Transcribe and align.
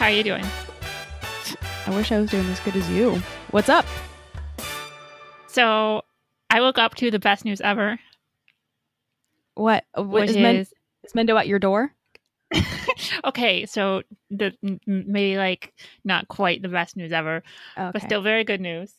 How 0.00 0.06
are 0.06 0.12
you 0.12 0.22
doing? 0.24 0.46
I 1.86 1.94
wish 1.94 2.10
I 2.10 2.18
was 2.18 2.30
doing 2.30 2.46
as 2.48 2.58
good 2.60 2.74
as 2.74 2.88
you. 2.88 3.16
What's 3.50 3.68
up? 3.68 3.84
So, 5.46 6.00
I 6.48 6.62
woke 6.62 6.78
up 6.78 6.94
to 6.94 7.10
the 7.10 7.18
best 7.18 7.44
news 7.44 7.60
ever, 7.60 8.00
What? 9.56 9.84
Uh, 9.94 10.02
what 10.02 10.22
which 10.22 10.30
is, 10.30 10.36
Men- 10.38 10.56
is 10.56 10.72
Mendo 11.14 11.38
at 11.38 11.48
your 11.48 11.58
door? 11.58 11.92
okay. 13.26 13.66
So, 13.66 14.00
the 14.30 14.54
maybe 14.86 15.36
like 15.36 15.74
not 16.02 16.28
quite 16.28 16.62
the 16.62 16.68
best 16.68 16.96
news 16.96 17.12
ever, 17.12 17.42
Okay. 17.76 17.90
but 17.92 18.00
still 18.00 18.22
very 18.22 18.44
good 18.44 18.62
news, 18.62 18.94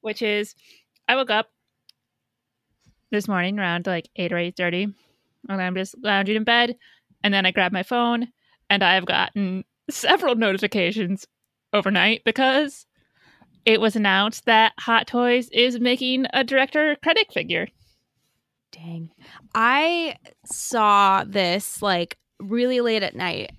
which 0.00 0.22
is 0.22 0.54
I 1.06 1.16
woke 1.16 1.28
up 1.30 1.50
this 3.10 3.28
morning 3.28 3.58
around 3.58 3.86
like 3.86 4.08
eight 4.16 4.32
or 4.32 4.38
eight 4.38 4.56
thirty, 4.56 4.84
and 5.46 5.62
I'm 5.62 5.74
just 5.74 5.94
lounging 6.02 6.36
in 6.36 6.44
bed, 6.44 6.74
and 7.22 7.34
then 7.34 7.44
I 7.44 7.50
grab 7.50 7.70
my 7.70 7.82
phone, 7.82 8.28
and 8.70 8.82
I've 8.82 9.04
gotten 9.04 9.64
several 9.90 10.34
notifications 10.34 11.26
overnight 11.72 12.22
because 12.24 12.86
it 13.64 13.80
was 13.80 13.96
announced 13.96 14.46
that 14.46 14.72
Hot 14.80 15.06
Toys 15.06 15.48
is 15.50 15.80
making 15.80 16.26
a 16.32 16.44
Director 16.44 16.96
Krennic 17.04 17.32
figure. 17.32 17.68
Dang. 18.72 19.10
I 19.54 20.16
saw 20.44 21.24
this 21.24 21.82
like 21.82 22.16
really 22.40 22.80
late 22.80 23.02
at 23.02 23.16
night 23.16 23.52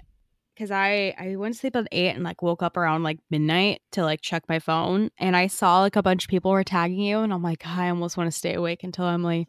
because 0.53 0.71
I 0.71 1.15
I 1.19 1.35
went 1.35 1.55
to 1.55 1.59
sleep 1.59 1.75
at 1.75 1.87
eight 1.91 2.15
and 2.15 2.23
like 2.23 2.41
woke 2.41 2.63
up 2.63 2.77
around 2.77 3.03
like 3.03 3.19
midnight 3.29 3.81
to 3.93 4.03
like 4.03 4.21
check 4.21 4.43
my 4.47 4.59
phone 4.59 5.09
and 5.17 5.35
I 5.35 5.47
saw 5.47 5.81
like 5.81 5.95
a 5.95 6.03
bunch 6.03 6.25
of 6.25 6.29
people 6.29 6.51
were 6.51 6.63
tagging 6.63 6.99
you 6.99 7.19
and 7.19 7.33
I'm 7.33 7.43
like 7.43 7.65
I 7.65 7.89
almost 7.89 8.17
want 8.17 8.31
to 8.31 8.37
stay 8.37 8.53
awake 8.53 8.83
until 8.83 9.05
Emily 9.05 9.47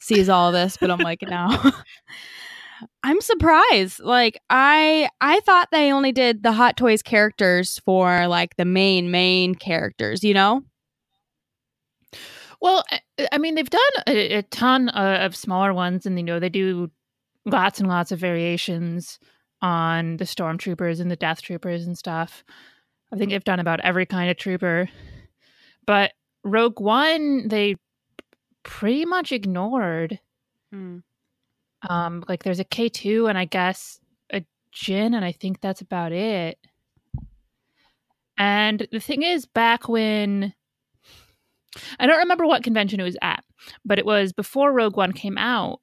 sees 0.00 0.28
all 0.28 0.52
this 0.52 0.76
but 0.76 0.90
I'm 0.90 0.98
like 0.98 1.22
no. 1.22 1.56
I'm 3.02 3.20
surprised. 3.20 4.00
Like 4.00 4.40
I 4.50 5.08
I 5.20 5.40
thought 5.40 5.68
they 5.70 5.92
only 5.92 6.12
did 6.12 6.42
the 6.42 6.52
Hot 6.52 6.76
Toys 6.76 7.02
characters 7.02 7.80
for 7.84 8.26
like 8.26 8.56
the 8.56 8.64
main 8.64 9.10
main 9.10 9.54
characters, 9.54 10.24
you 10.24 10.34
know? 10.34 10.62
Well, 12.60 12.84
I, 13.32 13.38
mean, 13.38 13.54
they've 13.54 13.70
done 13.70 13.80
a, 14.06 14.34
a 14.34 14.42
ton 14.42 14.90
uh, 14.90 15.20
of 15.22 15.34
smaller 15.34 15.72
ones, 15.72 16.04
and 16.04 16.18
you 16.18 16.22
know 16.22 16.38
they 16.38 16.50
do 16.50 16.90
lots 17.46 17.80
and 17.80 17.88
lots 17.88 18.12
of 18.12 18.18
variations 18.18 19.18
on 19.62 20.18
the 20.18 20.24
stormtroopers 20.24 21.00
and 21.00 21.10
the 21.10 21.16
death 21.16 21.40
troopers 21.40 21.86
and 21.86 21.96
stuff. 21.96 22.44
I 23.12 23.16
think 23.16 23.30
they've 23.30 23.42
done 23.42 23.60
about 23.60 23.80
every 23.80 24.06
kind 24.06 24.30
of 24.30 24.36
trooper, 24.36 24.88
but 25.86 26.12
Rogue 26.44 26.80
One 26.80 27.48
they 27.48 27.76
pretty 28.62 29.06
much 29.06 29.32
ignored. 29.32 30.20
Um, 31.88 32.24
like 32.28 32.42
there's 32.42 32.60
a 32.60 32.64
K 32.64 32.88
two, 32.88 33.26
and 33.26 33.38
I 33.38 33.46
guess 33.46 34.00
a 34.32 34.44
Jyn, 34.74 35.14
and 35.14 35.24
I 35.24 35.32
think 35.32 35.60
that's 35.60 35.80
about 35.80 36.12
it. 36.12 36.58
And 38.36 38.86
the 38.90 39.00
thing 39.00 39.22
is, 39.22 39.46
back 39.46 39.88
when 39.88 40.54
I 41.98 42.06
don't 42.06 42.18
remember 42.18 42.46
what 42.46 42.62
convention 42.62 43.00
it 43.00 43.04
was 43.04 43.16
at, 43.22 43.44
but 43.84 43.98
it 43.98 44.06
was 44.06 44.32
before 44.32 44.72
Rogue 44.72 44.96
One 44.96 45.12
came 45.12 45.38
out. 45.38 45.80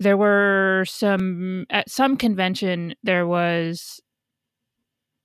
There 0.00 0.16
were 0.16 0.84
some 0.86 1.66
at 1.70 1.90
some 1.90 2.16
convention 2.16 2.94
there 3.02 3.26
was 3.26 4.00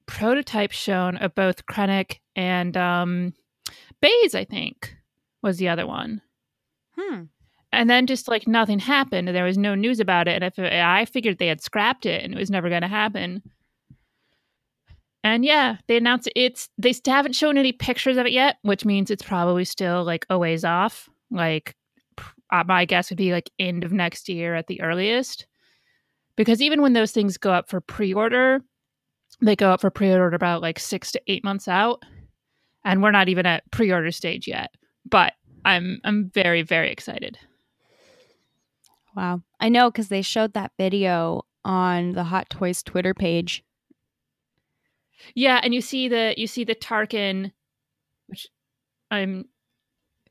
prototypes 0.05 0.75
shown 0.75 1.17
of 1.17 1.35
both 1.35 1.65
Krennic 1.65 2.19
and 2.35 2.75
um 2.77 3.33
Baze, 4.01 4.35
I 4.35 4.45
think, 4.45 4.95
was 5.41 5.57
the 5.57 5.69
other 5.69 5.85
one. 5.85 6.21
Hmm. 6.97 7.23
And 7.71 7.89
then 7.89 8.07
just 8.07 8.27
like 8.27 8.47
nothing 8.47 8.79
happened, 8.79 9.29
and 9.29 9.35
there 9.35 9.43
was 9.43 9.57
no 9.57 9.75
news 9.75 9.99
about 9.99 10.27
it. 10.27 10.41
And 10.41 10.43
if 10.43 10.57
I 10.57 11.05
figured 11.05 11.37
they 11.37 11.47
had 11.47 11.61
scrapped 11.61 12.05
it 12.05 12.23
and 12.23 12.33
it 12.33 12.39
was 12.39 12.49
never 12.49 12.67
going 12.67 12.81
to 12.81 12.87
happen. 12.87 13.43
And 15.23 15.43
yeah, 15.45 15.77
they 15.87 15.97
announced 15.97 16.27
it. 16.27 16.33
it's 16.35 16.69
they 16.77 16.93
haven't 17.05 17.35
shown 17.35 17.57
any 17.57 17.71
pictures 17.71 18.17
of 18.17 18.25
it 18.25 18.31
yet, 18.31 18.57
which 18.63 18.85
means 18.85 19.11
it's 19.11 19.21
probably 19.21 19.65
still 19.65 20.03
like 20.03 20.25
a 20.29 20.37
ways 20.37 20.63
off. 20.63 21.09
Like 21.29 21.75
uh, 22.51 22.63
my 22.65 22.85
guess 22.85 23.09
would 23.09 23.17
be 23.17 23.31
like 23.31 23.49
end 23.59 23.83
of 23.83 23.91
next 23.91 24.29
year 24.29 24.55
at 24.55 24.67
the 24.67 24.81
earliest. 24.81 25.45
Because 26.35 26.61
even 26.61 26.81
when 26.81 26.93
those 26.93 27.11
things 27.11 27.37
go 27.37 27.51
up 27.51 27.69
for 27.69 27.81
pre-order, 27.81 28.61
they 29.41 29.55
go 29.55 29.71
up 29.71 29.81
for 29.81 29.89
pre-order 29.89 30.35
about 30.35 30.61
like 30.61 30.79
6 30.79 31.11
to 31.11 31.21
8 31.27 31.43
months 31.43 31.67
out, 31.67 32.03
and 32.85 33.03
we're 33.03 33.11
not 33.11 33.29
even 33.29 33.45
at 33.45 33.69
pre-order 33.71 34.11
stage 34.11 34.47
yet. 34.47 34.71
But 35.05 35.33
I'm 35.65 35.99
I'm 36.03 36.29
very 36.33 36.61
very 36.61 36.91
excited. 36.91 37.37
Wow. 39.19 39.41
I 39.59 39.67
know 39.67 39.91
because 39.91 40.07
they 40.07 40.21
showed 40.21 40.53
that 40.53 40.71
video 40.77 41.41
on 41.65 42.13
the 42.13 42.23
Hot 42.23 42.49
Toys 42.49 42.81
Twitter 42.81 43.13
page. 43.13 43.65
Yeah, 45.35 45.59
and 45.61 45.73
you 45.73 45.81
see 45.81 46.07
the 46.07 46.33
you 46.37 46.47
see 46.47 46.63
the 46.63 46.73
Tarkin, 46.73 47.51
which 48.27 48.47
I'm 49.11 49.43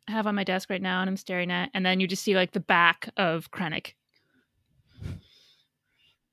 have 0.09 0.27
on 0.27 0.35
my 0.35 0.43
desk 0.43 0.71
right 0.71 0.81
now, 0.81 1.03
and 1.03 1.11
I'm 1.11 1.19
staring 1.19 1.51
at, 1.51 1.69
and 1.75 1.85
then 1.85 2.01
you 2.01 2.07
just 2.07 2.23
see 2.23 2.35
like 2.35 2.53
the 2.53 2.61
back 2.61 3.11
of 3.19 3.51
Krennic. 3.51 3.93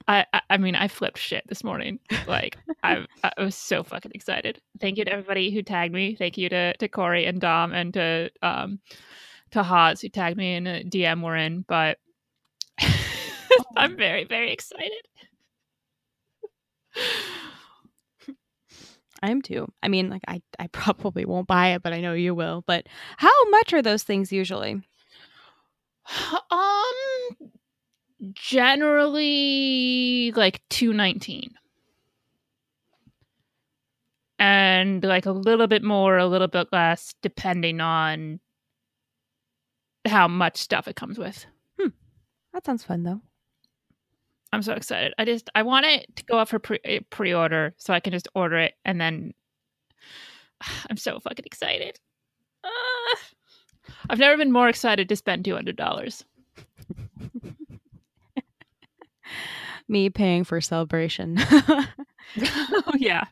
I, 0.07 0.25
I 0.31 0.41
I 0.51 0.57
mean 0.57 0.75
I 0.75 0.87
flipped 0.87 1.17
shit 1.17 1.43
this 1.49 1.61
morning. 1.61 1.99
Like 2.25 2.57
I 2.83 3.05
I 3.21 3.33
was 3.37 3.55
so 3.55 3.83
fucking 3.83 4.13
excited. 4.15 4.61
Thank 4.79 4.97
you 4.97 5.03
to 5.03 5.11
everybody 5.11 5.51
who 5.51 5.61
tagged 5.61 5.93
me. 5.93 6.15
Thank 6.15 6.37
you 6.37 6.47
to 6.47 6.77
to 6.77 6.87
Corey 6.87 7.25
and 7.25 7.41
Dom 7.41 7.73
and 7.73 7.93
to 7.95 8.31
um 8.41 8.79
to 9.51 9.61
Haas 9.61 9.99
who 9.99 10.07
tagged 10.07 10.37
me 10.37 10.55
in 10.55 10.67
a 10.67 10.83
DM 10.85 11.21
we're 11.21 11.35
in. 11.35 11.65
But 11.67 11.97
I'm 13.77 13.95
very 13.97 14.23
very 14.23 14.51
excited. 14.51 14.91
I 19.21 19.31
am 19.31 19.41
too. 19.41 19.67
I 19.81 19.87
mean, 19.87 20.09
like 20.09 20.23
I, 20.27 20.41
I 20.59 20.67
probably 20.71 21.25
won't 21.25 21.47
buy 21.47 21.69
it, 21.69 21.81
but 21.83 21.93
I 21.93 22.01
know 22.01 22.13
you 22.13 22.35
will. 22.35 22.63
But 22.67 22.87
how 23.17 23.49
much 23.49 23.73
are 23.73 23.81
those 23.81 24.03
things 24.03 24.31
usually? 24.31 24.81
Um, 26.51 27.51
generally 28.33 30.31
like 30.35 30.61
219 30.69 31.55
and 34.39 35.03
like 35.03 35.25
a 35.25 35.31
little 35.31 35.67
bit 35.67 35.83
more 35.83 36.17
a 36.17 36.25
little 36.25 36.47
bit 36.47 36.67
less 36.71 37.13
depending 37.21 37.81
on 37.81 38.39
how 40.05 40.27
much 40.27 40.57
stuff 40.57 40.87
it 40.87 40.95
comes 40.95 41.17
with 41.17 41.45
That 42.53 42.65
sounds 42.65 42.85
fun 42.85 43.03
though. 43.03 43.21
I'm 44.55 44.61
so 44.61 44.73
excited 44.73 45.13
i 45.19 45.25
just 45.25 45.49
i 45.53 45.61
want 45.61 45.85
it 45.85 46.05
to 46.15 46.23
go 46.25 46.39
up 46.39 46.47
for 46.47 46.59
pre- 46.59 46.79
eh, 46.85 46.99
pre-order 47.09 47.73
so 47.77 47.93
i 47.93 47.99
can 47.99 48.13
just 48.13 48.27
order 48.33 48.57
it 48.57 48.73
and 48.85 48.99
then 48.99 49.33
i'm 50.89 50.97
so 50.97 51.19
fucking 51.19 51.45
excited 51.45 51.99
Ah. 52.63 53.17
i've 54.09 54.19
never 54.19 54.37
been 54.37 54.51
more 54.51 54.69
excited 54.69 55.09
to 55.09 55.15
spend 55.15 55.43
$200 55.43 56.23
Me 59.87 60.09
paying 60.09 60.43
for 60.43 60.59
celebration. 60.61 61.35
oh 61.37 61.85
yeah 62.95 63.25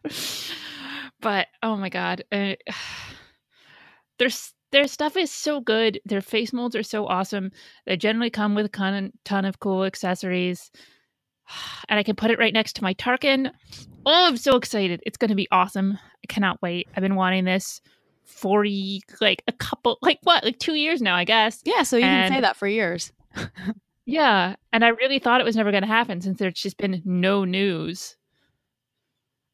but 1.22 1.48
oh 1.64 1.76
my 1.78 1.90
god 1.90 2.24
uh, 2.32 2.54
there's 4.20 4.54
their 4.74 4.88
stuff 4.88 5.16
is 5.16 5.32
so 5.32 5.62
good. 5.62 6.02
Their 6.04 6.20
face 6.20 6.52
molds 6.52 6.76
are 6.76 6.82
so 6.82 7.06
awesome. 7.06 7.52
They 7.86 7.96
generally 7.96 8.32
come 8.32 8.56
with 8.56 8.66
a 8.66 8.70
ton, 8.70 9.12
ton 9.24 9.46
of 9.46 9.60
cool 9.60 9.84
accessories. 9.86 10.72
And 11.90 12.00
I 12.00 12.04
can 12.04 12.16
put 12.16 12.32
it 12.32 12.40
right 12.40 12.54
next 12.54 12.74
to 12.78 12.84
my 12.84 12.94
Tarkin. 12.96 13.52
Oh, 14.06 14.28
I'm 14.28 14.38
so 14.38 14.56
excited. 14.56 15.02
It's 15.06 15.18
going 15.18 15.30
to 15.30 15.36
be 15.36 15.48
awesome. 15.52 15.98
I 16.02 16.28
cannot 16.28 16.62
wait. 16.62 16.88
I've 16.96 17.02
been 17.02 17.16
wanting 17.16 17.46
this 17.46 17.82
for 18.26 18.66
like 19.22 19.44
a 19.48 19.52
couple, 19.52 19.98
like 20.02 20.20
what, 20.24 20.44
like 20.44 20.60
two 20.60 20.76
years 20.76 21.02
now, 21.02 21.16
I 21.16 21.24
guess. 21.26 21.62
Yeah, 21.66 21.84
so 21.84 21.98
you 21.98 22.04
can 22.04 22.32
say 22.32 22.42
that 22.42 22.56
for 22.58 22.68
years. 22.68 23.12
Yeah. 24.06 24.56
And 24.72 24.84
I 24.84 24.90
really 24.90 25.20
thought 25.20 25.40
it 25.40 25.46
was 25.46 25.56
never 25.56 25.72
going 25.72 25.84
to 25.84 25.88
happen 25.88 26.20
since 26.22 26.38
there's 26.40 26.56
just 26.56 26.78
been 26.78 27.02
no 27.06 27.46
news. 27.46 28.18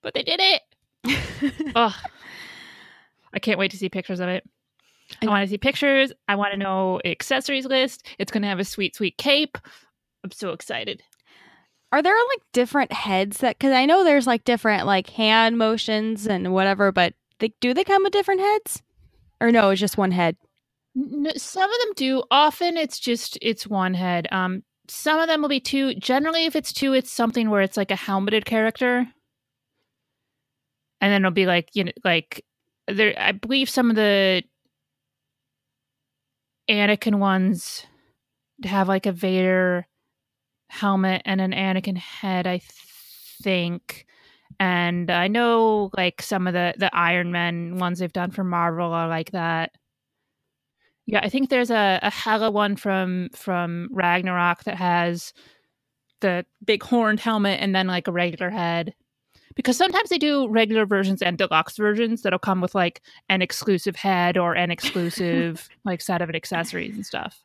But 0.01 0.13
they 0.13 0.23
did 0.23 0.39
it. 0.41 1.71
Ugh. 1.75 1.93
I 3.33 3.39
can't 3.39 3.59
wait 3.59 3.71
to 3.71 3.77
see 3.77 3.89
pictures 3.89 4.19
of 4.19 4.29
it. 4.29 4.43
I 5.21 5.25
I- 5.25 5.29
want 5.29 5.43
to 5.43 5.49
see 5.49 5.57
pictures. 5.57 6.11
I 6.27 6.35
want 6.35 6.53
to 6.53 6.57
know 6.57 6.99
accessories 7.05 7.65
list. 7.65 8.07
It's 8.17 8.31
going 8.31 8.41
to 8.43 8.47
have 8.47 8.59
a 8.59 8.65
sweet, 8.65 8.95
sweet 8.95 9.17
cape. 9.17 9.57
I'm 10.23 10.31
so 10.31 10.51
excited. 10.51 11.03
Are 11.91 12.03
there 12.03 12.15
like 12.15 12.41
different 12.53 12.93
heads 12.93 13.39
that 13.39 13.59
cuz 13.59 13.71
I 13.71 13.85
know 13.87 14.03
there's 14.03 14.27
like 14.27 14.45
different 14.45 14.85
like 14.87 15.09
hand 15.11 15.57
motions 15.57 16.27
and 16.27 16.53
whatever, 16.53 16.91
but 16.91 17.15
they, 17.39 17.53
do 17.61 17.73
they 17.73 17.83
come 17.85 18.03
with 18.03 18.13
different 18.13 18.41
heads? 18.41 18.83
Or 19.41 19.51
no, 19.51 19.69
it's 19.71 19.81
just 19.81 19.97
one 19.97 20.11
head. 20.11 20.37
N- 20.97 21.31
some 21.37 21.71
of 21.71 21.79
them 21.81 21.93
do. 21.95 22.23
Often 22.31 22.77
it's 22.77 22.99
just 22.99 23.37
it's 23.41 23.67
one 23.67 23.95
head. 23.95 24.27
Um, 24.31 24.63
some 24.89 25.19
of 25.19 25.27
them 25.27 25.41
will 25.41 25.49
be 25.49 25.61
two. 25.61 25.95
Generally, 25.95 26.45
if 26.45 26.55
it's 26.55 26.73
two, 26.73 26.93
it's 26.93 27.11
something 27.11 27.49
where 27.49 27.61
it's 27.63 27.77
like 27.77 27.91
a 27.91 27.95
helmeted 27.97 28.45
character, 28.45 29.07
and 31.01 31.13
then 31.13 31.21
it'll 31.23 31.31
be 31.31 31.47
like 31.47 31.69
you 31.75 31.85
know 31.85 31.93
like 32.05 32.45
there. 32.87 33.15
I 33.19 33.33
believe 33.33 33.69
some 33.69 33.89
of 33.91 33.97
the 33.97 34.43
Anakin 36.69 37.19
ones 37.19 37.85
have 38.65 38.89
like 38.89 39.07
a 39.07 39.13
Vader 39.13 39.87
helmet 40.69 41.21
and 41.25 41.41
an 41.41 41.51
Anakin 41.51 41.97
head. 41.97 42.47
I 42.47 42.61
think. 43.41 44.05
And 44.59 45.09
I 45.09 45.27
know 45.27 45.89
like 45.95 46.21
some 46.21 46.47
of 46.47 46.53
the 46.53 46.73
the 46.77 46.93
Iron 46.95 47.31
Man 47.31 47.77
ones 47.77 47.99
they've 47.99 48.11
done 48.11 48.31
for 48.31 48.43
Marvel 48.43 48.91
are 48.93 49.07
like 49.07 49.31
that. 49.31 49.71
Yeah, 51.05 51.21
I 51.23 51.29
think 51.29 51.49
there's 51.49 51.71
a, 51.71 51.99
a 52.03 52.11
Hela 52.11 52.51
one 52.51 52.75
from 52.75 53.29
from 53.33 53.89
Ragnarok 53.91 54.63
that 54.65 54.75
has 54.75 55.33
the 56.21 56.45
big 56.63 56.83
horned 56.83 57.19
helmet 57.19 57.59
and 57.61 57.73
then 57.73 57.87
like 57.87 58.07
a 58.07 58.11
regular 58.11 58.49
head. 58.49 58.93
Because 59.55 59.77
sometimes 59.77 60.09
they 60.09 60.17
do 60.17 60.47
regular 60.47 60.85
versions 60.85 61.21
and 61.21 61.37
deluxe 61.37 61.75
versions 61.77 62.21
that'll 62.21 62.39
come 62.39 62.61
with 62.61 62.75
like 62.75 63.01
an 63.27 63.41
exclusive 63.41 63.95
head 63.95 64.37
or 64.37 64.53
an 64.53 64.71
exclusive 64.71 65.67
like 65.85 66.01
set 66.01 66.21
of 66.21 66.29
accessories 66.29 66.95
and 66.95 67.05
stuff. 67.05 67.41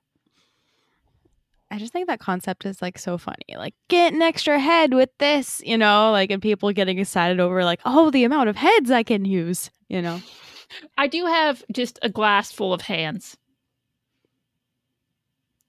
I 1.74 1.78
just 1.78 1.92
think 1.92 2.06
that 2.06 2.20
concept 2.20 2.64
is 2.66 2.80
like 2.80 3.00
so 3.00 3.18
funny. 3.18 3.56
Like 3.56 3.74
get 3.88 4.12
an 4.12 4.22
extra 4.22 4.60
head 4.60 4.94
with 4.94 5.10
this, 5.18 5.60
you 5.64 5.76
know, 5.76 6.12
like 6.12 6.30
and 6.30 6.40
people 6.40 6.70
getting 6.70 7.00
excited 7.00 7.40
over 7.40 7.64
like, 7.64 7.80
oh, 7.84 8.10
the 8.10 8.22
amount 8.22 8.48
of 8.48 8.54
heads 8.54 8.92
I 8.92 9.02
can 9.02 9.24
use, 9.24 9.72
you 9.88 10.00
know. 10.00 10.20
I 10.96 11.08
do 11.08 11.26
have 11.26 11.64
just 11.72 11.98
a 12.02 12.08
glass 12.08 12.52
full 12.52 12.72
of 12.72 12.82
hands. 12.82 13.36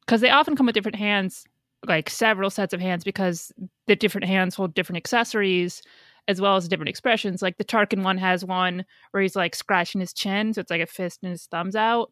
Because 0.02 0.22
they 0.22 0.30
often 0.30 0.56
come 0.56 0.68
with 0.68 0.76
different 0.76 0.98
hands, 0.98 1.44
like 1.88 2.12
several 2.12 2.52
sets 2.52 2.76
of 2.76 2.80
hands, 2.80 3.04
because 3.04 3.52
the 3.88 3.96
different 3.96 4.28
hands 4.28 4.54
hold 4.54 4.76
different 4.76 4.98
accessories 4.98 5.82
as 6.28 6.40
well 6.40 6.56
as 6.56 6.68
different 6.68 6.90
expressions. 6.90 7.42
Like 7.42 7.58
the 7.58 7.66
Tarkin 7.66 8.04
one 8.04 8.20
has 8.20 8.46
one 8.46 8.86
where 9.10 9.24
he's 9.24 9.36
like 9.36 9.56
scratching 9.56 10.02
his 10.02 10.14
chin, 10.14 10.54
so 10.54 10.62
it's 10.62 10.70
like 10.70 10.82
a 10.82 10.86
fist 10.86 11.22
and 11.24 11.32
his 11.32 11.48
thumbs 11.48 11.76
out. 11.76 12.12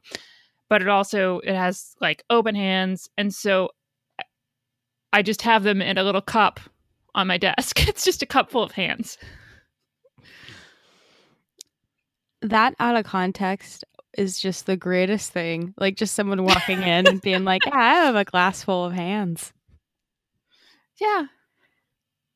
But 0.67 0.81
it 0.81 0.87
also 0.87 1.41
it 1.41 1.53
has 1.53 1.93
like 2.01 2.23
open 2.31 2.55
hands, 2.55 3.07
and 3.19 3.31
so 3.31 3.69
I 5.13 5.21
just 5.21 5.43
have 5.43 5.63
them 5.63 5.81
in 5.81 5.97
a 5.97 6.03
little 6.03 6.21
cup 6.21 6.59
on 7.15 7.27
my 7.27 7.37
desk. 7.37 7.87
It's 7.87 8.03
just 8.03 8.21
a 8.23 8.25
cup 8.25 8.49
full 8.51 8.63
of 8.63 8.71
hands. 8.71 9.17
That 12.41 12.73
out 12.79 12.97
of 12.97 13.05
context 13.05 13.85
is 14.17 14.39
just 14.39 14.65
the 14.65 14.75
greatest 14.75 15.31
thing. 15.31 15.73
Like 15.77 15.95
just 15.95 16.15
someone 16.15 16.43
walking 16.43 16.81
in 16.81 17.07
and 17.07 17.21
being 17.21 17.45
like, 17.45 17.65
yeah, 17.65 17.75
I 17.75 17.93
have 17.95 18.15
a 18.15 18.25
glass 18.25 18.63
full 18.63 18.83
of 18.85 18.93
hands. 18.93 19.53
Yeah. 20.99 21.25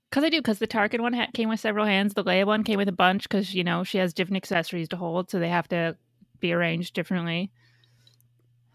Because 0.09 0.23
I 0.23 0.29
do, 0.29 0.37
because 0.39 0.59
the 0.59 0.67
Tarkin 0.67 1.01
one 1.01 1.13
ha- 1.13 1.27
came 1.33 1.49
with 1.49 1.59
several 1.59 1.85
hands. 1.85 2.13
The 2.13 2.23
Leia 2.23 2.45
one 2.45 2.63
came 2.63 2.77
with 2.77 2.87
a 2.87 2.93
bunch 2.93 3.23
because, 3.23 3.53
you 3.53 3.63
know, 3.63 3.83
she 3.83 3.97
has 3.97 4.13
different 4.13 4.37
accessories 4.37 4.87
to 4.89 4.95
hold, 4.97 5.29
so 5.29 5.39
they 5.39 5.49
have 5.49 5.67
to 5.69 5.97
be 6.39 6.53
arranged 6.53 6.93
differently. 6.93 7.51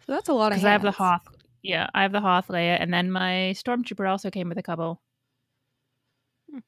So 0.07 0.13
that's 0.13 0.29
a 0.29 0.35
lot 0.35 0.53
of 0.53 0.57
Because 0.57 0.63
hands. 0.63 0.69
I 0.69 0.73
have 0.73 0.83
the 0.83 0.91
Hoth. 0.91 1.32
Yeah, 1.63 1.89
I 1.95 2.03
have 2.03 2.13
the 2.13 2.21
Hoth 2.21 2.49
Leia, 2.49 2.77
and 2.81 2.93
then 2.93 3.11
my 3.11 3.55
Stormtrooper 3.57 4.11
also 4.11 4.31
came 4.31 4.49
with 4.49 4.59
a 4.59 4.63
couple. 4.63 5.01
Hmm. 6.51 6.59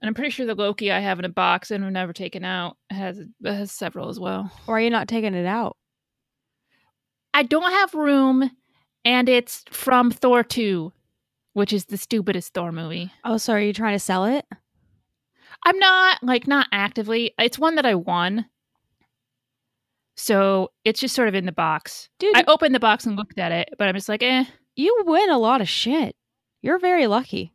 And 0.00 0.08
I'm 0.08 0.14
pretty 0.14 0.30
sure 0.30 0.46
the 0.46 0.54
Loki 0.54 0.90
I 0.90 1.00
have 1.00 1.18
in 1.18 1.24
a 1.26 1.30
box 1.30 1.70
and 1.70 1.84
have 1.84 1.92
never 1.92 2.12
taken 2.12 2.44
out 2.44 2.78
has 2.90 3.20
has 3.44 3.70
several 3.70 4.08
as 4.08 4.18
well. 4.18 4.50
Or 4.66 4.78
are 4.78 4.80
you 4.80 4.90
not 4.90 5.08
taking 5.08 5.34
it 5.34 5.46
out? 5.46 5.76
I 7.34 7.42
don't 7.42 7.70
have 7.70 7.92
room, 7.92 8.50
and 9.04 9.28
it's 9.28 9.62
from 9.70 10.10
Thor 10.10 10.42
2, 10.42 10.90
which 11.52 11.72
is 11.72 11.84
the 11.84 11.98
stupidest 11.98 12.54
Thor 12.54 12.72
movie. 12.72 13.12
Oh, 13.24 13.36
so 13.36 13.52
are 13.52 13.60
you 13.60 13.74
trying 13.74 13.94
to 13.94 13.98
sell 13.98 14.24
it? 14.24 14.46
I'm 15.66 15.78
not 15.78 16.22
like 16.22 16.46
not 16.46 16.68
actively. 16.72 17.32
It's 17.38 17.58
one 17.58 17.74
that 17.74 17.84
I 17.84 17.94
won. 17.94 18.46
So 20.16 20.70
it's 20.84 21.00
just 21.00 21.14
sort 21.14 21.28
of 21.28 21.34
in 21.34 21.46
the 21.46 21.52
box. 21.52 22.08
Dude, 22.18 22.36
I 22.36 22.44
opened 22.48 22.74
the 22.74 22.80
box 22.80 23.04
and 23.04 23.16
looked 23.16 23.38
at 23.38 23.52
it, 23.52 23.68
but 23.78 23.86
I'm 23.86 23.94
just 23.94 24.08
like, 24.08 24.22
eh. 24.22 24.44
you 24.74 25.02
win 25.06 25.30
a 25.30 25.38
lot 25.38 25.60
of 25.60 25.68
shit. 25.68 26.16
You're 26.62 26.78
very 26.78 27.06
lucky. 27.06 27.52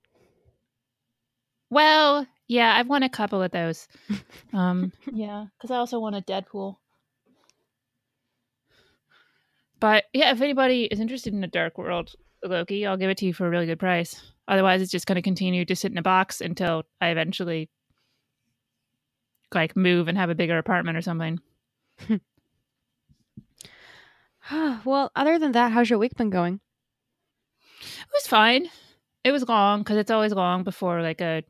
Well, 1.72 2.28
yeah, 2.48 2.76
I've 2.76 2.88
won 2.88 3.02
a 3.04 3.10
couple 3.10 3.42
of 3.42 3.52
those. 3.52 3.88
Um, 4.54 4.92
yeah, 5.14 5.46
because 5.58 5.72
I 5.72 5.78
also 5.78 5.98
won 5.98 6.14
a 6.14 6.22
Deadpool. 6.22 6.76
But 9.80 10.04
yeah, 10.12 10.32
if 10.32 10.42
anybody 10.42 10.84
is 10.92 11.00
interested 11.00 11.34
in 11.34 11.42
a 11.42 11.48
Dark 11.48 11.78
World 11.78 12.14
Loki, 12.44 12.86
I'll 12.86 12.98
give 12.98 13.10
it 13.10 13.18
to 13.20 13.26
you 13.26 13.34
for 13.34 13.48
a 13.48 13.50
really 13.50 13.66
good 13.66 13.80
price. 13.80 14.22
Otherwise, 14.50 14.82
it's 14.82 14.92
just 14.92 15.06
going 15.06 15.16
to 15.16 15.22
continue 15.22 15.64
to 15.64 15.76
sit 15.76 15.94
in 15.94 15.98
a 15.98 16.02
box 16.02 16.42
until 16.42 16.84
I 17.00 17.12
eventually 17.12 17.70
like 19.56 19.78
move 19.78 20.10
and 20.10 20.18
have 20.18 20.30
a 20.30 20.36
bigger 20.36 20.58
apartment 20.58 20.98
or 20.98 21.02
something. 21.02 21.40
well, 24.86 25.12
other 25.16 25.40
than 25.40 25.52
that, 25.54 25.72
how's 25.72 25.90
your 25.90 26.00
week 26.00 26.16
been 26.16 26.30
going? 26.30 26.60
It 27.82 28.14
was 28.14 28.28
fine. 28.28 28.70
It 29.24 29.32
was 29.32 29.48
long 29.48 29.82
because 29.82 29.98
it's 29.98 30.12
always 30.12 30.34
long 30.34 30.64
before 30.64 31.02
like 31.02 31.22
a 31.22 31.44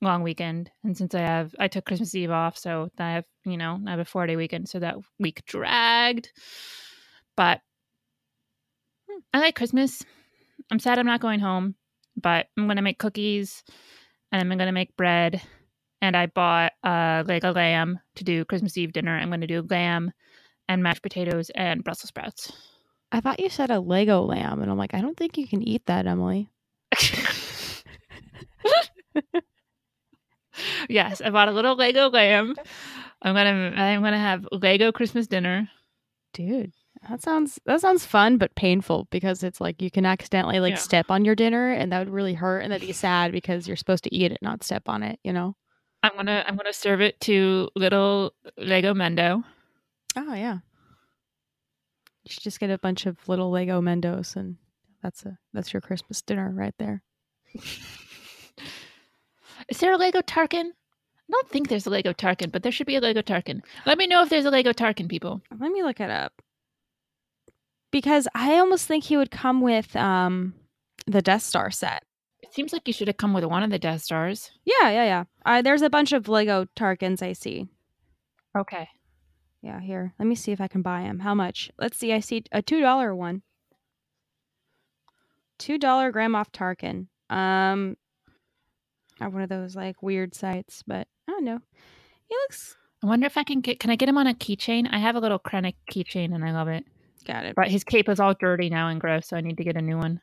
long 0.00 0.22
weekend. 0.22 0.70
And 0.82 0.96
since 0.96 1.14
I 1.14 1.20
have, 1.20 1.54
I 1.58 1.68
took 1.68 1.84
Christmas 1.84 2.14
Eve 2.14 2.30
off, 2.30 2.58
so 2.58 2.90
I 2.98 3.12
have, 3.12 3.24
you 3.44 3.56
know, 3.56 3.80
I 3.86 3.90
have 3.90 3.98
a 3.98 4.04
four 4.04 4.26
day 4.26 4.36
weekend. 4.36 4.68
So 4.68 4.78
that 4.80 4.96
week 5.18 5.44
dragged. 5.46 6.30
But 7.36 7.60
hmm. 9.10 9.20
I 9.32 9.40
like 9.40 9.56
Christmas. 9.56 10.02
I'm 10.70 10.78
sad 10.78 10.98
I'm 10.98 11.06
not 11.06 11.20
going 11.20 11.40
home, 11.40 11.74
but 12.16 12.46
I'm 12.56 12.66
going 12.66 12.76
to 12.76 12.82
make 12.82 12.98
cookies 12.98 13.64
and 14.32 14.40
I'm 14.40 14.48
going 14.48 14.66
to 14.66 14.72
make 14.72 14.96
bread. 14.96 15.42
And 16.00 16.16
I 16.16 16.26
bought 16.26 16.72
uh, 16.84 17.22
a 17.22 17.24
Lego 17.26 17.52
lamb 17.52 17.98
to 18.16 18.24
do 18.24 18.44
Christmas 18.44 18.76
Eve 18.76 18.92
dinner. 18.92 19.16
I'm 19.16 19.30
going 19.30 19.40
to 19.40 19.46
do 19.46 19.66
lamb 19.68 20.12
and 20.68 20.82
mashed 20.82 21.02
potatoes 21.02 21.50
and 21.54 21.82
Brussels 21.84 22.08
sprouts. 22.08 22.52
I 23.12 23.20
thought 23.20 23.40
you 23.40 23.48
said 23.48 23.70
a 23.70 23.80
Lego 23.80 24.22
lamb, 24.22 24.60
and 24.60 24.70
I'm 24.70 24.78
like, 24.78 24.94
I 24.94 25.00
don't 25.00 25.16
think 25.16 25.38
you 25.38 25.46
can 25.46 25.62
eat 25.62 25.86
that, 25.86 26.06
Emily. 26.06 26.48
yes, 30.88 31.20
I 31.20 31.30
bought 31.30 31.48
a 31.48 31.52
little 31.52 31.76
Lego 31.76 32.08
lamb. 32.10 32.54
I'm 33.22 33.34
gonna 33.34 33.72
I'm 33.76 34.02
gonna 34.02 34.18
have 34.18 34.46
Lego 34.52 34.92
Christmas 34.92 35.26
dinner. 35.26 35.68
Dude, 36.32 36.72
that 37.08 37.22
sounds 37.22 37.60
that 37.66 37.80
sounds 37.80 38.04
fun 38.04 38.38
but 38.38 38.54
painful 38.54 39.06
because 39.10 39.42
it's 39.42 39.60
like 39.60 39.80
you 39.80 39.90
can 39.90 40.04
accidentally 40.06 40.60
like 40.60 40.72
Yeah. 40.72 40.78
step 40.78 41.10
on 41.10 41.24
your 41.24 41.34
dinner 41.34 41.70
and 41.72 41.92
that 41.92 42.00
would 42.00 42.10
really 42.10 42.34
hurt 42.34 42.60
and 42.60 42.72
that'd 42.72 42.86
be 42.86 42.92
sad 42.92 43.32
because 43.32 43.66
you're 43.66 43.76
supposed 43.76 44.04
to 44.04 44.14
eat 44.14 44.32
it, 44.32 44.38
not 44.42 44.62
step 44.64 44.88
on 44.88 45.02
it, 45.02 45.18
you 45.24 45.32
know? 45.32 45.56
I'm 46.02 46.12
gonna 46.16 46.44
I'm 46.46 46.56
gonna 46.56 46.72
serve 46.72 47.00
it 47.00 47.18
to 47.22 47.70
little 47.76 48.34
Lego 48.58 48.92
Mendo. 48.94 49.42
Oh 50.16 50.34
yeah. 50.34 50.58
You 52.24 52.30
should 52.30 52.42
just 52.42 52.60
get 52.60 52.70
a 52.70 52.78
bunch 52.78 53.06
of 53.06 53.28
little 53.28 53.50
Lego 53.50 53.80
Mendos 53.80 54.36
and 54.36 54.56
that's 55.02 55.24
a 55.24 55.38
that's 55.52 55.72
your 55.72 55.80
Christmas 55.80 56.22
dinner 56.22 56.50
right 56.54 56.74
there. 56.78 57.02
Is 59.68 59.78
there 59.78 59.92
a 59.92 59.98
Lego 59.98 60.20
Tarkin? 60.20 60.66
I 60.66 61.30
don't 61.30 61.48
think 61.50 61.68
there's 61.68 61.86
a 61.86 61.90
Lego 61.90 62.12
Tarkin, 62.12 62.52
but 62.52 62.62
there 62.62 62.72
should 62.72 62.86
be 62.86 62.96
a 62.96 63.00
Lego 63.00 63.22
Tarkin. 63.22 63.62
Let 63.86 63.98
me 63.98 64.06
know 64.06 64.22
if 64.22 64.28
there's 64.28 64.44
a 64.44 64.50
Lego 64.50 64.72
Tarkin, 64.72 65.08
people. 65.08 65.40
Let 65.58 65.70
me 65.72 65.82
look 65.82 66.00
it 66.00 66.10
up. 66.10 66.32
Because 67.90 68.28
I 68.34 68.58
almost 68.58 68.86
think 68.86 69.04
he 69.04 69.16
would 69.16 69.30
come 69.30 69.60
with 69.60 69.94
um 69.96 70.54
the 71.06 71.22
Death 71.22 71.42
Star 71.42 71.70
set. 71.70 72.04
It 72.42 72.52
seems 72.52 72.72
like 72.72 72.86
you 72.86 72.92
should 72.92 73.08
have 73.08 73.16
come 73.16 73.32
with 73.32 73.44
one 73.44 73.62
of 73.62 73.70
the 73.70 73.78
Death 73.78 74.02
Stars. 74.02 74.50
Yeah, 74.64 74.90
yeah, 74.90 75.04
yeah. 75.04 75.24
Uh, 75.44 75.62
there's 75.62 75.82
a 75.82 75.90
bunch 75.90 76.12
of 76.12 76.28
Lego 76.28 76.66
Tarkins 76.76 77.22
I 77.22 77.32
see. 77.32 77.68
Okay. 78.56 78.88
Yeah, 79.64 79.80
here. 79.80 80.12
Let 80.18 80.28
me 80.28 80.34
see 80.34 80.52
if 80.52 80.60
I 80.60 80.68
can 80.68 80.82
buy 80.82 81.04
them. 81.04 81.20
How 81.20 81.34
much? 81.34 81.70
Let's 81.78 81.96
see. 81.96 82.12
I 82.12 82.20
see 82.20 82.44
a 82.52 82.60
two 82.60 82.82
dollar 82.82 83.14
one. 83.14 83.40
Two 85.58 85.78
dollar 85.78 86.12
Grand 86.12 86.34
Moff 86.34 86.52
Tarkin. 86.52 87.06
Um, 87.34 87.96
on 89.22 89.32
one 89.32 89.40
of 89.40 89.48
those 89.48 89.74
like 89.74 90.02
weird 90.02 90.34
sites, 90.34 90.82
but 90.86 91.08
I 91.26 91.32
don't 91.32 91.44
know. 91.44 91.60
He 92.28 92.34
looks 92.42 92.76
I 93.02 93.06
wonder 93.06 93.26
if 93.26 93.38
I 93.38 93.42
can 93.42 93.62
get. 93.62 93.80
Can 93.80 93.88
I 93.88 93.96
get 93.96 94.08
him 94.08 94.18
on 94.18 94.26
a 94.26 94.34
keychain? 94.34 94.86
I 94.90 94.98
have 94.98 95.16
a 95.16 95.20
little 95.20 95.38
Krennic 95.38 95.76
keychain, 95.90 96.34
and 96.34 96.44
I 96.44 96.52
love 96.52 96.68
it. 96.68 96.84
got 97.24 97.46
it. 97.46 97.54
But 97.56 97.68
his 97.68 97.84
cape 97.84 98.10
is 98.10 98.20
all 98.20 98.34
dirty 98.34 98.68
now 98.68 98.88
and 98.88 99.00
gross, 99.00 99.28
so 99.28 99.36
I 99.36 99.40
need 99.40 99.56
to 99.56 99.64
get 99.64 99.78
a 99.78 99.82
new 99.82 99.96
one. 99.96 100.20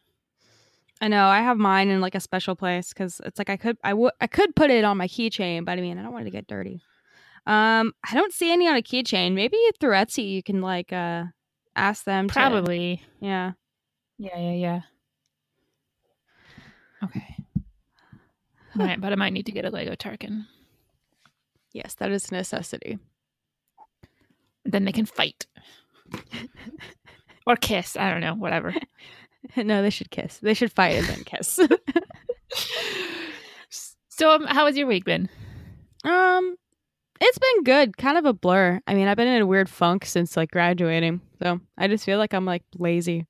I 0.99 1.07
know. 1.07 1.25
I 1.25 1.41
have 1.41 1.57
mine 1.57 1.89
in 1.89 1.99
like 1.99 2.13
a 2.13 2.19
special 2.19 2.55
place 2.55 2.89
because 2.89 3.19
it's 3.25 3.39
like 3.39 3.49
I 3.49 3.57
could 3.57 3.77
I 3.83 3.95
would 3.95 4.13
I 4.21 4.27
could 4.27 4.55
put 4.55 4.69
it 4.69 4.83
on 4.83 4.97
my 4.97 5.07
keychain, 5.07 5.65
but 5.65 5.79
I 5.79 5.81
mean 5.81 5.97
I 5.97 6.03
don't 6.03 6.11
want 6.11 6.23
it 6.23 6.25
to 6.25 6.31
get 6.31 6.45
dirty. 6.45 6.81
Um, 7.47 7.93
I 8.09 8.13
don't 8.13 8.33
see 8.33 8.51
any 8.51 8.67
on 8.67 8.75
a 8.75 8.81
keychain. 8.81 9.33
Maybe 9.33 9.57
through 9.79 9.91
Etsy 9.93 10.29
you 10.29 10.43
can 10.43 10.61
like 10.61 10.93
uh 10.93 11.23
ask 11.75 12.03
them. 12.05 12.27
to- 12.27 12.33
Probably. 12.33 13.01
yeah. 13.19 13.53
Yeah, 14.17 14.37
yeah, 14.37 14.51
yeah. 14.53 14.81
Okay. 17.03 17.35
All 18.79 18.85
right, 18.85 19.01
but 19.01 19.11
I 19.11 19.15
might 19.15 19.33
need 19.33 19.47
to 19.47 19.51
get 19.51 19.65
a 19.65 19.69
Lego 19.71 19.95
Tarkin. 19.95 20.45
Yes, 21.73 21.95
that 21.95 22.11
is 22.11 22.29
a 22.29 22.35
necessity. 22.35 22.99
Then 24.63 24.85
they 24.85 24.91
can 24.91 25.05
fight. 25.07 25.47
or 27.47 27.55
kiss. 27.55 27.97
I 27.97 28.11
don't 28.11 28.21
know. 28.21 28.35
Whatever. 28.35 28.75
no, 29.57 29.81
they 29.81 29.89
should 29.89 30.11
kiss. 30.11 30.37
They 30.37 30.53
should 30.53 30.71
fight 30.71 30.95
and 30.97 31.07
then 31.07 31.23
kiss. 31.23 31.59
So, 34.09 34.29
um, 34.35 34.45
how 34.45 34.67
has 34.67 34.77
your 34.77 34.85
week 34.87 35.03
been? 35.05 35.29
um, 36.03 36.55
it's 37.21 37.37
been 37.37 37.63
good. 37.63 37.97
Kind 37.97 38.17
of 38.17 38.25
a 38.25 38.33
blur. 38.33 38.81
I 38.87 38.93
mean, 38.93 39.07
I've 39.07 39.17
been 39.17 39.27
in 39.27 39.41
a 39.41 39.47
weird 39.47 39.69
funk 39.69 40.05
since 40.05 40.35
like 40.35 40.51
graduating, 40.51 41.21
so 41.41 41.59
I 41.77 41.87
just 41.87 42.03
feel 42.03 42.17
like 42.17 42.33
I'm 42.33 42.45
like 42.45 42.63
lazy. 42.77 43.27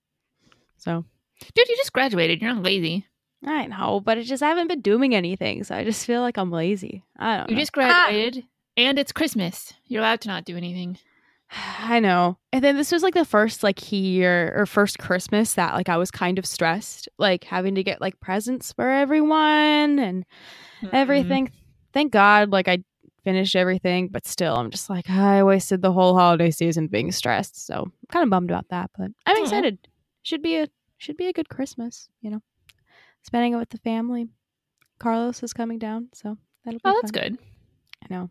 So 0.77 1.05
Dude, 1.53 1.69
you 1.69 1.77
just 1.77 1.93
graduated. 1.93 2.41
You're 2.41 2.53
not 2.53 2.63
lazy. 2.63 3.05
I 3.45 3.65
know, 3.67 3.99
but 3.99 4.17
it 4.17 4.23
just 4.23 4.43
I 4.43 4.49
haven't 4.49 4.67
been 4.67 4.81
doing 4.81 5.15
anything, 5.15 5.63
so 5.63 5.75
I 5.75 5.83
just 5.83 6.05
feel 6.05 6.21
like 6.21 6.37
I'm 6.37 6.51
lazy. 6.51 7.03
I 7.17 7.37
don't 7.37 7.49
You 7.49 7.55
know. 7.55 7.61
just 7.61 7.71
ah! 7.75 7.79
graduated, 7.79 8.43
and 8.77 8.99
it's 8.99 9.11
Christmas. 9.11 9.73
You're 9.85 10.01
allowed 10.01 10.21
to 10.21 10.27
not 10.27 10.45
do 10.45 10.55
anything. 10.55 10.97
I 11.79 11.99
know. 11.99 12.37
And 12.53 12.63
then 12.63 12.77
this 12.77 12.91
was 12.91 13.01
like 13.01 13.15
the 13.15 13.25
first 13.25 13.63
like 13.63 13.91
year 13.91 14.53
or 14.55 14.65
first 14.65 14.99
Christmas 14.99 15.53
that 15.53 15.73
like 15.73 15.89
I 15.89 15.97
was 15.97 16.11
kind 16.11 16.37
of 16.37 16.45
stressed, 16.45 17.09
like 17.17 17.43
having 17.43 17.75
to 17.75 17.83
get 17.83 17.99
like 17.99 18.19
presents 18.19 18.73
for 18.73 18.89
everyone 18.89 19.99
and 19.99 20.23
mm-hmm. 20.83 20.95
everything. 20.95 21.51
Thank 21.93 22.11
God, 22.11 22.51
like 22.51 22.67
I 22.67 22.83
finished 23.23 23.55
everything, 23.55 24.07
but 24.07 24.25
still, 24.27 24.55
I'm 24.55 24.69
just 24.71 24.89
like 24.89 25.09
I 25.09 25.43
wasted 25.43 25.81
the 25.81 25.91
whole 25.91 26.15
holiday 26.17 26.51
season 26.51 26.87
being 26.87 27.11
stressed. 27.11 27.65
So 27.65 27.75
I'm 27.75 27.91
kind 28.09 28.23
of 28.23 28.29
bummed 28.29 28.49
about 28.49 28.69
that, 28.69 28.91
but 28.97 29.11
I'm 29.25 29.37
Aw. 29.37 29.41
excited. 29.41 29.77
Should 30.23 30.41
be 30.41 30.57
a 30.57 30.67
should 30.97 31.17
be 31.17 31.27
a 31.27 31.33
good 31.33 31.49
Christmas, 31.49 32.09
you 32.21 32.29
know. 32.29 32.41
Spending 33.23 33.53
it 33.53 33.57
with 33.57 33.69
the 33.69 33.77
family. 33.79 34.27
Carlos 34.99 35.41
is 35.43 35.53
coming 35.53 35.79
down, 35.79 36.09
so 36.13 36.37
that'll 36.63 36.77
be 36.77 36.81
Oh, 36.85 36.99
that's 37.01 37.11
good. 37.11 37.37
I 38.03 38.13
know. 38.13 38.29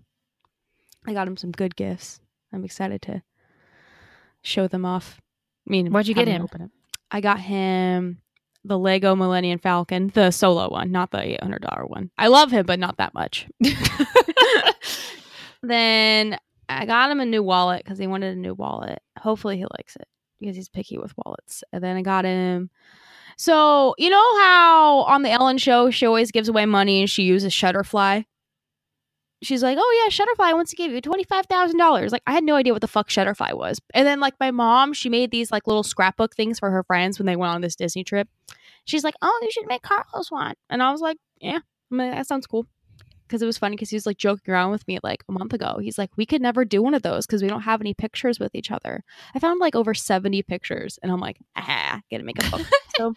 I 1.07 1.13
got 1.13 1.27
him 1.27 1.37
some 1.37 1.51
good 1.53 1.75
gifts. 1.75 2.21
I'm 2.53 2.65
excited 2.65 3.03
to 3.03 3.23
show 4.43 4.69
them 4.69 4.85
off. 4.85 5.21
I 5.67 5.71
mean, 5.71 5.91
What'd 5.93 6.09
you 6.09 6.15
get 6.15 6.29
him? 6.29 6.43
Open 6.43 6.63
it. 6.63 6.71
I 7.11 7.21
got 7.21 7.41
him 7.41 8.21
the 8.65 8.79
Lego 8.79 9.15
Millennium 9.15 9.59
Falcon, 9.59 10.09
the 10.15 10.31
solo 10.31 10.69
one, 10.69 10.93
not 10.93 11.11
the 11.11 11.19
$800 11.19 11.89
one. 11.89 12.11
I 12.19 12.29
love 12.29 12.51
him, 12.51 12.67
but 12.67 12.79
not 12.79 12.99
that 12.99 13.15
much. 13.15 13.49
then 15.63 16.39
I 16.69 16.87
got 16.87 17.11
him 17.11 17.21
a 17.21 17.27
new 17.27 17.43
wallet 17.43 17.83
because 17.85 17.99
he 17.99 18.07
wanted 18.07 18.37
a 18.37 18.41
new 18.41 18.55
wallet. 18.55 19.01
Hopefully, 19.19 19.57
he 19.57 19.65
likes 19.79 19.97
it 19.97 20.07
because 20.39 20.57
he's 20.57 20.69
picky 20.69 20.99
with 20.99 21.15
wallets. 21.17 21.65
And 21.73 21.83
then 21.83 21.97
I 21.97 22.03
got 22.03 22.25
him. 22.25 22.71
So, 23.37 23.95
you 23.99 24.11
know 24.11 24.39
how 24.41 25.01
on 25.03 25.23
the 25.23 25.31
Ellen 25.31 25.59
show, 25.59 25.91
she 25.91 26.07
always 26.07 26.31
gives 26.31 26.49
away 26.49 26.67
money 26.67 27.01
and 27.01 27.09
she 27.09 27.23
uses 27.23 27.53
Shutterfly? 27.53 28.25
She's 29.43 29.63
like, 29.63 29.79
"Oh 29.81 30.03
yeah, 30.05 30.11
Shutterfly 30.11 30.53
wants 30.55 30.71
to 30.71 30.77
give 30.77 30.93
you 30.93 31.01
twenty 31.01 31.25
five 31.25 31.47
thousand 31.47 31.79
dollars." 31.79 32.13
Like 32.13 32.23
I 32.27 32.33
had 32.33 32.45
no 32.45 32.57
idea 32.57 32.73
what 32.73 32.83
the 32.83 32.89
fuck 32.89 33.09
Shutterfly 33.09 33.55
was. 33.55 33.81
And 33.95 34.07
then 34.07 34.21
like 34.21 34.35
my 34.41 34.51
mom, 34.51 34.93
she 34.93 35.09
made 35.09 35.31
these 35.31 35.51
like 35.51 35.67
little 35.67 35.83
scrapbook 35.83 36.35
things 36.35 36.59
for 36.59 36.71
her 36.71 36.83
friends 36.85 37.19
when 37.19 37.27
they 37.27 37.37
went 37.37 37.53
on 37.53 37.61
this 37.61 37.77
Disney 37.77 38.05
trip. 38.05 38.29
She's 38.85 39.05
like, 39.05 39.15
"Oh, 39.23 39.39
you 39.43 39.51
should 39.51 39.67
make 39.67 39.83
Carlos 39.83 40.31
one," 40.31 40.55
and 40.69 40.83
I 40.83 40.91
was 40.93 41.01
like, 41.01 41.19
"Yeah, 41.41 41.59
I 41.93 41.95
mean, 41.95 42.11
that 42.11 42.27
sounds 42.27 42.47
cool." 42.47 42.67
Because 43.27 43.43
it 43.43 43.47
was 43.47 43.59
funny 43.59 43.77
because 43.77 43.91
he 43.91 43.97
was 43.97 44.07
like 44.07 44.17
joking 44.17 44.53
around 44.53 44.73
with 44.73 44.89
me 44.89 44.99
like 45.05 45.23
a 45.29 45.33
month 45.33 45.53
ago. 45.53 45.79
He's 45.81 45.99
like, 45.99 46.11
"We 46.17 46.27
could 46.27 46.43
never 46.43 46.65
do 46.65 46.83
one 46.83 46.95
of 46.95 47.03
those 47.03 47.27
because 47.27 47.43
we 47.43 47.49
don't 47.49 47.61
have 47.61 47.81
any 47.81 47.95
pictures 47.95 48.41
with 48.41 48.55
each 48.57 48.71
other." 48.73 49.05
I 49.35 49.39
found 49.39 49.61
like 49.61 49.77
over 49.77 49.95
seventy 49.95 50.43
pictures, 50.43 50.99
and 51.03 51.13
I'm 51.13 51.21
like, 51.21 51.39
"Ah, 51.57 52.01
gotta 52.11 52.25
make 52.25 52.45
a 52.45 52.51
book." 52.51 52.67
so 52.97 53.15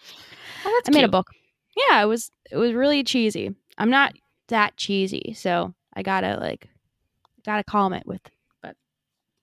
Oh, 0.65 0.81
I 0.87 0.91
made 0.91 1.03
a 1.03 1.09
book. 1.09 1.29
Yeah, 1.75 2.01
it 2.03 2.05
was 2.05 2.29
it 2.51 2.57
was 2.57 2.73
really 2.73 3.03
cheesy. 3.03 3.55
I'm 3.77 3.89
not 3.89 4.13
that 4.49 4.77
cheesy, 4.77 5.33
so 5.35 5.73
I 5.95 6.03
gotta 6.03 6.37
like 6.39 6.69
gotta 7.45 7.63
calm 7.63 7.93
it 7.93 8.05
with. 8.05 8.21
But 8.61 8.75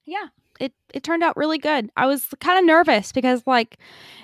yeah, 0.04 0.28
it 0.58 0.72
it 0.92 1.02
turned 1.02 1.22
out 1.22 1.36
really 1.36 1.58
good. 1.58 1.90
I 1.96 2.06
was 2.06 2.26
kind 2.40 2.58
of 2.58 2.64
nervous 2.64 3.12
because 3.12 3.42
like 3.46 3.78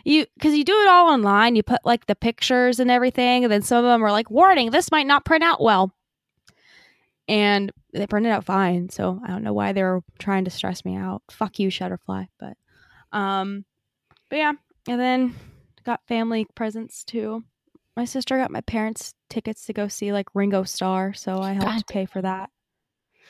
you 0.05 0.27
because 0.35 0.55
you 0.55 0.65
do 0.65 0.81
it 0.83 0.89
all 0.89 1.09
online. 1.09 1.57
You 1.57 1.63
put 1.63 1.85
like 1.85 2.07
the 2.07 2.15
pictures 2.15 2.79
and 2.79 2.91
everything, 2.91 3.45
and 3.45 3.53
then 3.53 3.63
some 3.63 3.79
of 3.79 3.91
them 3.91 4.05
are 4.05 4.13
like, 4.13 4.31
"Warning: 4.31 4.71
This 4.71 4.91
might 4.91 5.07
not 5.07 5.25
print 5.25 5.45
out 5.45 5.63
well." 5.63 5.93
And 7.29 7.73
they 7.93 8.07
printed 8.07 8.31
out 8.31 8.45
fine, 8.45 8.89
so 8.89 9.21
I 9.25 9.29
don't 9.29 9.43
know 9.43 9.53
why 9.53 9.73
they 9.73 9.83
were 9.83 10.03
trying 10.19 10.45
to 10.45 10.51
stress 10.51 10.85
me 10.85 10.95
out. 10.95 11.23
Fuck 11.31 11.59
you, 11.59 11.71
Shutterfly. 11.71 12.29
But 12.39 12.57
um, 13.17 13.65
but 14.29 14.37
yeah, 14.37 14.53
and 14.87 15.01
then 15.01 15.35
got 15.85 16.07
family 16.07 16.47
presents 16.55 17.05
too. 17.05 17.45
My 17.97 18.05
sister 18.05 18.37
got 18.37 18.51
my 18.51 18.61
parents 18.61 19.15
tickets 19.31 19.65
to 19.67 19.73
go 19.73 19.89
see 19.89 20.13
like 20.13 20.27
Ringo 20.35 20.65
Starr, 20.65 21.15
so 21.15 21.41
I 21.41 21.53
helped 21.53 21.67
God 21.71 21.87
pay 21.89 22.05
for 22.05 22.21
that. 22.21 22.51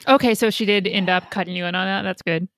Okay, 0.09 0.35
so 0.35 0.51
she 0.51 0.67
did 0.67 0.87
end 0.87 1.09
up 1.09 1.31
cutting 1.31 1.55
you 1.55 1.65
in 1.67 1.75
on 1.75 1.87
that. 1.87 2.03
That's 2.03 2.23
good. 2.23 2.49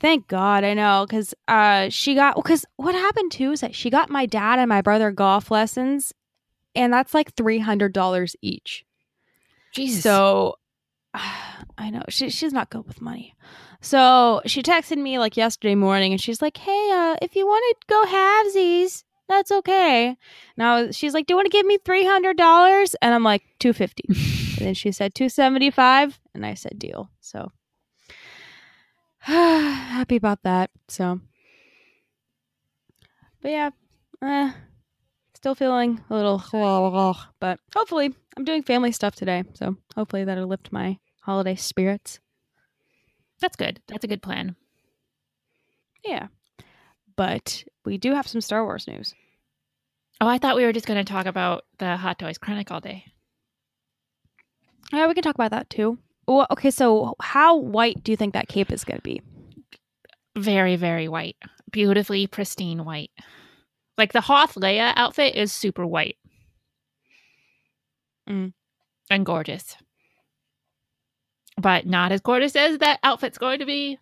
Thank 0.00 0.26
God, 0.28 0.64
I 0.64 0.74
know, 0.74 1.06
because 1.08 1.32
uh, 1.48 1.88
she 1.88 2.14
got 2.14 2.36
because 2.36 2.66
what 2.76 2.94
happened 2.94 3.32
too 3.32 3.52
is 3.52 3.60
that 3.60 3.74
she 3.74 3.90
got 3.90 4.10
my 4.10 4.26
dad 4.26 4.58
and 4.58 4.68
my 4.68 4.82
brother 4.82 5.10
golf 5.12 5.50
lessons, 5.50 6.12
and 6.74 6.92
that's 6.92 7.14
like 7.14 7.34
three 7.34 7.60
hundred 7.60 7.92
dollars 7.92 8.34
each. 8.42 8.84
Jesus. 9.72 10.02
So 10.02 10.56
I 11.14 11.90
know 11.90 12.02
she 12.08 12.28
she's 12.28 12.52
not 12.52 12.70
good 12.70 12.86
with 12.86 13.00
money. 13.00 13.34
So 13.80 14.42
she 14.46 14.62
texted 14.62 14.98
me 14.98 15.18
like 15.18 15.36
yesterday 15.36 15.74
morning, 15.76 16.12
and 16.12 16.20
she's 16.20 16.42
like, 16.42 16.56
"Hey, 16.56 16.90
uh, 16.92 17.16
if 17.22 17.36
you 17.36 17.46
want 17.46 17.64
to 17.78 17.86
go 17.86 18.04
halvesies, 18.04 19.03
that's 19.28 19.50
okay." 19.50 20.16
Now 20.56 20.90
she's 20.90 21.14
like, 21.14 21.26
"Do 21.26 21.32
you 21.32 21.36
want 21.36 21.46
to 21.46 21.56
give 21.56 21.66
me 21.66 21.78
three 21.84 22.04
hundred 22.04 22.36
dollars?" 22.36 22.94
And 23.02 23.14
I'm 23.14 23.22
like, 23.24 23.42
250 23.58 24.04
And 24.58 24.66
then 24.66 24.74
she 24.74 24.92
said 24.92 25.14
275 25.14 26.20
and 26.34 26.44
I 26.44 26.54
said 26.54 26.78
deal. 26.78 27.10
So 27.20 27.50
happy 29.20 30.16
about 30.16 30.42
that. 30.42 30.70
So 30.88 31.20
But 33.40 33.50
yeah, 33.50 33.70
eh, 34.22 34.52
still 35.34 35.54
feeling 35.54 36.04
a 36.10 36.14
little 36.14 36.42
but 37.40 37.58
hopefully 37.74 38.14
I'm 38.36 38.44
doing 38.44 38.62
family 38.62 38.92
stuff 38.92 39.14
today. 39.14 39.44
So 39.54 39.76
hopefully 39.94 40.24
that'll 40.24 40.46
lift 40.46 40.72
my 40.72 40.98
holiday 41.22 41.54
spirits. 41.54 42.20
that's 43.40 43.56
good. 43.56 43.80
That's 43.88 44.04
a 44.04 44.08
good 44.08 44.22
plan. 44.22 44.56
Yeah. 46.04 46.28
But 47.16 47.64
we 47.84 47.98
do 47.98 48.14
have 48.14 48.26
some 48.26 48.40
Star 48.40 48.64
Wars 48.64 48.86
news. 48.86 49.14
Oh, 50.20 50.28
I 50.28 50.38
thought 50.38 50.56
we 50.56 50.64
were 50.64 50.72
just 50.72 50.86
going 50.86 51.02
to 51.02 51.12
talk 51.12 51.26
about 51.26 51.64
the 51.78 51.96
Hot 51.96 52.18
Toys 52.18 52.38
Krennic 52.38 52.70
all 52.70 52.80
day. 52.80 53.04
Yeah, 54.92 55.06
we 55.06 55.14
can 55.14 55.22
talk 55.22 55.34
about 55.34 55.50
that 55.50 55.70
too. 55.70 55.98
Well, 56.26 56.46
okay, 56.50 56.70
so 56.70 57.14
how 57.20 57.56
white 57.56 58.02
do 58.02 58.12
you 58.12 58.16
think 58.16 58.32
that 58.34 58.48
cape 58.48 58.72
is 58.72 58.84
going 58.84 58.98
to 58.98 59.02
be? 59.02 59.20
Very, 60.36 60.76
very 60.76 61.08
white. 61.08 61.36
Beautifully 61.70 62.26
pristine 62.26 62.84
white. 62.84 63.10
Like 63.98 64.12
the 64.12 64.20
Hoth 64.20 64.54
Leia 64.54 64.92
outfit 64.96 65.34
is 65.34 65.52
super 65.52 65.86
white. 65.86 66.16
Mm. 68.28 68.52
And 69.10 69.26
gorgeous. 69.26 69.76
But 71.60 71.86
not 71.86 72.10
as 72.10 72.20
gorgeous 72.20 72.56
as 72.56 72.78
that 72.78 72.98
outfit's 73.02 73.38
going 73.38 73.60
to 73.60 73.66
be. 73.66 73.98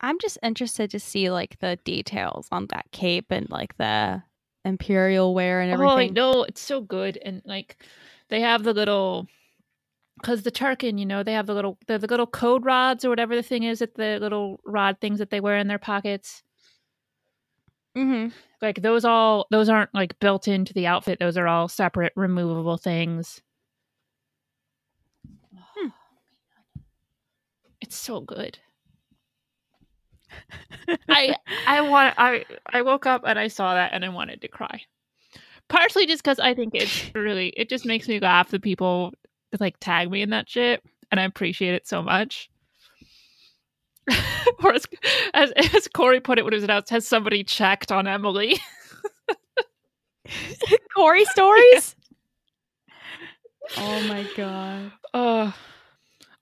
I'm 0.00 0.18
just 0.18 0.38
interested 0.42 0.90
to 0.90 1.00
see 1.00 1.30
like 1.30 1.58
the 1.60 1.78
details 1.84 2.48
on 2.52 2.66
that 2.70 2.86
cape 2.92 3.26
and 3.30 3.48
like 3.50 3.76
the 3.76 4.22
imperial 4.64 5.34
wear 5.34 5.60
and 5.60 5.72
everything. 5.72 5.92
Oh, 5.92 5.98
I 5.98 6.06
know. 6.08 6.42
It's 6.44 6.60
so 6.60 6.80
good. 6.80 7.18
And 7.24 7.42
like 7.44 7.76
they 8.28 8.40
have 8.40 8.62
the 8.64 8.72
little 8.72 9.26
because 10.20 10.42
the 10.42 10.52
Tarkin, 10.52 10.98
you 10.98 11.06
know, 11.06 11.22
they 11.22 11.32
have 11.32 11.46
the 11.46 11.54
little 11.54 11.78
the, 11.86 11.98
the 11.98 12.06
little 12.06 12.26
code 12.26 12.64
rods 12.64 13.04
or 13.04 13.08
whatever 13.08 13.34
the 13.34 13.42
thing 13.42 13.62
is 13.62 13.78
that 13.80 13.94
the 13.94 14.18
little 14.20 14.60
rod 14.64 14.98
things 15.00 15.18
that 15.18 15.30
they 15.30 15.40
wear 15.40 15.58
in 15.58 15.68
their 15.68 15.78
pockets. 15.78 16.42
Mm-hmm. 17.96 18.28
Like 18.60 18.82
those 18.82 19.04
all 19.04 19.46
those 19.50 19.68
aren't 19.68 19.94
like 19.94 20.18
built 20.18 20.48
into 20.48 20.72
the 20.74 20.86
outfit. 20.86 21.18
Those 21.18 21.36
are 21.36 21.46
all 21.46 21.68
separate 21.68 22.12
removable 22.16 22.76
things. 22.76 23.40
It's 27.80 27.96
so 27.96 28.22
good. 28.22 28.58
I 31.08 31.36
I 31.66 31.80
want 31.80 32.14
I 32.18 32.44
I 32.66 32.82
woke 32.82 33.06
up 33.06 33.22
and 33.26 33.38
I 33.38 33.48
saw 33.48 33.74
that 33.74 33.92
and 33.92 34.04
I 34.04 34.08
wanted 34.08 34.40
to 34.42 34.48
cry. 34.48 34.82
Partially 35.68 36.06
just 36.06 36.22
because 36.22 36.38
I 36.38 36.54
think 36.54 36.74
it's 36.74 37.10
really 37.14 37.48
it 37.50 37.68
just 37.68 37.86
makes 37.86 38.08
me 38.08 38.20
laugh 38.20 38.50
the 38.50 38.60
people 38.60 39.12
like 39.60 39.76
tag 39.80 40.10
me 40.10 40.22
in 40.22 40.30
that 40.30 40.48
shit 40.48 40.82
and 41.10 41.20
I 41.20 41.24
appreciate 41.24 41.74
it 41.74 41.86
so 41.86 42.02
much. 42.02 42.50
or 44.62 44.74
as, 44.74 44.86
as 45.32 45.50
as 45.52 45.88
Corey 45.88 46.20
put 46.20 46.38
it 46.38 46.44
when 46.44 46.52
it 46.52 46.56
was 46.56 46.64
announced, 46.64 46.90
has 46.90 47.06
somebody 47.06 47.42
checked 47.42 47.90
on 47.90 48.06
Emily? 48.06 48.58
Corey 50.94 51.24
stories. 51.26 51.96
oh 53.78 54.08
my 54.08 54.26
god. 54.36 54.92
Uh, 55.14 55.52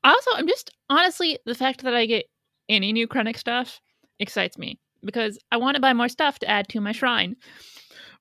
also, 0.05 0.31
I'm 0.35 0.49
just 0.49 0.71
honestly 0.91 1.39
the 1.45 1.55
fact 1.55 1.83
that 1.85 1.95
I 1.95 2.07
get 2.07 2.27
any 2.73 2.93
new 2.93 3.07
Krennic 3.09 3.37
stuff 3.39 3.81
excites 4.19 4.59
me 4.59 4.79
because 5.05 5.39
I 5.51 5.57
want 5.57 5.75
to 5.77 5.81
buy 5.81 5.93
more 5.93 6.09
stuff 6.09 6.39
to 6.41 6.49
add 6.49 6.69
to 6.71 6.81
my 6.81 6.93
shrine, 6.93 7.37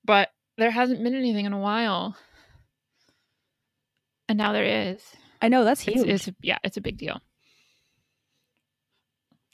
but 0.04 0.30
there 0.58 0.72
hasn't 0.72 1.04
been 1.04 1.16
anything 1.16 1.46
in 1.46 1.54
a 1.54 1.60
while, 1.60 2.16
and 4.28 4.38
now 4.38 4.52
there 4.52 4.92
is. 4.92 5.04
I 5.42 5.48
know 5.50 5.64
that's 5.64 5.82
huge. 5.82 6.08
It's, 6.08 6.28
it's 6.28 6.38
yeah, 6.42 6.58
it's 6.64 6.78
a 6.78 6.82
big 6.82 6.98
deal. 6.98 7.20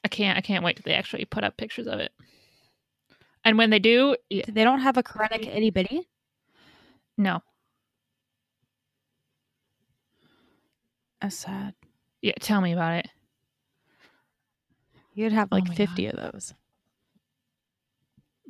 I 0.03 0.07
can't 0.09 0.37
I 0.37 0.41
can't 0.41 0.63
wait 0.63 0.77
till 0.77 0.83
they 0.85 0.93
actually 0.97 1.25
put 1.25 1.43
up 1.43 1.57
pictures 1.57 1.87
of 1.87 1.99
it. 1.99 2.11
And 3.43 3.57
when 3.57 3.69
they 3.69 3.79
do, 3.79 4.15
yeah, 4.29 4.43
they 4.47 4.63
don't 4.63 4.81
have 4.81 4.97
a 4.97 5.03
Krennic 5.03 5.47
itty 5.47 5.69
bitty. 5.69 6.07
no, 7.17 7.41
That's 11.21 11.37
sad. 11.37 11.73
yeah, 12.21 12.33
tell 12.39 12.61
me 12.61 12.73
about 12.73 13.05
it. 13.05 13.07
You'd 15.17 15.33
have 15.33 15.49
Oh 15.51 15.55
like 15.55 15.67
my 15.67 15.73
fifty 15.73 16.05
of 16.05 16.15
those. 16.15 16.53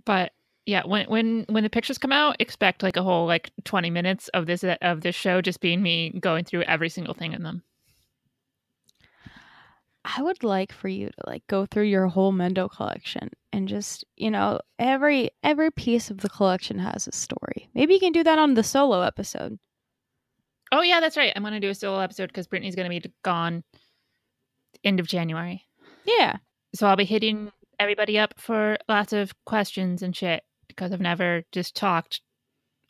But 0.04 0.34
yeah, 0.66 0.86
when 0.86 1.08
when 1.08 1.46
when 1.48 1.64
the 1.64 1.70
pictures 1.70 1.98
come 1.98 2.12
out, 2.12 2.36
expect 2.40 2.84
like 2.84 2.98
a 2.98 3.04
whole 3.04 3.26
like 3.26 3.52
twenty 3.64 3.90
minutes 3.90 4.28
of 4.34 4.48
this 4.48 4.66
of 4.82 5.00
this 5.00 5.16
show 5.16 5.42
just 5.42 5.62
being 5.62 5.82
me 5.82 6.10
going 6.20 6.44
through 6.44 6.64
every 6.64 6.90
single 6.90 7.14
thing 7.14 7.32
in 7.32 7.44
them. 7.44 7.64
I 10.04 10.22
would 10.22 10.44
like 10.44 10.74
for 10.74 10.90
you 10.90 11.08
to 11.08 11.24
like 11.26 11.48
go 11.48 11.66
through 11.66 11.86
your 11.86 12.08
whole 12.08 12.34
Mendo 12.34 12.70
collection 12.70 13.30
and 13.54 13.70
just, 13.70 14.04
you 14.18 14.30
know, 14.30 14.60
every 14.78 15.32
every 15.44 15.72
piece 15.72 16.12
of 16.12 16.18
the 16.18 16.30
collection 16.30 16.80
has 16.80 17.08
a 17.08 17.14
story. 17.14 17.70
Maybe 17.74 17.94
you 17.94 18.02
can 18.02 18.12
do 18.12 18.26
that 18.26 18.40
on 18.40 18.56
the 18.56 18.64
solo 18.64 19.04
episode. 19.04 19.58
Oh 20.74 20.82
yeah, 20.82 21.00
that's 21.00 21.16
right. 21.16 21.32
I'm 21.34 21.44
gonna 21.44 21.62
do 21.62 21.70
a 21.70 21.76
solo 21.76 22.00
episode 22.02 22.28
because 22.28 22.46
Brittani's 22.46 22.76
gonna 22.76 22.90
be 22.90 23.02
gone 23.24 23.64
end 24.84 25.00
of 25.00 25.08
January. 25.08 25.64
Yeah. 26.04 26.38
So 26.76 26.88
I'll 26.88 26.96
be 26.96 27.06
hitting 27.06 27.52
everybody 27.80 28.18
up 28.18 28.34
for 28.38 28.78
lots 28.88 29.14
of 29.14 29.34
questions 29.46 30.02
and 30.02 30.16
shit 30.16 30.44
because 30.68 30.92
I've 30.92 31.02
never 31.02 31.44
just 31.52 31.76
talked 31.76 32.22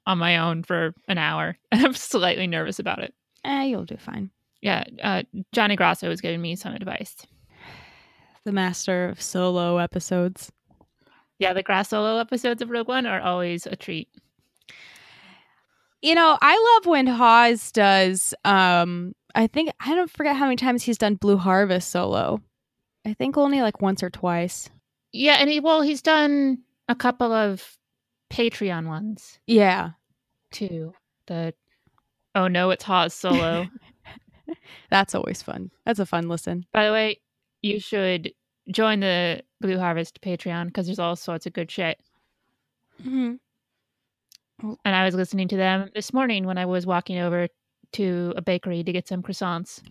on 0.05 0.17
my 0.17 0.37
own 0.37 0.63
for 0.63 0.93
an 1.07 1.17
hour. 1.17 1.57
And 1.71 1.85
I'm 1.85 1.93
slightly 1.93 2.47
nervous 2.47 2.79
about 2.79 3.03
it. 3.03 3.13
Eh, 3.43 3.65
you'll 3.65 3.85
do 3.85 3.97
fine. 3.97 4.31
Yeah, 4.61 4.83
uh, 5.03 5.23
Johnny 5.53 5.75
Grasso 5.75 6.09
was 6.09 6.21
giving 6.21 6.41
me 6.41 6.55
some 6.55 6.73
advice. 6.73 7.15
The 8.45 8.53
master 8.53 9.09
of 9.09 9.21
solo 9.21 9.77
episodes. 9.77 10.53
Yeah, 11.37 11.51
the 11.51 11.63
Grass 11.63 11.89
solo 11.89 12.17
episodes 12.17 12.61
of 12.61 12.69
Rogue 12.69 12.87
One 12.87 13.05
are 13.05 13.19
always 13.19 13.65
a 13.67 13.75
treat. 13.75 14.07
You 16.01 16.15
know, 16.15 16.37
I 16.41 16.77
love 16.77 16.85
when 16.85 17.07
Hawes 17.07 17.73
does 17.73 18.33
um 18.45 19.13
I 19.35 19.47
think 19.47 19.71
I 19.81 19.93
don't 19.95 20.09
forget 20.09 20.37
how 20.37 20.45
many 20.45 20.55
times 20.55 20.83
he's 20.83 20.97
done 20.97 21.15
Blue 21.15 21.35
Harvest 21.35 21.91
solo. 21.91 22.41
I 23.07 23.13
think 23.13 23.37
only 23.37 23.61
like 23.61 23.81
once 23.81 24.03
or 24.03 24.09
twice. 24.09 24.69
Yeah, 25.13 25.37
and 25.39 25.49
he 25.49 25.59
well, 25.61 25.81
he's 25.81 26.01
done 26.01 26.59
a 26.89 26.95
couple 26.95 27.31
of 27.31 27.77
Patreon 28.29 28.87
ones 28.87 29.39
Yeah. 29.47 29.91
too. 30.51 30.93
The 31.27 31.53
oh 32.35 32.47
no, 32.47 32.69
it's 32.71 32.83
Hawes 32.83 33.13
solo. 33.13 33.67
That's 34.89 35.15
always 35.15 35.41
fun. 35.41 35.71
That's 35.85 35.99
a 35.99 36.05
fun 36.05 36.27
listen. 36.29 36.65
By 36.73 36.85
the 36.85 36.91
way, 36.91 37.19
you 37.61 37.79
should 37.79 38.33
join 38.69 38.99
the 39.01 39.41
Blue 39.61 39.77
Harvest 39.77 40.21
Patreon 40.21 40.67
because 40.67 40.85
there's 40.85 40.99
all 40.99 41.15
sorts 41.15 41.45
of 41.45 41.53
good 41.53 41.71
shit. 41.71 41.99
Mm-hmm. 43.01 43.35
And 44.83 44.95
I 44.95 45.05
was 45.05 45.15
listening 45.15 45.47
to 45.49 45.57
them 45.57 45.89
this 45.93 46.13
morning 46.13 46.45
when 46.45 46.57
I 46.57 46.65
was 46.65 46.85
walking 46.85 47.19
over 47.19 47.47
to 47.93 48.33
a 48.35 48.41
bakery 48.41 48.83
to 48.83 48.91
get 48.91 49.07
some 49.07 49.21
croissants, 49.21 49.81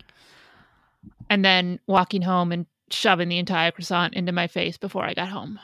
and 1.29 1.43
then 1.43 1.79
walking 1.87 2.21
home 2.21 2.51
and 2.51 2.65
shoving 2.91 3.29
the 3.29 3.39
entire 3.39 3.71
croissant 3.71 4.13
into 4.13 4.31
my 4.31 4.47
face 4.47 4.77
before 4.77 5.03
I 5.03 5.13
got 5.13 5.29
home. 5.29 5.59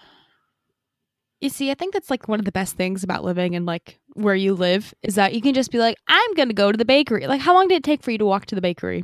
You 1.42 1.50
see, 1.50 1.72
I 1.72 1.74
think 1.74 1.94
that's 1.94 2.10
like 2.10 2.28
one 2.28 2.40
of 2.40 2.46
the 2.46 2.52
best 2.54 2.78
things 2.78 3.04
about 3.04 3.24
living 3.24 3.56
and 3.56 3.66
like 3.66 4.00
where 4.14 4.36
you 4.36 4.54
live 4.54 4.94
is 5.04 5.16
that 5.16 5.34
you 5.34 5.42
can 5.42 5.54
just 5.54 5.72
be 5.72 5.78
like, 5.78 5.98
I'm 6.08 6.34
gonna 6.36 6.54
go 6.54 6.72
to 6.72 6.78
the 6.78 6.86
bakery. 6.86 7.28
Like, 7.28 7.42
how 7.42 7.54
long 7.54 7.68
did 7.68 7.76
it 7.76 7.84
take 7.84 8.02
for 8.02 8.12
you 8.12 8.18
to 8.18 8.26
walk 8.26 8.46
to 8.48 8.56
the 8.56 8.62
bakery? 8.62 9.04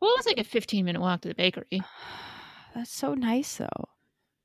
Well, 0.00 0.12
it 0.12 0.18
was 0.18 0.26
like 0.26 0.38
a 0.38 0.44
15 0.44 0.84
minute 0.84 1.00
walk 1.00 1.22
to 1.22 1.28
the 1.28 1.34
bakery. 1.34 1.82
That's 2.74 2.92
so 2.92 3.14
nice, 3.14 3.56
though. 3.56 3.88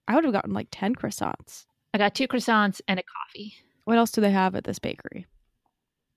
I 0.08 0.16
would 0.16 0.24
have 0.24 0.34
gotten 0.34 0.54
like 0.54 0.68
ten 0.72 0.96
croissants. 0.96 1.66
I 1.94 1.98
got 1.98 2.16
two 2.16 2.28
croissants 2.28 2.82
and 2.88 3.00
a 3.00 3.04
coffee. 3.04 3.54
What 3.86 3.98
else 3.98 4.12
do 4.12 4.22
they 4.22 4.32
have 4.32 4.56
at 4.56 4.64
this 4.64 4.80
bakery? 4.80 5.28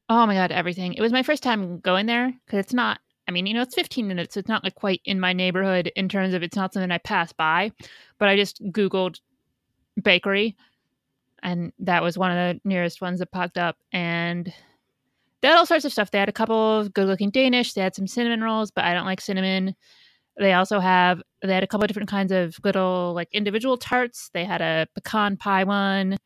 Oh 0.09 0.27
my 0.27 0.35
god, 0.35 0.53
everything. 0.53 0.95
It 0.95 1.03
was 1.03 1.13
my 1.13 1.23
first 1.23 1.43
time 1.43 1.81
going 1.81 2.07
there 2.07 2.33
because 2.47 2.61
it's 2.61 2.75
not. 2.75 3.01
I 3.29 3.31
mean, 3.31 3.47
you 3.47 3.53
know, 3.53 3.61
it's 3.63 3.75
15 3.75 4.09
minutes. 4.09 4.35
So 4.35 4.41
it's 4.41 4.49
not 4.49 4.65
like 4.65 4.75
quite 4.75 5.03
in 5.05 5.21
my 5.21 5.35
neighborhood 5.35 5.93
in 5.95 6.09
terms 6.09 6.33
of 6.33 6.43
it's 6.43 6.57
not 6.57 6.73
something 6.73 6.91
I 6.91 6.99
pass 6.99 7.33
by. 7.33 7.71
But 8.19 8.31
I 8.31 8.37
just 8.37 8.65
googled 8.73 9.21
bakery, 10.03 10.57
and 11.43 11.73
that 11.79 12.03
was 12.03 12.17
one 12.17 12.31
of 12.31 12.37
the 12.37 12.61
nearest 12.69 13.01
ones 13.03 13.19
that 13.21 13.31
popped 13.31 13.59
up. 13.59 13.77
And 13.93 14.53
they 15.41 15.49
had 15.49 15.59
all 15.59 15.67
sorts 15.67 15.85
of 15.85 15.93
stuff. 15.93 16.11
They 16.11 16.19
had 16.19 16.29
a 16.29 16.33
couple 16.33 16.81
of 16.81 16.93
good-looking 16.95 17.31
Danish. 17.31 17.75
They 17.75 17.83
had 17.83 17.95
some 17.95 18.07
cinnamon 18.07 18.43
rolls, 18.43 18.71
but 18.71 18.85
I 18.85 18.95
don't 18.95 19.07
like 19.07 19.21
cinnamon. 19.21 19.77
They 20.39 20.55
also 20.55 20.81
have. 20.81 21.23
They 21.43 21.53
had 21.53 21.63
a 21.63 21.67
couple 21.67 21.85
of 21.85 21.89
different 21.89 22.09
kinds 22.09 22.33
of 22.33 22.57
little 22.65 23.13
like 23.15 23.29
individual 23.33 23.77
tarts. 23.77 24.31
They 24.33 24.45
had 24.45 24.63
a 24.63 24.89
pecan 24.95 25.37
pie 25.37 25.65
one 25.65 26.17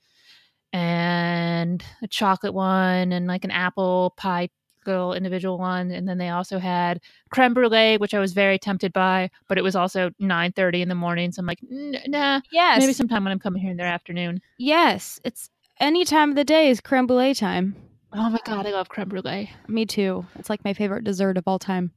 and 0.73 1.85
a 2.03 2.07
chocolate 2.09 2.55
one 2.55 3.13
and 3.13 3.27
like 3.27 3.45
an 3.45 3.51
apple 3.51 4.15
pie 4.17 4.49
little 4.87 5.13
individual 5.15 5.59
one 5.59 5.91
and 5.91 6.09
then 6.09 6.19
they 6.19 6.29
also 6.29 6.59
had 6.59 7.01
creme 7.31 7.55
brulee 7.55 7.97
which 7.99 8.15
i 8.15 8.19
was 8.19 8.33
very 8.33 8.59
tempted 8.59 8.93
by 8.93 9.31
but 9.49 9.59
it 9.59 9.63
was 9.63 9.77
also 9.77 10.11
9.30 10.21 10.83
in 10.83 10.89
the 10.89 10.95
morning 10.95 11.31
so 11.33 11.41
i'm 11.41 11.47
like 11.47 11.61
nah 11.69 12.41
Yes, 12.51 12.79
maybe 12.81 12.93
sometime 12.93 13.25
when 13.25 13.33
i'm 13.33 13.39
coming 13.39 13.61
here 13.63 13.71
in 13.71 13.77
the 13.77 13.83
afternoon 13.85 14.41
yes. 14.59 15.21
It's 15.25 15.51
any 15.81 16.05
time 16.05 16.31
of 16.31 16.37
the 16.37 16.45
day 16.45 16.69
is 16.71 16.81
creme 16.81 17.07
brulee 17.07 17.35
time. 17.35 17.75
oh 18.13 18.29
my 18.31 18.39
god 18.45 18.67
i 18.67 18.71
love 18.71 18.89
creme 18.89 19.09
brulee 19.09 19.51
Me 19.69 19.87
too. 19.87 20.27
It's 20.39 20.51
like 20.51 20.65
my 20.65 20.75
favorite 20.75 21.05
dessert 21.05 21.37
of 21.39 21.45
all 21.47 21.59
time. 21.59 21.93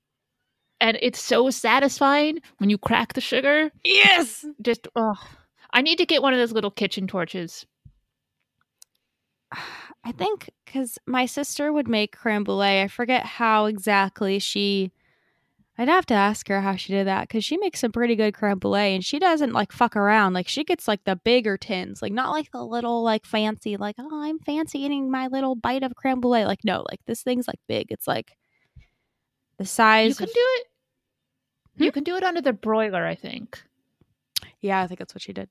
and 0.80 0.98
it's 1.02 1.22
so 1.22 1.50
satisfying 1.50 2.40
when 2.58 2.70
you 2.70 2.78
crack 2.78 3.14
the 3.14 3.22
sugar 3.22 3.72
Yes. 3.84 4.46
just 4.62 4.88
oh 4.96 5.16
i 5.74 5.82
need 5.82 5.98
to 5.98 6.06
get 6.06 6.22
one 6.22 6.34
of 6.34 6.40
those 6.40 6.52
little 6.54 6.72
kitchen 6.72 7.08
torches 7.08 7.66
I 10.06 10.12
think 10.12 10.52
because 10.66 11.00
my 11.08 11.26
sister 11.26 11.74
would 11.74 11.88
make 11.88 12.16
creme 12.16 12.44
brulee. 12.44 12.82
I 12.82 12.88
forget 12.88 13.26
how 13.26 13.66
exactly 13.66 14.38
she. 14.40 14.92
I'd 15.78 15.90
have 15.90 16.06
to 16.06 16.14
ask 16.14 16.48
her 16.48 16.62
how 16.62 16.76
she 16.78 16.94
did 16.94 17.08
that 17.08 17.28
because 17.28 17.44
she 17.44 17.58
makes 17.58 17.82
some 17.82 17.92
pretty 17.92 18.16
good 18.16 18.34
creme 18.34 18.60
brulee 18.60 18.94
and 18.96 19.04
she 19.04 19.20
doesn't 19.20 19.52
like 19.52 19.72
fuck 19.74 19.96
around. 19.98 20.34
Like 20.34 20.48
she 20.48 20.64
gets 20.64 20.88
like 20.88 21.04
the 21.04 21.16
bigger 21.18 21.58
tins, 21.58 22.02
like 22.02 22.14
not 22.14 22.32
like 22.32 22.52
the 22.52 22.64
little 22.64 23.04
like 23.04 23.26
fancy, 23.26 23.76
like 23.76 23.96
oh 24.00 24.22
I'm 24.24 24.40
fancy 24.40 24.80
eating 24.84 25.12
my 25.12 25.28
little 25.28 25.56
bite 25.56 25.84
of 25.84 25.96
creme 25.96 26.22
brulee. 26.22 26.46
Like 26.46 26.64
no, 26.64 26.86
like 26.90 27.02
this 27.08 27.24
thing's 27.24 27.48
like 27.48 27.60
big. 27.68 27.88
It's 27.90 28.08
like 28.08 28.38
the 29.58 29.66
size. 29.66 30.10
you 30.10 30.16
can 30.16 30.30
of- 30.30 30.34
do 30.34 30.40
it 30.40 30.66
Hmm? 31.78 31.84
you 31.84 31.92
can 31.92 32.04
do 32.06 32.16
it 32.16 32.24
under 32.24 32.40
the 32.40 32.54
broiler 32.54 33.06
i 33.06 33.16
think 33.16 33.62
yeah, 34.62 34.82
I 34.82 34.88
think 34.88 35.00
that's 35.00 35.14
what 35.14 35.22
she 35.22 35.34
did. 35.34 35.50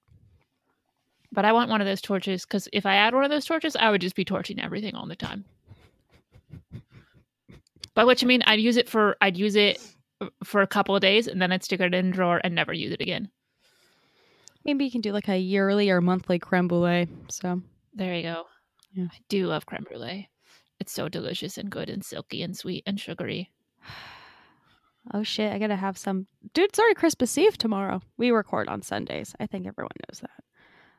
But 1.35 1.45
I 1.45 1.53
want 1.53 1.69
one 1.69 1.81
of 1.81 1.87
those 1.87 2.01
torches 2.01 2.45
because 2.45 2.69
if 2.73 2.87
I 2.87 2.95
had 2.95 3.13
one 3.13 3.25
of 3.25 3.31
those 3.31 3.45
torches, 3.45 3.75
I 3.75 3.91
would 3.91 4.01
just 4.01 4.15
be 4.15 4.25
torching 4.25 4.61
everything 4.61 4.95
all 4.95 5.07
the 5.07 5.17
time. 5.17 5.45
By 7.95 8.05
which 8.05 8.23
I 8.23 8.27
mean 8.27 8.43
I'd 8.47 8.61
use 8.61 8.77
it 8.77 8.89
for 8.89 9.17
I'd 9.21 9.37
use 9.37 9.57
it 9.57 9.81
uh, 10.21 10.29
for 10.45 10.63
a 10.63 10.67
couple 10.67 10.95
of 10.95 11.03
days 11.03 11.27
and 11.27 11.43
then 11.43 11.51
I'd 11.51 11.65
stick 11.65 11.81
it 11.81 11.93
in 11.93 12.09
a 12.09 12.13
drawer 12.13 12.41
and 12.43 12.55
never 12.55 12.73
use 12.73 12.93
it 12.93 13.01
again. 13.01 13.31
Maybe 14.65 14.85
you 14.85 14.91
can 14.93 15.01
do 15.01 15.13
like 15.13 15.29
a 15.29 15.37
yearly 15.37 15.91
or 15.91 16.01
monthly 16.01 16.39
creme 16.39 16.69
brulee. 16.69 17.09
So 17.31 17.61
There 17.93 18.15
you 18.15 18.23
go. 18.23 18.45
Yeah. 18.93 19.07
I 19.13 19.19
do 19.29 19.47
love 19.47 19.67
creme 19.67 19.85
brulee. 19.85 20.31
It's 20.79 20.93
so 20.93 21.09
delicious 21.09 21.59
and 21.59 21.71
good 21.71 21.91
and 21.91 22.05
silky 22.05 22.43
and 22.43 22.57
sweet 22.57 22.85
and 22.87 22.99
sugary. 22.99 23.51
Oh 25.13 25.23
shit, 25.23 25.53
I 25.53 25.59
gotta 25.59 25.77
have 25.77 25.99
some. 25.99 26.27
Dude, 26.55 26.71
it's 26.71 26.79
already 26.79 26.95
Christmas 26.95 27.37
Eve 27.37 27.59
tomorrow. 27.59 28.01
We 28.17 28.31
record 28.31 28.71
on 28.71 28.81
Sundays. 28.81 29.35
I 29.39 29.47
think 29.47 29.67
everyone 29.67 29.91
knows 30.09 30.21
that. 30.21 30.43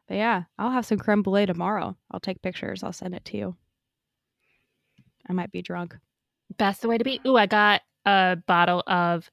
But 0.08 0.18
yeah, 0.18 0.44
I'll 0.58 0.72
have 0.72 0.86
some 0.86 1.00
creme 1.00 1.24
brulee 1.24 1.46
tomorrow. 1.46 1.96
I'll 2.12 2.20
take 2.20 2.41
pictures. 2.41 2.84
I'll 2.84 2.94
send 2.94 3.15
it 3.15 3.26
to 3.26 3.38
you. 3.38 3.56
I 5.28 5.34
might 5.34 5.52
be 5.52 5.62
drunk. 5.62 5.96
That's 6.58 6.80
the 6.80 6.88
way 6.88 6.98
to 6.98 7.04
be. 7.04 7.20
Ooh, 7.26 7.38
I 7.38 7.48
got 7.48 7.82
a 8.06 8.38
bottle 8.48 8.84
of 8.86 9.30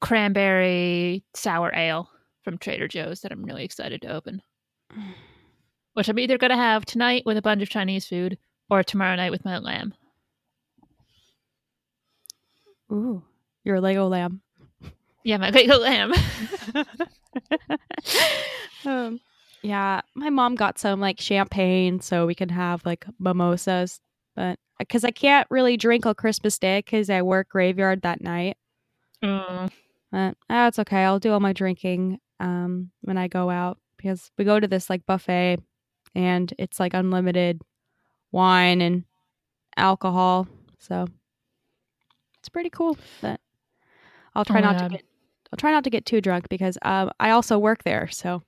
cranberry 0.00 1.24
sour 1.34 1.74
ale 1.74 2.10
from 2.44 2.58
Trader 2.58 2.88
Joe's 2.88 3.20
that 3.22 3.32
I'm 3.32 3.42
really 3.44 3.64
excited 3.64 4.02
to 4.02 4.12
open. 4.12 4.42
Which 5.94 6.08
I'm 6.08 6.18
either 6.18 6.38
going 6.38 6.50
to 6.50 6.56
have 6.56 6.84
tonight 6.84 7.24
with 7.26 7.36
a 7.36 7.42
bunch 7.42 7.62
of 7.62 7.68
Chinese 7.68 8.06
food 8.06 8.38
or 8.70 8.82
tomorrow 8.82 9.16
night 9.16 9.32
with 9.32 9.44
my 9.44 9.58
lamb. 9.58 9.94
Ooh, 12.92 13.22
your 13.64 13.80
Lego 13.80 14.06
lamb. 14.06 14.40
Yeah, 15.24 15.38
my 15.38 15.50
Lego 15.50 15.78
lamb. 15.78 16.12
um, 18.84 19.20
yeah, 19.62 20.00
my 20.14 20.30
mom 20.30 20.54
got 20.54 20.78
some 20.78 21.00
like 21.00 21.20
champagne 21.20 22.00
so 22.00 22.26
we 22.26 22.34
can 22.34 22.48
have 22.48 22.84
like 22.86 23.06
mimosas, 23.18 24.00
but 24.36 24.58
because 24.78 25.04
I 25.04 25.10
can't 25.10 25.46
really 25.50 25.76
drink 25.76 26.06
on 26.06 26.14
Christmas 26.14 26.58
Day 26.58 26.78
because 26.78 27.10
I 27.10 27.22
work 27.22 27.48
graveyard 27.48 28.02
that 28.02 28.20
night. 28.20 28.56
Mm. 29.22 29.70
But 30.12 30.36
that's 30.48 30.78
okay. 30.78 31.04
I'll 31.04 31.18
do 31.18 31.32
all 31.32 31.40
my 31.40 31.52
drinking 31.52 32.18
um 32.40 32.90
when 33.00 33.18
I 33.18 33.26
go 33.26 33.50
out 33.50 33.78
because 33.96 34.30
we 34.38 34.44
go 34.44 34.60
to 34.60 34.68
this 34.68 34.88
like 34.88 35.04
buffet 35.06 35.58
and 36.14 36.54
it's 36.58 36.78
like 36.78 36.94
unlimited 36.94 37.60
wine 38.30 38.80
and 38.80 39.04
alcohol. 39.76 40.46
So 40.78 41.06
it's 42.38 42.48
pretty 42.48 42.70
cool. 42.70 42.96
But 43.20 43.40
I'll 44.34 44.44
try 44.44 44.60
Oh 44.60 44.62
not 44.62 44.78
to 44.78 44.88
get 44.88 45.04
I'll 45.52 45.56
try 45.56 45.72
not 45.72 45.84
to 45.84 45.90
get 45.90 46.06
too 46.06 46.20
drunk 46.20 46.48
because 46.48 46.78
um 46.82 47.10
I 47.20 47.30
also 47.30 47.58
work 47.58 47.84
there. 47.84 48.08
So 48.08 48.42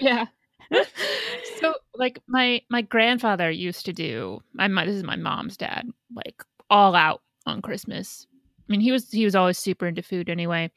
yeah. 0.00 0.26
so 1.60 1.74
like 1.94 2.20
my 2.26 2.62
my 2.70 2.82
grandfather 2.82 3.50
used 3.50 3.84
to 3.86 3.92
do 3.92 4.40
my, 4.54 4.68
my 4.68 4.84
this 4.84 4.94
is 4.94 5.04
my 5.04 5.16
mom's 5.16 5.56
dad 5.56 5.88
like 6.14 6.42
all 6.68 6.94
out 6.94 7.22
on 7.46 7.60
christmas 7.60 8.26
i 8.58 8.64
mean 8.68 8.80
he 8.80 8.92
was 8.92 9.10
he 9.10 9.24
was 9.24 9.34
always 9.34 9.58
super 9.58 9.86
into 9.86 10.02
food 10.02 10.30
anyway 10.30 10.70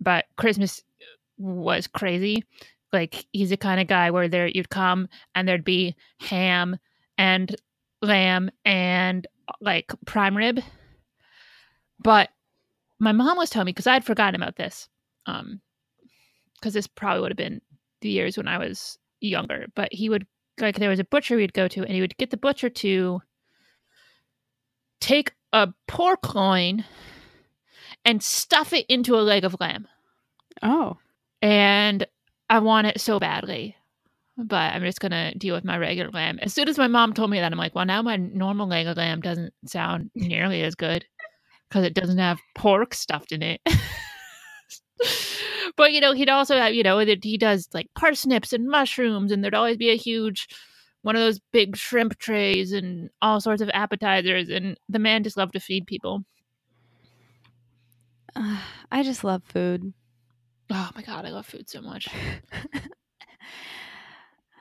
but 0.00 0.26
christmas 0.36 0.82
was 1.38 1.86
crazy 1.86 2.44
like 2.92 3.26
he's 3.32 3.50
the 3.50 3.56
kind 3.56 3.80
of 3.80 3.86
guy 3.86 4.10
where 4.10 4.28
there 4.28 4.46
you'd 4.46 4.70
come 4.70 5.08
and 5.34 5.48
there'd 5.48 5.64
be 5.64 5.94
ham 6.20 6.78
and 7.16 7.56
lamb 8.02 8.50
and 8.64 9.26
like 9.60 9.92
prime 10.04 10.36
rib 10.36 10.60
but 12.00 12.28
my 12.98 13.12
mom 13.12 13.36
was 13.36 13.50
telling 13.50 13.66
me 13.66 13.72
because 13.72 13.86
i'd 13.86 14.04
forgotten 14.04 14.40
about 14.40 14.56
this 14.56 14.88
um 15.26 15.60
because 16.58 16.74
this 16.74 16.86
probably 16.86 17.20
would 17.20 17.30
have 17.30 17.36
been 17.36 17.60
the 18.00 18.08
years 18.08 18.36
when 18.36 18.48
I 18.48 18.58
was 18.58 18.98
younger, 19.20 19.66
but 19.74 19.92
he 19.92 20.08
would 20.08 20.26
like 20.60 20.76
there 20.76 20.90
was 20.90 20.98
a 20.98 21.04
butcher 21.04 21.36
we'd 21.36 21.52
go 21.52 21.68
to, 21.68 21.82
and 21.82 21.92
he 21.92 22.00
would 22.00 22.16
get 22.16 22.30
the 22.30 22.36
butcher 22.36 22.68
to 22.68 23.20
take 25.00 25.32
a 25.52 25.68
pork 25.86 26.34
loin 26.34 26.84
and 28.04 28.22
stuff 28.22 28.72
it 28.72 28.86
into 28.88 29.16
a 29.16 29.22
leg 29.22 29.44
of 29.44 29.56
lamb. 29.60 29.86
Oh. 30.62 30.96
And 31.40 32.06
I 32.50 32.58
want 32.58 32.88
it 32.88 33.00
so 33.00 33.20
badly, 33.20 33.76
but 34.36 34.74
I'm 34.74 34.82
just 34.82 35.00
gonna 35.00 35.34
deal 35.34 35.54
with 35.54 35.64
my 35.64 35.78
regular 35.78 36.10
lamb. 36.10 36.38
As 36.42 36.52
soon 36.52 36.68
as 36.68 36.78
my 36.78 36.88
mom 36.88 37.14
told 37.14 37.30
me 37.30 37.38
that, 37.38 37.52
I'm 37.52 37.58
like, 37.58 37.74
well, 37.74 37.84
now 37.86 38.02
my 38.02 38.16
normal 38.16 38.66
leg 38.66 38.86
of 38.88 38.96
lamb 38.96 39.20
doesn't 39.20 39.54
sound 39.66 40.10
nearly 40.16 40.62
as 40.62 40.74
good 40.74 41.04
because 41.68 41.84
it 41.84 41.94
doesn't 41.94 42.18
have 42.18 42.38
pork 42.54 42.94
stuffed 42.94 43.32
in 43.32 43.42
it. 43.42 43.60
but 45.76 45.92
you 45.92 46.00
know, 46.00 46.12
he'd 46.12 46.28
also 46.28 46.56
have, 46.56 46.74
you 46.74 46.82
know, 46.82 47.04
that 47.04 47.24
he 47.24 47.36
does 47.36 47.68
like 47.72 47.88
parsnips 47.94 48.52
and 48.52 48.68
mushrooms, 48.68 49.32
and 49.32 49.42
there'd 49.42 49.54
always 49.54 49.76
be 49.76 49.90
a 49.90 49.96
huge 49.96 50.48
one 51.02 51.16
of 51.16 51.20
those 51.20 51.40
big 51.52 51.76
shrimp 51.76 52.18
trays 52.18 52.72
and 52.72 53.10
all 53.22 53.40
sorts 53.40 53.62
of 53.62 53.70
appetizers. 53.72 54.48
And 54.48 54.78
the 54.88 54.98
man 54.98 55.22
just 55.22 55.36
loved 55.36 55.52
to 55.54 55.60
feed 55.60 55.86
people. 55.86 56.24
I 58.36 59.02
just 59.02 59.24
love 59.24 59.42
food. 59.44 59.92
Oh 60.70 60.90
my 60.94 61.02
god, 61.02 61.24
I 61.24 61.30
love 61.30 61.46
food 61.46 61.70
so 61.70 61.80
much. 61.80 62.08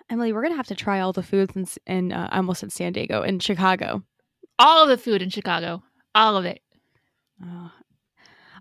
Emily, 0.10 0.32
we're 0.32 0.42
gonna 0.42 0.56
have 0.56 0.68
to 0.68 0.76
try 0.76 1.02
all 1.02 1.12
the 1.12 1.22
foods 1.22 1.54
in, 1.56 1.68
in 1.86 2.14
uh, 2.14 2.30
I 2.32 2.38
almost 2.38 2.62
said 2.62 2.72
San 2.72 2.94
Diego 2.94 3.24
in 3.24 3.40
Chicago. 3.40 4.04
All 4.58 4.84
of 4.84 4.90
the 4.90 4.98
food 4.98 5.22
in 5.22 5.30
Chicago, 5.30 5.84
all 6.16 6.38
of 6.38 6.46
it. 6.46 6.62
Uh, 7.42 7.70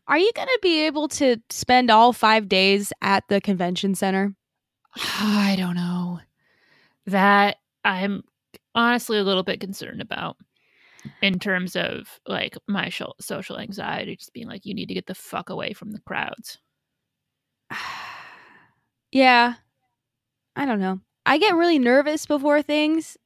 are 0.08 0.18
you 0.18 0.30
gonna 0.34 0.50
be 0.62 0.82
able 0.86 1.08
to 1.08 1.36
spend 1.50 1.90
all 1.90 2.12
five 2.12 2.48
days 2.48 2.92
at 3.02 3.24
the 3.28 3.40
convention 3.40 3.94
center? 3.94 4.34
I 4.96 5.56
don't 5.58 5.76
know. 5.76 6.20
That 7.06 7.56
I'm 7.84 8.24
honestly 8.74 9.18
a 9.18 9.24
little 9.24 9.42
bit 9.42 9.60
concerned 9.60 10.00
about 10.00 10.36
in 11.22 11.38
terms 11.38 11.76
of 11.76 12.20
like 12.26 12.56
my 12.66 12.90
social 13.20 13.58
anxiety, 13.58 14.16
just 14.16 14.32
being 14.32 14.48
like, 14.48 14.66
you 14.66 14.74
need 14.74 14.88
to 14.88 14.94
get 14.94 15.06
the 15.06 15.14
fuck 15.14 15.50
away 15.50 15.72
from 15.72 15.92
the 15.92 16.00
crowds. 16.00 16.58
yeah, 19.12 19.54
I 20.54 20.66
don't 20.66 20.80
know. 20.80 21.00
I 21.24 21.38
get 21.38 21.56
really 21.56 21.78
nervous 21.78 22.26
before 22.26 22.62
things, 22.62 23.16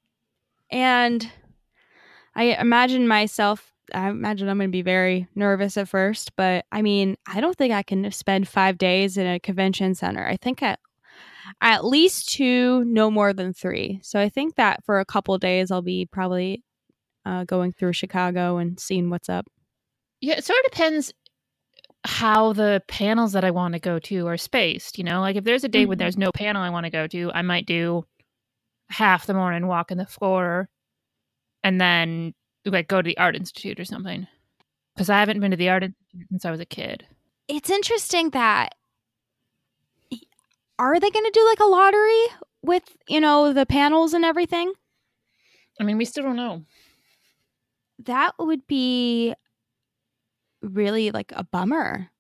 and 0.70 1.30
I 2.34 2.54
imagine 2.54 3.06
myself. 3.06 3.69
I 3.94 4.09
imagine 4.09 4.48
I'm 4.48 4.59
going 4.59 4.68
to 4.68 4.72
be 4.72 4.83
very 4.83 5.29
nervous 5.35 5.76
at 5.76 5.88
first, 5.88 6.35
but 6.37 6.64
I 6.72 6.83
mean, 6.83 7.16
I 7.26 7.40
don't 7.40 7.57
think 7.57 7.72
I 7.72 7.83
can 7.83 8.11
spend 8.12 8.48
five 8.48 8.79
days 8.79 9.16
in 9.16 9.26
a 9.26 9.40
convention 9.40 9.94
center. 9.94 10.26
I 10.26 10.37
think 10.37 10.62
at 10.62 10.79
at 11.61 11.85
least 11.85 12.29
two, 12.31 12.85
no 12.85 13.11
more 13.11 13.33
than 13.33 13.53
three. 13.53 14.00
So 14.03 14.20
I 14.20 14.29
think 14.29 14.55
that 14.57 14.85
for 14.85 15.00
a 15.00 15.05
couple 15.05 15.37
days, 15.38 15.70
I'll 15.70 15.83
be 15.83 16.07
probably 16.07 16.62
uh, 17.26 17.44
going 17.44 17.72
through 17.72 17.92
Chicago 17.92 18.59
and 18.59 18.79
seeing 18.79 19.11
what's 19.11 19.29
up. 19.29 19.46
Yeah, 20.20 20.35
it 20.35 20.44
sort 20.44 20.59
of 20.64 20.70
depends 20.70 21.12
how 22.05 22.53
the 22.53 22.83
panels 22.88 23.33
that 23.33 23.44
I 23.44 23.50
want 23.50 23.74
to 23.74 23.81
go 23.81 23.98
to 23.98 24.26
are 24.26 24.37
spaced. 24.37 24.96
You 24.96 25.05
know, 25.05 25.20
like 25.20 25.37
if 25.37 25.44
there's 25.44 25.64
a 25.64 25.68
day 25.68 25.87
when 25.87 25.96
Mhm. 25.96 26.00
there's 26.00 26.16
no 26.18 26.31
panel 26.33 26.62
I 26.62 26.70
want 26.70 26.85
to 26.85 26.90
go 26.90 27.07
to, 27.07 27.31
I 27.35 27.42
might 27.42 27.66
do 27.66 28.05
half 28.88 29.26
the 29.26 29.35
morning 29.35 29.66
walking 29.66 29.98
the 29.98 30.07
floor 30.07 30.68
and 31.62 31.81
then 31.81 32.35
like 32.64 32.88
go 32.88 33.03
to 33.03 33.07
the 33.07 33.18
art 33.18 33.37
institute 33.37 33.81
or 33.81 33.85
something. 33.85 34.27
Because 34.94 35.11
I 35.11 35.20
haven't 35.20 35.40
been 35.40 35.53
to 35.53 35.57
the 35.57 35.70
art 35.70 35.83
institute 35.85 36.29
since 36.31 36.44
I 36.44 36.51
was 36.51 36.61
a 36.61 36.66
kid. 36.66 37.07
It's 37.49 37.70
interesting 37.70 38.31
that 38.31 38.75
are 40.79 40.99
they 40.99 41.11
going 41.11 41.25
to 41.25 41.31
do 41.33 41.44
like 41.46 41.61
a 41.61 41.64
lottery 41.66 42.25
with 42.62 42.85
you 43.09 43.20
know 43.20 43.53
the 43.53 43.66
panels 43.66 44.14
and 44.14 44.25
everything? 44.25 44.73
I 45.81 45.85
mean, 45.85 45.99
we 45.99 46.05
still 46.05 46.25
don't 46.25 46.37
know. 46.37 46.64
that 48.05 48.35
would 48.38 48.66
be 48.66 49.35
really 50.62 51.11
like 51.11 51.33
a 51.35 51.44
bummer 51.44 52.11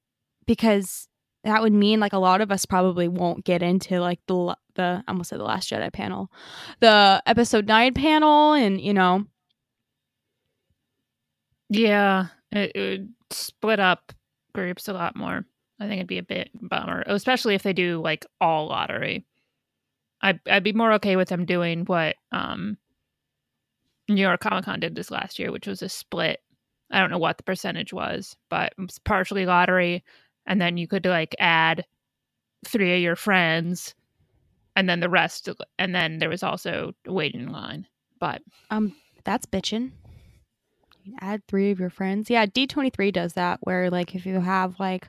because 0.46 1.08
that 1.44 1.62
would 1.62 1.72
mean 1.72 2.00
like 2.00 2.12
a 2.12 2.18
lot 2.18 2.40
of 2.40 2.50
us 2.50 2.66
probably 2.66 3.08
won't 3.08 3.44
get 3.44 3.62
into 3.62 4.00
like 4.00 4.20
the 4.26 4.56
the 4.74 5.02
I 5.06 5.10
almost 5.10 5.30
said 5.30 5.40
the 5.40 5.44
last 5.44 5.70
Jedi 5.70 5.92
panel, 5.92 6.30
the 6.80 7.22
episode 7.26 7.66
nine 7.66 7.94
panel, 7.94 8.52
and 8.52 8.80
you 8.80 8.94
know, 8.94 9.24
Yeah, 11.70 12.26
it, 12.50 12.72
it 12.74 12.80
would 12.90 13.08
split 13.30 13.78
up 13.78 14.12
groups 14.52 14.88
a 14.88 14.92
lot 14.92 15.16
more. 15.16 15.44
I 15.78 15.84
think 15.84 15.94
it'd 15.94 16.06
be 16.08 16.18
a 16.18 16.22
bit 16.22 16.50
bummer, 16.54 17.02
especially 17.06 17.54
if 17.54 17.62
they 17.62 17.72
do 17.72 18.02
like 18.02 18.26
all 18.40 18.66
lottery. 18.68 19.24
I'd 20.20 20.40
I'd 20.46 20.64
be 20.64 20.74
more 20.74 20.92
okay 20.94 21.16
with 21.16 21.28
them 21.28 21.46
doing 21.46 21.84
what 21.86 22.16
um 22.32 22.76
New 24.08 24.20
York 24.20 24.40
Comic 24.40 24.64
Con 24.64 24.80
did 24.80 24.94
this 24.94 25.10
last 25.10 25.38
year, 25.38 25.52
which 25.52 25.66
was 25.66 25.80
a 25.80 25.88
split. 25.88 26.40
I 26.90 26.98
don't 27.00 27.10
know 27.10 27.18
what 27.18 27.38
the 27.38 27.44
percentage 27.44 27.92
was, 27.92 28.36
but 28.50 28.74
it 28.76 28.82
was 28.82 28.98
partially 28.98 29.46
lottery, 29.46 30.04
and 30.46 30.60
then 30.60 30.76
you 30.76 30.88
could 30.88 31.06
like 31.06 31.36
add 31.38 31.86
three 32.66 32.96
of 32.96 33.00
your 33.00 33.16
friends, 33.16 33.94
and 34.74 34.88
then 34.88 35.00
the 35.00 35.08
rest, 35.08 35.48
and 35.78 35.94
then 35.94 36.18
there 36.18 36.28
was 36.28 36.42
also 36.42 36.92
waiting 37.06 37.48
line. 37.48 37.86
But 38.18 38.42
um, 38.70 38.94
that's 39.24 39.46
bitchin'. 39.46 39.92
You 41.04 41.14
Add 41.20 41.42
three 41.46 41.70
of 41.70 41.80
your 41.80 41.90
friends. 41.90 42.30
Yeah, 42.30 42.46
D 42.46 42.66
twenty 42.66 42.90
three 42.90 43.10
does 43.10 43.34
that. 43.34 43.58
Where 43.62 43.90
like 43.90 44.14
if 44.14 44.26
you 44.26 44.40
have 44.40 44.78
like 44.78 45.08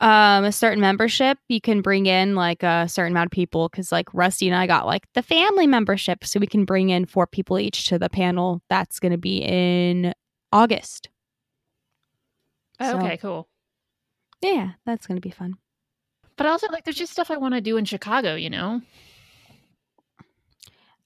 um 0.00 0.44
a 0.44 0.52
certain 0.52 0.80
membership, 0.80 1.38
you 1.48 1.60
can 1.60 1.80
bring 1.80 2.06
in 2.06 2.34
like 2.34 2.62
a 2.62 2.86
certain 2.88 3.12
amount 3.12 3.28
of 3.28 3.32
people. 3.32 3.68
Because 3.68 3.90
like 3.90 4.12
Rusty 4.12 4.46
and 4.48 4.56
I 4.56 4.66
got 4.66 4.86
like 4.86 5.06
the 5.14 5.22
family 5.22 5.66
membership, 5.66 6.24
so 6.24 6.38
we 6.40 6.46
can 6.46 6.64
bring 6.64 6.90
in 6.90 7.06
four 7.06 7.26
people 7.26 7.58
each 7.58 7.86
to 7.88 7.98
the 7.98 8.10
panel. 8.10 8.62
That's 8.68 9.00
going 9.00 9.12
to 9.12 9.18
be 9.18 9.38
in 9.38 10.12
August. 10.52 11.08
So- 12.80 12.98
okay, 12.98 13.16
cool. 13.16 13.48
Yeah, 14.42 14.72
that's 14.84 15.06
going 15.06 15.16
to 15.16 15.26
be 15.26 15.30
fun. 15.30 15.54
But 16.36 16.46
also, 16.46 16.66
like, 16.68 16.84
there's 16.84 16.96
just 16.98 17.12
stuff 17.12 17.30
I 17.30 17.38
want 17.38 17.54
to 17.54 17.62
do 17.62 17.78
in 17.78 17.86
Chicago, 17.86 18.34
you 18.34 18.50
know? 18.50 18.82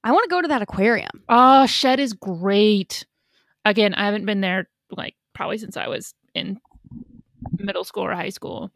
I 0.02 0.11
want 0.11 0.24
to 0.24 0.28
go 0.28 0.42
to 0.42 0.48
that 0.48 0.62
aquarium. 0.62 1.22
Oh, 1.28 1.66
Shedd 1.66 2.00
is 2.00 2.12
great. 2.12 3.06
Again, 3.64 3.94
I 3.94 4.05
haven't 4.07 4.27
been 4.27 4.40
there, 4.40 4.68
like, 4.90 5.14
probably 5.35 5.59
since 5.59 5.77
I 5.77 5.88
was 5.88 6.14
in 6.35 6.61
middle 7.59 7.85
school 7.85 8.05
or 8.05 8.12
high 8.14 8.31
school, 8.31 8.70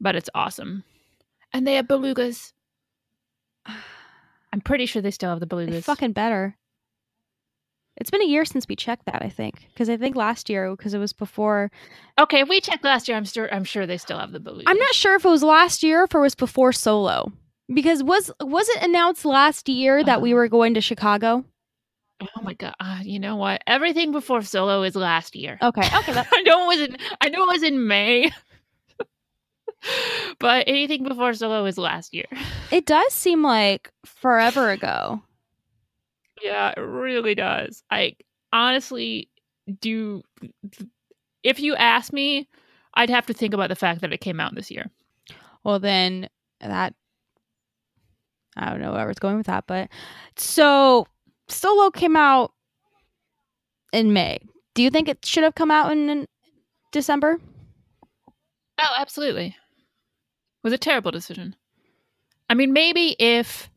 but 0.00 0.14
it's 0.16 0.30
awesome. 0.34 0.84
And 1.52 1.66
they 1.66 1.74
have 1.76 1.86
belugas. 1.86 2.52
I'm 4.52 4.60
pretty 4.60 4.86
sure 4.86 5.02
they 5.02 5.10
still 5.10 5.30
have 5.30 5.40
the 5.40 5.46
belugas. 5.46 5.84
fucking 5.84 6.12
better. 6.12 6.56
It's 7.98 8.10
been 8.10 8.20
a 8.22 8.26
year 8.26 8.44
since 8.44 8.68
we 8.68 8.76
checked 8.76 9.06
that, 9.06 9.22
I 9.22 9.30
think, 9.30 9.68
because 9.72 9.88
I 9.88 9.96
think 9.96 10.16
last 10.16 10.50
year 10.50 10.70
because 10.70 10.92
it 10.92 10.98
was 10.98 11.14
before. 11.14 11.70
Okay, 12.20 12.40
if 12.40 12.48
we 12.48 12.60
checked 12.60 12.84
last 12.84 13.08
year, 13.08 13.16
I'm 13.16 13.24
sure 13.24 13.52
I'm 13.52 13.64
sure 13.64 13.86
they 13.86 13.96
still 13.96 14.18
have 14.18 14.32
the 14.32 14.38
belugas. 14.40 14.64
I'm 14.66 14.76
not 14.76 14.94
sure 14.94 15.14
if 15.16 15.24
it 15.24 15.28
was 15.30 15.42
last 15.42 15.82
year 15.82 16.02
or 16.02 16.04
if 16.04 16.14
it 16.14 16.18
was 16.18 16.34
before 16.34 16.72
Solo, 16.72 17.32
because 17.72 18.02
was 18.02 18.30
was 18.40 18.68
it 18.68 18.82
announced 18.82 19.24
last 19.24 19.66
year 19.70 20.04
that 20.04 20.20
we 20.20 20.32
Uh. 20.34 20.36
were 20.36 20.48
going 20.48 20.74
to 20.74 20.82
Chicago? 20.82 21.46
Oh 22.20 22.42
my 22.42 22.54
god! 22.54 22.74
Uh, 22.80 23.00
you 23.02 23.18
know 23.18 23.36
what? 23.36 23.62
Everything 23.66 24.10
before 24.10 24.42
Solo 24.42 24.82
is 24.82 24.96
last 24.96 25.36
year. 25.36 25.58
Okay, 25.60 25.82
okay, 25.82 26.12
that, 26.14 26.26
I 26.32 26.42
know 26.42 26.64
it 26.64 26.78
was 26.78 26.88
in. 26.88 26.96
I 27.20 27.28
know 27.28 27.42
it 27.44 27.52
was 27.52 27.62
in 27.62 27.86
May, 27.86 28.32
but 30.38 30.64
anything 30.66 31.04
before 31.04 31.34
Solo 31.34 31.64
is 31.66 31.76
last 31.76 32.14
year. 32.14 32.26
it 32.70 32.86
does 32.86 33.12
seem 33.12 33.42
like 33.42 33.92
forever 34.04 34.70
ago. 34.70 35.22
Yeah, 36.42 36.72
it 36.76 36.80
really 36.80 37.34
does. 37.34 37.82
I 37.90 38.16
honestly 38.52 39.28
do. 39.80 40.22
If 41.42 41.60
you 41.60 41.76
ask 41.76 42.12
me, 42.12 42.48
I'd 42.94 43.10
have 43.10 43.26
to 43.26 43.34
think 43.34 43.52
about 43.52 43.68
the 43.68 43.76
fact 43.76 44.00
that 44.00 44.12
it 44.12 44.20
came 44.20 44.40
out 44.40 44.54
this 44.54 44.70
year. 44.70 44.90
Well, 45.64 45.78
then 45.78 46.28
that 46.60 46.94
I 48.56 48.70
don't 48.70 48.80
know 48.80 48.92
where 48.92 49.02
I 49.02 49.06
was 49.06 49.18
going 49.18 49.36
with 49.36 49.46
that, 49.46 49.66
but 49.66 49.90
so 50.36 51.06
Solo 51.48 51.90
came 51.90 52.16
out 52.16 52.52
in 53.92 54.12
May. 54.12 54.38
Do 54.74 54.82
you 54.82 54.90
think 54.90 55.08
it 55.08 55.24
should 55.24 55.44
have 55.44 55.54
come 55.54 55.70
out 55.70 55.92
in, 55.92 56.08
in 56.10 56.26
December? 56.92 57.38
Oh, 58.78 58.94
absolutely. 58.98 59.46
It 59.46 59.54
was 60.64 60.72
a 60.72 60.78
terrible 60.78 61.10
decision. 61.10 61.56
I 62.50 62.54
mean, 62.54 62.72
maybe 62.72 63.16
if 63.18 63.70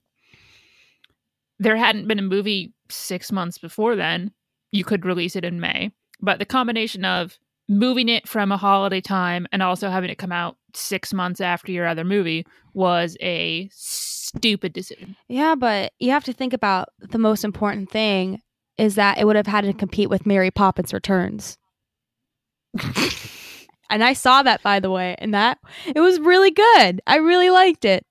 there 1.60 1.76
hadn't 1.76 2.08
been 2.08 2.20
a 2.20 2.24
movie 2.24 2.74
six 2.90 3.32
months 3.32 3.58
before 3.58 3.96
then, 3.96 4.32
you 4.72 4.84
could 4.84 5.06
release 5.06 5.36
it 5.36 5.46
in 5.46 5.60
May. 5.60 5.92
But 6.22 6.40
the 6.40 6.46
combination 6.46 7.06
of 7.06 7.38
moving 7.68 8.10
it 8.10 8.28
from 8.28 8.52
a 8.52 8.58
holiday 8.58 9.02
time 9.02 9.48
and 9.52 9.62
also 9.64 9.90
having 9.90 10.10
it 10.10 10.18
come 10.18 10.32
out 10.32 10.58
six 10.74 11.14
months 11.14 11.42
after 11.42 11.72
your 11.72 11.88
other 11.88 12.04
movie 12.04 12.46
was 12.74 13.18
a 13.22 13.70
stupid 13.72 14.74
decision. 14.74 15.16
Yeah, 15.28 15.56
but 15.56 15.94
you 16.00 16.12
have 16.12 16.24
to 16.26 16.34
think 16.34 16.54
about 16.54 16.90
the 17.00 17.18
most 17.18 17.44
important 17.44 17.90
thing 17.90 18.42
is 18.78 18.96
that 18.96 19.18
it 19.18 19.26
would 19.26 19.36
have 19.36 19.48
had 19.48 19.66
to 19.66 19.74
compete 19.74 20.10
with 20.10 20.26
Mary 20.26 20.52
Poppins 20.52 20.94
Returns. 20.94 21.58
and 23.90 24.04
I 24.04 24.14
saw 24.14 24.44
that 24.44 24.64
by 24.64 24.80
the 24.80 24.92
way, 24.92 25.16
and 25.20 25.34
that 25.34 25.58
it 25.86 26.00
was 26.00 26.20
really 26.20 26.52
good. 26.52 27.02
I 27.06 27.18
really 27.18 27.50
liked 27.50 27.86
it. 27.86 28.06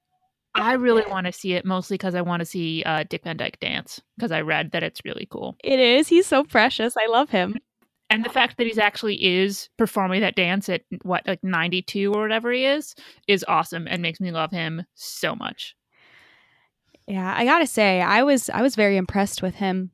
I 0.55 0.73
really 0.73 1.05
want 1.09 1.27
to 1.27 1.33
see 1.33 1.53
it 1.53 1.65
mostly 1.65 1.95
because 1.95 2.15
I 2.15 2.23
want 2.23 2.41
to 2.41 2.47
see 2.47 2.83
uh, 2.85 3.05
Dick 3.09 3.25
Van 3.25 3.37
Dyke 3.37 3.61
dance 3.61 4.01
because 4.17 4.33
I 4.33 4.41
read 4.41 4.73
that 4.73 4.83
it's 4.83 5.01
really 5.05 5.29
cool. 5.31 5.57
It 5.63 5.79
is. 5.79 6.09
He's 6.09 6.27
so 6.27 6.43
precious. 6.43 6.97
I 6.97 7.07
love 7.07 7.31
him. 7.31 7.59
And 8.11 8.25
the 8.25 8.31
fact 8.31 8.57
that 8.57 8.67
he's 8.67 8.79
actually 8.79 9.23
is 9.25 9.69
performing 9.77 10.21
that 10.23 10.35
dance 10.37 10.69
at 10.69 10.83
what 11.03 11.27
like 11.27 11.43
92 11.45 12.13
or 12.13 12.23
whatever 12.23 12.51
he 12.53 12.65
is 12.65 12.95
is 13.27 13.45
awesome 13.49 13.87
and 13.89 14.01
makes 14.03 14.21
me 14.21 14.31
love 14.31 14.51
him 14.51 14.85
so 14.95 15.35
much 15.35 15.75
Yeah, 17.07 17.35
I 17.37 17.45
gotta 17.45 17.67
say, 17.67 18.01
I 18.01 18.23
was 18.23 18.51
I 18.51 18.63
was 18.63 18.75
very 18.77 18.97
impressed 18.97 19.43
with 19.43 19.55
him 19.57 19.91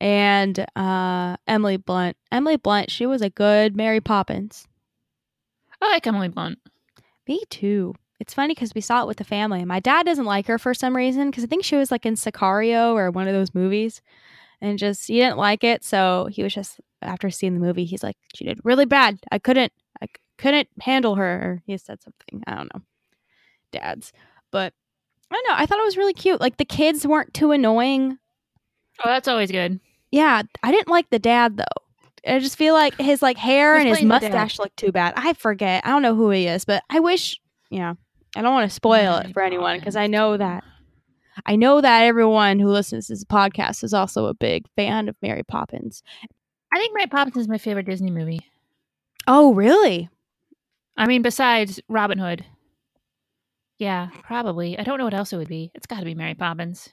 and 0.00 0.58
uh 0.76 1.36
Emily 1.46 1.76
Blunt. 1.76 2.16
Emily 2.32 2.56
Blunt, 2.56 2.90
she 2.90 3.06
was 3.06 3.20
a 3.22 3.30
good 3.30 3.76
Mary 3.76 4.00
Poppins. 4.00 4.66
i 5.82 5.88
like 5.90 6.06
emily 6.06 6.28
blunt 6.28 6.58
Me 7.26 7.42
too. 7.50 7.94
It's 8.18 8.34
funny 8.34 8.54
because 8.54 8.74
we 8.74 8.82
saw 8.82 9.00
it 9.02 9.06
with 9.06 9.16
the 9.16 9.24
family. 9.24 9.64
My 9.64 9.80
dad 9.80 10.04
doesn't 10.04 10.26
like 10.26 10.46
her 10.46 10.58
for 10.58 10.74
some 10.74 10.94
reason 10.94 11.30
because 11.30 11.42
I 11.42 11.46
think 11.46 11.64
she 11.64 11.76
was 11.76 11.90
like 11.90 12.04
in 12.04 12.16
Sicario 12.16 12.92
or 12.92 13.10
one 13.10 13.26
of 13.28 13.32
those 13.34 13.54
movies, 13.54 14.02
and 14.60 14.78
just 14.78 15.06
he 15.08 15.14
didn't 15.20 15.38
like 15.38 15.64
it. 15.64 15.82
So 15.84 16.28
he 16.30 16.42
was 16.42 16.52
just 16.52 16.80
after 17.02 17.30
seeing 17.30 17.54
the 17.54 17.60
movie, 17.60 17.84
he's 17.84 18.02
like, 18.02 18.16
"She 18.34 18.44
did 18.44 18.60
really 18.64 18.86
bad. 18.86 19.18
I 19.30 19.38
couldn't, 19.38 19.72
I 20.02 20.06
couldn't 20.38 20.68
handle 20.80 21.14
her." 21.16 21.62
He 21.66 21.76
said 21.78 22.02
something. 22.02 22.42
I 22.46 22.54
don't 22.54 22.72
know. 22.74 22.82
Dads, 23.72 24.12
but 24.50 24.72
I 25.30 25.34
don't 25.34 25.48
know. 25.48 25.54
I 25.56 25.66
thought 25.66 25.78
it 25.78 25.84
was 25.84 25.96
really 25.96 26.12
cute. 26.14 26.40
Like 26.40 26.56
the 26.56 26.64
kids 26.64 27.06
weren't 27.06 27.32
too 27.34 27.52
annoying. 27.52 28.18
oh 29.04 29.08
that's 29.08 29.28
always 29.28 29.50
good 29.52 29.78
Yeah, 30.10 30.42
I 30.62 30.70
didn't 30.72 30.88
like 30.88 31.08
the 31.10 31.18
dad 31.20 31.56
though. 31.56 31.64
I 32.26 32.38
just 32.40 32.58
feel 32.58 32.74
like 32.74 32.98
his 33.00 33.22
like 33.22 33.38
hair 33.38 33.76
and 33.76 33.88
his 33.88 33.98
playing 33.98 34.08
the 34.08 34.18
dad? 34.18 34.32
mustache 34.32 34.58
look 34.58 34.74
too 34.76 34.92
bad. 34.92 35.14
I 35.16 35.32
forget. 35.34 35.86
I 35.86 35.90
don't 35.90 36.02
know 36.02 36.14
who 36.16 36.30
he 36.30 36.46
is, 36.46 36.64
but 36.64 36.82
I 36.90 37.00
wish. 37.00 37.40
Yeah, 37.70 37.94
I 38.36 38.42
don't 38.42 38.52
want 38.52 38.68
to 38.68 38.74
spoil 38.74 39.16
it 39.18 39.32
for 39.32 39.42
anyone 39.42 39.78
because 39.78 39.94
I 39.96 40.08
know 40.08 40.36
that 40.36 40.64
I 41.46 41.54
know 41.56 41.80
that 41.80 42.02
everyone 42.02 42.58
who 42.58 42.68
listens 42.68 43.06
to 43.06 43.12
this 43.12 43.24
podcast 43.24 43.84
is 43.84 43.94
also 43.94 44.26
a 44.26 44.34
big 44.34 44.66
fan 44.76 45.08
of 45.08 45.16
Mary 45.22 45.44
Poppins. 45.44 46.02
I 46.72 46.78
think 46.78 46.94
mary 46.94 47.06
poppins 47.06 47.36
is 47.36 47.48
my 47.48 47.58
favorite 47.58 47.86
disney 47.86 48.10
movie. 48.10 48.40
Oh, 49.26 49.54
really? 49.54 50.08
i 50.96 51.06
mean 51.06 51.22
besides 51.22 51.80
robin 51.88 52.18
hood. 52.18 52.44
Yeah 53.78 54.08
probably. 54.22 54.78
I 54.78 54.82
don't 54.82 54.98
know 54.98 55.04
what 55.04 55.14
else 55.14 55.32
it 55.32 55.38
would 55.38 55.48
be. 55.48 55.70
It's 55.74 55.86
got 55.86 56.00
to 56.00 56.04
be 56.04 56.14
mary 56.14 56.34
poppins. 56.34 56.90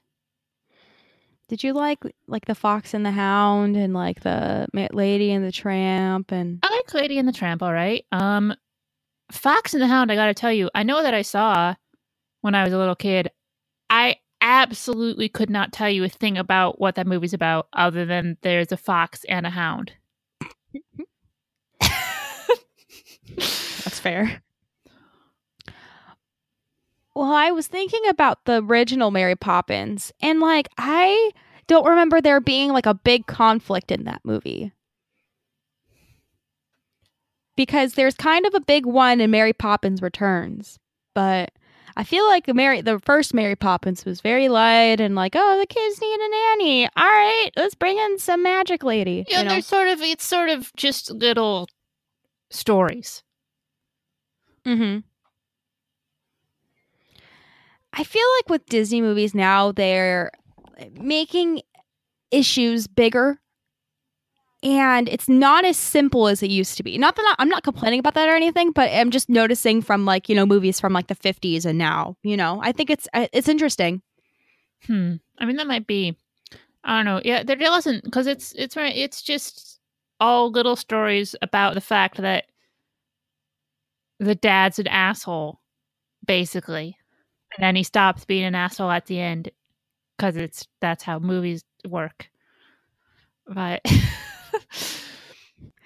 Did 1.49 1.63
you 1.63 1.73
like 1.73 1.99
like 2.27 2.45
the 2.45 2.55
Fox 2.55 2.93
and 2.93 3.05
the 3.05 3.11
Hound 3.11 3.75
and 3.77 3.93
like 3.93 4.21
the 4.21 4.67
Lady 4.93 5.31
and 5.31 5.45
the 5.45 5.51
Tramp 5.51 6.31
and 6.31 6.59
i 6.63 6.69
like 6.69 6.93
lady 6.93 7.17
and 7.17 7.27
the 7.27 7.33
tramp 7.33 7.61
all 7.63 7.73
right. 7.73 8.05
Um 8.11 8.53
fox 9.31 9.73
and 9.73 9.81
the 9.83 9.87
hound 9.87 10.09
i 10.11 10.15
gotta 10.15 10.33
tell 10.33 10.53
you 10.53 10.69
i 10.73 10.83
know 10.83 11.03
that 11.03 11.13
i 11.13 11.21
saw 11.21 11.75
when 12.41 12.55
i 12.55 12.63
was 12.63 12.71
a 12.71 12.77
little 12.77 12.95
kid. 12.95 13.29
I 13.89 14.15
absolutely 14.41 15.29
could 15.29 15.49
not 15.49 15.73
tell 15.73 15.89
you 15.89 16.03
a 16.03 16.09
thing 16.09 16.37
about 16.37 16.79
what 16.79 16.95
that 16.95 17.07
movie's 17.07 17.33
about 17.33 17.67
other 17.73 18.05
than 18.05 18.37
there's 18.41 18.71
a 18.71 18.77
fox 18.77 19.23
and 19.29 19.45
a 19.45 19.49
hound 19.49 19.93
That's 23.37 23.99
fair. 23.99 24.41
Well, 27.15 27.31
I 27.31 27.51
was 27.51 27.67
thinking 27.67 28.01
about 28.09 28.45
the 28.45 28.61
original 28.63 29.09
Mary 29.11 29.35
Poppins, 29.35 30.11
and 30.21 30.39
like, 30.39 30.67
I 30.77 31.31
don't 31.65 31.87
remember 31.87 32.21
there 32.21 32.39
being 32.39 32.71
like 32.71 32.85
a 32.85 32.93
big 32.93 33.25
conflict 33.25 33.91
in 33.91 34.03
that 34.03 34.21
movie. 34.23 34.71
Because 37.55 37.93
there's 37.93 38.13
kind 38.13 38.45
of 38.45 38.53
a 38.53 38.59
big 38.59 38.85
one 38.85 39.19
in 39.19 39.31
Mary 39.31 39.53
Poppins 39.53 40.01
Returns, 40.01 40.77
but 41.15 41.51
I 41.97 42.03
feel 42.03 42.27
like 42.27 42.45
the 42.45 42.53
Mary, 42.53 42.81
the 42.81 42.99
first 42.99 43.33
Mary 43.33 43.55
Poppins 43.55 44.05
was 44.05 44.21
very 44.21 44.49
light 44.49 45.01
and 45.01 45.15
like, 45.15 45.33
oh, 45.35 45.59
the 45.59 45.65
kids 45.65 45.99
need 45.99 46.19
a 46.19 46.29
nanny. 46.29 46.85
All 46.95 47.03
right, 47.03 47.49
let's 47.57 47.73
bring 47.73 47.97
in 47.97 48.19
some 48.19 48.43
magic 48.43 48.83
lady. 48.83 49.25
Yeah, 49.27 49.39
you 49.39 49.43
know? 49.45 49.49
they're 49.49 49.61
sort 49.61 49.87
of 49.87 49.99
it's 50.01 50.23
sort 50.23 50.49
of 50.49 50.71
just 50.75 51.09
little 51.09 51.67
stories. 52.51 53.23
Mm-hmm. 54.63 54.99
I 57.93 58.03
feel 58.03 58.25
like 58.37 58.49
with 58.49 58.67
Disney 58.67 59.01
movies 59.01 59.33
now, 59.33 59.71
they're 59.71 60.29
making 60.93 61.63
issues 62.29 62.85
bigger. 62.85 63.39
And 64.67 65.07
it's 65.07 65.29
not 65.29 65.63
as 65.63 65.77
simple 65.77 66.27
as 66.27 66.43
it 66.43 66.49
used 66.49 66.75
to 66.75 66.83
be. 66.83 66.97
Not 66.97 67.15
that 67.15 67.35
I'm 67.39 67.47
not 67.47 67.63
complaining 67.63 68.01
about 68.01 68.15
that 68.15 68.27
or 68.27 68.35
anything, 68.35 68.71
but 68.71 68.91
I'm 68.91 69.11
just 69.11 69.29
noticing 69.29 69.81
from 69.81 70.03
like 70.03 70.27
you 70.27 70.35
know 70.35 70.45
movies 70.45 70.77
from 70.77 70.91
like 70.91 71.07
the 71.07 71.15
50s 71.15 71.63
and 71.63 71.77
now. 71.77 72.17
You 72.21 72.35
know, 72.35 72.59
I 72.61 72.73
think 72.73 72.89
it's 72.89 73.07
uh, 73.13 73.27
it's 73.31 73.47
interesting. 73.47 74.01
Hmm. 74.85 75.15
I 75.39 75.45
mean, 75.45 75.55
that 75.55 75.67
might 75.67 75.87
be. 75.87 76.17
I 76.83 76.97
don't 76.97 77.05
know. 77.05 77.21
Yeah, 77.23 77.43
there 77.43 77.55
doesn't 77.55 78.03
because 78.03 78.27
it's 78.27 78.51
it's. 78.57 78.75
It's 78.77 79.21
just 79.21 79.79
all 80.19 80.51
little 80.51 80.75
stories 80.75 81.33
about 81.41 81.73
the 81.73 81.81
fact 81.81 82.17
that 82.17 82.47
the 84.19 84.35
dad's 84.35 84.79
an 84.79 84.87
asshole, 84.87 85.61
basically, 86.25 86.97
and 87.55 87.63
then 87.63 87.77
he 87.77 87.83
stops 87.83 88.25
being 88.25 88.43
an 88.43 88.55
asshole 88.55 88.91
at 88.91 89.05
the 89.05 89.21
end 89.21 89.49
because 90.17 90.35
it's 90.35 90.67
that's 90.81 91.03
how 91.03 91.19
movies 91.19 91.63
work. 91.87 92.29
But 93.47 93.81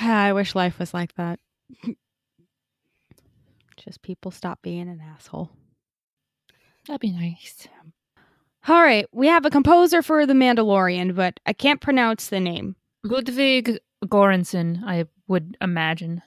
I 0.00 0.32
wish 0.32 0.54
life 0.54 0.78
was 0.78 0.94
like 0.94 1.14
that. 1.14 1.38
just 3.76 4.02
people 4.02 4.30
stop 4.30 4.60
being 4.62 4.88
an 4.88 5.00
asshole. 5.00 5.50
that'd 6.86 7.00
be 7.00 7.12
nice. 7.12 7.66
All 8.68 8.80
right, 8.80 9.06
we 9.12 9.26
have 9.26 9.44
a 9.44 9.50
composer 9.50 10.02
for 10.02 10.24
The 10.24 10.34
Mandalorian, 10.34 11.16
but 11.16 11.40
I 11.46 11.52
can't 11.52 11.80
pronounce 11.80 12.28
the 12.28 12.38
name. 12.38 12.76
Ludwig 13.02 13.80
Göransson, 14.04 14.84
I 14.84 15.06
would 15.26 15.56
imagine. 15.60 16.22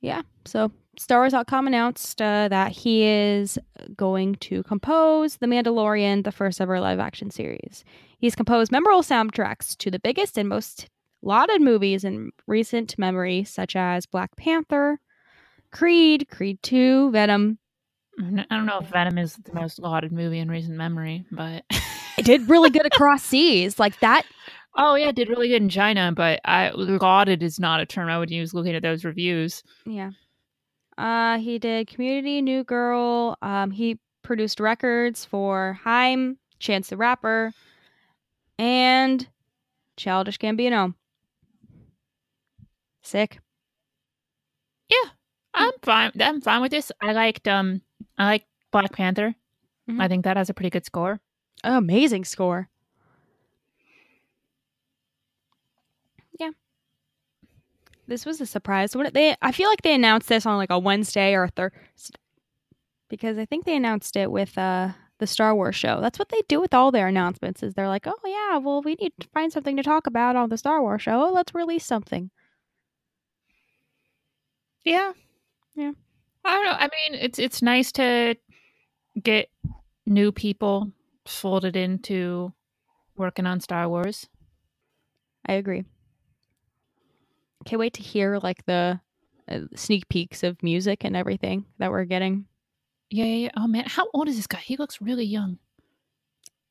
yeah, 0.00 0.22
so 0.44 0.70
Star 1.00 1.20
Wars.com 1.20 1.66
announced 1.66 2.20
uh, 2.20 2.46
that 2.48 2.72
he 2.72 3.04
is 3.04 3.58
going 3.96 4.34
to 4.34 4.62
compose 4.64 5.38
The 5.38 5.46
Mandalorian, 5.46 6.24
the 6.24 6.30
first 6.30 6.60
ever 6.60 6.78
live 6.78 6.98
action 6.98 7.30
series. 7.30 7.84
He's 8.18 8.34
composed 8.34 8.70
memorable 8.70 9.00
soundtracks 9.00 9.74
to 9.78 9.90
the 9.90 9.98
biggest 9.98 10.36
and 10.36 10.46
most 10.46 10.90
lauded 11.22 11.62
movies 11.62 12.04
in 12.04 12.32
recent 12.46 12.98
memory, 12.98 13.44
such 13.44 13.76
as 13.76 14.04
Black 14.04 14.36
Panther, 14.36 15.00
Creed, 15.72 16.28
Creed 16.30 16.62
2, 16.62 17.12
Venom. 17.12 17.58
I 18.18 18.44
don't 18.50 18.66
know 18.66 18.80
if 18.82 18.88
Venom 18.88 19.16
is 19.16 19.36
the 19.36 19.54
most 19.54 19.78
lauded 19.78 20.12
movie 20.12 20.38
in 20.38 20.50
recent 20.50 20.76
memory, 20.76 21.24
but 21.32 21.64
it 22.18 22.26
did 22.26 22.50
really 22.50 22.68
good 22.68 22.84
across 22.84 23.22
seas. 23.22 23.78
Like 23.78 23.98
that 24.00 24.26
Oh 24.76 24.94
yeah, 24.96 25.08
it 25.08 25.16
did 25.16 25.30
really 25.30 25.48
good 25.48 25.62
in 25.62 25.70
China, 25.70 26.12
but 26.14 26.40
I 26.44 26.70
lauded 26.74 27.42
is 27.42 27.58
not 27.58 27.80
a 27.80 27.86
term 27.86 28.10
I 28.10 28.18
would 28.18 28.30
use 28.30 28.52
looking 28.52 28.74
at 28.74 28.82
those 28.82 29.04
reviews. 29.04 29.62
Yeah. 29.86 30.10
Uh 31.00 31.38
he 31.38 31.58
did 31.58 31.88
Community, 31.88 32.42
New 32.42 32.64
Girl. 32.64 33.36
Um 33.42 33.70
he 33.70 33.98
produced 34.22 34.60
records 34.60 35.24
for 35.24 35.78
Haim, 35.84 36.38
Chance 36.58 36.90
the 36.90 36.96
Rapper, 36.98 37.52
and 38.58 39.28
Childish 39.96 40.38
Gambino. 40.38 40.94
Sick. 43.02 43.40
Yeah, 44.88 45.10
I'm 45.54 45.72
fine. 45.82 46.12
I'm 46.20 46.40
fine 46.40 46.60
with 46.62 46.70
this. 46.70 46.92
I 47.00 47.12
liked 47.12 47.46
um 47.48 47.82
I 48.18 48.24
like 48.26 48.46
Black 48.72 48.92
Panther. 48.92 49.34
Mhm. 49.88 50.00
I 50.00 50.08
think 50.08 50.24
that 50.24 50.36
has 50.36 50.50
a 50.50 50.54
pretty 50.54 50.70
good 50.70 50.84
score. 50.84 51.20
Amazing 51.64 52.24
score. 52.24 52.68
Yeah. 56.38 56.50
This 58.10 58.26
was 58.26 58.40
a 58.40 58.46
surprise. 58.46 58.96
What 58.96 59.14
they 59.14 59.36
I 59.40 59.52
feel 59.52 59.68
like 59.68 59.82
they 59.82 59.94
announced 59.94 60.28
this 60.28 60.44
on 60.44 60.56
like 60.56 60.70
a 60.70 60.78
Wednesday 60.80 61.32
or 61.32 61.44
a 61.44 61.48
Thursday 61.48 61.78
because 63.08 63.38
I 63.38 63.44
think 63.44 63.64
they 63.64 63.76
announced 63.76 64.16
it 64.16 64.32
with 64.32 64.58
uh 64.58 64.88
the 65.18 65.28
Star 65.28 65.54
Wars 65.54 65.76
show. 65.76 66.00
That's 66.00 66.18
what 66.18 66.28
they 66.30 66.42
do 66.48 66.60
with 66.60 66.74
all 66.74 66.90
their 66.90 67.06
announcements 67.06 67.62
is 67.62 67.74
they're 67.74 67.86
like, 67.86 68.08
"Oh 68.08 68.18
yeah, 68.26 68.58
well 68.58 68.82
we 68.82 68.96
need 68.96 69.12
to 69.20 69.28
find 69.28 69.52
something 69.52 69.76
to 69.76 69.84
talk 69.84 70.08
about 70.08 70.34
on 70.34 70.48
the 70.48 70.58
Star 70.58 70.82
Wars 70.82 71.02
show. 71.02 71.22
Oh, 71.28 71.32
let's 71.32 71.54
release 71.54 71.86
something." 71.86 72.30
Yeah. 74.84 75.12
Yeah. 75.76 75.92
I 76.44 76.54
don't 76.56 76.64
know. 76.64 76.72
I 76.72 76.88
mean, 76.88 77.20
it's 77.20 77.38
it's 77.38 77.62
nice 77.62 77.92
to 77.92 78.34
get 79.22 79.50
new 80.04 80.32
people 80.32 80.90
folded 81.28 81.76
into 81.76 82.52
working 83.16 83.46
on 83.46 83.60
Star 83.60 83.88
Wars. 83.88 84.26
I 85.46 85.52
agree. 85.52 85.84
Can't 87.64 87.80
wait 87.80 87.94
to 87.94 88.02
hear 88.02 88.38
like 88.42 88.64
the 88.66 89.00
uh, 89.50 89.60
sneak 89.74 90.08
peeks 90.08 90.42
of 90.42 90.62
music 90.62 91.04
and 91.04 91.14
everything 91.16 91.66
that 91.78 91.90
we're 91.90 92.04
getting. 92.04 92.46
Yeah, 93.10 93.24
yeah, 93.24 93.34
yeah. 93.36 93.50
Oh 93.56 93.66
man, 93.66 93.84
how 93.86 94.08
old 94.14 94.28
is 94.28 94.36
this 94.36 94.46
guy? 94.46 94.58
He 94.60 94.76
looks 94.76 95.00
really 95.00 95.24
young. 95.24 95.58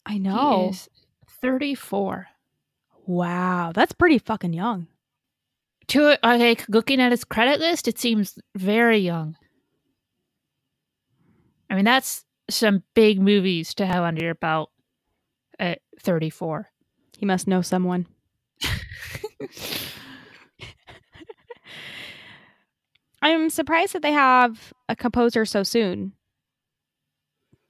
I 0.06 0.14
He 0.14 0.20
know. 0.20 0.70
is 0.72 0.90
34. 1.42 2.28
Wow, 3.06 3.72
that's 3.74 3.92
pretty 3.94 4.20
fucking 4.20 4.54
young. 4.54 4.88
To 5.88 6.18
uh, 6.26 6.38
like 6.38 6.66
looking 6.70 7.02
at 7.02 7.12
his 7.12 7.24
credit 7.24 7.60
list, 7.60 7.88
it 7.88 8.00
seems 8.00 8.38
very 8.56 9.00
young. 9.00 9.36
I 11.70 11.76
mean, 11.76 11.86
that's 11.86 12.24
some 12.50 12.84
big 12.96 13.22
movies 13.22 13.74
to 13.76 13.86
have 13.86 14.04
under 14.04 14.24
your 14.24 14.36
belt 14.36 14.72
at 15.60 15.82
34. 16.00 16.70
He 17.18 17.26
must 17.26 17.48
know 17.48 17.62
someone. 17.62 18.08
I'm 23.22 23.50
surprised 23.50 23.94
that 23.94 24.02
they 24.02 24.12
have 24.12 24.74
a 24.88 24.96
composer 24.96 25.46
so 25.46 25.64
soon. 25.64 26.14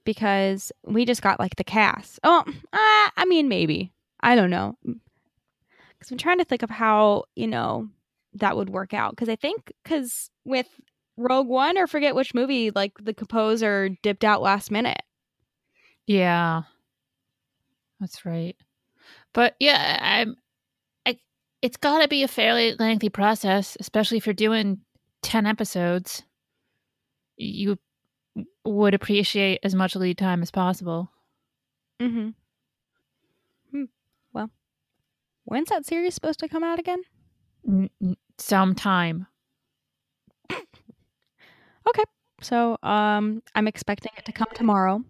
Because 0.04 0.72
we 0.84 1.04
just 1.04 1.22
got 1.22 1.38
like 1.38 1.56
the 1.56 1.64
cast. 1.64 2.18
Oh, 2.24 2.42
uh, 2.46 2.52
I 2.72 3.24
mean, 3.26 3.48
maybe. 3.48 3.92
I 4.20 4.34
don't 4.34 4.50
know. 4.50 4.76
Because 4.82 6.10
I'm 6.10 6.18
trying 6.18 6.38
to 6.38 6.44
think 6.44 6.62
of 6.62 6.70
how, 6.70 7.24
you 7.36 7.46
know, 7.46 7.88
that 8.34 8.56
would 8.56 8.70
work 8.70 8.94
out. 8.94 9.10
Because 9.10 9.28
I 9.28 9.36
think, 9.36 9.72
because 9.82 10.30
with 10.44 10.68
Rogue 11.16 11.48
One 11.48 11.76
or 11.76 11.86
forget 11.86 12.14
which 12.14 12.34
movie, 12.34 12.70
like 12.70 12.92
the 13.00 13.14
composer 13.14 13.90
dipped 14.02 14.24
out 14.24 14.40
last 14.40 14.70
minute. 14.70 15.02
Yeah, 16.06 16.62
that's 18.00 18.24
right. 18.24 18.56
But 19.32 19.54
yeah, 19.60 19.98
I'm. 20.00 20.36
I 21.06 21.18
it's 21.62 21.76
got 21.76 22.00
to 22.00 22.08
be 22.08 22.22
a 22.22 22.28
fairly 22.28 22.74
lengthy 22.74 23.10
process, 23.10 23.76
especially 23.78 24.16
if 24.16 24.26
you're 24.26 24.34
doing 24.34 24.80
ten 25.22 25.46
episodes. 25.46 26.22
You 27.36 27.78
would 28.64 28.94
appreciate 28.94 29.60
as 29.62 29.74
much 29.74 29.96
lead 29.96 30.18
time 30.18 30.42
as 30.42 30.50
possible. 30.50 31.10
Mm-hmm. 32.00 32.28
Hmm. 33.70 33.84
Well, 34.32 34.50
when's 35.44 35.68
that 35.70 35.86
series 35.86 36.14
supposed 36.14 36.40
to 36.40 36.48
come 36.48 36.64
out 36.64 36.78
again? 36.78 37.02
N- 37.66 37.90
sometime. 38.38 39.26
So, 42.42 42.78
um, 42.82 43.42
I'm 43.54 43.68
expecting 43.68 44.12
it 44.16 44.24
to 44.24 44.32
come 44.32 44.48
tomorrow. 44.54 45.04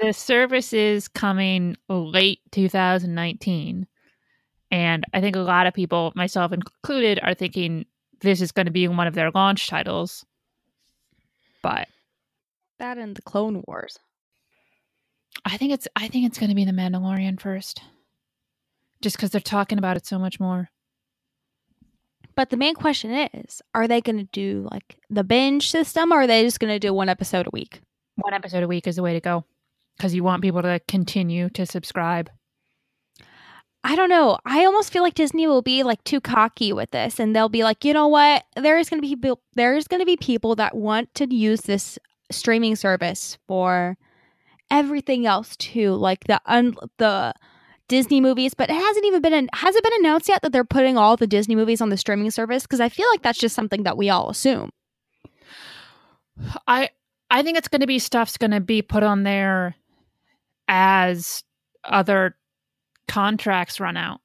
The 0.00 0.12
service 0.12 0.72
is 0.72 1.08
coming 1.08 1.76
late 1.88 2.40
2019. 2.52 3.86
And 4.70 5.04
I 5.12 5.20
think 5.20 5.34
a 5.34 5.40
lot 5.40 5.66
of 5.66 5.74
people, 5.74 6.12
myself 6.14 6.52
included, 6.52 7.18
are 7.22 7.34
thinking 7.34 7.86
this 8.20 8.40
is 8.40 8.52
going 8.52 8.66
to 8.66 8.72
be 8.72 8.88
one 8.88 9.06
of 9.06 9.14
their 9.14 9.30
launch 9.30 9.68
titles. 9.68 10.24
But 11.62 11.88
That 12.78 12.98
and 12.98 13.16
the 13.16 13.22
Clone 13.22 13.62
Wars. 13.66 13.98
I 15.44 15.56
think 15.56 15.72
it's 15.72 15.88
I 15.96 16.08
think 16.08 16.26
it's 16.26 16.38
going 16.38 16.50
to 16.50 16.54
be 16.56 16.64
the 16.64 16.72
Mandalorian 16.72 17.40
first. 17.40 17.80
Just 19.00 19.18
cuz 19.18 19.30
they're 19.30 19.40
talking 19.40 19.78
about 19.78 19.96
it 19.96 20.06
so 20.06 20.18
much 20.18 20.40
more. 20.40 20.70
But 22.34 22.50
the 22.50 22.56
main 22.56 22.74
question 22.74 23.10
is, 23.10 23.60
are 23.74 23.88
they 23.88 24.00
going 24.00 24.18
to 24.18 24.28
do 24.32 24.68
like 24.70 24.96
the 25.10 25.24
binge 25.24 25.70
system 25.70 26.12
or 26.12 26.22
are 26.22 26.26
they 26.26 26.44
just 26.44 26.60
going 26.60 26.72
to 26.72 26.78
do 26.78 26.94
one 26.94 27.08
episode 27.08 27.46
a 27.46 27.50
week? 27.52 27.80
One 28.16 28.34
episode 28.34 28.62
a 28.62 28.68
week 28.68 28.86
is 28.86 28.96
the 28.96 29.02
way 29.02 29.12
to 29.14 29.20
go 29.20 29.44
cuz 30.00 30.14
you 30.14 30.22
want 30.22 30.42
people 30.42 30.62
to 30.62 30.80
continue 30.86 31.50
to 31.50 31.66
subscribe. 31.66 32.30
I 33.84 33.94
don't 33.96 34.08
know. 34.10 34.38
I 34.44 34.64
almost 34.64 34.92
feel 34.92 35.02
like 35.02 35.14
Disney 35.14 35.46
will 35.46 35.62
be 35.62 35.82
like 35.82 36.02
too 36.04 36.20
cocky 36.20 36.72
with 36.72 36.90
this 36.90 37.18
and 37.20 37.34
they'll 37.34 37.48
be 37.48 37.64
like, 37.64 37.84
"You 37.84 37.92
know 37.92 38.08
what? 38.08 38.44
There's 38.56 38.88
going 38.88 39.00
to 39.00 39.08
be 39.08 39.14
people 39.14 39.40
there's 39.54 39.86
going 39.88 40.00
to 40.00 40.06
be 40.06 40.16
people 40.16 40.56
that 40.56 40.76
want 40.76 41.14
to 41.14 41.32
use 41.32 41.62
this 41.62 41.98
streaming 42.30 42.76
service 42.76 43.38
for 43.46 43.96
everything 44.70 45.26
else 45.26 45.56
too, 45.56 45.94
like 45.94 46.24
the 46.24 46.40
un- 46.46 46.76
the 46.98 47.32
Disney 47.88 48.20
movies, 48.20 48.52
but 48.54 48.68
it 48.68 48.74
hasn't 48.74 49.06
even 49.06 49.22
been 49.22 49.32
an- 49.32 49.48
has 49.54 49.74
it 49.74 49.82
been 49.82 49.92
announced 50.00 50.28
yet 50.28 50.42
that 50.42 50.52
they're 50.52 50.64
putting 50.64 50.98
all 50.98 51.16
the 51.16 51.26
Disney 51.26 51.56
movies 51.56 51.80
on 51.80 51.88
the 51.88 51.96
streaming 51.96 52.30
service 52.30 52.64
because 52.64 52.80
I 52.80 52.88
feel 52.90 53.08
like 53.10 53.22
that's 53.22 53.38
just 53.38 53.54
something 53.54 53.84
that 53.84 53.96
we 53.96 54.10
all 54.10 54.28
assume. 54.28 54.70
I 56.66 56.90
I 57.30 57.42
think 57.42 57.58
it's 57.58 57.68
going 57.68 57.80
to 57.80 57.86
be 57.86 57.98
stuff's 57.98 58.36
going 58.36 58.50
to 58.52 58.60
be 58.60 58.82
put 58.82 59.02
on 59.02 59.22
there 59.22 59.74
as 60.66 61.42
other 61.84 62.36
contracts 63.08 63.80
run 63.80 63.96
out. 63.96 64.20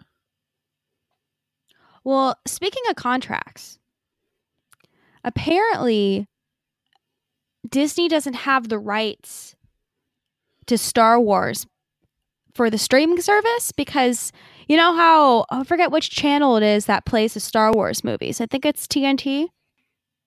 Well, 2.03 2.37
speaking 2.45 2.83
of 2.89 2.95
contracts, 2.95 3.79
apparently 5.23 6.27
Disney 7.69 8.07
doesn't 8.07 8.33
have 8.33 8.67
the 8.67 8.77
rights 8.77 9.55
to 10.67 10.77
Star 10.77 11.19
Wars 11.19 11.65
for 12.53 12.69
the 12.69 12.77
streaming 12.77 13.21
service 13.21 13.71
because 13.71 14.31
you 14.67 14.77
know 14.77 14.95
how 14.95 15.45
I 15.49 15.63
forget 15.63 15.91
which 15.91 16.11
channel 16.11 16.57
it 16.57 16.63
is 16.63 16.85
that 16.85 17.05
plays 17.05 17.33
the 17.33 17.39
Star 17.39 17.71
Wars 17.71 18.03
movies. 18.03 18.39
I 18.39 18.45
think 18.45 18.65
it's 18.65 18.85
TNT. 18.85 19.47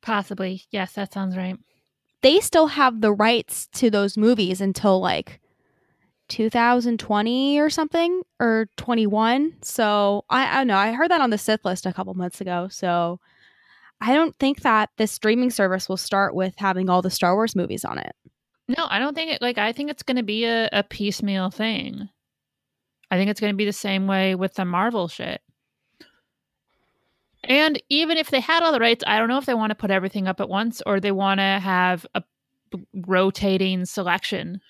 Possibly. 0.02 0.62
Yes, 0.70 0.92
that 0.92 1.12
sounds 1.12 1.36
right. 1.36 1.58
They 2.22 2.40
still 2.40 2.68
have 2.68 3.00
the 3.00 3.12
rights 3.12 3.68
to 3.74 3.90
those 3.90 4.16
movies 4.16 4.60
until 4.60 5.00
like 5.00 5.40
2020 6.28 7.60
or 7.60 7.70
something 7.70 8.22
or 8.40 8.68
21. 8.76 9.54
So 9.62 10.24
I, 10.28 10.46
I 10.46 10.56
don't 10.58 10.66
know. 10.66 10.76
I 10.76 10.92
heard 10.92 11.10
that 11.10 11.20
on 11.20 11.30
the 11.30 11.38
Sith 11.38 11.64
list 11.64 11.86
a 11.86 11.92
couple 11.92 12.14
months 12.14 12.40
ago. 12.40 12.68
So 12.70 13.20
I 14.00 14.14
don't 14.14 14.36
think 14.36 14.62
that 14.62 14.90
this 14.98 15.12
streaming 15.12 15.50
service 15.50 15.88
will 15.88 15.96
start 15.96 16.34
with 16.34 16.54
having 16.56 16.90
all 16.90 17.02
the 17.02 17.10
Star 17.10 17.34
Wars 17.34 17.56
movies 17.56 17.84
on 17.84 17.98
it. 17.98 18.14
No, 18.68 18.86
I 18.88 18.98
don't 18.98 19.14
think 19.14 19.32
it 19.32 19.42
like 19.42 19.58
I 19.58 19.72
think 19.72 19.90
it's 19.90 20.02
going 20.02 20.16
to 20.16 20.22
be 20.22 20.44
a, 20.44 20.68
a 20.72 20.82
piecemeal 20.82 21.50
thing. 21.50 22.08
I 23.10 23.16
think 23.16 23.30
it's 23.30 23.40
going 23.40 23.52
to 23.52 23.56
be 23.56 23.64
the 23.64 23.72
same 23.72 24.06
way 24.06 24.34
with 24.34 24.54
the 24.54 24.64
Marvel 24.64 25.06
shit. 25.06 25.40
And 27.44 27.80
even 27.88 28.18
if 28.18 28.30
they 28.30 28.40
had 28.40 28.64
all 28.64 28.72
the 28.72 28.80
rights, 28.80 29.04
I 29.06 29.18
don't 29.18 29.28
know 29.28 29.38
if 29.38 29.46
they 29.46 29.54
want 29.54 29.70
to 29.70 29.76
put 29.76 29.92
everything 29.92 30.26
up 30.26 30.40
at 30.40 30.48
once 30.48 30.82
or 30.84 30.98
they 30.98 31.12
want 31.12 31.38
to 31.38 31.44
have 31.44 32.04
a 32.16 32.24
rotating 32.92 33.84
selection. 33.84 34.60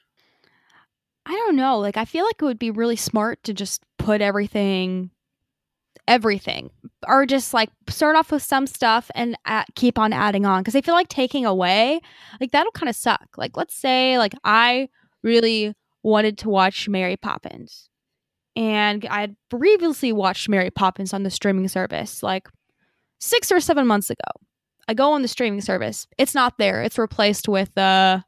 I 1.27 1.33
don't 1.33 1.57
know. 1.57 1.79
Like 1.79 1.97
I 1.97 2.05
feel 2.05 2.25
like 2.25 2.37
it 2.41 2.45
would 2.45 2.59
be 2.59 2.71
really 2.71 2.97
smart 2.97 3.43
to 3.45 3.53
just 3.53 3.83
put 3.99 4.21
everything 4.23 5.11
everything 6.09 6.71
or 7.09 7.27
just 7.27 7.53
like 7.53 7.69
start 7.89 8.15
off 8.15 8.31
with 8.31 8.43
some 8.43 8.65
stuff 8.65 9.11
and 9.17 9.37
uh, 9.45 9.65
keep 9.75 9.99
on 9.99 10.13
adding 10.13 10.47
on 10.47 10.61
because 10.61 10.77
I 10.77 10.81
feel 10.81 10.95
like 10.95 11.09
taking 11.09 11.45
away 11.45 12.01
like 12.41 12.53
that'll 12.53 12.71
kind 12.71 12.89
of 12.89 12.95
suck. 12.95 13.27
Like 13.37 13.57
let's 13.57 13.75
say 13.75 14.17
like 14.17 14.33
I 14.45 14.89
really 15.25 15.75
wanted 16.05 16.39
to 16.39 16.49
watch 16.49 16.89
Mary 16.89 17.17
Poppins 17.17 17.89
and 18.55 19.05
I 19.07 19.23
had 19.23 19.37
previously 19.51 20.13
watched 20.13 20.49
Mary 20.49 20.71
Poppins 20.71 21.13
on 21.13 21.25
the 21.25 21.31
streaming 21.31 21.67
service 21.67 22.23
like 22.23 22.47
6 23.19 23.51
or 23.51 23.59
7 23.59 23.85
months 23.85 24.09
ago. 24.09 24.31
I 24.87 24.95
go 24.95 25.13
on 25.13 25.23
the 25.23 25.29
streaming 25.29 25.61
service. 25.61 26.07
It's 26.19 26.37
not 26.37 26.57
there. 26.59 26.83
It's 26.83 26.99
replaced 26.99 27.49
with 27.49 27.77
uh 27.77 28.21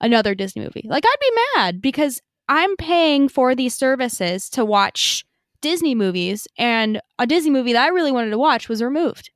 another 0.00 0.34
Disney 0.34 0.62
movie. 0.62 0.86
Like 0.88 1.04
I'd 1.06 1.16
be 1.20 1.40
mad 1.56 1.80
because 1.82 2.20
I'm 2.48 2.76
paying 2.76 3.28
for 3.28 3.54
these 3.54 3.74
services 3.74 4.48
to 4.50 4.64
watch 4.64 5.24
Disney 5.60 5.94
movies, 5.94 6.48
and 6.56 7.00
a 7.18 7.26
Disney 7.26 7.50
movie 7.50 7.74
that 7.74 7.84
I 7.84 7.88
really 7.88 8.12
wanted 8.12 8.30
to 8.30 8.38
watch 8.38 8.68
was 8.68 8.82
removed. 8.82 9.30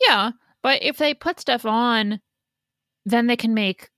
Yeah, 0.00 0.32
but 0.62 0.82
if 0.82 0.98
they 0.98 1.14
put 1.14 1.40
stuff 1.40 1.64
on, 1.64 2.20
then 3.06 3.26
they 3.26 3.36
can 3.36 3.54
make 3.54 3.88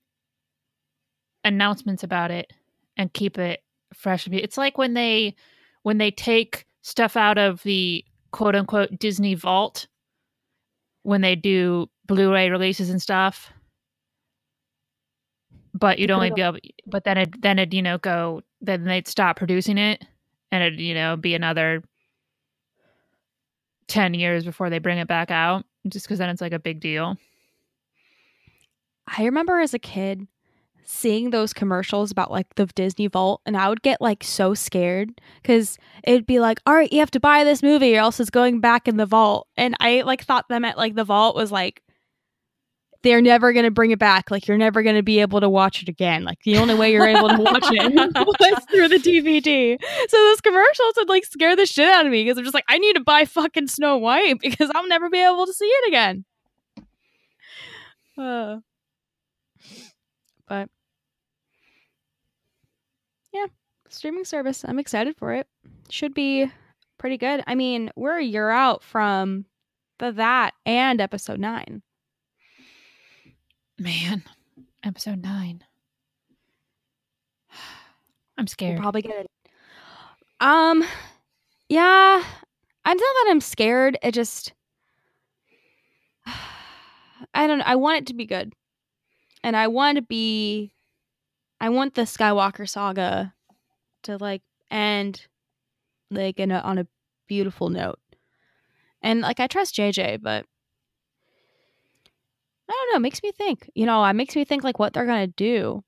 announcements 1.43 2.03
about 2.03 2.31
it 2.31 2.51
and 2.97 3.13
keep 3.13 3.37
it 3.37 3.61
fresh. 3.93 4.27
It's 4.27 4.57
like 4.57 4.77
when 4.77 4.93
they 4.93 5.35
when 5.83 5.97
they 5.97 6.11
take 6.11 6.65
stuff 6.81 7.17
out 7.17 7.37
of 7.37 7.61
the 7.63 8.03
quote 8.31 8.55
unquote 8.55 8.97
Disney 8.97 9.35
vault 9.35 9.87
when 11.03 11.21
they 11.21 11.35
do 11.35 11.89
Blu-ray 12.07 12.49
releases 12.49 12.89
and 12.89 13.01
stuff. 13.01 13.51
But 15.73 15.97
you'd 15.97 16.11
only 16.11 16.29
be 16.29 16.41
able 16.41 16.59
but 16.85 17.03
then 17.03 17.17
it 17.17 17.41
then 17.41 17.57
it, 17.59 17.73
you 17.73 17.81
know, 17.81 17.97
go 17.97 18.41
then 18.61 18.83
they'd 18.83 19.07
stop 19.07 19.37
producing 19.37 19.77
it 19.77 20.05
and 20.51 20.63
it'd, 20.63 20.79
you 20.79 20.93
know, 20.93 21.15
be 21.15 21.33
another 21.33 21.83
10 23.87 24.13
years 24.13 24.45
before 24.45 24.69
they 24.69 24.79
bring 24.79 24.99
it 24.99 25.07
back 25.07 25.31
out 25.31 25.65
just 25.87 26.05
because 26.05 26.19
then 26.19 26.29
it's 26.29 26.41
like 26.41 26.53
a 26.53 26.59
big 26.59 26.79
deal. 26.79 27.17
I 29.07 29.25
remember 29.25 29.59
as 29.59 29.73
a 29.73 29.79
kid 29.79 30.27
seeing 30.85 31.29
those 31.29 31.53
commercials 31.53 32.11
about 32.11 32.31
like 32.31 32.55
the 32.55 32.65
Disney 32.65 33.07
Vault, 33.07 33.41
and 33.45 33.57
I 33.57 33.69
would 33.69 33.81
get 33.81 34.01
like 34.01 34.23
so 34.23 34.53
scared 34.53 35.21
because 35.41 35.77
it'd 36.03 36.25
be 36.25 36.39
like, 36.39 36.59
all 36.65 36.73
right, 36.73 36.91
you 36.91 36.99
have 36.99 37.11
to 37.11 37.19
buy 37.19 37.43
this 37.43 37.63
movie 37.63 37.95
or 37.95 37.99
else 37.99 38.19
it's 38.19 38.29
going 38.29 38.59
back 38.59 38.87
in 38.87 38.97
the 38.97 39.05
vault. 39.05 39.47
And 39.57 39.75
I 39.79 40.01
like 40.01 40.23
thought 40.23 40.49
them 40.49 40.65
at 40.65 40.77
like 40.77 40.95
the 40.95 41.03
vault 41.03 41.35
was 41.35 41.51
like, 41.51 41.81
they're 43.03 43.21
never 43.21 43.53
going 43.53 43.65
to 43.65 43.71
bring 43.71 43.91
it 43.91 43.99
back. 43.99 44.31
Like, 44.31 44.47
you're 44.47 44.57
never 44.57 44.81
going 44.81 44.95
to 44.95 45.03
be 45.03 45.19
able 45.19 45.41
to 45.41 45.49
watch 45.49 45.81
it 45.81 45.89
again. 45.89 46.23
Like, 46.23 46.41
the 46.43 46.57
only 46.57 46.73
way 46.73 46.91
you're 46.91 47.07
able 47.07 47.29
to 47.29 47.37
watch 47.37 47.65
it 47.69 47.93
was 48.15 48.65
through 48.71 48.87
the 48.87 48.97
DVD. 48.97 49.77
So, 50.09 50.17
those 50.17 50.41
commercials 50.41 50.93
would 50.97 51.09
like 51.09 51.25
scare 51.25 51.55
the 51.55 51.65
shit 51.65 51.87
out 51.87 52.05
of 52.05 52.11
me 52.11 52.23
because 52.23 52.37
I'm 52.37 52.43
just 52.43 52.53
like, 52.53 52.65
I 52.67 52.77
need 52.77 52.93
to 52.93 53.01
buy 53.01 53.25
fucking 53.25 53.67
Snow 53.67 53.97
White 53.97 54.39
because 54.41 54.71
I'll 54.73 54.87
never 54.87 55.09
be 55.09 55.23
able 55.23 55.45
to 55.45 55.53
see 55.53 55.65
it 55.65 55.87
again. 55.87 56.25
Uh, 58.17 58.57
but 60.47 60.69
yeah, 63.33 63.47
streaming 63.89 64.23
service. 64.23 64.63
I'm 64.65 64.79
excited 64.79 65.17
for 65.17 65.33
it. 65.33 65.47
Should 65.89 66.13
be 66.13 66.49
pretty 66.97 67.17
good. 67.17 67.43
I 67.47 67.55
mean, 67.55 67.91
we're 67.95 68.17
a 68.17 68.23
year 68.23 68.49
out 68.49 68.83
from 68.83 69.45
the 69.99 70.11
that 70.13 70.53
and 70.65 71.01
episode 71.01 71.39
nine. 71.39 71.81
Man, 73.79 74.23
episode 74.83 75.23
nine. 75.23 75.63
I'm 78.37 78.47
scared. 78.47 78.75
We'll 78.75 78.83
probably 78.83 79.01
get 79.01 79.25
it. 79.25 79.31
Um, 80.39 80.83
yeah, 81.69 82.23
I'm 82.85 82.97
not 82.97 82.99
that 82.99 83.27
I'm 83.29 83.41
scared. 83.41 83.97
It 84.03 84.13
just, 84.13 84.53
I 87.33 87.47
don't 87.47 87.59
know. 87.59 87.65
I 87.65 87.75
want 87.75 87.97
it 87.97 88.07
to 88.07 88.13
be 88.13 88.25
good, 88.25 88.53
and 89.43 89.57
I 89.57 89.67
want 89.67 89.95
to 89.95 90.01
be. 90.03 90.73
I 91.59 91.69
want 91.69 91.95
the 91.95 92.01
Skywalker 92.03 92.69
saga 92.69 93.33
to 94.03 94.17
like 94.17 94.43
end, 94.69 95.25
like 96.11 96.39
in 96.39 96.51
a, 96.51 96.59
on 96.59 96.77
a 96.77 96.87
beautiful 97.27 97.69
note, 97.69 97.99
and 99.01 99.21
like 99.21 99.39
I 99.39 99.47
trust 99.47 99.75
JJ, 99.75 100.21
but 100.21 100.45
I 102.69 102.71
don't 102.71 102.91
know. 102.91 102.97
It 102.97 103.01
makes 103.01 103.21
me 103.23 103.31
think. 103.31 103.69
You 103.75 103.85
know, 103.85 104.03
it 104.05 104.13
makes 104.13 104.35
me 104.35 104.45
think 104.45 104.63
like 104.63 104.79
what 104.79 104.93
they're 104.93 105.05
gonna 105.05 105.27
do. 105.27 105.83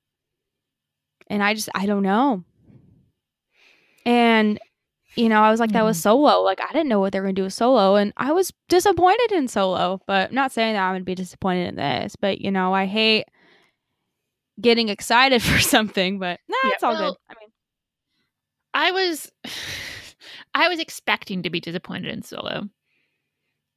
And 1.28 1.42
I 1.42 1.54
just 1.54 1.68
I 1.74 1.86
don't 1.86 2.02
know. 2.02 2.44
And 4.04 4.58
you 5.16 5.30
know, 5.30 5.40
I 5.40 5.50
was 5.50 5.60
like, 5.60 5.72
that 5.72 5.84
was 5.84 5.96
hmm. 5.98 6.02
solo. 6.02 6.42
Like 6.42 6.60
I 6.60 6.72
didn't 6.72 6.88
know 6.88 7.00
what 7.00 7.12
they 7.12 7.20
were 7.20 7.24
gonna 7.26 7.34
do 7.34 7.44
with 7.44 7.54
solo, 7.54 7.96
and 7.96 8.12
I 8.16 8.32
was 8.32 8.52
disappointed 8.68 9.32
in 9.32 9.48
solo. 9.48 10.00
But 10.06 10.28
I'm 10.28 10.34
not 10.34 10.52
saying 10.52 10.74
that 10.74 10.82
I'm 10.82 10.94
gonna 10.94 11.04
be 11.04 11.14
disappointed 11.14 11.68
in 11.68 11.76
this. 11.76 12.16
But 12.16 12.40
you 12.40 12.50
know, 12.50 12.74
I 12.74 12.86
hate 12.86 13.24
getting 14.60 14.88
excited 14.88 15.42
for 15.42 15.58
something. 15.60 16.18
But 16.18 16.40
nah, 16.48 16.56
Yeah, 16.64 16.70
it's 16.74 16.82
all 16.82 16.92
well, 16.92 17.12
good. 17.12 17.18
I 17.30 17.34
mean, 17.40 17.50
I 18.74 18.90
was 18.92 19.32
I 20.54 20.68
was 20.68 20.78
expecting 20.78 21.42
to 21.42 21.50
be 21.50 21.60
disappointed 21.60 22.12
in 22.12 22.22
Solo. 22.22 22.68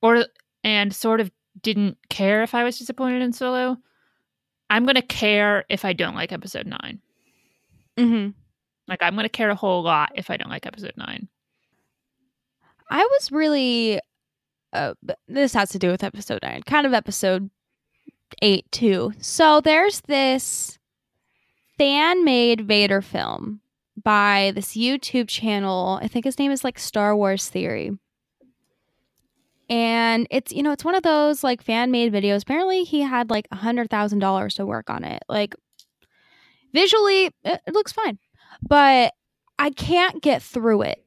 Or 0.02 0.26
and 0.64 0.96
sort 0.96 1.20
of 1.20 1.32
didn't 1.62 1.98
care 2.10 2.44
if 2.44 2.54
I 2.56 2.64
was 2.64 2.78
disappointed 2.80 3.22
in 3.22 3.34
Solo. 3.34 3.78
I'm 4.70 4.84
going 4.86 4.96
to 4.96 5.02
care 5.02 5.66
if 5.70 5.84
I 5.86 5.94
don't 5.94 6.16
like 6.16 6.32
episode 6.32 6.68
9. 6.68 7.00
mhm. 7.98 8.34
Like 8.88 9.04
I'm 9.04 9.14
going 9.14 9.26
to 9.26 9.30
care 9.30 9.50
a 9.50 9.56
whole 9.56 9.84
lot 9.84 10.12
if 10.16 10.30
I 10.30 10.38
don't 10.38 10.50
like 10.50 10.66
episode 10.66 10.94
9. 10.98 11.28
I 12.90 13.04
was 13.04 13.32
really. 13.32 14.00
Uh, 14.72 14.94
this 15.28 15.54
has 15.54 15.70
to 15.72 15.80
do 15.80 15.90
with 15.90 16.04
episode 16.04 16.40
nine, 16.44 16.62
kind 16.64 16.86
of 16.86 16.94
episode 16.94 17.50
eight 18.44 18.72
too. 18.72 19.12
So 19.20 19.62
there's 19.62 20.02
this 20.02 20.78
fan 21.78 22.24
made 22.24 22.62
Vader 22.62 23.02
film 23.02 23.62
by 24.04 24.52
this 24.54 24.78
YouTube 24.78 25.28
channel. 25.28 26.00
I 26.04 26.08
think 26.08 26.26
his 26.26 26.38
name 26.38 26.52
is 26.52 26.64
like 26.64 26.78
Star 26.78 27.16
Wars 27.16 27.50
Theory. 27.50 27.98
And 29.70 30.28
it's, 30.32 30.52
you 30.52 30.64
know, 30.64 30.72
it's 30.72 30.84
one 30.84 30.96
of 30.96 31.04
those 31.04 31.44
like 31.44 31.62
fan 31.62 31.92
made 31.92 32.12
videos. 32.12 32.42
Apparently, 32.42 32.84
he 32.84 33.02
had 33.02 33.30
like 33.30 33.48
a 33.52 33.56
$100,000 33.56 34.56
to 34.56 34.66
work 34.66 34.90
on 34.90 35.04
it. 35.04 35.24
Like, 35.30 35.56
visually, 36.74 37.26
it, 37.44 37.62
it 37.68 37.74
looks 37.74 37.92
fine. 37.92 38.18
But 38.68 39.14
I 39.60 39.70
can't 39.70 40.22
get 40.24 40.42
through 40.42 40.84
it 40.84 41.04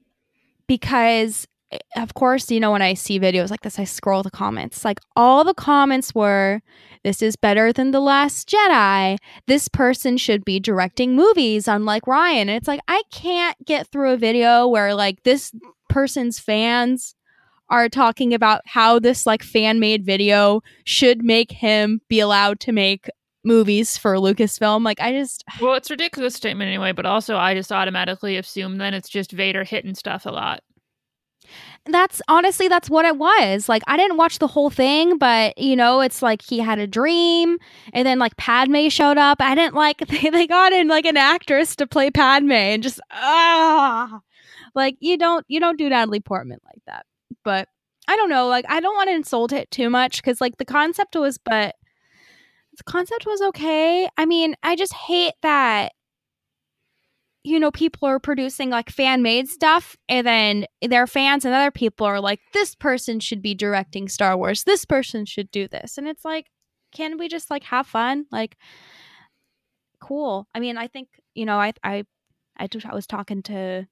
because, 0.68 1.48
eh, 1.72 1.78
of 1.96 2.14
course, 2.14 2.50
you 2.50 2.60
know, 2.60 2.70
when 2.70 2.82
I 2.82 2.94
see 2.94 3.18
videos 3.18 3.50
like 3.50 3.62
this, 3.62 3.78
I 3.78 3.84
scroll 3.84 4.22
the 4.22 4.30
comments. 4.30 4.84
Like, 4.84 5.00
all 5.16 5.42
the 5.42 5.54
comments 5.54 6.14
were, 6.14 6.60
this 7.02 7.20
is 7.20 7.34
better 7.34 7.72
than 7.72 7.90
The 7.90 8.00
Last 8.00 8.48
Jedi. 8.48 9.18
This 9.48 9.68
person 9.68 10.16
should 10.16 10.44
be 10.44 10.60
directing 10.60 11.16
movies, 11.16 11.66
unlike 11.66 12.04
Rian. 12.04 12.42
And 12.42 12.50
it's 12.50 12.68
like, 12.68 12.80
I 12.86 13.02
can't 13.10 13.56
get 13.66 13.88
through 13.88 14.12
a 14.12 14.16
video 14.16 14.68
where, 14.68 14.94
like, 14.94 15.24
this 15.24 15.50
person's 15.88 16.38
fans 16.38 17.16
are 17.72 17.88
talking 17.88 18.32
about 18.34 18.60
how 18.66 18.98
this, 19.00 19.26
like, 19.26 19.42
fan 19.42 19.80
made 19.80 20.04
video 20.04 20.60
should 20.84 21.24
make 21.24 21.50
him 21.50 22.00
be 22.08 22.20
allowed 22.20 22.60
to 22.60 22.72
make 22.72 23.08
movies 23.44 23.96
for 23.98 24.14
Lucasfilm. 24.16 24.84
Like, 24.84 25.00
I 25.00 25.12
just, 25.12 25.42
Well, 25.60 25.74
it's 25.74 25.90
a 25.90 25.94
ridiculous 25.94 26.34
statement 26.34 26.68
anyway, 26.68 26.92
but 26.92 27.06
also 27.06 27.36
I 27.36 27.54
just 27.54 27.72
automatically 27.72 28.36
assume 28.36 28.78
then 28.78 28.94
it's 28.94 29.08
just 29.08 29.32
Vader 29.32 29.64
hitting 29.64 29.94
stuff 29.94 30.26
a 30.26 30.30
lot. 30.30 30.62
that's 31.86 32.22
honestly 32.28 32.68
that's 32.68 32.88
what 32.88 33.04
it 33.04 33.16
was 33.18 33.68
like 33.68 33.82
i 33.88 33.96
didn't 33.96 34.16
watch 34.16 34.38
the 34.38 34.46
whole 34.46 34.70
thing 34.70 35.18
but 35.18 35.56
you 35.58 35.74
know 35.74 36.00
it's 36.00 36.22
like 36.22 36.40
he 36.40 36.60
had 36.60 36.78
a 36.78 36.86
dream 36.86 37.58
and 37.92 38.06
then 38.06 38.20
like 38.20 38.36
padme 38.36 38.86
showed 38.88 39.18
up 39.18 39.40
i 39.40 39.52
didn't 39.56 39.74
like 39.74 39.98
they, 40.06 40.30
they 40.30 40.46
got 40.46 40.72
in 40.72 40.86
like 40.86 41.04
an 41.04 41.16
actress 41.16 41.74
to 41.74 41.84
play 41.84 42.08
padme 42.08 42.52
and 42.52 42.84
just 42.84 43.00
ah 43.10 44.20
like 44.76 44.96
you 45.00 45.18
don't 45.18 45.44
you 45.48 45.58
don't 45.58 45.76
do 45.76 45.88
natalie 45.88 46.20
portman 46.20 46.60
like 46.66 46.82
that 46.86 47.04
but 47.44 47.68
i 48.08 48.16
don't 48.16 48.30
know 48.30 48.46
like 48.48 48.64
i 48.68 48.80
don't 48.80 48.94
want 48.94 49.08
to 49.08 49.14
insult 49.14 49.52
it 49.52 49.70
too 49.70 49.90
much 49.90 50.22
because 50.22 50.40
like 50.40 50.56
the 50.58 50.64
concept 50.64 51.14
was 51.14 51.38
but 51.38 51.74
the 52.76 52.84
concept 52.84 53.26
was 53.26 53.40
okay 53.42 54.08
i 54.16 54.24
mean 54.24 54.54
i 54.62 54.74
just 54.74 54.94
hate 54.94 55.34
that 55.42 55.92
you 57.44 57.58
know, 57.58 57.70
people 57.70 58.06
are 58.08 58.20
producing 58.20 58.70
like 58.70 58.88
fan 58.88 59.22
made 59.22 59.48
stuff, 59.48 59.96
and 60.08 60.26
then 60.26 60.66
their 60.80 61.06
fans 61.06 61.44
and 61.44 61.54
other 61.54 61.70
people 61.70 62.06
are 62.06 62.20
like, 62.20 62.40
this 62.52 62.74
person 62.74 63.18
should 63.18 63.42
be 63.42 63.54
directing 63.54 64.08
Star 64.08 64.36
Wars. 64.36 64.64
This 64.64 64.84
person 64.84 65.24
should 65.24 65.50
do 65.50 65.66
this. 65.66 65.98
And 65.98 66.06
it's 66.06 66.24
like, 66.24 66.46
can 66.92 67.18
we 67.18 67.28
just 67.28 67.50
like 67.50 67.64
have 67.64 67.86
fun? 67.86 68.26
Like, 68.30 68.56
cool. 70.00 70.46
I 70.54 70.60
mean, 70.60 70.76
I 70.76 70.86
think, 70.86 71.08
you 71.34 71.44
know, 71.44 71.58
I, 71.58 71.72
I, 71.82 72.04
I, 72.56 72.68
just, 72.68 72.86
I 72.86 72.94
was 72.94 73.06
talking 73.06 73.42
to 73.44 73.86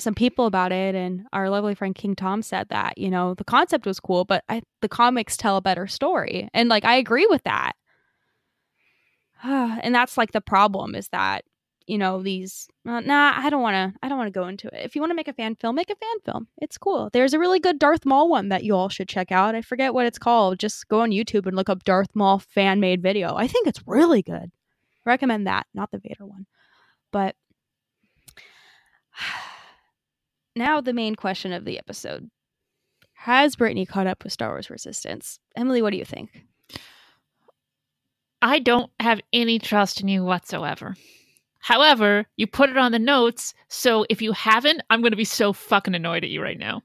some 0.00 0.14
people 0.14 0.46
about 0.46 0.72
it, 0.72 0.94
and 0.94 1.26
our 1.32 1.50
lovely 1.50 1.74
friend 1.74 1.94
King 1.94 2.14
Tom 2.16 2.42
said 2.42 2.68
that, 2.70 2.98
you 2.98 3.10
know, 3.10 3.34
the 3.34 3.44
concept 3.44 3.86
was 3.86 4.00
cool, 4.00 4.24
but 4.24 4.44
I, 4.48 4.62
the 4.80 4.88
comics 4.88 5.36
tell 5.36 5.56
a 5.56 5.62
better 5.62 5.86
story. 5.86 6.48
And 6.54 6.68
like, 6.68 6.84
I 6.84 6.96
agree 6.96 7.26
with 7.28 7.42
that. 7.44 7.72
and 9.42 9.94
that's 9.94 10.18
like 10.18 10.32
the 10.32 10.40
problem 10.40 10.94
is 10.94 11.08
that 11.10 11.44
you 11.86 11.96
know 11.96 12.22
these 12.22 12.68
uh, 12.86 13.00
nah 13.00 13.32
i 13.36 13.48
don't 13.48 13.62
want 13.62 13.74
to 13.74 13.98
i 14.02 14.08
don't 14.08 14.18
want 14.18 14.28
to 14.32 14.38
go 14.38 14.46
into 14.46 14.66
it. 14.68 14.84
If 14.84 14.94
you 14.94 15.00
want 15.00 15.10
to 15.10 15.16
make 15.16 15.28
a 15.28 15.32
fan 15.32 15.56
film 15.56 15.74
make 15.74 15.90
a 15.90 15.96
fan 15.96 16.20
film. 16.24 16.48
It's 16.58 16.76
cool. 16.76 17.08
There's 17.12 17.32
a 17.32 17.38
really 17.38 17.60
good 17.60 17.78
darth 17.78 18.04
maul 18.04 18.28
one 18.28 18.50
that 18.50 18.62
you 18.62 18.74
all 18.74 18.88
should 18.88 19.08
check 19.08 19.32
out. 19.32 19.54
I 19.54 19.62
forget 19.62 19.94
what 19.94 20.06
it's 20.06 20.18
called. 20.18 20.58
Just 20.58 20.86
go 20.88 21.00
on 21.00 21.10
youtube 21.10 21.46
and 21.46 21.56
look 21.56 21.70
up 21.70 21.84
darth 21.84 22.14
maul 22.14 22.38
fan 22.38 22.78
made 22.78 23.02
video. 23.02 23.34
I 23.36 23.48
think 23.48 23.66
it's 23.66 23.82
really 23.86 24.22
good. 24.22 24.52
Recommend 25.06 25.46
that 25.46 25.66
not 25.72 25.90
the 25.90 25.98
vader 25.98 26.26
one. 26.26 26.46
But 27.10 27.36
now 30.58 30.80
the 30.80 30.92
main 30.92 31.14
question 31.14 31.52
of 31.52 31.64
the 31.64 31.78
episode 31.78 32.28
has 33.14 33.56
brittani 33.56 33.86
caught 33.86 34.06
up 34.06 34.22
with 34.24 34.32
star 34.32 34.50
wars 34.50 34.70
resistance 34.70 35.38
emily 35.56 35.82
what 35.82 35.90
do 35.90 35.96
you 35.96 36.04
think 36.04 36.44
I 38.40 38.60
don't 38.60 38.90
have 39.00 39.20
any 39.32 39.58
trust 39.58 40.00
in 40.00 40.08
you 40.08 40.22
whatsoever. 40.24 40.94
However, 41.60 42.26
you 42.36 42.46
put 42.46 42.70
it 42.70 42.76
on 42.76 42.92
the 42.92 42.98
notes, 42.98 43.52
so 43.68 44.06
if 44.08 44.22
you 44.22 44.32
haven't, 44.32 44.82
I'm 44.90 45.00
going 45.00 45.10
to 45.10 45.16
be 45.16 45.24
so 45.24 45.52
fucking 45.52 45.94
annoyed 45.94 46.22
at 46.22 46.30
you 46.30 46.40
right 46.40 46.58
now. 46.58 46.82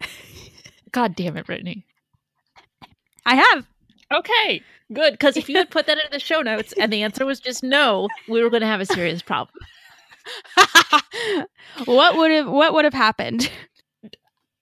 God 0.92 1.14
damn 1.14 1.36
it, 1.36 1.46
Brittani. 1.46 1.84
I 3.26 3.34
have. 3.36 3.66
Okay, 4.12 4.62
good. 4.92 5.12
Because 5.12 5.36
if 5.36 5.48
you 5.50 5.56
had 5.56 5.70
put 5.70 5.86
that 5.86 5.98
in 5.98 6.10
the 6.10 6.18
show 6.18 6.40
notes 6.40 6.72
and 6.80 6.90
the 6.90 7.02
answer 7.02 7.26
was 7.26 7.40
just 7.40 7.62
no, 7.62 8.08
we 8.26 8.42
were 8.42 8.50
going 8.50 8.62
to 8.62 8.66
have 8.66 8.80
a 8.80 8.86
serious 8.86 9.20
problem. 9.20 9.54
what 11.84 12.16
would 12.16 12.30
have 12.30 12.48
what 12.48 12.74
would 12.74 12.84
have 12.84 12.94
happened? 12.94 13.50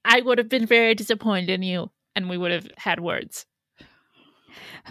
I 0.05 0.21
would 0.21 0.39
have 0.39 0.49
been 0.49 0.67
very 0.67 0.95
disappointed 0.95 1.51
in 1.51 1.63
you, 1.63 1.91
and 2.17 2.29
we 2.29 2.39
would 2.39 2.51
have 2.51 2.69
had 2.77 3.01
words. 3.01 3.47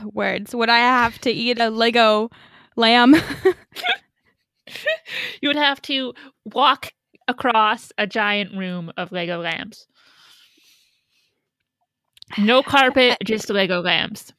Words. 0.04 0.54
Would 0.54 0.70
I 0.70 0.80
have 0.80 1.20
to 1.22 1.32
eat 1.32 1.60
a 1.60 1.70
Lego 1.70 2.30
lamb? 2.76 3.16
you 5.42 5.50
would 5.50 5.56
have 5.56 5.82
to 5.84 6.14
walk 6.46 6.94
across 7.28 7.92
a 7.98 8.08
giant 8.08 8.56
room 8.56 8.92
of 8.96 9.12
Lego 9.12 9.42
lambs. 9.42 9.88
No 12.38 12.62
carpet, 12.64 13.18
just 13.24 13.50
Lego 13.50 13.82
lambs. 13.82 14.34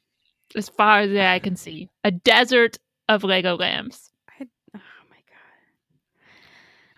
As 0.55 0.69
far 0.69 1.01
as 1.01 1.15
I 1.15 1.39
can 1.39 1.55
see. 1.55 1.89
A 2.03 2.11
desert 2.11 2.77
of 3.07 3.23
Lego 3.23 3.55
lambs. 3.55 4.11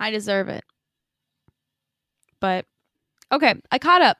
I, 0.02 0.06
my 0.06 0.08
god. 0.08 0.08
I 0.08 0.12
deserve 0.12 0.49
it. 0.49 0.64
But 2.39 2.66
okay, 3.32 3.56
I 3.72 3.78
caught 3.80 4.02
up. 4.02 4.18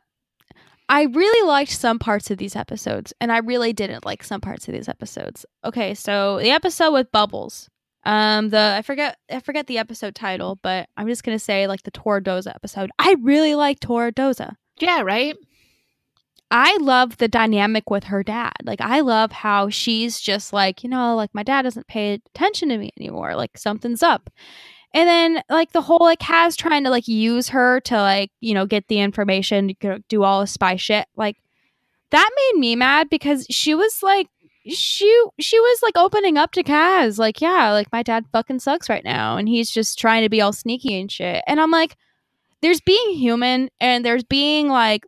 I 0.88 1.03
really 1.03 1.47
liked 1.47 1.71
some 1.71 1.99
parts 1.99 2.32
of 2.32 2.38
these 2.38 2.55
episodes, 2.55 3.13
and 3.21 3.32
I 3.32 3.38
really 3.38 3.71
didn't 3.73 4.05
like 4.05 4.23
some 4.23 4.41
parts 4.41 4.67
of 4.67 4.73
these 4.73 4.89
episodes. 4.89 5.45
Okay, 5.63 5.93
so 5.93 6.39
the 6.39 6.51
episode 6.51 6.91
with 6.91 7.11
Bubbles. 7.11 7.69
Um, 8.03 8.49
the 8.49 8.75
I 8.77 8.82
forget 8.82 9.17
I 9.32 9.39
forget 9.39 9.67
the 9.67 9.77
episode 9.77 10.15
title, 10.15 10.59
but 10.61 10.89
I'm 10.97 11.07
just 11.07 11.23
gonna 11.23 11.39
say 11.39 11.67
like 11.67 11.84
the 11.84 11.91
Torra 11.91 12.21
Doza 12.21 12.53
episode. 12.53 12.89
I 12.99 13.15
really 13.21 13.55
like 13.55 13.79
Torra 13.79 14.11
Doza. 14.11 14.55
Yeah, 14.79 15.01
right? 15.01 15.36
I 16.51 16.77
love 16.82 17.17
the 17.17 17.29
dynamic 17.29 17.89
with 17.89 18.05
her 18.05 18.23
dad. 18.23 18.51
Like 18.65 18.82
I 18.82 18.99
love 18.99 19.32
how 19.32 19.69
she's 19.69 20.19
just 20.19 20.51
like, 20.51 20.84
you 20.84 20.89
know, 20.89 21.15
like 21.15 21.29
my 21.34 21.43
dad 21.43 21.61
doesn't 21.61 21.88
pay 21.88 22.19
attention 22.36 22.69
to 22.69 22.77
me 22.77 22.91
anymore. 22.99 23.36
Like 23.36 23.57
something's 23.57 24.03
up. 24.03 24.29
And 24.93 25.07
then 25.07 25.43
like 25.49 25.71
the 25.71 25.81
whole 25.81 25.99
like 26.01 26.19
Kaz 26.19 26.57
trying 26.57 26.83
to 26.83 26.89
like 26.89 27.07
use 27.07 27.49
her 27.49 27.79
to 27.81 27.95
like, 27.95 28.31
you 28.41 28.53
know, 28.53 28.65
get 28.65 28.87
the 28.87 28.99
information, 28.99 29.75
do 30.09 30.23
all 30.23 30.41
the 30.41 30.47
spy 30.47 30.75
shit. 30.75 31.07
Like 31.15 31.37
that 32.11 32.29
made 32.35 32.59
me 32.59 32.75
mad 32.75 33.09
because 33.09 33.45
she 33.49 33.73
was 33.73 34.03
like 34.03 34.27
she 34.67 35.23
she 35.39 35.59
was 35.59 35.81
like 35.81 35.97
opening 35.97 36.37
up 36.37 36.51
to 36.51 36.63
Kaz, 36.63 37.17
like, 37.17 37.41
yeah, 37.41 37.71
like 37.71 37.91
my 37.91 38.03
dad 38.03 38.25
fucking 38.31 38.59
sucks 38.59 38.89
right 38.89 39.03
now 39.03 39.37
and 39.37 39.47
he's 39.47 39.71
just 39.71 39.97
trying 39.97 40.23
to 40.23 40.29
be 40.29 40.41
all 40.41 40.53
sneaky 40.53 40.99
and 40.99 41.11
shit. 41.11 41.43
And 41.47 41.59
I'm 41.59 41.71
like, 41.71 41.95
there's 42.61 42.81
being 42.81 43.15
human 43.15 43.69
and 43.79 44.05
there's 44.05 44.23
being 44.23 44.67
like 44.67 45.05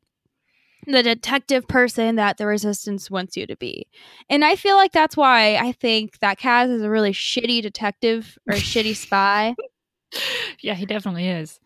the 0.87 1.03
detective 1.03 1.67
person 1.67 2.15
that 2.15 2.37
the 2.37 2.45
resistance 2.45 3.11
wants 3.11 3.37
you 3.37 3.45
to 3.47 3.55
be. 3.55 3.87
And 4.29 4.43
I 4.43 4.55
feel 4.55 4.75
like 4.75 4.91
that's 4.91 5.15
why 5.15 5.55
I 5.55 5.71
think 5.71 6.19
that 6.19 6.39
Kaz 6.39 6.69
is 6.69 6.81
a 6.81 6.89
really 6.89 7.13
shitty 7.13 7.61
detective 7.61 8.37
or 8.47 8.55
shitty 8.55 8.95
spy. 8.95 9.55
Yeah, 10.61 10.75
he 10.75 10.85
definitely 10.85 11.27
is. 11.27 11.59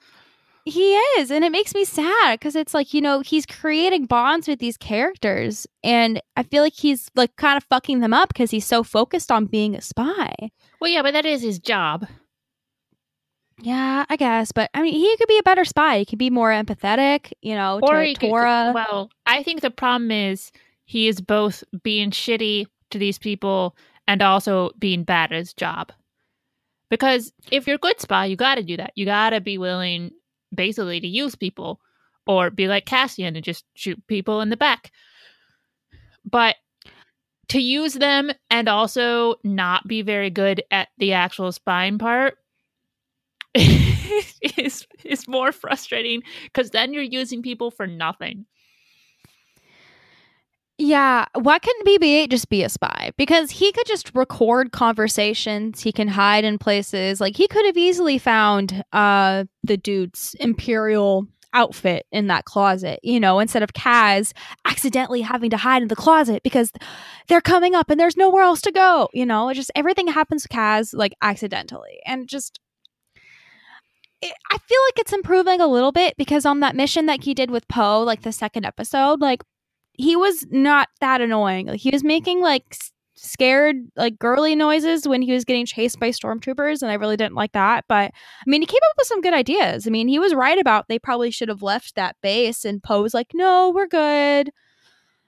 He 0.66 0.96
is. 0.96 1.30
And 1.32 1.46
it 1.46 1.52
makes 1.52 1.74
me 1.74 1.86
sad 1.86 2.40
because 2.40 2.56
it's 2.56 2.74
like, 2.74 2.94
you 2.94 3.00
know, 3.00 3.22
he's 3.22 3.46
creating 3.46 4.06
bonds 4.06 4.48
with 4.48 4.60
these 4.60 4.76
characters. 4.76 5.68
And 5.84 6.22
I 6.36 6.44
feel 6.44 6.64
like 6.64 6.74
he's 6.74 7.10
like 7.16 7.36
kind 7.36 7.58
of 7.58 7.64
fucking 7.66 8.00
them 8.00 8.14
up 8.14 8.30
because 8.30 8.52
he's 8.52 8.66
so 8.66 8.84
focused 8.84 9.32
on 9.32 9.46
being 9.46 9.76
a 9.76 9.82
spy. 9.82 10.34
Well, 10.82 10.92
yeah, 10.92 11.04
but 11.04 11.14
that 11.14 11.26
is 11.26 11.42
his 11.42 11.60
job. 11.60 12.08
Yeah, 13.62 14.06
I 14.10 14.16
guess, 14.18 14.52
but 14.52 14.70
I 14.74 14.82
mean, 14.84 14.94
he 14.94 15.18
could 15.18 15.28
be 15.28 15.40
a 15.40 15.44
better 15.44 15.66
spy. 15.66 16.00
He 16.00 16.06
could 16.06 16.20
be 16.20 16.30
more 16.30 16.52
empathetic, 16.52 17.34
you 17.42 17.56
know, 17.56 17.80
or 17.82 18.04
to 18.04 18.14
Torra. 18.14 18.66
Could, 18.68 18.76
well, 18.76 19.10
I 19.26 19.42
think 19.42 19.62
the 19.62 19.72
problem 19.72 20.12
is 20.12 20.52
he 20.86 21.08
is 21.08 21.22
both 21.22 21.64
being 21.82 22.12
shitty 22.12 22.68
to 22.92 23.00
these 23.00 23.18
people 23.18 23.76
and 24.08 24.22
also 24.22 24.72
being 24.78 25.04
bad 25.04 25.32
at 25.32 25.40
his 25.40 25.54
job. 25.54 25.92
Because 26.90 27.34
if 27.52 27.68
you're 27.68 27.76
a 27.76 27.80
good 27.80 28.00
spy, 28.00 28.26
you 28.26 28.36
got 28.36 28.56
to 28.56 28.64
do 28.64 28.78
that. 28.78 28.94
You 28.96 29.06
got 29.06 29.32
to 29.32 29.42
be 29.42 29.58
willing, 29.58 30.12
basically, 30.54 31.00
to 31.00 31.08
use 31.08 31.36
people, 31.36 31.82
or 32.26 32.50
be 32.50 32.68
like 32.68 32.86
Cassian 32.86 33.36
and 33.36 33.44
just 33.44 33.66
shoot 33.76 34.02
people 34.08 34.42
in 34.42 34.50
the 34.50 34.58
back. 34.58 34.92
But 36.24 36.56
to 37.50 37.60
use 37.60 37.94
them 37.94 38.32
and 38.50 38.68
also 38.68 39.36
not 39.44 39.88
be 39.88 40.02
very 40.02 40.30
good 40.30 40.64
at 40.72 40.90
the 40.98 41.14
actual 41.14 41.52
spying 41.52 41.98
part 41.98 42.36
is 43.54 44.86
is 45.04 45.28
more 45.28 45.52
frustrating 45.52 46.22
because 46.44 46.72
then 46.72 46.94
you're 46.94 47.04
using 47.04 47.42
people 47.42 47.72
for 47.72 47.88
nothing. 47.88 48.46
Yeah, 50.80 51.26
why 51.34 51.58
couldn't 51.58 51.88
BB-8 51.88 52.30
just 52.30 52.50
be 52.50 52.64
a 52.64 52.70
spy? 52.70 53.12
Because 53.18 53.50
he 53.50 53.72
could 53.72 53.88
just 53.88 54.12
record 54.14 54.72
conversations. 54.72 55.82
He 55.82 55.92
can 55.92 56.08
hide 56.08 56.44
in 56.44 56.60
places. 56.60 57.20
Like 57.20 57.36
he 57.36 57.48
could 57.48 57.66
have 57.66 57.78
easily 57.78 58.20
found 58.20 58.84
uh 58.94 59.46
the 59.64 59.78
dude's 59.78 60.36
imperial 60.40 61.26
outfit 61.54 62.06
in 62.12 62.28
that 62.28 62.46
closet, 62.46 63.00
you 63.02 63.20
know, 63.20 63.40
instead 63.40 63.64
of 63.64 63.74
Kaz 63.74 64.34
accidentally 64.66 65.22
having 65.22 65.50
to 65.50 65.58
hide 65.58 65.82
in 65.82 65.88
the 65.88 65.96
closet 65.96 66.44
because 66.44 66.72
they're 67.28 67.42
coming 67.42 67.74
up 67.74 67.90
and 67.90 68.00
there's 68.00 68.18
nowhere 68.18 68.44
else 68.44 68.62
to 68.62 68.72
go, 68.72 69.10
you 69.14 69.26
know, 69.26 69.50
it 69.50 69.56
just 69.56 69.72
everything 69.76 70.08
happens 70.08 70.44
to 70.44 70.50
Kaz 70.50 70.94
like 70.94 71.14
accidentally. 71.24 72.00
And 72.06 72.28
just 72.28 72.60
I 74.24 74.58
feel 74.58 74.80
like 74.88 75.00
it's 75.00 75.14
improving 75.14 75.62
a 75.62 75.68
little 75.68 75.92
bit 75.92 76.16
because 76.18 76.46
on 76.46 76.60
that 76.60 76.76
mission 76.76 77.08
that 77.08 77.24
he 77.24 77.34
did 77.34 77.50
with 77.52 77.68
Poe, 77.68 78.02
like 78.02 78.22
the 78.22 78.32
second 78.32 78.66
episode, 78.66 79.22
like 79.22 79.42
he 79.98 80.16
was 80.16 80.46
not 80.50 80.90
that 81.02 81.22
annoying. 81.22 81.68
Like 81.68 81.80
he 81.80 81.90
was 81.92 82.04
mm. 82.04 82.08
making 82.08 82.42
like 82.42 82.66
s- 82.72 82.92
scared, 83.16 83.78
like 83.96 84.20
girly 84.20 84.56
noises 84.56 85.08
when 85.08 85.22
he 85.22 85.34
was 85.34 85.44
getting 85.44 85.66
chased 85.66 86.00
by 86.00 86.10
stormtroopers, 86.10 86.82
and 86.82 86.92
I 86.92 86.96
really 86.96 87.18
didn't 87.18 87.36
like 87.36 87.52
that. 87.54 87.86
But 87.90 88.12
I 88.12 88.44
mean, 88.46 88.62
he 88.62 88.68
came 88.68 88.80
up 88.84 88.96
with 88.98 89.08
some 89.08 89.22
good 89.22 89.34
ideas. 89.34 89.88
I 89.88 89.90
mean, 89.90 90.08
he 90.08 90.20
was 90.20 90.34
right 90.34 90.58
about 90.58 90.88
they 90.88 91.00
probably 91.00 91.32
should 91.32 91.50
have 91.50 91.64
left 91.64 91.96
that 91.96 92.16
base, 92.22 92.64
and 92.64 92.82
Poe 92.82 93.02
was 93.02 93.14
like, 93.14 93.32
"No, 93.34 93.72
we're 93.72 93.88
good." 93.88 94.52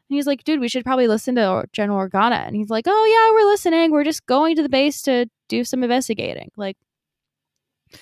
And 0.09 0.15
he's 0.15 0.25
like, 0.25 0.43
dude, 0.43 0.59
we 0.59 0.69
should 0.69 0.83
probably 0.83 1.07
listen 1.07 1.35
to 1.35 1.65
General 1.71 2.09
Organa. 2.09 2.47
And 2.47 2.55
he's 2.55 2.71
like, 2.71 2.85
oh, 2.87 3.05
yeah, 3.05 3.31
we're 3.31 3.47
listening. 3.47 3.91
We're 3.91 4.03
just 4.03 4.25
going 4.25 4.55
to 4.55 4.63
the 4.63 4.69
base 4.69 5.03
to 5.03 5.27
do 5.49 5.63
some 5.63 5.83
investigating. 5.83 6.49
Like, 6.55 6.77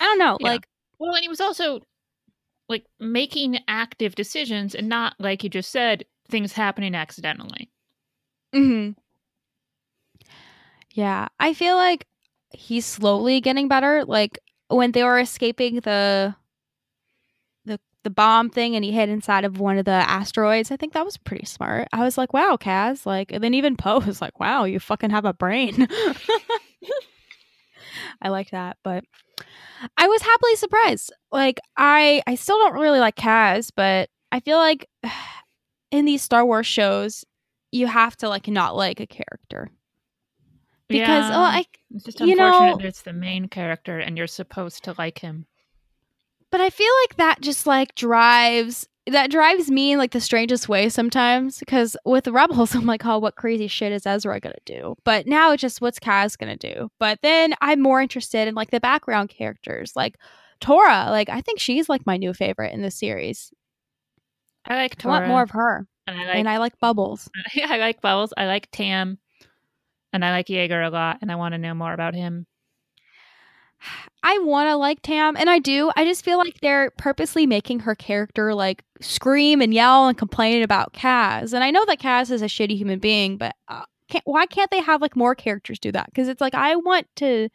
I 0.00 0.04
don't 0.04 0.18
know. 0.18 0.38
Yeah. 0.40 0.48
Like, 0.48 0.66
well, 0.98 1.14
and 1.14 1.22
he 1.22 1.28
was 1.28 1.40
also 1.40 1.82
like 2.68 2.86
making 2.98 3.58
active 3.68 4.14
decisions 4.14 4.74
and 4.74 4.88
not 4.88 5.16
like 5.18 5.44
you 5.44 5.50
just 5.50 5.70
said 5.70 6.04
things 6.30 6.52
happening 6.52 6.94
accidentally. 6.94 7.70
Mhm. 8.54 8.96
Yeah, 10.92 11.28
I 11.38 11.54
feel 11.54 11.76
like 11.76 12.06
he's 12.50 12.86
slowly 12.86 13.40
getting 13.40 13.68
better. 13.68 14.04
Like 14.04 14.38
when 14.68 14.92
they 14.92 15.04
were 15.04 15.18
escaping 15.18 15.76
the 15.76 16.34
the 17.64 17.78
the 18.04 18.10
bomb 18.10 18.50
thing 18.50 18.74
and 18.76 18.84
he 18.84 18.92
hid 18.92 19.08
inside 19.08 19.44
of 19.44 19.60
one 19.60 19.78
of 19.78 19.84
the 19.84 19.90
asteroids, 19.90 20.70
I 20.70 20.76
think 20.76 20.92
that 20.94 21.04
was 21.04 21.16
pretty 21.16 21.44
smart. 21.46 21.88
I 21.92 22.02
was 22.02 22.16
like, 22.18 22.32
"Wow, 22.32 22.56
Kaz!" 22.60 23.04
Like, 23.06 23.32
and 23.32 23.42
then 23.42 23.54
even 23.54 23.76
Poe 23.76 24.00
was 24.06 24.20
like, 24.20 24.38
"Wow, 24.40 24.64
you 24.64 24.80
fucking 24.80 25.10
have 25.10 25.24
a 25.24 25.32
brain." 25.34 25.86
I 28.22 28.28
like 28.28 28.50
that, 28.50 28.76
but 28.82 29.04
I 29.96 30.08
was 30.08 30.22
happily 30.22 30.56
surprised. 30.56 31.12
Like 31.32 31.60
I 31.76 32.22
I 32.26 32.34
still 32.34 32.58
don't 32.58 32.74
really 32.74 33.00
like 33.00 33.16
Kaz, 33.16 33.70
but 33.74 34.08
I 34.32 34.40
feel 34.40 34.58
like 34.58 34.88
in 35.90 36.04
these 36.04 36.22
Star 36.22 36.44
Wars 36.44 36.66
shows 36.66 37.24
you 37.70 37.86
have 37.86 38.16
to 38.18 38.28
like 38.28 38.48
not 38.48 38.76
like 38.76 39.00
a 39.00 39.06
character. 39.06 39.70
Because 40.88 41.26
oh, 41.26 41.28
yeah, 41.28 41.36
oh 41.36 41.40
I 41.40 41.64
it's 41.94 42.04
just 42.04 42.20
you 42.20 42.32
unfortunate 42.32 42.82
know, 42.82 42.88
it's 42.88 43.02
the 43.02 43.12
main 43.12 43.48
character 43.48 43.98
and 43.98 44.16
you're 44.16 44.26
supposed 44.26 44.84
to 44.84 44.94
like 44.96 45.18
him. 45.18 45.46
But 46.50 46.62
I 46.62 46.70
feel 46.70 46.90
like 47.02 47.16
that 47.16 47.40
just 47.42 47.66
like 47.66 47.94
drives 47.94 48.88
that 49.06 49.30
drives 49.30 49.70
me 49.70 49.92
in 49.92 49.98
like 49.98 50.12
the 50.12 50.20
strangest 50.20 50.68
way 50.68 50.88
sometimes 50.88 51.58
because 51.58 51.96
with 52.04 52.24
the 52.24 52.32
rebels 52.32 52.74
i'm 52.74 52.84
like 52.84 53.06
oh 53.06 53.18
what 53.18 53.36
crazy 53.36 53.66
shit 53.66 53.92
is 53.92 54.06
ezra 54.06 54.40
gonna 54.40 54.54
do? 54.64 54.94
But 55.04 55.26
now 55.26 55.52
it's 55.52 55.60
just 55.60 55.80
what's 55.80 55.98
kaz 55.98 56.36
gonna 56.38 56.56
do? 56.56 56.90
But 56.98 57.20
then 57.22 57.54
i'm 57.60 57.80
more 57.80 58.00
interested 58.00 58.48
in 58.48 58.54
like 58.54 58.70
the 58.70 58.80
background 58.80 59.28
characters 59.28 59.92
like 59.94 60.16
torra 60.60 61.06
like 61.10 61.28
i 61.28 61.40
think 61.40 61.60
she's 61.60 61.88
like 61.88 62.04
my 62.04 62.16
new 62.16 62.34
favorite 62.34 62.74
in 62.74 62.82
the 62.82 62.90
series 62.90 63.52
i 64.66 64.76
like 64.76 64.96
torra 64.96 65.16
i 65.16 65.18
want 65.20 65.28
more 65.28 65.42
of 65.42 65.50
her 65.50 65.86
and 66.06 66.18
i 66.18 66.24
like, 66.24 66.36
and 66.36 66.48
I 66.48 66.58
like 66.58 66.78
bubbles 66.80 67.28
i 67.56 67.78
like 67.78 68.00
bubbles 68.00 68.32
i 68.36 68.46
like 68.46 68.68
tam 68.72 69.18
and 70.12 70.24
i 70.24 70.30
like 70.30 70.46
Yeager 70.46 70.86
a 70.86 70.90
lot 70.90 71.18
and 71.20 71.30
i 71.30 71.36
want 71.36 71.52
to 71.52 71.58
know 71.58 71.74
more 71.74 71.92
about 71.92 72.14
him 72.14 72.46
I 74.22 74.38
want 74.40 74.68
to 74.68 74.76
like 74.76 75.02
Tam, 75.02 75.36
and 75.36 75.48
I 75.48 75.58
do. 75.58 75.90
I 75.96 76.04
just 76.04 76.24
feel 76.24 76.38
like 76.38 76.60
they're 76.60 76.90
purposely 76.98 77.46
making 77.46 77.80
her 77.80 77.94
character 77.94 78.54
like 78.54 78.82
scream 79.00 79.60
and 79.60 79.72
yell 79.72 80.08
and 80.08 80.18
complain 80.18 80.62
about 80.62 80.92
Kaz. 80.92 81.52
And 81.52 81.62
I 81.62 81.70
know 81.70 81.84
that 81.86 82.00
Kaz 82.00 82.30
is 82.30 82.42
a 82.42 82.46
shitty 82.46 82.76
human 82.76 82.98
being, 82.98 83.36
but 83.36 83.54
uh, 83.68 83.84
can't 84.08 84.24
why 84.26 84.46
can't 84.46 84.70
they 84.70 84.80
have 84.80 85.00
like 85.00 85.16
more 85.16 85.34
characters 85.34 85.78
do 85.78 85.92
that? 85.92 86.06
Because 86.06 86.28
it's 86.28 86.40
like 86.40 86.54
I 86.54 86.76
want 86.76 87.06
to 87.16 87.48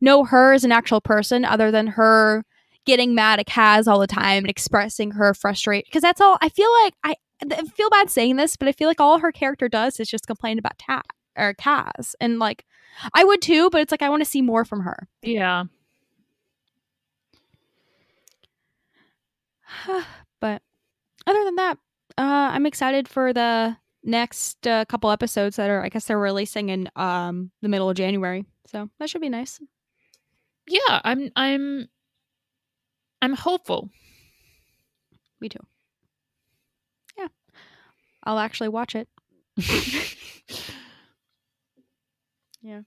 know 0.00 0.24
her 0.24 0.52
as 0.52 0.64
an 0.64 0.72
actual 0.72 1.00
person 1.00 1.44
other 1.44 1.70
than 1.70 1.86
her 1.86 2.44
getting 2.88 3.14
mad 3.14 3.38
at 3.38 3.46
Kaz 3.46 3.86
all 3.86 4.00
the 4.00 4.06
time 4.06 4.44
and 4.44 4.50
expressing 4.50 5.10
her 5.12 5.34
frustration. 5.34 5.84
Because 5.86 6.02
that's 6.02 6.20
all 6.20 6.38
I 6.40 6.48
feel 6.48 6.72
like 6.82 6.94
I, 7.04 7.14
I 7.52 7.62
feel 7.64 7.90
bad 7.90 8.10
saying 8.10 8.36
this, 8.36 8.56
but 8.56 8.66
I 8.66 8.72
feel 8.72 8.88
like 8.88 9.00
all 9.00 9.18
her 9.18 9.30
character 9.30 9.68
does 9.68 10.00
is 10.00 10.08
just 10.08 10.26
complain 10.26 10.58
about 10.58 10.78
Ta 10.78 11.02
or 11.36 11.54
Kaz, 11.54 12.14
and 12.20 12.38
like 12.38 12.64
I 13.14 13.24
would 13.24 13.42
too, 13.42 13.68
but 13.70 13.82
it's 13.82 13.92
like 13.92 14.02
I 14.02 14.08
want 14.08 14.22
to 14.22 14.28
see 14.28 14.42
more 14.42 14.64
from 14.64 14.80
her. 14.80 15.06
Yeah. 15.22 15.64
but 20.40 20.62
other 21.26 21.44
than 21.44 21.56
that, 21.56 21.78
uh, 22.16 22.50
I'm 22.52 22.64
excited 22.64 23.06
for 23.06 23.34
the 23.34 23.76
next 24.02 24.66
uh, 24.66 24.86
couple 24.86 25.10
episodes 25.10 25.56
that 25.56 25.68
are, 25.68 25.84
I 25.84 25.90
guess, 25.90 26.06
they're 26.06 26.18
releasing 26.18 26.70
in 26.70 26.88
um, 26.96 27.50
the 27.60 27.68
middle 27.68 27.90
of 27.90 27.96
January. 27.96 28.46
So 28.66 28.88
that 28.98 29.10
should 29.10 29.20
be 29.20 29.28
nice. 29.28 29.60
Yeah, 30.66 31.00
I'm, 31.04 31.30
I'm, 31.36 31.88
I'm 33.20 33.34
hopeful. 33.34 33.90
Me 35.40 35.48
too. 35.48 35.60
Yeah, 37.16 37.28
I'll 38.24 38.38
actually 38.38 38.68
watch 38.68 38.94
it. 38.94 39.08
yeah. 42.62 42.82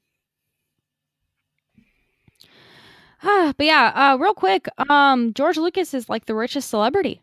Ah, 3.24 3.54
but 3.56 3.66
yeah, 3.66 3.92
uh, 3.94 4.18
real 4.18 4.34
quick, 4.34 4.68
um, 4.90 5.34
George 5.34 5.58
Lucas 5.58 5.94
is 5.94 6.10
like 6.10 6.26
the 6.26 6.36
richest 6.36 6.70
celebrity. 6.70 7.22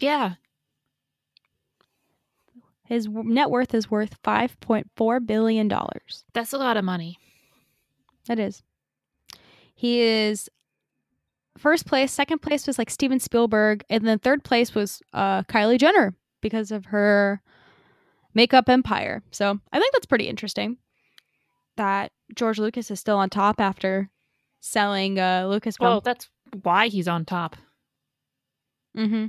Yeah. 0.00 0.34
His 2.84 3.08
net 3.08 3.50
worth 3.50 3.74
is 3.74 3.90
worth 3.90 4.16
five 4.22 4.58
point 4.60 4.90
four 4.96 5.20
billion 5.20 5.68
dollars. 5.68 6.24
That's 6.32 6.52
a 6.52 6.58
lot 6.58 6.76
of 6.76 6.84
money. 6.84 7.18
That 8.26 8.38
is. 8.38 8.62
He 9.74 10.00
is 10.00 10.48
first 11.58 11.86
place. 11.86 12.12
Second 12.12 12.40
place 12.40 12.66
was 12.66 12.78
like 12.78 12.90
Steven 12.90 13.18
Spielberg, 13.18 13.84
and 13.90 14.06
then 14.06 14.18
third 14.18 14.44
place 14.44 14.74
was 14.74 15.02
uh, 15.12 15.42
Kylie 15.44 15.78
Jenner 15.78 16.14
because 16.40 16.70
of 16.70 16.86
her 16.86 17.40
makeup 18.34 18.68
empire. 18.68 19.22
So 19.30 19.58
I 19.72 19.78
think 19.78 19.92
that's 19.92 20.06
pretty 20.06 20.28
interesting. 20.28 20.78
That 21.76 22.12
George 22.34 22.58
Lucas 22.58 22.90
is 22.90 23.00
still 23.00 23.18
on 23.18 23.30
top 23.30 23.60
after 23.60 24.10
selling 24.60 25.18
uh, 25.18 25.44
Lucasfilm. 25.44 25.80
Well, 25.80 26.00
that's 26.00 26.28
why 26.62 26.88
he's 26.88 27.08
on 27.08 27.24
top. 27.24 27.56
Mm-hmm. 28.96 29.26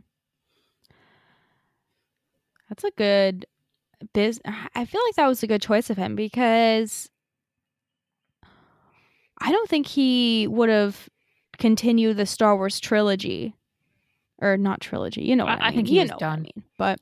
That's 2.70 2.84
a 2.84 2.92
good 2.92 3.46
biz. 4.14 4.42
I 4.46 4.86
feel 4.86 5.02
like 5.06 5.16
that 5.16 5.28
was 5.28 5.44
a 5.44 5.48
good 5.48 5.62
choice 5.62 5.90
of 5.90 5.98
him 5.98 6.16
because 6.16 7.10
I 9.40 9.52
don't 9.52 9.70
think 9.70 9.88
he 9.88 10.48
would 10.48 10.70
have 10.70 11.10
continued 11.58 12.18
the 12.18 12.26
Star 12.26 12.56
Wars 12.56 12.80
trilogy, 12.80 13.56
or 14.40 14.58
not 14.58 14.82
trilogy. 14.82 15.24
You 15.24 15.36
know, 15.36 15.46
what 15.46 15.62
I, 15.62 15.68
I 15.68 15.70
mean. 15.70 15.78
think 15.78 15.88
he 15.90 16.00
you 16.00 16.06
know 16.06 16.18
done. 16.18 16.40
I 16.40 16.42
mean, 16.42 16.64
but 16.78 17.00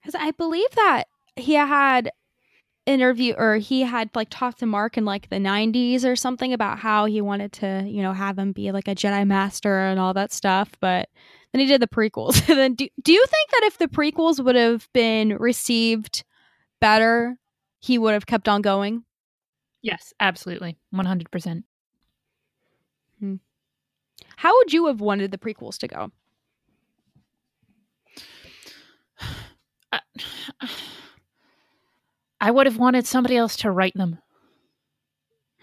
because 0.00 0.14
I 0.14 0.30
believe 0.32 0.70
that 0.72 1.04
he 1.36 1.54
had 1.54 2.10
interview 2.86 3.34
or 3.36 3.56
he 3.56 3.82
had 3.82 4.10
like 4.14 4.28
talked 4.30 4.60
to 4.60 4.66
Mark 4.66 4.96
in 4.96 5.04
like 5.04 5.28
the 5.28 5.36
90s 5.36 6.04
or 6.04 6.16
something 6.16 6.52
about 6.52 6.78
how 6.78 7.04
he 7.04 7.20
wanted 7.20 7.52
to, 7.54 7.84
you 7.86 8.02
know, 8.02 8.12
have 8.12 8.38
him 8.38 8.52
be 8.52 8.72
like 8.72 8.88
a 8.88 8.94
Jedi 8.94 9.26
master 9.26 9.78
and 9.78 10.00
all 10.00 10.14
that 10.14 10.32
stuff, 10.32 10.70
but 10.80 11.08
then 11.52 11.60
he 11.60 11.66
did 11.66 11.82
the 11.82 11.86
prequels. 11.86 12.36
and 12.48 12.58
then 12.58 12.74
do, 12.74 12.88
do 13.02 13.12
you 13.12 13.24
think 13.26 13.50
that 13.50 13.62
if 13.64 13.78
the 13.78 13.88
prequels 13.88 14.42
would 14.42 14.56
have 14.56 14.88
been 14.92 15.36
received 15.36 16.24
better, 16.80 17.36
he 17.80 17.98
would 17.98 18.14
have 18.14 18.26
kept 18.26 18.48
on 18.48 18.62
going? 18.62 19.04
Yes, 19.82 20.12
absolutely. 20.20 20.76
100%. 20.94 21.64
How 24.36 24.56
would 24.56 24.72
you 24.72 24.86
have 24.86 25.00
wanted 25.00 25.30
the 25.30 25.38
prequels 25.38 25.78
to 25.78 25.88
go? 25.88 26.10
I, 29.92 30.00
I 32.40 32.50
would 32.50 32.66
have 32.66 32.78
wanted 32.78 33.06
somebody 33.06 33.36
else 33.36 33.56
to 33.56 33.70
write 33.70 33.94
them. 33.94 34.18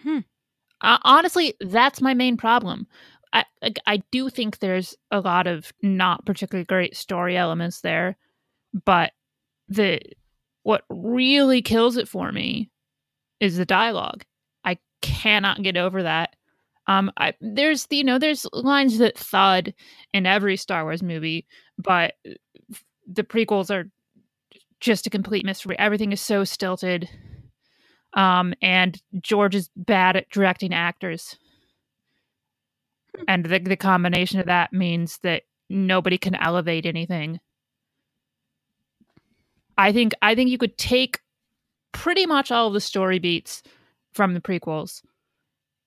Hmm. 0.03 0.19
Uh, 0.81 0.99
honestly, 1.03 1.55
that's 1.59 2.01
my 2.01 2.13
main 2.13 2.37
problem. 2.37 2.87
I 3.33 3.45
like, 3.61 3.79
I 3.87 4.03
do 4.11 4.29
think 4.29 4.59
there's 4.59 4.95
a 5.11 5.19
lot 5.19 5.47
of 5.47 5.73
not 5.81 6.25
particularly 6.25 6.65
great 6.65 6.95
story 6.95 7.35
elements 7.35 7.81
there, 7.81 8.17
but 8.85 9.11
the 9.67 9.99
what 10.63 10.83
really 10.89 11.61
kills 11.61 11.97
it 11.97 12.07
for 12.07 12.31
me 12.31 12.69
is 13.39 13.57
the 13.57 13.65
dialogue. 13.65 14.23
I 14.63 14.77
cannot 15.01 15.63
get 15.63 15.77
over 15.77 16.03
that. 16.03 16.35
Um, 16.87 17.11
I 17.17 17.33
there's 17.41 17.85
you 17.89 18.03
know 18.03 18.17
there's 18.17 18.47
lines 18.53 18.97
that 18.99 19.17
thud 19.17 19.73
in 20.13 20.25
every 20.25 20.55
Star 20.55 20.83
Wars 20.83 21.03
movie, 21.03 21.45
but 21.77 22.13
the 23.05 23.23
prequels 23.23 23.69
are 23.69 23.89
just 24.79 25.07
a 25.07 25.09
complete 25.09 25.45
mystery. 25.45 25.77
Everything 25.77 26.11
is 26.11 26.21
so 26.21 26.43
stilted. 26.43 27.09
Um, 28.13 28.53
and 28.61 28.99
George 29.21 29.55
is 29.55 29.69
bad 29.75 30.15
at 30.15 30.29
directing 30.29 30.73
actors. 30.73 31.37
And 33.27 33.45
the, 33.45 33.59
the 33.59 33.75
combination 33.75 34.39
of 34.39 34.45
that 34.45 34.73
means 34.73 35.19
that 35.23 35.43
nobody 35.69 36.17
can 36.17 36.35
elevate 36.35 36.85
anything. 36.85 37.39
I 39.77 39.91
think 39.91 40.13
I 40.21 40.35
think 40.35 40.49
you 40.49 40.57
could 40.57 40.77
take 40.77 41.19
pretty 41.97 42.27
much 42.27 42.51
all 42.51 42.67
of 42.67 42.73
the 42.73 42.79
story 42.79 43.17
beats 43.17 43.63
from 44.13 44.35
the 44.35 44.39
prequels 44.39 45.01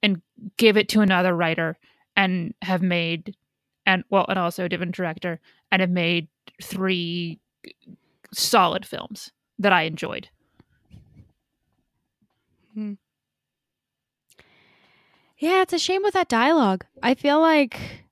and 0.03 0.21
give 0.57 0.77
it 0.77 0.89
to 0.89 1.01
another 1.01 1.37
writer 1.37 1.79
and 2.17 2.53
have 2.63 2.83
made 2.83 3.37
and 3.87 4.03
well 4.11 4.27
and 4.29 4.39
also 4.39 4.65
a 4.65 4.69
different 4.69 4.95
director 4.95 5.39
and 5.71 5.81
have 5.81 5.91
made 5.91 6.27
three 6.61 7.39
solid 8.35 8.85
films 8.85 9.31
that 9.61 9.73
I 9.73 9.83
enjoyed. 9.83 10.29
Hmm. 12.75 12.95
Yeah, 15.39 15.63
it's 15.63 15.73
a 15.73 15.79
shame 15.79 16.03
with 16.03 16.15
that 16.15 16.29
dialogue. 16.29 16.85
I 17.05 17.15
feel 17.15 17.41
like 17.41 18.05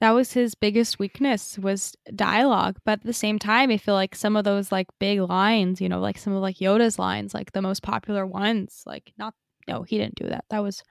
that 0.00 0.10
was 0.12 0.32
his 0.32 0.54
biggest 0.54 0.98
weakness 0.98 1.58
was 1.58 1.94
dialogue, 2.14 2.78
but 2.84 3.00
at 3.00 3.04
the 3.04 3.12
same 3.12 3.38
time, 3.38 3.70
I 3.70 3.78
feel 3.78 3.94
like 3.94 4.14
some 4.14 4.36
of 4.36 4.44
those 4.44 4.70
like 4.70 4.86
big 5.00 5.20
lines, 5.20 5.80
you 5.80 5.88
know, 5.88 6.00
like 6.00 6.18
some 6.18 6.32
of 6.32 6.40
like 6.40 6.56
Yoda's 6.58 6.98
lines, 6.98 7.34
like 7.34 7.52
the 7.52 7.62
most 7.62 7.82
popular 7.82 8.24
ones, 8.24 8.82
like 8.86 9.12
not 9.18 9.34
no, 9.66 9.82
he 9.82 9.98
didn't 9.98 10.14
do 10.14 10.28
that. 10.28 10.44
That 10.50 10.62
was 10.62 10.82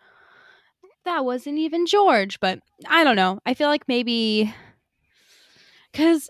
that 1.05 1.23
wasn't 1.23 1.57
even 1.57 1.85
George, 1.85 2.39
but 2.41 2.59
I 2.87 3.05
don't 3.05 3.15
know. 3.15 3.39
I 3.45 3.53
feel 3.53 3.69
like 3.69 3.87
maybe 3.87 4.53
cuz 5.93 6.29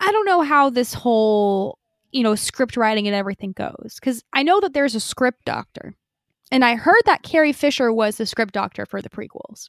I 0.00 0.10
don't 0.10 0.26
know 0.26 0.42
how 0.42 0.70
this 0.70 0.94
whole, 0.94 1.78
you 2.10 2.24
know, 2.24 2.34
script 2.34 2.76
writing 2.76 3.06
and 3.06 3.14
everything 3.14 3.52
goes 3.52 3.98
cuz 4.02 4.24
I 4.32 4.42
know 4.42 4.60
that 4.60 4.74
there's 4.74 4.96
a 4.96 5.00
script 5.00 5.44
doctor. 5.44 5.94
And 6.50 6.64
I 6.64 6.74
heard 6.74 7.02
that 7.06 7.22
Carrie 7.22 7.52
Fisher 7.52 7.92
was 7.92 8.16
the 8.16 8.26
script 8.26 8.52
doctor 8.52 8.84
for 8.84 9.00
the 9.00 9.08
prequels. 9.08 9.68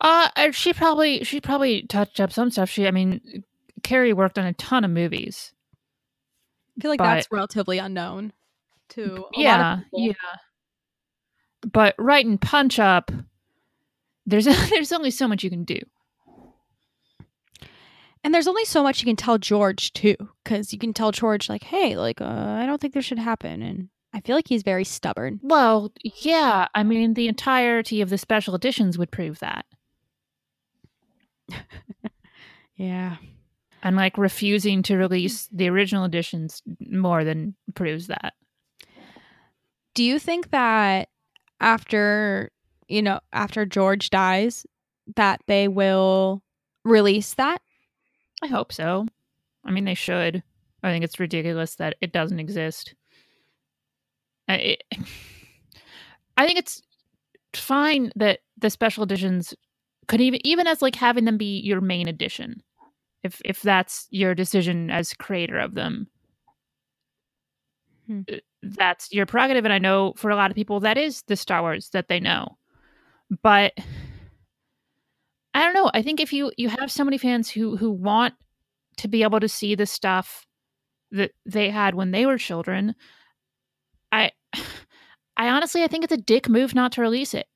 Uh, 0.00 0.50
she 0.52 0.72
probably 0.72 1.24
she 1.24 1.40
probably 1.40 1.82
touched 1.82 2.20
up 2.20 2.32
some 2.32 2.50
stuff. 2.50 2.68
She, 2.68 2.86
I 2.86 2.90
mean, 2.90 3.44
Carrie 3.82 4.12
worked 4.12 4.38
on 4.38 4.46
a 4.46 4.52
ton 4.54 4.84
of 4.84 4.90
movies. 4.90 5.52
I 6.76 6.82
feel 6.82 6.90
like 6.90 6.98
But- 6.98 7.14
that's 7.14 7.28
relatively 7.30 7.78
unknown 7.78 8.32
to 8.90 9.02
a 9.04 9.20
lot 9.20 9.30
yeah, 9.36 9.80
yeah. 9.92 10.12
But 11.72 11.94
writing 11.98 12.38
Punch 12.38 12.78
Up, 12.78 13.10
there's 14.26 14.44
there's 14.70 14.92
only 14.92 15.10
so 15.10 15.26
much 15.26 15.42
you 15.42 15.50
can 15.50 15.64
do. 15.64 15.78
And 18.22 18.34
there's 18.34 18.48
only 18.48 18.64
so 18.64 18.82
much 18.82 19.00
you 19.00 19.06
can 19.06 19.16
tell 19.16 19.38
George 19.38 19.92
too, 19.92 20.16
because 20.42 20.72
you 20.72 20.78
can 20.78 20.92
tell 20.92 21.12
George 21.12 21.48
like, 21.48 21.62
"Hey, 21.62 21.96
like, 21.96 22.20
uh, 22.20 22.24
I 22.24 22.66
don't 22.66 22.80
think 22.80 22.92
this 22.92 23.04
should 23.04 23.20
happen," 23.20 23.62
and 23.62 23.88
I 24.12 24.20
feel 24.20 24.34
like 24.34 24.48
he's 24.48 24.64
very 24.64 24.84
stubborn. 24.84 25.38
Well, 25.42 25.92
yeah. 26.02 26.66
I 26.74 26.82
mean, 26.82 27.14
the 27.14 27.28
entirety 27.28 28.00
of 28.00 28.10
the 28.10 28.18
special 28.18 28.54
editions 28.56 28.98
would 28.98 29.12
prove 29.12 29.38
that, 29.38 29.64
Yeah. 32.76 33.16
and 33.82 33.96
like 33.96 34.18
refusing 34.18 34.82
to 34.82 34.96
release 34.98 35.48
the 35.50 35.68
original 35.68 36.04
editions 36.04 36.62
more 36.80 37.24
than 37.24 37.54
proves 37.74 38.08
that. 38.08 38.34
Do 39.94 40.04
you 40.04 40.18
think 40.18 40.50
that 40.50 41.08
after 41.58 42.50
you 42.88 43.00
know 43.00 43.20
after 43.32 43.64
George 43.64 44.10
dies, 44.10 44.66
that 45.16 45.40
they 45.46 45.68
will 45.68 46.42
release 46.84 47.32
that? 47.34 47.62
I 48.42 48.46
hope 48.48 48.74
so. 48.74 49.06
I 49.64 49.70
mean, 49.70 49.86
they 49.86 49.94
should. 49.94 50.42
I 50.82 50.90
think 50.92 51.02
it's 51.02 51.18
ridiculous 51.18 51.76
that 51.76 51.96
it 52.02 52.12
doesn't 52.12 52.38
exist. 52.40 52.94
I, 54.48 54.54
it, 54.54 54.82
I 56.36 56.46
think 56.46 56.58
it's 56.58 56.82
fine 57.54 58.12
that 58.16 58.40
the 58.58 58.68
special 58.68 59.02
editions 59.04 59.54
could 60.08 60.20
even 60.20 60.40
even 60.44 60.66
as 60.66 60.82
like 60.82 60.96
having 60.96 61.24
them 61.24 61.36
be 61.36 61.60
your 61.60 61.80
main 61.80 62.08
addition 62.08 62.62
if 63.26 63.42
if 63.44 63.60
that's 63.62 64.06
your 64.10 64.34
decision 64.34 64.90
as 64.90 65.12
creator 65.12 65.58
of 65.58 65.74
them. 65.74 66.08
Hmm. 68.06 68.20
Uh, 68.32 68.36
That's 68.62 69.12
your 69.12 69.26
prerogative, 69.26 69.64
and 69.64 69.72
I 69.72 69.78
know 69.78 70.14
for 70.16 70.30
a 70.30 70.36
lot 70.36 70.50
of 70.50 70.54
people 70.54 70.80
that 70.80 70.96
is 70.96 71.22
the 71.26 71.36
Star 71.36 71.60
Wars 71.60 71.90
that 71.90 72.08
they 72.08 72.20
know. 72.20 72.56
But 73.42 73.72
I 75.54 75.64
don't 75.64 75.74
know. 75.74 75.90
I 75.92 76.02
think 76.02 76.20
if 76.20 76.32
you 76.32 76.52
you 76.56 76.68
have 76.68 76.90
so 76.90 77.04
many 77.04 77.18
fans 77.18 77.50
who 77.50 77.76
who 77.76 77.90
want 77.90 78.34
to 78.98 79.08
be 79.08 79.22
able 79.22 79.40
to 79.40 79.48
see 79.48 79.74
the 79.74 79.86
stuff 79.86 80.46
that 81.10 81.32
they 81.44 81.70
had 81.70 81.94
when 81.94 82.12
they 82.12 82.26
were 82.26 82.38
children, 82.38 82.94
I 84.12 84.30
I 85.36 85.48
honestly 85.48 85.82
I 85.82 85.88
think 85.88 86.04
it's 86.04 86.12
a 86.12 86.16
dick 86.16 86.48
move 86.48 86.74
not 86.74 86.92
to 86.92 87.02
release 87.02 87.34
it. 87.34 87.46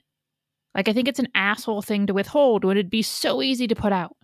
Like 0.75 0.89
I 0.89 0.93
think 0.93 1.09
it's 1.09 1.19
an 1.19 1.29
asshole 1.35 1.83
thing 1.83 2.07
to 2.07 2.15
withhold 2.15 2.65
when 2.65 2.77
it'd 2.77 2.91
be 2.91 3.03
so 3.03 3.43
easy 3.43 3.67
to 3.67 3.75
put 3.75 3.93
out. 3.93 4.17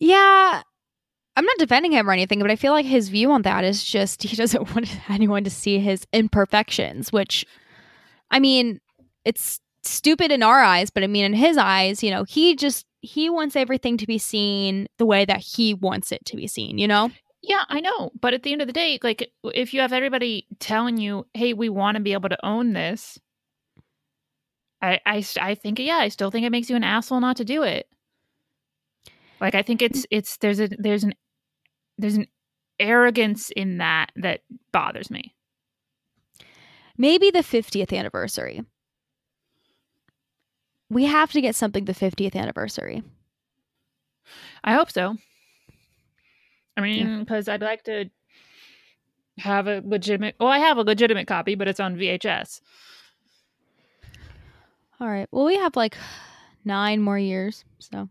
Yeah. 0.00 0.62
I'm 1.36 1.44
not 1.44 1.58
defending 1.58 1.92
him 1.92 2.08
or 2.08 2.12
anything, 2.12 2.40
but 2.40 2.50
I 2.50 2.56
feel 2.56 2.72
like 2.72 2.86
his 2.86 3.08
view 3.08 3.30
on 3.30 3.42
that 3.42 3.64
is 3.64 3.84
just 3.84 4.22
he 4.24 4.36
doesn't 4.36 4.74
want 4.74 4.88
anyone 5.10 5.44
to 5.44 5.50
see 5.50 5.78
his 5.78 6.06
imperfections, 6.12 7.12
which 7.12 7.44
I 8.30 8.40
mean, 8.40 8.80
it's 9.24 9.60
stupid 9.82 10.32
in 10.32 10.42
our 10.42 10.60
eyes, 10.60 10.90
but 10.90 11.04
I 11.04 11.06
mean 11.06 11.24
in 11.24 11.34
his 11.34 11.56
eyes, 11.56 12.02
you 12.02 12.10
know, 12.10 12.24
he 12.24 12.56
just 12.56 12.86
he 13.00 13.30
wants 13.30 13.54
everything 13.54 13.96
to 13.98 14.06
be 14.06 14.18
seen 14.18 14.88
the 14.98 15.06
way 15.06 15.24
that 15.24 15.38
he 15.38 15.74
wants 15.74 16.10
it 16.10 16.24
to 16.26 16.36
be 16.36 16.48
seen, 16.48 16.76
you 16.78 16.88
know? 16.88 17.10
Yeah, 17.42 17.62
I 17.68 17.80
know, 17.80 18.10
but 18.20 18.34
at 18.34 18.42
the 18.42 18.50
end 18.50 18.60
of 18.60 18.66
the 18.66 18.72
day, 18.72 18.98
like 19.02 19.30
if 19.44 19.72
you 19.72 19.80
have 19.80 19.92
everybody 19.92 20.46
telling 20.58 20.96
you, 20.96 21.26
"Hey, 21.32 21.52
we 21.52 21.68
want 21.68 21.96
to 21.96 22.02
be 22.02 22.12
able 22.12 22.28
to 22.28 22.44
own 22.44 22.72
this," 22.72 23.20
I, 24.82 25.00
I, 25.06 25.24
I 25.40 25.54
think, 25.54 25.78
yeah, 25.78 25.96
I 25.96 26.08
still 26.08 26.30
think 26.30 26.44
it 26.44 26.50
makes 26.50 26.68
you 26.68 26.76
an 26.76 26.84
asshole 26.84 27.20
not 27.20 27.36
to 27.38 27.44
do 27.44 27.62
it. 27.62 27.88
Like, 29.40 29.54
I 29.54 29.62
think 29.62 29.82
it's, 29.82 30.06
it's 30.10 30.36
there's 30.38 30.60
a 30.60 30.68
there's 30.68 31.04
an 31.04 31.14
there's 31.98 32.16
an 32.16 32.26
arrogance 32.78 33.50
in 33.50 33.78
that 33.78 34.10
that 34.16 34.40
bothers 34.72 35.10
me. 35.10 35.34
Maybe 36.98 37.30
the 37.30 37.40
50th 37.40 37.96
anniversary. 37.96 38.64
We 40.88 41.04
have 41.04 41.32
to 41.32 41.40
get 41.40 41.54
something 41.54 41.84
the 41.84 41.92
50th 41.92 42.34
anniversary. 42.34 43.02
I 44.64 44.74
hope 44.74 44.90
so. 44.90 45.16
I 46.76 46.80
mean, 46.80 47.20
because 47.20 47.48
I'd 47.48 47.62
like 47.62 47.84
to 47.84 48.06
have 49.38 49.66
a 49.66 49.82
legitimate. 49.84 50.36
Well, 50.38 50.48
I 50.48 50.58
have 50.58 50.78
a 50.78 50.82
legitimate 50.82 51.26
copy, 51.26 51.54
but 51.54 51.68
it's 51.68 51.80
on 51.80 51.96
VHS. 51.96 52.60
All 55.00 55.08
right. 55.08 55.28
Well, 55.30 55.44
we 55.44 55.56
have 55.56 55.76
like 55.76 55.96
nine 56.64 57.00
more 57.02 57.18
years, 57.18 57.64
so. 57.78 58.08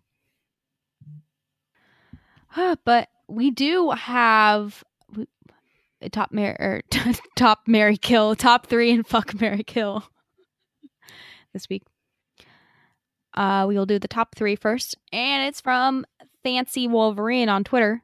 Ah, 2.55 2.75
but 2.85 3.09
we 3.27 3.51
do 3.51 3.91
have 3.91 4.83
we- 5.15 5.27
a 6.01 6.09
top 6.09 6.31
marry 6.31 6.55
or 6.59 6.81
top 7.35 7.61
marry 7.67 7.97
kill, 7.97 8.35
top 8.35 8.67
three 8.67 8.91
and 8.91 9.05
fuck 9.05 9.39
marry 9.41 9.63
kill 9.63 10.03
this 11.53 11.67
week. 11.69 11.83
Uh, 13.33 13.65
we 13.67 13.75
will 13.77 13.85
do 13.85 13.99
the 13.99 14.07
top 14.07 14.35
three 14.35 14.55
first, 14.55 14.95
and 15.11 15.45
it's 15.47 15.59
from 15.59 16.05
Fancy 16.43 16.87
Wolverine 16.87 17.49
on 17.49 17.63
Twitter. 17.65 18.01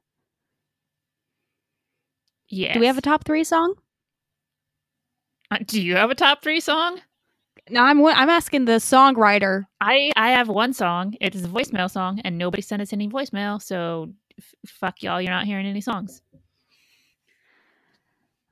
Yes. 2.50 2.74
Do 2.74 2.82
we 2.82 2.88
have 2.88 2.98
a 2.98 3.02
top 3.02 3.24
three 3.24 3.46
song? 3.46 3.76
Uh, 5.50 5.60
Do 5.66 5.82
you 5.82 5.96
have 5.96 6.12
a 6.12 6.16
top 6.16 6.42
three 6.44 6.60
song? 6.60 7.00
No, 7.70 7.82
I'm 7.84 8.04
I'm 8.06 8.30
asking 8.30 8.66
the 8.66 8.74
songwriter. 8.74 9.66
I 9.80 10.12
I 10.16 10.32
have 10.32 10.50
one 10.50 10.74
song. 10.74 11.16
It 11.22 11.36
is 11.36 11.46
a 11.46 11.48
voicemail 11.48 11.90
song, 11.90 12.20
and 12.24 12.38
nobody 12.38 12.62
sent 12.62 12.82
us 12.82 12.92
any 12.92 13.08
voicemail. 13.08 13.62
So 13.62 14.12
f- 14.38 14.56
fuck 14.68 15.04
y'all. 15.04 15.22
You're 15.22 15.32
not 15.32 15.46
hearing 15.46 15.66
any 15.68 15.82
songs. 15.82 16.22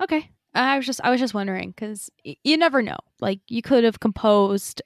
Okay. 0.01 0.29
I 0.55 0.77
was 0.77 0.85
just 0.85 1.01
I 1.03 1.09
was 1.11 1.19
just 1.19 1.33
wondering 1.33 1.71
because 1.71 2.09
y- 2.25 2.37
you 2.43 2.57
never 2.57 2.81
know. 2.81 2.97
Like 3.19 3.39
you 3.47 3.61
could 3.61 3.83
have 3.83 3.99
composed 3.99 4.81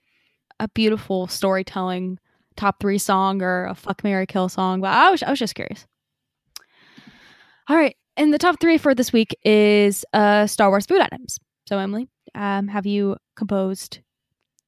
a 0.59 0.67
beautiful 0.69 1.27
storytelling 1.27 2.19
top 2.55 2.79
three 2.79 2.97
song 2.97 3.41
or 3.41 3.65
a 3.65 3.75
fuck 3.75 4.03
marry 4.03 4.25
kill 4.25 4.49
song, 4.49 4.81
but 4.81 4.91
I 4.91 5.09
was 5.11 5.23
I 5.23 5.29
was 5.29 5.39
just 5.39 5.55
curious. 5.55 5.85
All 7.69 7.77
right, 7.77 7.95
and 8.17 8.33
the 8.33 8.37
top 8.37 8.59
three 8.59 8.77
for 8.77 8.93
this 8.95 9.13
week 9.13 9.35
is 9.43 10.05
uh 10.13 10.47
Star 10.47 10.69
Wars 10.69 10.85
food 10.85 11.01
items. 11.01 11.39
So 11.67 11.77
Emily, 11.77 12.09
um, 12.35 12.67
have 12.67 12.85
you 12.85 13.15
composed 13.35 13.99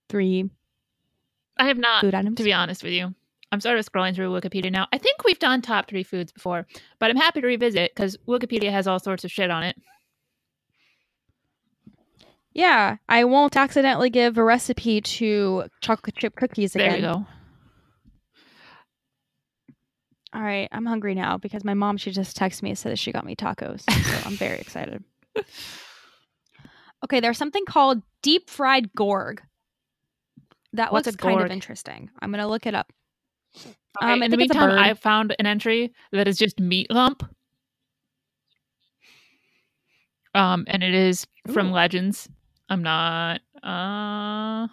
three 0.10 0.50
I 1.58 1.68
have 1.68 1.78
not, 1.78 2.02
food 2.02 2.14
items? 2.14 2.38
to 2.38 2.44
be 2.44 2.54
honest 2.54 2.84
with 2.84 2.94
you. 2.94 3.14
I'm 3.52 3.62
sort 3.62 3.78
of 3.78 3.86
scrolling 3.90 4.16
through 4.16 4.32
Wikipedia 4.32 4.72
now. 4.72 4.88
I 4.92 4.98
think 4.98 5.24
we've 5.24 5.40
done 5.40 5.62
top 5.62 5.88
three 5.88 6.04
foods 6.04 6.32
before, 6.32 6.68
but 7.00 7.10
I'm 7.10 7.16
happy 7.16 7.42
to 7.42 7.48
revisit 7.48 7.94
because 7.96 8.18
Wikipedia 8.28 8.72
has 8.72 8.88
all 8.88 9.00
sorts 9.00 9.24
of 9.24 9.32
shit 9.32 9.50
on 9.52 9.64
it. 9.64 9.78
yeah, 12.54 12.98
I 13.08 13.24
won't 13.26 13.56
accidentally 13.56 14.10
give 14.10 14.38
a 14.38 14.44
recipe 14.44 15.02
to 15.02 15.66
chocolate 15.82 16.16
chip 16.16 16.36
cookies 16.36 16.76
again. 16.76 16.90
There 16.90 16.98
you 16.98 17.06
go. 17.06 17.26
All 20.34 20.42
right, 20.42 20.68
I'm 20.72 20.86
hungry 20.86 21.16
now 21.16 21.38
because 21.38 21.64
my 21.64 21.74
mom 21.76 21.96
she 21.96 22.12
just 22.12 22.36
texted 22.36 22.64
me 22.64 22.72
and 22.72 22.78
said 22.80 22.92
that 22.92 23.00
she 23.00 23.14
got 23.14 23.26
me 23.26 23.36
tacos. 23.38 23.90
So 23.90 24.28
I'm 24.28 24.36
very 24.36 24.58
excited. 24.60 25.04
Okay, 27.06 27.20
there's 27.20 27.38
something 27.38 27.64
called 27.66 28.02
deep 28.22 28.50
fried 28.50 28.94
gorg. 28.96 29.42
That 30.76 30.92
What's 30.92 31.06
looks 31.08 31.16
kind 31.18 31.42
of 31.42 31.52
interesting. 31.52 32.10
I'm 32.22 32.32
gonna 32.32 32.48
look 32.48 32.66
it 32.66 32.76
up. 32.76 32.92
Okay, 33.58 33.74
Um, 34.02 34.24
in 34.24 34.32
the 34.32 34.38
think 34.38 34.50
it's 34.52 34.58
a 34.58 34.60
meantime. 34.68 34.78
I 34.84 34.94
found 34.94 35.36
an 35.40 35.46
entry 35.46 35.94
that 36.12 36.28
is 36.28 36.38
just 36.38 36.60
meat 36.60 36.88
lump. 36.92 37.24
Um, 40.34 40.66
and 40.68 40.84
it 40.84 40.94
is 40.94 41.26
from 41.54 41.70
Ooh. 41.70 41.74
Legends. 41.74 42.28
I'm 42.70 42.84
not. 42.84 43.40
Uh, 43.64 44.68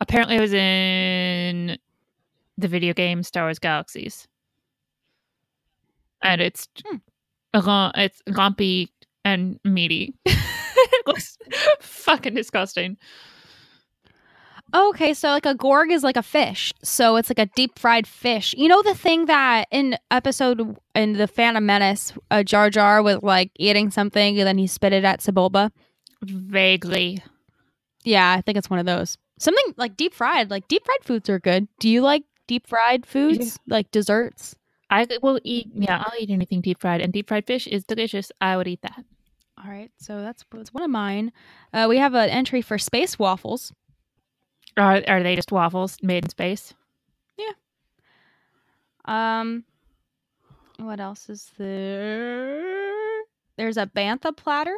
apparently, 0.00 0.36
it 0.36 0.40
was 0.40 0.52
in 0.52 1.78
the 2.58 2.68
video 2.68 2.92
game 2.92 3.22
Star 3.22 3.44
Wars 3.44 3.58
Galaxies, 3.58 4.28
and 6.22 6.40
it's 6.42 6.68
Hmm. 6.84 6.96
it's 7.94 8.22
lumpy 8.26 8.92
and 9.24 9.58
meaty. 9.64 10.14
it 10.26 11.06
looks 11.06 11.38
fucking 11.80 12.34
disgusting. 12.34 12.98
Okay, 14.74 15.12
so 15.12 15.28
like 15.28 15.44
a 15.44 15.54
gorg 15.54 15.90
is 15.90 16.02
like 16.02 16.16
a 16.16 16.22
fish. 16.22 16.72
So 16.82 17.16
it's 17.16 17.28
like 17.28 17.38
a 17.38 17.50
deep 17.54 17.78
fried 17.78 18.06
fish. 18.06 18.54
You 18.56 18.68
know 18.68 18.82
the 18.82 18.94
thing 18.94 19.26
that 19.26 19.66
in 19.70 19.96
episode 20.10 20.76
in 20.94 21.12
the 21.14 21.26
Phantom 21.26 21.64
Menace, 21.64 22.12
uh, 22.30 22.42
Jar 22.42 22.70
Jar 22.70 23.02
was 23.02 23.22
like 23.22 23.50
eating 23.58 23.90
something 23.90 24.38
and 24.38 24.46
then 24.46 24.56
he 24.58 24.66
spit 24.66 24.92
it 24.94 25.04
at 25.04 25.20
Sebulba. 25.20 25.70
Vaguely, 26.22 27.22
Yeah, 28.04 28.32
I 28.32 28.40
think 28.40 28.56
it's 28.56 28.70
one 28.70 28.78
of 28.78 28.86
those. 28.86 29.18
Something 29.38 29.74
like 29.76 29.96
deep 29.96 30.14
fried. 30.14 30.50
Like 30.50 30.68
deep 30.68 30.84
fried 30.84 31.02
foods 31.02 31.28
are 31.28 31.40
good. 31.40 31.66
Do 31.80 31.88
you 31.88 32.00
like 32.00 32.22
deep 32.46 32.66
fried 32.66 33.04
foods 33.04 33.58
like 33.66 33.90
desserts? 33.90 34.54
I 34.88 35.06
will 35.22 35.40
eat. 35.42 35.68
Yeah, 35.74 35.98
I'll 36.04 36.18
eat 36.20 36.30
anything 36.30 36.60
deep 36.60 36.80
fried, 36.80 37.00
and 37.00 37.12
deep 37.12 37.28
fried 37.28 37.46
fish 37.46 37.66
is 37.66 37.82
delicious. 37.84 38.30
I 38.40 38.56
would 38.56 38.68
eat 38.68 38.82
that. 38.82 39.04
All 39.64 39.70
right, 39.70 39.90
so 39.96 40.20
that's, 40.20 40.44
that's 40.52 40.74
one 40.74 40.82
of 40.82 40.90
mine. 40.90 41.32
Uh, 41.72 41.86
we 41.88 41.96
have 41.98 42.14
an 42.14 42.28
entry 42.28 42.62
for 42.62 42.78
space 42.78 43.18
waffles. 43.18 43.72
Are 44.76 45.02
are 45.06 45.22
they 45.22 45.36
just 45.36 45.52
waffles 45.52 45.96
made 46.02 46.24
in 46.24 46.30
space? 46.30 46.74
Yeah. 47.36 47.52
Um, 49.04 49.64
what 50.78 51.00
else 51.00 51.28
is 51.28 51.50
there? 51.58 53.22
There's 53.56 53.76
a 53.76 53.86
bantha 53.86 54.36
platter. 54.36 54.76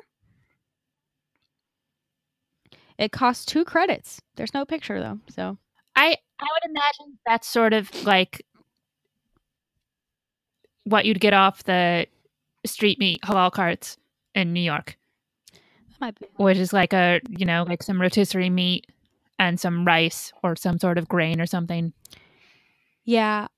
It 2.99 3.13
costs 3.13 3.45
two 3.45 3.65
credits. 3.65 4.21
There's 4.37 4.55
no 4.55 4.65
picture 4.65 5.01
though, 5.01 5.19
so 5.29 5.59
I 5.97 6.17
I 6.39 6.45
would 6.45 6.71
imagine 6.71 7.19
that's 7.27 7.49
sort 7.49 7.73
of 7.73 7.91
like 8.05 8.45
what 10.85 11.05
you'd 11.05 11.21
get 11.21 11.33
off 11.35 11.65
the 11.65 12.07
street 12.67 12.99
meat 12.99 13.21
halal 13.23 13.51
carts 13.53 13.97
in 14.35 14.53
New 14.53 14.61
York, 14.61 14.97
that 15.53 16.01
might 16.01 16.19
be. 16.19 16.27
which 16.37 16.59
is 16.59 16.73
like 16.73 16.93
a 16.93 17.21
you 17.29 17.47
know 17.47 17.65
like 17.69 17.83
some 17.83 18.01
rotisserie 18.01 18.51
meat 18.51 18.87
and 19.39 19.59
some 19.59 19.85
rice 19.85 20.33
or 20.43 20.57
some 20.57 20.79
sort 20.79 20.99
of 20.99 21.09
grain 21.09 21.41
or 21.41 21.47
something. 21.47 21.93
Yeah, 23.05 23.49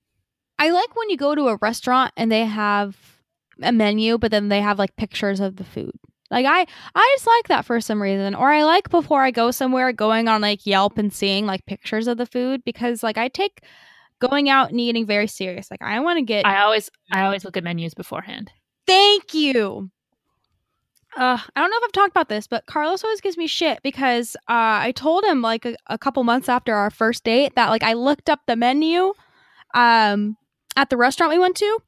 I 0.58 0.70
like 0.70 0.96
when 0.96 1.10
you 1.10 1.16
go 1.16 1.34
to 1.34 1.48
a 1.48 1.58
restaurant 1.60 2.12
and 2.16 2.30
they 2.30 2.44
have 2.44 2.96
a 3.62 3.72
menu, 3.72 4.18
but 4.18 4.30
then 4.30 4.48
they 4.48 4.60
have 4.60 4.78
like 4.78 4.96
pictures 4.96 5.40
of 5.40 5.56
the 5.56 5.64
food. 5.64 5.92
Like 6.30 6.46
I, 6.46 6.66
I 6.94 7.14
just 7.16 7.26
like 7.26 7.48
that 7.48 7.64
for 7.64 7.80
some 7.80 8.02
reason, 8.02 8.34
or 8.34 8.50
I 8.50 8.64
like 8.64 8.90
before 8.90 9.22
I 9.22 9.30
go 9.30 9.50
somewhere, 9.50 9.92
going 9.92 10.28
on 10.28 10.40
like 10.40 10.66
Yelp 10.66 10.98
and 10.98 11.12
seeing 11.12 11.46
like 11.46 11.64
pictures 11.66 12.08
of 12.08 12.18
the 12.18 12.26
food 12.26 12.62
because 12.64 13.02
like 13.02 13.16
I 13.16 13.28
take 13.28 13.60
going 14.20 14.48
out 14.48 14.70
and 14.70 14.80
eating 14.80 15.06
very 15.06 15.28
serious. 15.28 15.70
Like 15.70 15.82
I 15.82 16.00
want 16.00 16.18
to 16.18 16.22
get 16.22 16.46
I 16.46 16.62
always 16.62 16.90
I 17.12 17.24
always 17.24 17.44
look 17.44 17.56
at 17.56 17.64
menus 17.64 17.94
beforehand. 17.94 18.50
Thank 18.86 19.34
you. 19.34 19.90
Uh, 21.16 21.38
I 21.56 21.60
don't 21.60 21.70
know 21.70 21.78
if 21.78 21.84
I've 21.84 21.92
talked 21.92 22.10
about 22.10 22.28
this, 22.28 22.46
but 22.46 22.66
Carlos 22.66 23.02
always 23.02 23.22
gives 23.22 23.38
me 23.38 23.46
shit 23.46 23.80
because 23.82 24.36
uh, 24.48 24.84
I 24.84 24.92
told 24.94 25.24
him 25.24 25.40
like 25.40 25.64
a, 25.64 25.74
a 25.86 25.96
couple 25.96 26.22
months 26.24 26.48
after 26.48 26.74
our 26.74 26.90
first 26.90 27.24
date 27.24 27.54
that 27.56 27.70
like 27.70 27.82
I 27.82 27.94
looked 27.94 28.28
up 28.28 28.40
the 28.46 28.56
menu 28.56 29.14
um 29.74 30.36
at 30.76 30.90
the 30.90 30.96
restaurant 30.96 31.32
we 31.32 31.38
went 31.38 31.56
to 31.56 31.78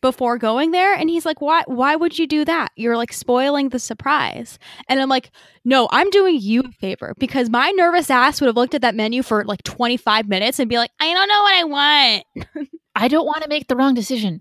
before 0.00 0.38
going 0.38 0.70
there 0.70 0.94
and 0.94 1.10
he's 1.10 1.26
like 1.26 1.40
why 1.40 1.62
why 1.66 1.96
would 1.96 2.18
you 2.18 2.26
do 2.26 2.44
that? 2.44 2.70
You're 2.76 2.96
like 2.96 3.12
spoiling 3.12 3.70
the 3.70 3.78
surprise. 3.78 4.58
And 4.88 5.00
i'm 5.00 5.08
like 5.08 5.30
no 5.64 5.88
i'm 5.90 6.08
doing 6.10 6.38
you 6.40 6.62
a 6.62 6.72
favor 6.72 7.14
because 7.18 7.50
my 7.50 7.70
nervous 7.72 8.10
ass 8.10 8.40
would 8.40 8.46
have 8.46 8.56
looked 8.56 8.74
at 8.74 8.82
that 8.82 8.94
menu 8.94 9.22
for 9.22 9.44
like 9.44 9.62
25 9.64 10.28
minutes 10.28 10.58
and 10.60 10.70
be 10.70 10.78
like 10.78 10.90
i 11.00 11.12
don't 11.12 11.28
know 11.28 11.42
what 11.42 11.54
i 11.54 11.64
want. 11.64 12.58
I 12.94 13.08
don't 13.08 13.26
want 13.26 13.42
to 13.42 13.48
make 13.48 13.68
the 13.68 13.76
wrong 13.76 13.92
decision. 13.94 14.40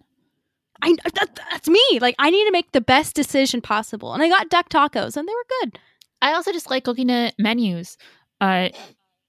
I 0.85 0.95
that, 1.15 1.39
that's 1.51 1.67
me. 1.67 1.99
Like 1.99 2.15
i 2.19 2.29
need 2.29 2.45
to 2.45 2.51
make 2.51 2.71
the 2.71 2.81
best 2.81 3.15
decision 3.15 3.61
possible. 3.61 4.13
And 4.13 4.21
i 4.23 4.29
got 4.29 4.49
duck 4.49 4.69
tacos 4.69 5.17
and 5.17 5.27
they 5.27 5.33
were 5.33 5.61
good. 5.61 5.79
I 6.21 6.33
also 6.33 6.51
just 6.51 6.69
like 6.69 6.87
looking 6.87 7.11
at 7.11 7.35
menus. 7.37 7.97
Uh, 8.41 8.69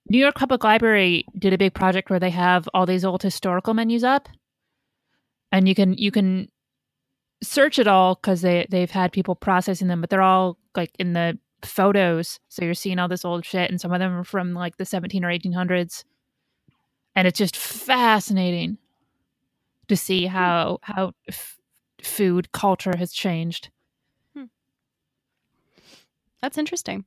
New 0.09 0.19
York 0.19 0.37
Public 0.37 0.63
Library 0.63 1.25
did 1.39 1.53
a 1.53 1.59
big 1.59 1.75
project 1.75 2.11
where 2.11 2.21
they 2.21 2.31
have 2.31 2.69
all 2.73 2.87
these 2.87 3.05
old 3.05 3.23
historical 3.23 3.75
menus 3.75 4.05
up, 4.05 4.29
and 5.51 5.69
you 5.69 5.75
can 5.75 5.95
you 5.95 6.11
can 6.11 6.49
search 7.43 7.79
it 7.79 7.89
all 7.89 8.15
because 8.15 8.41
they 8.41 8.67
they've 8.71 8.91
had 8.91 9.13
people 9.13 9.35
processing 9.35 9.89
them, 9.89 10.01
but 10.01 10.11
they're 10.11 10.23
all 10.23 10.59
like 10.77 10.93
in 10.99 11.13
the 11.13 11.39
photos, 11.65 12.39
so 12.49 12.65
you're 12.65 12.75
seeing 12.75 12.99
all 12.99 13.09
this 13.09 13.25
old 13.25 13.45
shit, 13.45 13.71
and 13.71 13.81
some 13.81 13.93
of 13.93 13.99
them 13.99 14.13
are 14.13 14.25
from 14.25 14.55
like 14.55 14.77
the 14.77 14.85
17 14.85 15.25
or 15.25 15.29
1800s, 15.29 16.05
and 17.17 17.27
it's 17.27 17.39
just 17.39 17.57
fascinating 17.57 18.79
to 19.89 19.97
see 19.97 20.27
hmm. 20.27 20.33
how 20.33 20.79
how 20.83 21.13
f- 21.29 21.59
food 22.03 22.53
culture 22.53 22.97
has 22.97 23.13
changed. 23.13 23.71
Hmm. 24.35 24.45
That's 26.43 26.59
interesting. 26.59 27.05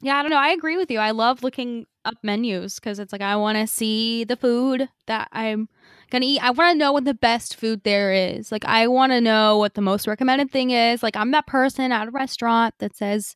Yeah, 0.00 0.16
I 0.16 0.22
don't 0.22 0.30
know. 0.30 0.36
I 0.36 0.48
agree 0.48 0.76
with 0.76 0.90
you. 0.90 0.98
I 0.98 1.12
love 1.12 1.44
looking 1.44 1.86
up 2.04 2.16
menus 2.22 2.76
because 2.76 2.98
it's 2.98 3.12
like 3.12 3.22
I 3.22 3.36
want 3.36 3.56
to 3.58 3.66
see 3.66 4.24
the 4.24 4.36
food 4.36 4.88
that 5.06 5.28
I'm 5.30 5.68
gonna 6.12 6.26
eat. 6.26 6.38
I 6.40 6.50
want 6.50 6.74
to 6.74 6.78
know 6.78 6.92
what 6.92 7.04
the 7.04 7.14
best 7.14 7.56
food 7.56 7.82
there 7.82 8.12
is. 8.12 8.52
Like 8.52 8.64
I 8.64 8.86
want 8.86 9.10
to 9.12 9.20
know 9.20 9.58
what 9.58 9.74
the 9.74 9.80
most 9.80 10.06
recommended 10.06 10.50
thing 10.52 10.70
is. 10.70 11.02
Like 11.02 11.16
I'm 11.16 11.32
that 11.32 11.46
person 11.48 11.90
at 11.90 12.06
a 12.06 12.10
restaurant 12.12 12.74
that 12.78 12.94
says, 12.96 13.34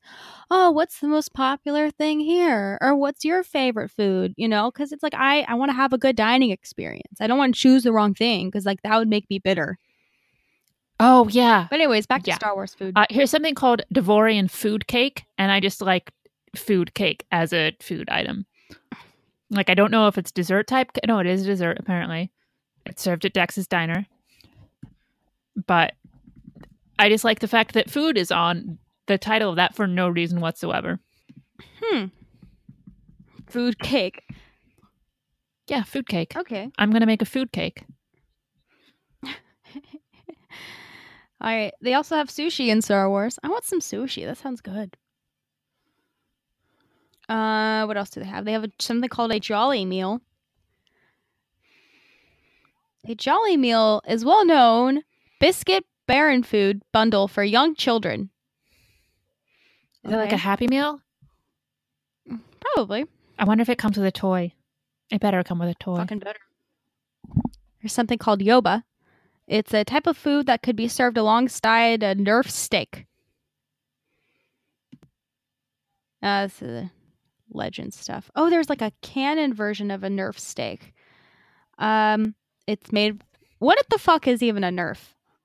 "Oh, 0.50 0.70
what's 0.70 1.00
the 1.00 1.08
most 1.08 1.34
popular 1.34 1.90
thing 1.90 2.20
here?" 2.20 2.78
or 2.80 2.94
"What's 2.94 3.24
your 3.24 3.42
favorite 3.42 3.90
food?" 3.90 4.34
You 4.36 4.46
know, 4.46 4.70
because 4.70 4.92
it's 4.92 5.02
like 5.02 5.14
I 5.14 5.42
I 5.48 5.54
want 5.54 5.70
to 5.70 5.76
have 5.76 5.92
a 5.92 5.98
good 5.98 6.14
dining 6.14 6.50
experience. 6.50 7.20
I 7.20 7.26
don't 7.26 7.38
want 7.38 7.54
to 7.56 7.60
choose 7.60 7.82
the 7.82 7.92
wrong 7.92 8.14
thing 8.14 8.48
because 8.48 8.64
like 8.66 8.82
that 8.82 8.96
would 8.98 9.08
make 9.08 9.28
me 9.28 9.40
bitter. 9.40 9.78
Oh 11.00 11.28
yeah, 11.28 11.66
But 11.68 11.80
anyways, 11.80 12.06
back 12.06 12.22
to 12.22 12.30
Yeah. 12.30 12.36
Star 12.36 12.54
Wars 12.54 12.74
food. 12.74 12.94
Uh, 12.96 13.04
here's 13.10 13.30
something 13.30 13.54
called 13.54 13.82
Devorian 13.92 14.50
food 14.50 14.86
cake, 14.86 15.24
and 15.36 15.50
I 15.52 15.60
just 15.60 15.82
like 15.82 16.10
food 16.54 16.94
cake 16.94 17.26
as 17.30 17.52
a 17.52 17.76
food 17.82 18.08
item. 18.08 18.46
Like 19.50 19.68
I 19.70 19.74
don't 19.74 19.90
know 19.90 20.08
if 20.08 20.16
it's 20.18 20.32
dessert 20.32 20.66
type. 20.66 20.90
No, 21.06 21.18
it 21.18 21.26
is 21.26 21.44
dessert 21.44 21.76
apparently. 21.78 22.30
It's 22.86 23.02
served 23.02 23.24
at 23.24 23.32
Dex's 23.32 23.66
Diner, 23.66 24.06
but 25.66 25.94
I 26.98 27.08
just 27.08 27.24
like 27.24 27.40
the 27.40 27.48
fact 27.48 27.74
that 27.74 27.90
food 27.90 28.16
is 28.16 28.30
on 28.30 28.78
the 29.06 29.18
title 29.18 29.50
of 29.50 29.56
that 29.56 29.74
for 29.74 29.86
no 29.86 30.08
reason 30.08 30.40
whatsoever. 30.40 30.98
hmm. 31.82 32.06
Food 33.48 33.78
cake. 33.78 34.22
Yeah, 35.68 35.82
food 35.82 36.08
cake. 36.08 36.34
Okay. 36.36 36.70
I'm 36.78 36.92
gonna 36.92 37.06
make 37.06 37.22
a 37.22 37.26
food 37.26 37.52
cake. 37.52 37.84
All 39.24 39.32
right. 41.40 41.72
They 41.80 41.94
also 41.94 42.16
have 42.16 42.28
sushi 42.28 42.68
in 42.68 42.82
Star 42.82 43.08
Wars. 43.10 43.38
I 43.42 43.48
want 43.48 43.64
some 43.64 43.80
sushi. 43.80 44.24
That 44.24 44.38
sounds 44.38 44.60
good. 44.60 44.96
Uh, 47.28 47.84
what 47.84 47.96
else 47.96 48.10
do 48.10 48.20
they 48.20 48.26
have? 48.26 48.44
They 48.44 48.52
have 48.52 48.64
a, 48.64 48.70
something 48.78 49.08
called 49.08 49.32
a 49.32 49.40
Jolly 49.40 49.84
Meal. 49.84 50.20
A 53.08 53.14
Jolly 53.14 53.56
Meal 53.56 54.02
is 54.08 54.24
well 54.24 54.44
known 54.44 55.02
biscuit 55.38 55.84
baron 56.08 56.42
food 56.42 56.82
bundle 56.92 57.28
for 57.28 57.44
young 57.44 57.76
children. 57.76 58.30
Is 60.04 60.12
it 60.12 60.16
like 60.16 60.32
a 60.32 60.36
Happy 60.36 60.66
Meal? 60.66 61.00
Probably. 62.60 63.06
I 63.38 63.44
wonder 63.44 63.62
if 63.62 63.68
it 63.68 63.78
comes 63.78 63.96
with 63.96 64.06
a 64.06 64.12
toy. 64.12 64.52
It 65.10 65.20
better 65.20 65.42
come 65.44 65.60
with 65.60 65.68
a 65.68 65.74
toy. 65.74 65.96
Fucking 65.96 66.18
better. 66.18 66.40
There's 67.80 67.92
something 67.92 68.18
called 68.18 68.40
yoba. 68.40 68.82
It's 69.46 69.72
a 69.72 69.84
type 69.84 70.08
of 70.08 70.16
food 70.16 70.46
that 70.46 70.62
could 70.62 70.74
be 70.74 70.88
served 70.88 71.16
alongside 71.16 72.02
a 72.02 72.16
Nerf 72.16 72.50
steak. 72.50 73.06
Uh, 76.20 76.46
this 76.46 76.54
is 76.54 76.58
the 76.58 76.90
legend 77.52 77.94
stuff. 77.94 78.32
Oh, 78.34 78.50
there's 78.50 78.68
like 78.68 78.82
a 78.82 78.92
canon 79.02 79.54
version 79.54 79.92
of 79.92 80.02
a 80.02 80.08
Nerf 80.08 80.40
steak. 80.40 80.92
Um, 81.78 82.34
it's 82.66 82.92
made. 82.92 83.22
What 83.58 83.78
the 83.90 83.98
fuck 83.98 84.26
is 84.28 84.42
even 84.42 84.64
a 84.64 84.70
Nerf? 84.70 84.98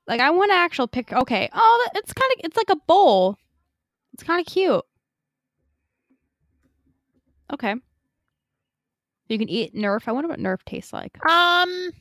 Like, 0.08 0.20
I 0.20 0.32
want 0.32 0.52
to 0.52 0.56
actual 0.56 0.88
pick. 0.88 1.14
Okay. 1.14 1.50
Oh, 1.54 1.90
it's 1.96 2.14
kind 2.14 2.32
of. 2.34 2.46
It's 2.46 2.58
like 2.58 2.70
a 2.70 2.76
bowl. 2.76 3.38
It's 4.14 4.24
kind 4.24 4.40
of 4.40 4.52
cute. 4.52 4.84
Okay. 7.54 7.76
You 9.28 9.38
can 9.38 9.50
eat 9.50 9.74
Nerf. 9.74 10.04
I 10.08 10.12
wonder 10.12 10.28
what 10.28 10.40
Nerf 10.40 10.64
tastes 10.66 10.92
like. 10.92 11.18
Um, 11.26 11.92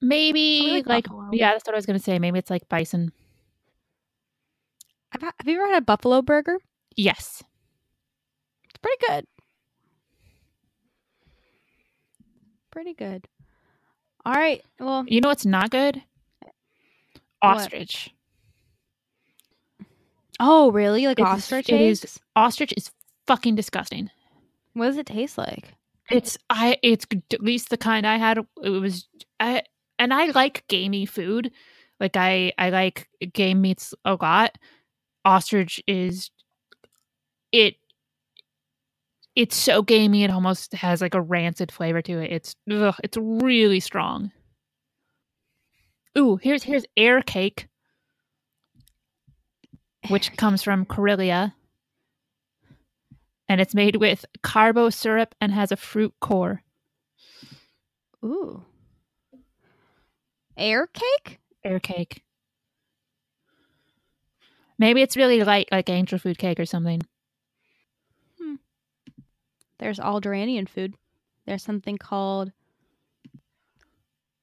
maybe 0.00 0.70
like 0.70 0.86
like, 0.86 1.04
buffalo. 1.04 1.30
yeah, 1.32 1.52
that's 1.52 1.66
what 1.66 1.74
I 1.74 1.78
was 1.78 1.86
gonna 1.86 1.98
say. 1.98 2.18
Maybe 2.18 2.38
it's 2.38 2.50
like 2.50 2.68
bison. 2.68 3.12
Have, 5.10 5.22
have 5.22 5.32
you 5.46 5.60
ever 5.60 5.72
had 5.72 5.82
a 5.82 5.84
buffalo 5.84 6.22
burger? 6.22 6.58
Yes. 6.96 7.42
It's 8.68 8.78
pretty 8.80 9.04
good. 9.08 9.26
Pretty 12.70 12.94
good. 12.94 13.26
All 14.28 14.34
right. 14.34 14.62
Well, 14.78 15.04
You 15.08 15.22
know 15.22 15.28
what's 15.28 15.46
not 15.46 15.70
good? 15.70 16.02
What? 17.40 17.56
Ostrich. 17.56 18.10
oh, 20.38 20.70
really? 20.70 21.06
Like 21.06 21.18
It's- 21.18 21.36
ostrich 21.36 21.70
it 21.70 21.80
is- 21.80 22.04
eggs? 22.04 22.20
Ostrich 22.36 22.74
is 22.76 22.90
fucking 23.26 23.54
disgusting. 23.54 24.10
What 24.74 24.86
does 24.86 24.98
it 24.98 25.06
taste 25.06 25.38
like? 25.38 25.74
It's 26.10 26.36
I. 26.50 26.76
It's 26.82 27.06
at 27.32 27.42
least 27.42 27.70
the 27.70 27.76
kind 27.78 28.06
I 28.06 28.16
had. 28.16 28.38
It 28.62 28.70
was 28.70 29.08
I, 29.40 29.62
and 29.98 30.12
I 30.14 30.26
like 30.26 30.66
gamey 30.68 31.06
food. 31.06 31.50
Like 32.00 32.16
I, 32.16 32.52
I 32.58 32.70
like 32.70 33.08
game 33.32 33.60
meats 33.60 33.94
a 34.04 34.14
lot. 34.20 34.56
Ostrich 35.24 35.82
is 35.86 36.30
it. 37.52 37.76
It's 39.38 39.54
so 39.54 39.82
gamey. 39.82 40.24
It 40.24 40.32
almost 40.32 40.72
has 40.72 41.00
like 41.00 41.14
a 41.14 41.20
rancid 41.20 41.70
flavor 41.70 42.02
to 42.02 42.18
it. 42.18 42.32
It's 42.32 42.56
ugh, 42.68 42.96
it's 43.04 43.16
really 43.16 43.78
strong. 43.78 44.32
Ooh, 46.18 46.40
here's 46.42 46.64
here's 46.64 46.84
air 46.96 47.22
cake, 47.22 47.68
which 50.08 50.36
comes 50.36 50.64
from 50.64 50.84
Karelia. 50.84 51.52
And 53.48 53.60
it's 53.60 53.76
made 53.76 53.94
with 53.94 54.24
carbo 54.42 54.90
syrup 54.90 55.36
and 55.40 55.52
has 55.52 55.70
a 55.70 55.76
fruit 55.76 56.14
core. 56.20 56.64
Ooh. 58.24 58.64
Air 60.56 60.88
cake? 60.88 61.38
Air 61.62 61.78
cake. 61.78 62.24
Maybe 64.80 65.00
it's 65.00 65.16
really 65.16 65.44
light, 65.44 65.68
like 65.70 65.88
angel 65.88 66.18
food 66.18 66.38
cake 66.38 66.58
or 66.58 66.66
something. 66.66 67.02
There's 69.78 69.98
Alderaanian 69.98 70.68
food. 70.68 70.94
There's 71.46 71.62
something 71.62 71.98
called 71.98 72.52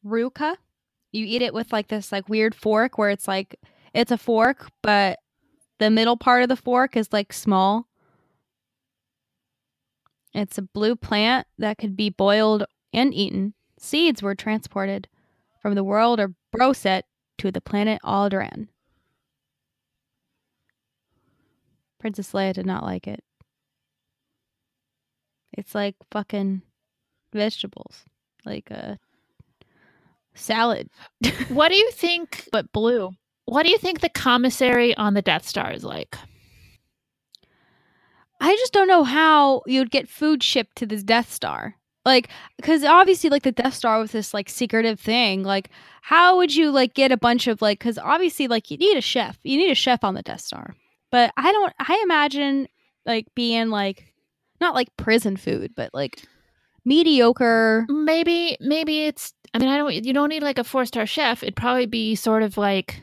ruka. 0.06 0.56
You 1.12 1.26
eat 1.26 1.42
it 1.42 1.54
with 1.54 1.72
like 1.72 1.88
this 1.88 2.12
like 2.12 2.30
weird 2.30 2.56
fork 2.56 2.98
where 2.98 3.10
it's 3.10 3.28
like 3.28 3.56
it's 3.94 4.12
a 4.12 4.18
fork, 4.18 4.70
but 4.82 5.20
the 5.80 5.90
middle 5.90 6.18
part 6.18 6.44
of 6.44 6.50
the 6.50 6.56
fork 6.56 6.96
is 6.96 7.12
like 7.12 7.34
small. 7.34 7.88
It's 10.34 10.58
a 10.58 10.64
blue 10.64 10.96
plant 10.96 11.48
that 11.58 11.78
could 11.78 11.96
be 11.96 12.10
boiled 12.10 12.66
and 12.94 13.14
eaten. 13.14 13.54
Seeds 13.80 14.22
were 14.22 14.36
transported 14.36 15.08
from 15.62 15.76
the 15.76 15.84
world 15.84 16.20
of 16.20 16.34
Broset 16.56 17.04
to 17.38 17.52
the 17.52 17.62
planet 17.62 18.02
Alderaan. 18.04 18.68
Princess 22.00 22.34
Leia 22.34 22.54
did 22.54 22.66
not 22.66 22.84
like 22.84 23.08
it. 23.08 23.24
It's 25.58 25.74
like 25.74 25.96
fucking 26.12 26.62
vegetables, 27.34 28.04
like 28.46 28.70
a 28.72 29.00
salad, 30.34 30.90
What 31.50 31.70
do 31.70 31.76
you 31.76 31.90
think? 31.92 32.48
but 32.52 32.72
blue. 32.72 33.12
What 33.46 33.64
do 33.64 33.72
you 33.72 33.78
think 33.78 34.02
the 34.02 34.10
commissary 34.10 34.96
on 34.98 35.14
the 35.14 35.22
Death 35.22 35.48
Star 35.48 35.72
is 35.72 35.84
like? 35.84 36.18
I 38.42 38.56
just 38.56 38.74
don't 38.74 38.88
know 38.88 39.04
how 39.04 39.64
you'd 39.66 39.92
get 39.92 40.10
food 40.10 40.44
shipped 40.44 40.76
to 40.78 40.86
this 40.86 41.04
Death 41.04 41.32
Star. 41.32 41.76
Like, 42.04 42.30
because 42.58 42.84
obviously, 42.84 43.30
like 43.30 43.44
the 43.44 43.52
Death 43.52 43.74
Star 43.74 44.00
was 44.00 44.12
this 44.12 44.34
like 44.34 44.50
secretive 44.50 45.00
thing. 45.00 45.44
Like, 45.44 45.70
how 46.02 46.38
would 46.38 46.54
you 46.56 46.70
like 46.70 46.94
get 46.94 47.12
a 47.12 47.18
bunch 47.18 47.48
of 47.48 47.62
like? 47.62 47.80
Because 47.80 47.98
obviously, 47.98 48.48
like 48.48 48.70
you 48.70 48.78
need 48.78 48.98
a 48.98 49.02
chef. 49.02 49.40
You 49.44 49.58
need 49.58 49.72
a 49.72 49.76
chef 49.76 50.04
on 50.04 50.14
the 50.14 50.22
Death 50.22 50.42
Star. 50.42 50.76
But 51.12 51.32
I 51.38 51.52
don't. 51.52 51.74
I 51.80 52.00
imagine 52.04 52.68
like 53.06 53.28
being 53.36 53.70
like 53.70 54.14
not 54.62 54.76
like 54.76 54.96
prison 54.98 55.38
food, 55.38 55.74
but 55.76 55.94
like 55.94 56.24
mediocre. 56.86 57.86
maybe 57.90 58.56
maybe 58.62 59.06
it's 59.06 59.34
i 59.54 59.58
mean 59.58 59.70
i 59.70 59.78
don't 59.78 60.06
you 60.06 60.14
don't 60.14 60.30
need 60.30 60.44
like 60.44 60.60
a 60.60 60.64
four 60.64 60.86
star 60.86 61.06
chef 61.06 61.42
it'd 61.42 61.56
probably 61.56 61.88
be 61.88 62.14
sort 62.14 62.44
of 62.44 62.58
like 62.58 63.02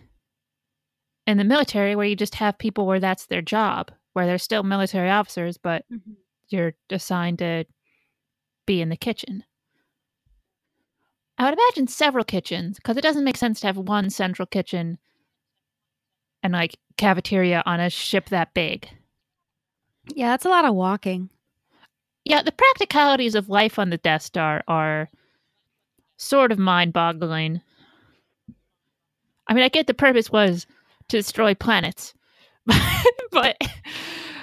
in 1.26 1.36
the 1.36 1.44
military 1.44 1.96
where 1.96 2.06
you 2.06 2.14
just 2.16 2.36
have 2.36 2.56
people 2.58 2.86
where 2.86 3.00
that's 3.00 3.26
their 3.26 3.42
job 3.42 3.90
where 4.12 4.24
they're 4.24 4.38
still 4.38 4.62
military 4.62 5.10
officers 5.10 5.58
but 5.58 5.84
mm-hmm. 5.92 6.12
you're 6.48 6.74
assigned 6.90 7.38
to 7.40 7.64
be 8.66 8.80
in 8.80 8.88
the 8.88 8.96
kitchen 8.96 9.42
i 11.38 11.44
would 11.44 11.58
imagine 11.58 11.88
several 11.88 12.24
kitchens 12.24 12.76
because 12.76 12.96
it 12.96 13.02
doesn't 13.02 13.24
make 13.24 13.36
sense 13.36 13.58
to 13.58 13.66
have 13.66 13.76
one 13.76 14.08
central 14.10 14.46
kitchen 14.46 14.96
and 16.44 16.52
like 16.52 16.76
cafeteria 16.96 17.64
on 17.66 17.80
a 17.80 17.90
ship 17.90 18.28
that 18.28 18.54
big 18.54 18.88
Yeah, 20.14 20.30
that's 20.30 20.44
a 20.44 20.48
lot 20.50 20.64
of 20.64 20.74
walking. 20.74 21.30
Yeah, 22.24 22.42
the 22.42 22.52
practicalities 22.52 23.34
of 23.34 23.48
life 23.48 23.78
on 23.78 23.90
the 23.90 23.96
Death 23.98 24.22
Star 24.22 24.62
are 24.68 25.08
sort 26.16 26.52
of 26.52 26.58
mind 26.58 26.92
boggling. 26.92 27.60
I 29.48 29.54
mean, 29.54 29.64
I 29.64 29.68
get 29.68 29.86
the 29.86 29.94
purpose 29.94 30.30
was 30.30 30.66
to 31.08 31.16
destroy 31.16 31.54
planets, 31.54 32.14
but 33.32 33.56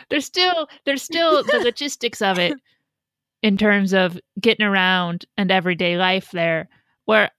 there's 0.10 0.26
still 0.26 0.68
there's 0.86 1.02
still 1.02 1.44
the 1.44 1.60
logistics 1.64 2.22
of 2.22 2.38
it 2.38 2.54
in 3.42 3.58
terms 3.58 3.94
of 3.94 4.20
getting 4.40 4.66
around 4.66 5.26
and 5.38 5.52
everyday 5.52 5.98
life 5.98 6.32
there. 6.32 6.68
Where, 7.06 7.32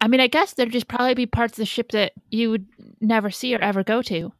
I 0.00 0.08
mean, 0.08 0.20
I 0.20 0.28
guess 0.28 0.54
there'd 0.54 0.72
just 0.72 0.88
probably 0.88 1.14
be 1.14 1.26
parts 1.26 1.54
of 1.54 1.62
the 1.62 1.66
ship 1.66 1.90
that 1.90 2.12
you 2.30 2.50
would 2.50 2.66
never 3.00 3.30
see 3.30 3.54
or 3.54 3.58
ever 3.60 3.82
go 3.82 4.00
to. 4.02 4.32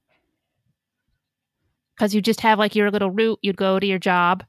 Because 2.03 2.17
you 2.17 2.21
just 2.21 2.41
have 2.41 2.59
like 2.59 2.75
your 2.75 2.91
little 2.91 3.13
route, 3.13 3.39
you'd 3.43 3.57
go 3.57 3.79
to 3.79 3.87
your 3.87 4.01
job 4.01 4.43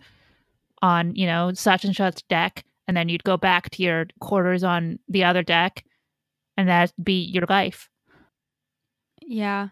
on, 0.81 1.15
you 1.15 1.27
know, 1.27 1.53
such 1.53 1.85
and 1.85 1.95
such 1.95 2.27
deck, 2.27 2.65
and 2.87 2.97
then 2.97 3.09
you'd 3.09 3.23
go 3.23 3.37
back 3.37 3.69
to 3.69 3.83
your 3.83 4.07
quarters 4.19 4.63
on 4.63 4.97
the 5.07 5.23
other 5.23 5.43
deck, 5.43 5.85
and 6.57 6.67
that'd 6.67 6.95
be 7.03 7.21
your 7.21 7.45
life. 7.47 7.89
Yeah. 9.21 9.67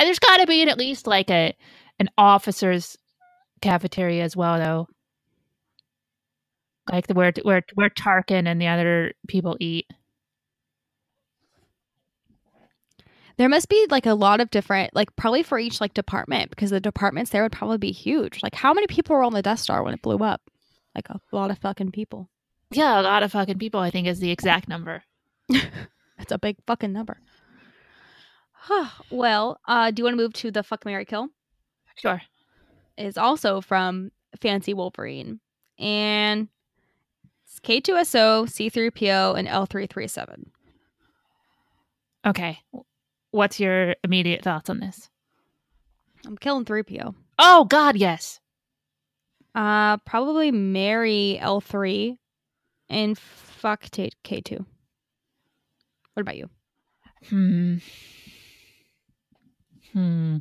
And 0.00 0.06
there's 0.08 0.18
got 0.18 0.38
to 0.38 0.46
be 0.48 0.68
at 0.68 0.76
least 0.76 1.06
like 1.06 1.30
a 1.30 1.54
an 2.00 2.08
officer's 2.18 2.98
cafeteria 3.60 4.24
as 4.24 4.36
well, 4.36 4.58
though. 4.58 4.88
Like 6.90 7.06
the 7.06 7.14
where 7.14 7.32
where 7.44 7.62
where 7.74 7.90
Tarkin 7.90 8.48
and 8.48 8.60
the 8.60 8.66
other 8.66 9.12
people 9.28 9.56
eat. 9.60 9.86
There 13.36 13.48
must 13.48 13.68
be 13.68 13.86
like 13.90 14.06
a 14.06 14.14
lot 14.14 14.40
of 14.40 14.50
different, 14.50 14.94
like 14.94 15.14
probably 15.16 15.42
for 15.42 15.58
each 15.58 15.80
like 15.80 15.94
department 15.94 16.50
because 16.50 16.70
the 16.70 16.80
departments 16.80 17.30
there 17.30 17.42
would 17.42 17.52
probably 17.52 17.78
be 17.78 17.92
huge. 17.92 18.42
Like 18.42 18.54
how 18.54 18.72
many 18.72 18.86
people 18.86 19.16
were 19.16 19.22
on 19.22 19.32
the 19.32 19.42
Death 19.42 19.60
Star 19.60 19.82
when 19.82 19.94
it 19.94 20.02
blew 20.02 20.18
up? 20.18 20.42
Like 20.94 21.08
a 21.08 21.20
lot 21.32 21.50
of 21.50 21.58
fucking 21.58 21.92
people. 21.92 22.28
Yeah, 22.70 23.00
a 23.00 23.02
lot 23.02 23.22
of 23.22 23.32
fucking 23.32 23.58
people. 23.58 23.80
I 23.80 23.90
think 23.90 24.06
is 24.06 24.20
the 24.20 24.30
exact 24.30 24.68
number. 24.68 25.02
That's 25.48 26.32
a 26.32 26.38
big 26.38 26.56
fucking 26.66 26.92
number. 26.92 27.18
well, 29.10 29.58
uh, 29.66 29.90
do 29.90 30.00
you 30.00 30.04
want 30.04 30.14
to 30.16 30.22
move 30.22 30.32
to 30.34 30.50
the 30.50 30.62
fuck 30.62 30.84
Mary 30.84 31.04
Kill? 31.04 31.28
Sure. 31.96 32.22
Is 32.96 33.16
also 33.16 33.60
from 33.60 34.10
Fancy 34.40 34.74
Wolverine. 34.74 35.40
And 35.78 36.48
it's 37.44 37.60
K2SO, 37.60 38.46
C3PO, 38.46 39.38
and 39.38 39.48
L337. 39.48 40.44
Okay. 42.26 42.60
What's 43.32 43.58
your 43.58 43.96
immediate 44.04 44.42
thoughts 44.42 44.70
on 44.70 44.78
this? 44.78 45.08
I'm 46.26 46.36
killing 46.36 46.64
3PO. 46.64 47.14
Oh 47.38 47.64
God, 47.64 47.96
yes. 47.96 48.40
Uh, 49.54 49.96
probably 49.98 50.50
marry 50.50 51.38
L3 51.40 52.16
and 52.88 53.18
fuck 53.18 53.82
T- 53.90 54.12
K2. 54.22 54.64
What 56.14 56.20
about 56.20 56.36
you? 56.36 56.48
Hmm. 57.28 57.76
Hmm. 59.92 60.36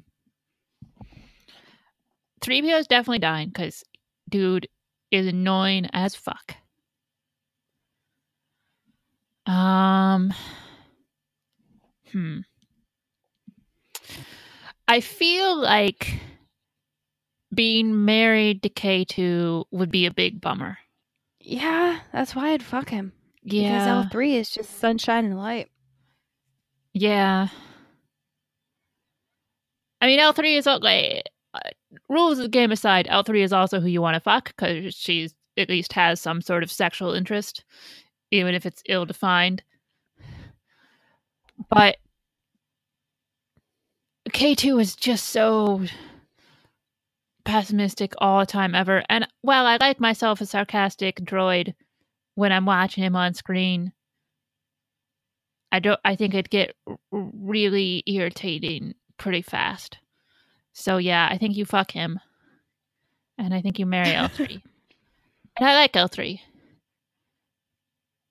3PO 2.42 2.80
is 2.80 2.88
definitely 2.88 3.20
dying 3.20 3.48
because 3.50 3.84
dude 4.30 4.68
is 5.12 5.28
annoying 5.28 5.88
as 5.94 6.16
fuck. 6.16 6.56
Um. 9.46 10.34
Hmm. 12.12 12.40
I 14.88 15.00
feel 15.00 15.58
like 15.58 16.20
being 17.54 18.06
married 18.06 18.64
to 18.64 18.70
K2 18.70 19.66
would 19.72 19.92
be 19.92 20.06
a 20.06 20.12
big 20.12 20.42
bummer. 20.42 20.78
Yeah, 21.40 22.00
that's 22.14 22.36
why 22.36 22.52
I'd 22.52 22.64
fuck 22.64 22.90
him. 22.90 23.14
Yeah. 23.44 24.04
Because 24.04 24.14
L3 24.14 24.36
is 24.36 24.50
just 24.50 24.80
sunshine 24.80 25.26
and 25.26 25.38
light. 25.38 25.70
Yeah. 26.94 27.48
I 30.00 30.08
mean, 30.08 30.20
L3 30.20 30.58
is 30.58 30.66
like 30.66 31.30
uh, 31.54 31.60
rules 32.10 32.40
of 32.40 32.44
the 32.44 32.50
game 32.50 32.72
aside. 32.72 33.08
L3 33.08 33.44
is 33.44 33.54
also 33.54 33.80
who 33.80 33.88
you 33.88 34.02
want 34.02 34.16
to 34.16 34.20
fuck 34.20 34.56
because 34.56 34.94
she's 34.94 35.34
at 35.58 35.70
least 35.70 35.94
has 35.94 36.20
some 36.20 36.42
sort 36.42 36.64
of 36.64 36.72
sexual 36.72 37.14
interest, 37.14 37.64
even 38.32 38.56
if 38.56 38.66
it's 38.66 38.84
ill 38.88 39.06
defined. 39.06 39.64
But 41.70 41.98
K2 44.32 44.82
is 44.82 44.96
just 44.96 45.30
so 45.30 45.86
pessimistic 47.44 48.14
all 48.20 48.40
the 48.40 48.46
time 48.46 48.76
ever. 48.76 49.04
And 49.10 49.28
while 49.42 49.66
I 49.66 49.78
like 49.78 50.00
myself 50.00 50.42
a 50.42 50.46
sarcastic 50.46 51.18
droid 51.18 51.74
when 52.36 52.52
I'm 52.52 52.66
watching 52.66 53.04
him 53.04 53.16
on 53.16 53.34
screen, 53.34 53.94
I 55.72 55.80
don't. 55.80 56.00
I 56.04 56.16
think 56.16 56.34
it'd 56.34 56.50
get 56.50 56.76
really 57.12 58.04
irritating 58.06 58.94
pretty 59.18 59.42
fast. 59.42 59.98
So 60.74 60.98
yeah, 60.98 61.28
I 61.32 61.38
think 61.38 61.56
you 61.56 61.66
fuck 61.66 61.92
him, 61.92 62.20
and 63.38 63.54
I 63.54 63.62
think 63.62 63.80
you 63.80 63.86
marry 63.86 64.14
L 64.14 64.28
three. 64.28 64.62
and 65.58 65.68
I 65.68 65.76
like 65.76 65.96
L 65.96 66.08
three. 66.08 66.42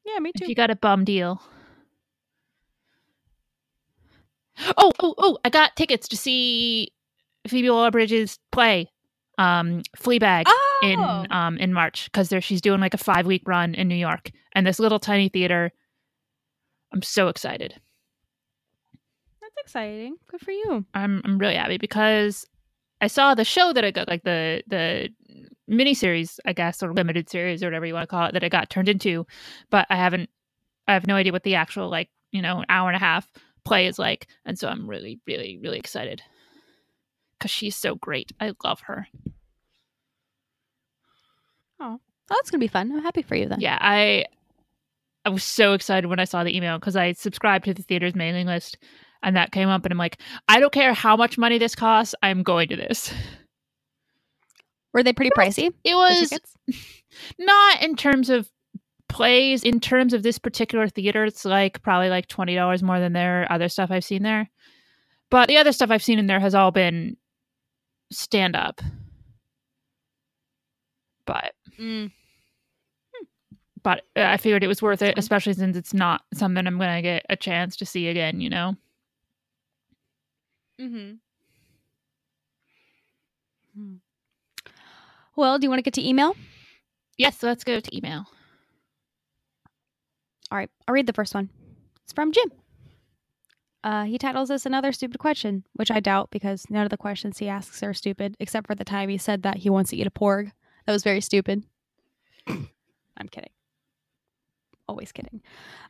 Yeah, 0.04 0.18
me 0.18 0.32
too. 0.36 0.44
If 0.44 0.48
you 0.48 0.54
got 0.54 0.70
a 0.70 0.76
bum 0.76 1.04
deal. 1.04 1.40
Oh, 4.76 4.92
oh, 5.00 5.14
oh! 5.18 5.38
I 5.44 5.48
got 5.50 5.76
tickets 5.76 6.08
to 6.08 6.16
see 6.16 6.88
Phoebe 7.46 7.70
Waller-Bridge's 7.70 8.38
play, 8.52 8.90
um, 9.38 9.82
Fleabag, 9.96 10.46
in 10.82 10.98
Oh! 10.98 11.24
um 11.30 11.56
in 11.58 11.72
March 11.72 12.04
because 12.06 12.28
there 12.28 12.40
she's 12.40 12.60
doing 12.60 12.80
like 12.80 12.94
a 12.94 12.98
five 12.98 13.26
week 13.26 13.42
run 13.46 13.74
in 13.74 13.88
New 13.88 13.94
York 13.94 14.30
and 14.52 14.66
this 14.66 14.78
little 14.78 14.98
tiny 14.98 15.28
theater. 15.28 15.70
I'm 16.92 17.02
so 17.02 17.28
excited. 17.28 17.74
That's 19.40 19.56
exciting. 19.58 20.16
Good 20.28 20.40
for 20.40 20.50
you. 20.52 20.84
I'm 20.94 21.22
I'm 21.24 21.38
really 21.38 21.54
happy 21.56 21.78
because 21.78 22.46
I 23.00 23.06
saw 23.06 23.34
the 23.34 23.44
show 23.44 23.72
that 23.72 23.84
I 23.84 23.90
got 23.90 24.08
like 24.08 24.24
the 24.24 24.62
the 24.66 25.08
miniseries, 25.70 26.38
I 26.44 26.52
guess, 26.52 26.82
or 26.82 26.92
limited 26.92 27.30
series 27.30 27.62
or 27.62 27.66
whatever 27.66 27.86
you 27.86 27.94
want 27.94 28.02
to 28.04 28.08
call 28.08 28.26
it 28.26 28.32
that 28.34 28.44
I 28.44 28.48
got 28.48 28.70
turned 28.70 28.88
into, 28.88 29.26
but 29.70 29.86
I 29.88 29.96
haven't 29.96 30.28
I 30.88 30.94
have 30.94 31.06
no 31.06 31.14
idea 31.16 31.32
what 31.32 31.44
the 31.44 31.54
actual 31.54 31.88
like, 31.88 32.10
you 32.32 32.42
know, 32.42 32.64
hour 32.68 32.88
and 32.88 32.96
a 32.96 33.00
half 33.00 33.28
play 33.70 33.86
is 33.86 34.00
like. 34.00 34.26
And 34.44 34.58
so 34.58 34.66
I'm 34.66 34.90
really, 34.90 35.20
really, 35.28 35.56
really 35.62 35.78
excited. 35.78 36.22
Cause 37.38 37.52
she's 37.52 37.76
so 37.76 37.94
great. 37.94 38.32
I 38.40 38.52
love 38.64 38.80
her. 38.80 39.06
Oh, 41.78 42.00
that's 42.28 42.50
gonna 42.50 42.58
be 42.58 42.66
fun. 42.66 42.90
I'm 42.90 43.02
happy 43.02 43.22
for 43.22 43.36
you 43.36 43.48
then. 43.48 43.60
Yeah, 43.60 43.78
I 43.80 44.26
I 45.24 45.28
was 45.28 45.44
so 45.44 45.74
excited 45.74 46.08
when 46.08 46.18
I 46.18 46.24
saw 46.24 46.42
the 46.42 46.54
email 46.54 46.78
because 46.78 46.96
I 46.96 47.12
subscribed 47.12 47.66
to 47.66 47.74
the 47.74 47.84
theater's 47.84 48.16
mailing 48.16 48.48
list 48.48 48.76
and 49.22 49.36
that 49.36 49.52
came 49.52 49.68
up 49.68 49.84
and 49.84 49.92
I'm 49.92 49.98
like, 49.98 50.18
I 50.48 50.58
don't 50.58 50.72
care 50.72 50.92
how 50.92 51.16
much 51.16 51.38
money 51.38 51.58
this 51.58 51.76
costs, 51.76 52.14
I'm 52.24 52.42
going 52.42 52.68
to 52.70 52.76
this. 52.76 53.14
Were 54.92 55.04
they 55.04 55.12
pretty 55.12 55.30
pricey? 55.30 55.72
It 55.84 55.94
was 55.94 56.36
not 57.38 57.82
in 57.82 57.94
terms 57.94 58.30
of 58.30 58.50
plays, 59.10 59.62
in 59.62 59.80
terms 59.80 60.14
of 60.14 60.22
this 60.22 60.38
particular 60.38 60.88
theater, 60.88 61.24
it's 61.24 61.44
like 61.44 61.82
probably 61.82 62.08
like 62.08 62.28
twenty 62.28 62.54
dollars 62.54 62.82
more 62.82 62.98
than 62.98 63.12
their 63.12 63.46
other 63.52 63.68
stuff 63.68 63.90
I've 63.90 64.04
seen 64.04 64.22
there. 64.22 64.48
But 65.30 65.48
the 65.48 65.58
other 65.58 65.72
stuff 65.72 65.90
I've 65.90 66.02
seen 66.02 66.18
in 66.18 66.26
there 66.26 66.40
has 66.40 66.54
all 66.54 66.70
been 66.70 67.16
stand 68.10 68.56
up. 68.56 68.80
But 71.26 71.52
Mm. 71.78 72.10
but 73.82 74.04
uh, 74.16 74.22
I 74.22 74.36
figured 74.36 74.64
it 74.64 74.68
was 74.68 74.82
worth 74.82 75.02
it, 75.02 75.16
especially 75.18 75.54
since 75.54 75.76
it's 75.76 75.94
not 75.94 76.22
something 76.34 76.66
I'm 76.66 76.78
gonna 76.78 77.02
get 77.02 77.24
a 77.30 77.36
chance 77.36 77.76
to 77.76 77.86
see 77.86 78.08
again. 78.08 78.40
You 78.40 78.50
know. 78.50 78.76
Mm-hmm. 80.80 81.14
Well, 85.36 85.58
do 85.58 85.64
you 85.64 85.70
want 85.70 85.78
to 85.78 85.82
get 85.82 85.94
to 85.94 86.06
email? 86.06 86.34
Yes, 87.16 87.42
let's 87.42 87.64
go 87.64 87.80
to 87.80 87.96
email. 87.96 88.26
All 90.50 90.58
right, 90.58 90.70
I'll 90.86 90.94
read 90.94 91.06
the 91.06 91.12
first 91.12 91.34
one. 91.34 91.50
It's 92.02 92.12
from 92.12 92.32
Jim. 92.32 92.50
Uh, 93.82 94.04
he 94.04 94.18
titles 94.18 94.50
us 94.50 94.66
another 94.66 94.92
stupid 94.92 95.18
question, 95.18 95.64
which 95.74 95.90
I 95.90 96.00
doubt 96.00 96.30
because 96.30 96.66
none 96.68 96.84
of 96.84 96.90
the 96.90 96.96
questions 96.96 97.38
he 97.38 97.48
asks 97.48 97.82
are 97.82 97.94
stupid, 97.94 98.36
except 98.38 98.66
for 98.66 98.74
the 98.74 98.84
time 98.84 99.08
he 99.08 99.16
said 99.16 99.42
that 99.42 99.58
he 99.58 99.70
wants 99.70 99.90
to 99.90 99.96
eat 99.96 100.06
a 100.06 100.10
porg. 100.10 100.52
That 100.86 100.92
was 100.92 101.02
very 101.02 101.20
stupid. 101.20 101.64
I'm 102.46 103.28
kidding. 103.30 103.50
Always 104.90 105.12
kidding. 105.12 105.40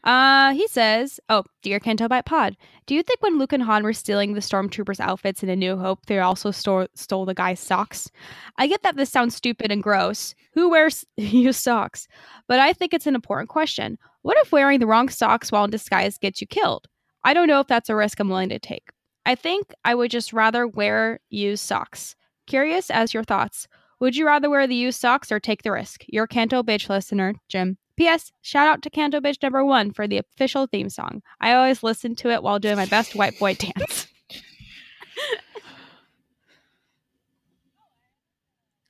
Uh, 0.05 0.53
he 0.53 0.69
says, 0.69 1.19
"Oh, 1.31 1.45
dear 1.63 1.81
Canto 1.81 2.07
Bight 2.07 2.27
Pod, 2.27 2.55
do 2.85 2.95
you 2.95 3.03
think 3.03 3.23
when 3.23 3.39
Luke 3.39 3.55
and 3.55 3.63
Han 3.63 3.83
were 3.83 3.95
stealing 3.95 4.35
the 4.35 4.41
stormtroopers' 4.41 5.01
outfits 5.01 5.43
in 5.43 5.49
A 5.49 5.57
New 5.57 5.79
Hope, 5.79 6.05
they 6.05 6.19
also 6.19 6.51
stole 6.51 6.87
stole 6.95 7.25
the 7.25 7.33
guy's 7.33 7.61
socks? 7.61 8.11
I 8.59 8.67
get 8.67 8.83
that 8.83 8.97
this 8.97 9.09
sounds 9.09 9.35
stupid 9.35 9.73
and 9.73 9.83
gross. 9.83 10.35
Who 10.53 10.69
wears 10.69 11.07
used 11.17 11.63
socks? 11.63 12.09
But 12.47 12.61
I 12.61 12.75
think 12.75 12.93
it's 12.93 13.07
an 13.07 13.15
important 13.15 13.49
question. 13.49 13.97
What 14.21 14.37
if 14.37 14.53
wearing 14.53 14.81
the 14.81 14.87
wrong 14.87 15.09
socks 15.09 15.51
while 15.51 15.65
in 15.65 15.71
disguise 15.71 16.19
gets 16.19 16.43
you 16.43 16.47
killed? 16.47 16.87
I 17.25 17.33
don't 17.33 17.49
know 17.49 17.61
if 17.61 17.67
that's 17.67 17.89
a 17.89 17.97
risk 17.97 18.21
I'm 18.21 18.29
willing 18.29 18.51
to 18.51 18.59
take. 18.59 18.91
I 19.25 19.35
think 19.35 19.73
I 19.87 19.95
would 19.95 20.11
just 20.11 20.35
rather 20.35 20.67
wear 20.67 21.21
used 21.31 21.65
socks. 21.65 22.17
Curious 22.47 22.91
as 22.91 23.15
your 23.15 23.25
thoughts. 23.25 23.67
Would 24.01 24.15
you 24.15 24.27
rather 24.27 24.51
wear 24.51 24.67
the 24.67 24.75
used 24.75 25.01
socks 25.01 25.33
or 25.33 25.41
take 25.41 25.63
the 25.63 25.73
risk? 25.73 26.05
Your 26.07 26.27
Canto 26.27 26.63
Bitch 26.63 26.91
listener, 26.91 27.33
Jim." 27.49 27.79
P.S. 27.97 28.33
Shout 28.43 28.69
out 28.69 28.83
to 28.83 28.91
Canto 28.91 29.21
Bitch 29.21 29.43
number 29.43 29.65
one 29.65 29.93
for 29.93 30.09
the 30.09 30.19
official 30.19 30.67
theme 30.67 30.89
song. 30.89 31.23
I 31.41 31.53
always 31.53 31.83
listen 31.83 32.15
to 32.17 32.31
it 32.31 32.43
while 32.43 32.59
doing 32.59 32.77
my 32.77 32.87
best 32.87 33.15
white 33.15 33.39
boy 33.39 33.55
dance. 33.59 34.07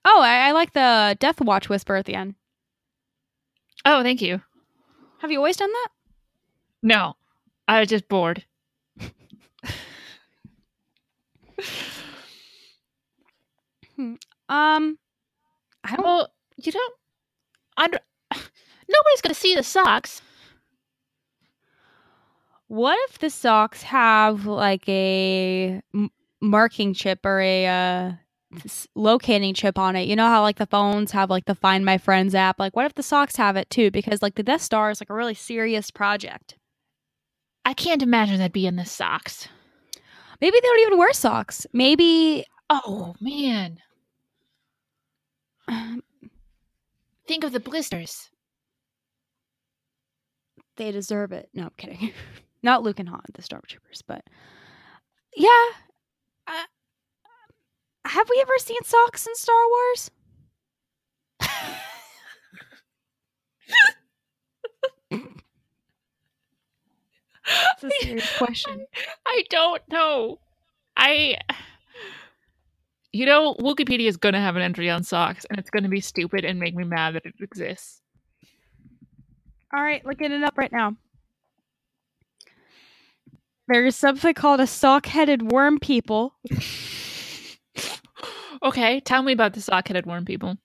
oh, 0.05 0.21
I, 0.23 0.49
I 0.49 0.53
like 0.53 0.73
the 0.73 1.17
Death 1.19 1.41
Watch 1.41 1.69
whisper 1.69 1.97
at 1.97 2.07
the 2.07 2.15
end. 2.15 2.35
Oh, 3.85 4.03
thank 4.03 4.23
you. 4.23 4.41
Have 5.19 5.31
you 5.31 5.39
always 5.39 5.57
done 5.57 5.73
that? 5.73 5.89
No, 6.83 7.17
I 7.67 7.81
was 7.81 7.89
just 7.89 8.09
bored. 8.09 8.45
Um, 14.51 14.99
I 15.85 15.95
don't. 15.95 16.05
Well, 16.05 16.29
you 16.57 16.73
don't. 16.73 16.95
Under, 17.77 18.01
nobody's 18.91 19.21
gonna 19.23 19.35
see 19.35 19.55
the 19.55 19.63
socks. 19.63 20.23
What 22.69 22.99
if 23.09 23.19
the 23.19 23.31
socks 23.31 23.83
have 23.83 24.47
like 24.47 24.89
a 24.89 25.83
m- 25.93 26.11
marking 26.41 26.95
chip 26.95 27.27
or 27.27 27.41
a 27.41 27.67
uh, 27.67 28.13
locating 28.95 29.55
chip 29.55 29.77
on 29.77 29.97
it? 29.97 30.07
You 30.07 30.15
know 30.15 30.29
how 30.29 30.43
like 30.43 30.59
the 30.59 30.67
phones 30.67 31.11
have 31.11 31.31
like 31.31 31.47
the 31.47 31.55
Find 31.57 31.85
My 31.85 31.99
Friends 31.99 32.35
app. 32.35 32.61
Like, 32.61 32.77
what 32.77 32.87
if 32.87 32.95
the 32.95 33.03
socks 33.03 33.37
have 33.37 33.57
it 33.57 33.71
too? 33.71 33.91
Because 33.91 34.23
like 34.23 34.37
the 34.37 34.45
Death 34.45 34.63
Star 34.63 34.91
is 34.91 35.01
like 35.01 35.11
a 35.11 35.15
really 35.15 35.35
serious 35.35 35.91
project. 35.91 36.57
I 37.65 37.75
can't 37.75 38.03
imagine 38.03 38.39
that 38.39 38.53
being 38.53 38.77
the 38.77 38.85
socks. 38.87 39.49
Maybe 40.41 40.57
they 40.57 40.69
don't 40.69 40.81
even 40.87 40.99
wear 40.99 41.13
socks. 41.13 41.67
Maybe 41.73 42.45
Oh 42.71 43.17
man, 43.21 43.79
think 47.27 47.43
of 47.43 47.51
the 47.51 47.59
blisters. 47.59 48.31
They 50.81 50.91
deserve 50.91 51.33
it. 51.33 51.49
No, 51.53 51.65
I'm 51.65 51.71
kidding. 51.77 52.13
Not 52.63 52.83
Luke 52.83 52.99
and 52.99 53.09
Han, 53.09 53.23
the 53.35 53.43
Stormtroopers, 53.43 54.03
but 54.07 54.25
yeah. 55.37 55.49
Uh, 56.47 56.65
have 58.07 58.29
we 58.29 58.39
ever 58.41 58.53
seen 58.59 58.83
socks 58.85 59.27
in 59.27 59.35
Star 59.35 59.57
Wars? 59.71 60.11
It's 67.83 67.85
a 67.85 67.91
serious 68.05 68.31
question. 68.39 68.87
I 69.27 69.43
don't 69.51 69.83
know. 69.91 70.39
I. 70.97 71.37
You 73.13 73.27
know, 73.27 73.55
Wikipedia 73.55 74.07
is 74.07 74.17
going 74.17 74.35
to 74.35 74.41
have 74.41 74.55
an 74.55 74.63
entry 74.63 74.89
on 74.89 75.03
socks, 75.03 75.45
and 75.51 75.59
it's 75.59 75.71
going 75.71 75.83
to 75.83 75.89
be 75.89 76.01
stupid 76.01 76.45
and 76.45 76.61
make 76.61 76.77
me 76.77 76.85
mad 76.85 77.17
that 77.17 77.27
it 77.27 77.35
exists. 77.41 78.00
All 79.73 79.83
right, 79.83 80.05
looking 80.05 80.33
it 80.33 80.43
up 80.43 80.59
right 80.59 80.73
now. 80.73 80.97
There's 83.69 83.95
something 83.95 84.35
called 84.35 84.61
a 84.61 84.67
sock-headed 84.67 85.53
worm 85.53 85.79
people. 85.79 86.35
Okay, 88.63 89.01
tell 89.01 89.23
me 89.23 89.33
about 89.33 89.55
the 89.55 89.61
sock-headed 89.63 90.05
worm 90.05 90.27
people. 90.27 90.59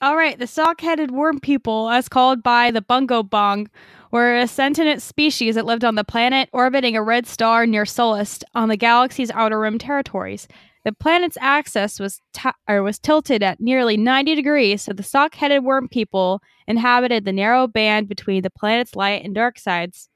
All 0.00 0.16
right, 0.16 0.38
the 0.38 0.46
sock-headed 0.46 1.10
worm 1.10 1.38
people, 1.38 1.90
as 1.90 2.08
called 2.08 2.42
by 2.42 2.70
the 2.70 2.80
Bungo 2.80 3.22
Bong, 3.22 3.68
were 4.10 4.34
a 4.38 4.46
sentient 4.46 5.02
species 5.02 5.54
that 5.56 5.66
lived 5.66 5.84
on 5.84 5.96
the 5.96 6.04
planet 6.04 6.48
orbiting 6.50 6.96
a 6.96 7.02
red 7.02 7.26
star 7.26 7.66
near 7.66 7.84
Solist 7.84 8.42
on 8.54 8.70
the 8.70 8.76
galaxy's 8.76 9.30
outer 9.32 9.60
rim 9.60 9.78
territories. 9.78 10.48
The 10.88 10.94
planet's 10.94 11.36
axis 11.42 12.00
was 12.00 12.22
ti 12.32 12.48
or 12.66 12.82
was 12.82 12.98
tilted 12.98 13.42
at 13.42 13.60
nearly 13.60 13.98
90 13.98 14.34
degrees, 14.34 14.80
so 14.80 14.94
the 14.94 15.02
sock-headed 15.02 15.62
worm 15.62 15.86
people 15.86 16.40
inhabited 16.66 17.26
the 17.26 17.32
narrow 17.32 17.66
band 17.66 18.08
between 18.08 18.40
the 18.40 18.48
planet's 18.48 18.96
light 18.96 19.22
and 19.22 19.34
dark 19.34 19.58
sides, 19.58 20.08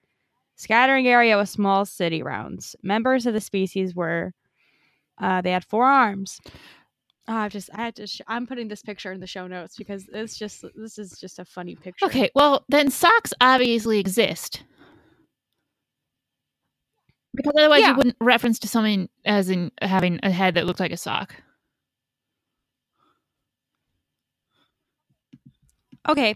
scattering 0.56 1.06
area 1.06 1.36
with 1.36 1.50
small 1.50 1.84
city 1.84 2.22
rounds. 2.22 2.74
Members 2.82 3.26
of 3.26 3.34
the 3.34 3.40
species 3.42 3.94
were 3.94 4.32
uh, 5.20 5.42
they 5.42 5.50
had 5.50 5.66
four 5.66 5.84
arms. 5.84 6.40
Oh, 7.28 7.36
I've 7.36 7.52
just 7.52 7.68
I 7.74 7.82
had 7.82 7.96
to. 7.96 8.06
Sh- 8.06 8.22
I'm 8.26 8.46
putting 8.46 8.68
this 8.68 8.80
picture 8.80 9.12
in 9.12 9.20
the 9.20 9.26
show 9.26 9.46
notes 9.46 9.76
because 9.76 10.08
it's 10.10 10.38
just 10.38 10.64
this 10.74 10.98
is 10.98 11.20
just 11.20 11.38
a 11.38 11.44
funny 11.44 11.76
picture. 11.76 12.06
Okay, 12.06 12.30
well, 12.34 12.64
then 12.70 12.90
socks 12.90 13.34
obviously 13.42 13.98
exist. 13.98 14.62
Because 17.34 17.52
otherwise, 17.56 17.80
Yeah. 17.80 17.90
you 17.90 17.96
wouldn't 17.96 18.16
reference 18.20 18.58
to 18.60 18.68
something 18.68 19.08
as 19.24 19.48
in 19.48 19.72
having 19.80 20.20
a 20.22 20.30
head 20.30 20.54
that 20.54 20.66
looks 20.66 20.80
like 20.80 20.92
a 20.92 20.96
sock. 20.96 21.34
Okay, 26.08 26.34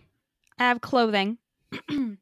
I 0.59 0.63
have 0.63 0.81
clothing. 0.81 1.39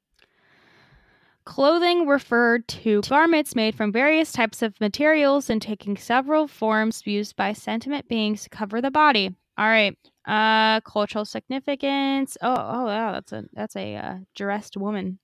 clothing 1.45 2.07
referred 2.07 2.67
to 2.69 3.03
garments 3.03 3.55
made 3.55 3.75
from 3.75 3.93
various 3.93 4.33
types 4.33 4.63
of 4.63 4.81
materials 4.81 5.51
and 5.51 5.61
taking 5.61 5.97
several 5.97 6.49
forms 6.49 7.07
used 7.07 7.37
by 7.37 7.53
sentient 7.53 8.09
beings 8.09 8.45
to 8.45 8.49
cover 8.49 8.81
the 8.81 8.91
body. 8.91 9.37
All 9.59 9.67
right. 9.67 9.97
Uh, 10.27 10.81
cultural 10.81 11.27
significance. 11.27 12.39
Oh, 12.41 12.55
oh, 12.57 12.85
wow, 12.87 13.13
that's 13.13 13.33
a 13.33 13.45
that's 13.53 13.77
a 13.77 13.95
uh, 13.97 14.17
dressed 14.35 14.77
woman. 14.79 15.19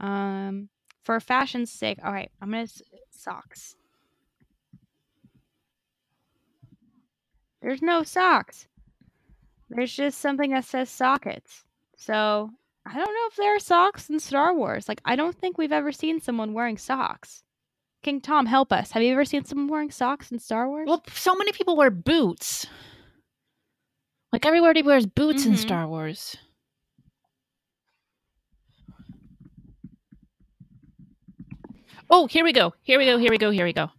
Um, 0.00 0.68
for 1.06 1.20
fashion's 1.20 1.70
sake. 1.70 1.98
All 2.04 2.12
right, 2.12 2.30
I'm 2.42 2.50
gonna 2.50 2.64
s- 2.64 2.82
socks. 3.10 3.76
There's 7.62 7.80
no 7.80 8.02
socks. 8.02 8.66
There's 9.70 9.94
just 9.94 10.18
something 10.18 10.50
that 10.50 10.64
says 10.64 10.90
sockets. 10.90 11.64
So 11.96 12.50
I 12.84 12.94
don't 12.94 13.06
know 13.06 13.26
if 13.30 13.36
there 13.36 13.56
are 13.56 13.60
socks 13.60 14.10
in 14.10 14.18
Star 14.20 14.54
Wars. 14.54 14.88
Like 14.88 15.00
I 15.04 15.16
don't 15.16 15.36
think 15.36 15.56
we've 15.58 15.72
ever 15.72 15.92
seen 15.92 16.20
someone 16.20 16.52
wearing 16.52 16.76
socks. 16.76 17.42
King 18.02 18.20
Tom, 18.20 18.46
help 18.46 18.72
us. 18.72 18.92
Have 18.92 19.02
you 19.02 19.12
ever 19.12 19.24
seen 19.24 19.44
someone 19.44 19.68
wearing 19.68 19.90
socks 19.90 20.30
in 20.30 20.38
Star 20.38 20.68
Wars? 20.68 20.86
Well, 20.88 21.02
so 21.12 21.34
many 21.34 21.52
people 21.52 21.76
wear 21.76 21.90
boots. 21.90 22.66
Like 24.32 24.44
everybody 24.44 24.82
wears 24.82 25.06
boots 25.06 25.46
in 25.46 25.52
Mhm. 25.54 25.58
Star 25.58 25.88
Wars. 25.88 26.36
Oh, 32.10 32.26
here 32.26 32.44
we 32.44 32.52
go. 32.52 32.72
Here 32.82 32.98
we 32.98 33.04
go. 33.06 33.18
Here 33.18 33.30
we 33.30 33.38
go. 33.38 33.50
Here 33.50 33.64
we 33.66 33.72
go. 33.72 33.90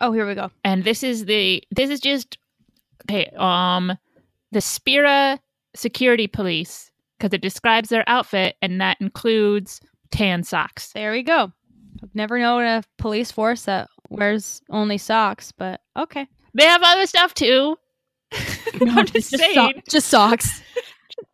oh, 0.00 0.12
here 0.12 0.26
we 0.26 0.34
go. 0.34 0.50
and 0.64 0.84
this 0.84 1.02
is 1.02 1.24
the 1.26 1.62
this 1.70 1.90
is 1.90 2.00
just 2.00 2.38
okay 3.04 3.26
um 3.36 3.92
the 4.52 4.60
spira 4.60 5.38
security 5.74 6.26
police 6.26 6.90
because 7.18 7.32
it 7.32 7.42
describes 7.42 7.88
their 7.88 8.04
outfit 8.08 8.56
and 8.62 8.80
that 8.80 8.96
includes 9.00 9.80
tan 10.10 10.42
socks 10.42 10.92
There 10.92 11.12
we 11.12 11.22
go. 11.22 11.52
I've 12.02 12.14
never 12.14 12.38
known 12.38 12.64
a 12.64 12.82
police 12.98 13.30
force 13.30 13.64
that 13.64 13.88
wears 14.08 14.62
only 14.70 14.96
socks, 14.98 15.52
but 15.52 15.80
okay. 15.96 16.26
they 16.54 16.64
have 16.64 16.82
other 16.82 17.06
stuff 17.06 17.34
too 17.34 17.76
i'm 18.80 19.06
just, 19.06 19.30
so- 19.30 19.36
saying 19.36 19.82
just 19.88 20.08
socks. 20.08 20.62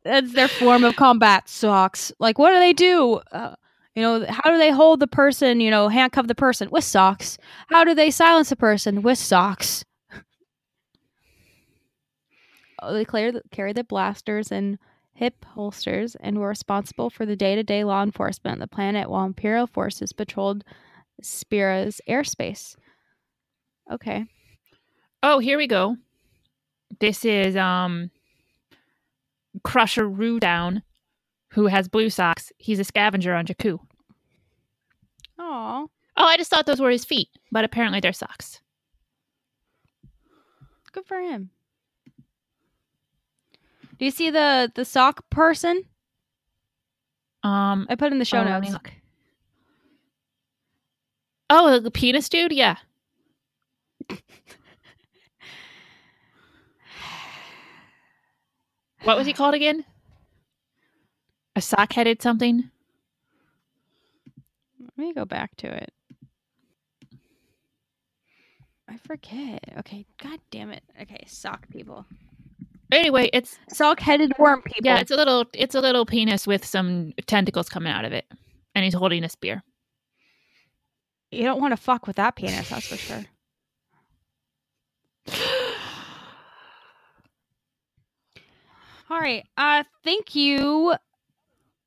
That's 0.03 0.33
their 0.33 0.49
form 0.49 0.83
of 0.85 0.97
combat. 0.97 1.49
Socks. 1.49 2.13
Like, 2.19 2.39
what 2.39 2.51
do 2.53 2.59
they 2.59 2.73
do? 2.73 3.21
Uh, 3.33 3.55
you 3.97 4.03
know, 4.03 4.25
how 4.29 4.51
do 4.51 4.59
they 4.59 4.71
hold 4.71 5.01
the 5.01 5.07
person? 5.07 5.61
You 5.61 5.71
know, 5.71 5.89
handcuff 5.89 6.27
the 6.29 6.35
person 6.35 6.69
with 6.71 6.85
socks. 6.85 7.39
How 7.69 7.83
do 7.83 7.95
they 7.95 8.11
silence 8.11 8.53
a 8.53 8.57
person 8.57 9.03
with 9.03 9.19
socks? 9.19 9.85
Oh, 12.83 12.93
they 12.93 13.07
clear 13.07 13.33
the, 13.33 13.41
carry 13.51 13.73
the 13.73 13.85
blasters 13.85 14.53
and 14.53 14.79
hip 15.15 15.47
holsters 15.47 16.15
and 16.21 16.39
were 16.39 16.49
responsible 16.49 17.09
for 17.09 17.25
the 17.25 17.35
day-to-day 17.35 17.85
law 17.85 18.03
enforcement 18.03 18.61
the 18.61 18.69
planet 18.69 19.09
while 19.09 19.25
Imperial 19.25 19.67
forces 19.67 20.13
patrolled 20.13 20.63
Spira's 21.23 22.03
airspace. 22.07 22.77
Okay. 23.91 24.27
oh 25.23 25.39
here 25.39 25.57
we 25.57 25.67
go 25.67 25.97
this 27.01 27.25
is 27.25 27.57
um 27.57 28.11
crusher 29.63 30.09
Rudown, 30.09 30.83
who 31.57 31.67
has 31.67 31.89
blue 31.89 32.09
socks 32.09 32.53
he's 32.59 32.79
a 32.79 32.85
scavenger 32.85 33.35
on 33.35 33.45
jakku 33.45 33.81
Oh, 35.39 35.91
oh 36.17 36.25
i 36.25 36.37
just 36.37 36.51
thought 36.51 36.67
those 36.67 36.81
were 36.81 36.91
his 36.91 37.05
feet 37.05 37.29
but 37.51 37.65
apparently 37.65 37.99
they're 37.99 38.13
socks 38.13 38.61
good 40.97 41.07
for 41.07 41.21
him. 41.21 41.51
Do 43.99 44.05
you 44.05 44.11
see 44.11 44.31
the 44.31 44.73
the 44.75 44.85
sock 44.85 45.29
person? 45.31 45.85
Um. 47.43 47.87
I 47.89 47.95
put 47.95 48.13
in 48.13 48.19
the 48.19 48.25
show 48.25 48.39
oh, 48.39 48.45
notes. 48.45 48.71
look. 48.71 48.91
Oh, 51.49 51.79
the 51.79 51.91
penis 51.91 52.29
dude. 52.29 52.53
Yeah. 52.53 52.77
What 59.03 59.17
was 59.17 59.27
he 59.27 59.33
called 59.33 59.55
again? 59.55 59.85
A 61.57 61.61
sock-headed 61.61 62.23
something. 62.23 62.71
Let 64.79 64.99
me 64.99 65.13
go 65.15 65.25
back 65.25 65.57
to 65.57 65.67
it. 65.67 65.93
I 68.89 68.99
forget. 68.99 69.65
Okay, 69.79 70.07
god 70.23 70.39
damn 70.51 70.71
it. 70.71 70.85
Okay, 71.01 71.25
sock 71.27 71.67
people. 71.71 72.05
Anyway, 72.93 73.29
it's 73.33 73.59
Sock-headed 73.73 74.33
worm 74.39 74.63
people. 74.63 74.83
yeah, 74.85 74.99
it's 75.01 75.11
a 75.11 75.17
little 75.17 75.45
it's 75.53 75.75
a 75.75 75.81
little 75.81 76.07
penis 76.07 76.47
with 76.47 76.65
some 76.65 77.13
tentacles 77.27 77.69
coming 77.69 77.93
out 77.93 78.05
of 78.05 78.13
it, 78.13 78.27
and 78.77 78.85
he's 78.85 78.95
holding 78.95 79.25
a 79.25 79.29
spear. 79.29 79.65
you 81.33 81.43
don't 81.43 81.61
want 81.61 81.73
to 81.73 81.77
fuck 81.77 82.07
with 82.07 82.15
that 82.17 82.37
penis, 82.37 82.69
that's 82.69 82.87
for 82.87 82.97
sure. 82.97 83.25
All 89.11 89.19
right. 89.21 89.45
Uh 89.57 89.83
thank 90.05 90.35
you. 90.37 90.95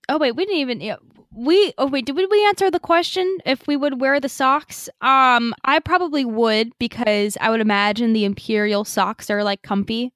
Oh 0.09 0.17
wait, 0.17 0.35
we 0.35 0.45
didn't 0.45 0.59
even 0.59 0.81
yeah, 0.81 0.97
we 1.31 1.73
oh 1.77 1.85
wait, 1.87 2.05
did 2.05 2.15
we, 2.15 2.25
we 2.25 2.45
answer 2.47 2.69
the 2.69 2.79
question 2.79 3.37
if 3.45 3.65
we 3.67 3.77
would 3.77 4.01
wear 4.01 4.19
the 4.19 4.27
socks? 4.29 4.89
Um 5.01 5.53
I 5.63 5.79
probably 5.79 6.25
would 6.25 6.77
because 6.79 7.37
I 7.39 7.49
would 7.49 7.61
imagine 7.61 8.11
the 8.13 8.25
imperial 8.25 8.83
socks 8.83 9.29
are 9.29 9.43
like 9.43 9.61
comfy. 9.61 10.11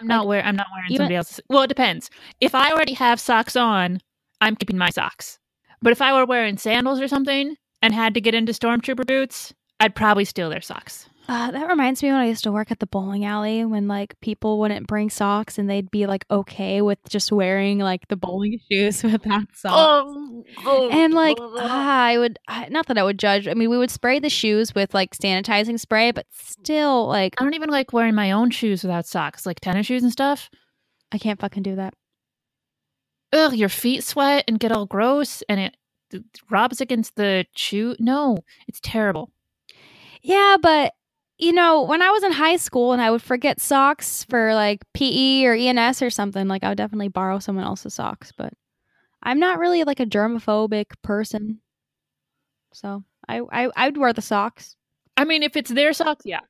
I'm 0.00 0.06
not 0.06 0.26
wearing. 0.26 0.44
I'm 0.44 0.56
not 0.56 0.66
wearing 0.74 0.90
even- 0.90 0.96
somebody 1.04 1.14
else's. 1.16 1.40
Well, 1.48 1.62
it 1.62 1.68
depends. 1.68 2.10
If 2.40 2.54
I 2.54 2.70
already 2.72 2.94
have 2.94 3.20
socks 3.20 3.56
on, 3.56 4.00
I'm 4.40 4.56
keeping 4.56 4.78
my 4.78 4.90
socks. 4.90 5.38
But 5.80 5.92
if 5.92 6.02
I 6.02 6.12
were 6.12 6.26
wearing 6.26 6.58
sandals 6.58 7.00
or 7.00 7.08
something 7.08 7.56
and 7.82 7.94
had 7.94 8.14
to 8.14 8.20
get 8.20 8.34
into 8.34 8.52
stormtrooper 8.52 9.06
boots, 9.06 9.54
I'd 9.78 9.94
probably 9.94 10.24
steal 10.24 10.50
their 10.50 10.60
socks. 10.60 11.08
Uh, 11.28 11.50
that 11.50 11.68
reminds 11.68 12.02
me 12.02 12.10
when 12.10 12.20
I 12.20 12.26
used 12.26 12.44
to 12.44 12.52
work 12.52 12.70
at 12.70 12.78
the 12.78 12.86
bowling 12.86 13.24
alley 13.24 13.64
when 13.64 13.88
like 13.88 14.18
people 14.20 14.60
wouldn't 14.60 14.86
bring 14.86 15.10
socks 15.10 15.58
and 15.58 15.68
they'd 15.68 15.90
be 15.90 16.06
like 16.06 16.24
okay 16.30 16.82
with 16.82 16.98
just 17.08 17.32
wearing 17.32 17.78
like 17.78 18.06
the 18.06 18.16
bowling 18.16 18.60
shoes 18.70 19.02
without 19.02 19.48
socks. 19.52 19.64
Oh, 20.64 20.88
And 20.92 21.14
like 21.14 21.36
ah, 21.40 22.04
I 22.04 22.18
would 22.18 22.38
I, 22.46 22.68
not 22.68 22.86
that 22.86 22.98
I 22.98 23.02
would 23.02 23.18
judge. 23.18 23.48
I 23.48 23.54
mean, 23.54 23.70
we 23.70 23.78
would 23.78 23.90
spray 23.90 24.20
the 24.20 24.30
shoes 24.30 24.72
with 24.72 24.94
like 24.94 25.16
sanitizing 25.16 25.80
spray, 25.80 26.12
but 26.12 26.26
still 26.30 27.08
like 27.08 27.34
I 27.40 27.44
don't 27.44 27.54
even 27.54 27.70
like 27.70 27.92
wearing 27.92 28.14
my 28.14 28.30
own 28.30 28.50
shoes 28.50 28.84
without 28.84 29.06
socks, 29.06 29.44
like 29.44 29.58
tennis 29.58 29.86
shoes 29.86 30.04
and 30.04 30.12
stuff. 30.12 30.48
I 31.10 31.18
can't 31.18 31.40
fucking 31.40 31.64
do 31.64 31.74
that. 31.74 31.94
Ugh, 33.32 33.52
your 33.52 33.68
feet 33.68 34.04
sweat 34.04 34.44
and 34.46 34.60
get 34.60 34.70
all 34.70 34.86
gross, 34.86 35.42
and 35.48 35.58
it, 35.58 35.76
it 36.12 36.22
rubs 36.50 36.80
against 36.80 37.16
the 37.16 37.46
shoe. 37.56 37.96
No, 37.98 38.38
it's 38.68 38.80
terrible. 38.80 39.32
Yeah, 40.22 40.56
but 40.60 40.92
you 41.38 41.52
know, 41.52 41.82
when 41.82 42.02
I 42.02 42.10
was 42.10 42.22
in 42.24 42.32
high 42.32 42.56
school 42.56 42.92
and 42.92 43.02
I 43.02 43.10
would 43.10 43.22
forget 43.22 43.60
socks 43.60 44.24
for 44.24 44.54
like 44.54 44.82
PE 44.94 45.44
or 45.44 45.54
ENS 45.54 46.02
or 46.02 46.10
something, 46.10 46.48
like 46.48 46.64
I 46.64 46.68
would 46.70 46.78
definitely 46.78 47.08
borrow 47.08 47.38
someone 47.38 47.64
else's 47.64 47.94
socks, 47.94 48.32
but 48.36 48.52
I'm 49.22 49.38
not 49.38 49.58
really 49.58 49.84
like 49.84 50.00
a 50.00 50.06
germophobic 50.06 50.86
person. 51.02 51.60
So, 52.72 53.04
I 53.28 53.40
I 53.52 53.70
I'd 53.76 53.96
wear 53.96 54.12
the 54.12 54.22
socks. 54.22 54.76
I 55.16 55.24
mean, 55.24 55.42
if 55.42 55.56
it's 55.56 55.70
their 55.70 55.92
socks, 55.92 56.24
yeah. 56.24 56.40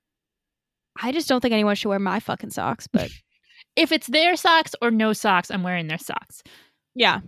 I 1.01 1.13
just 1.13 1.29
don't 1.29 1.41
think 1.41 1.53
anyone 1.53 1.77
should 1.77 1.89
wear 1.89 1.99
my 1.99 2.21
fucking 2.21 2.51
socks, 2.51 2.87
but 2.87 3.11
If 3.77 3.93
it's 3.93 4.07
their 4.07 4.37
socks 4.37 4.75
or 4.81 4.91
no 4.91 5.13
socks, 5.13 5.51
I'm 5.51 5.63
wearing 5.63 5.87
their 5.87 5.99
socks. 5.99 6.43
yeah. 6.95 7.21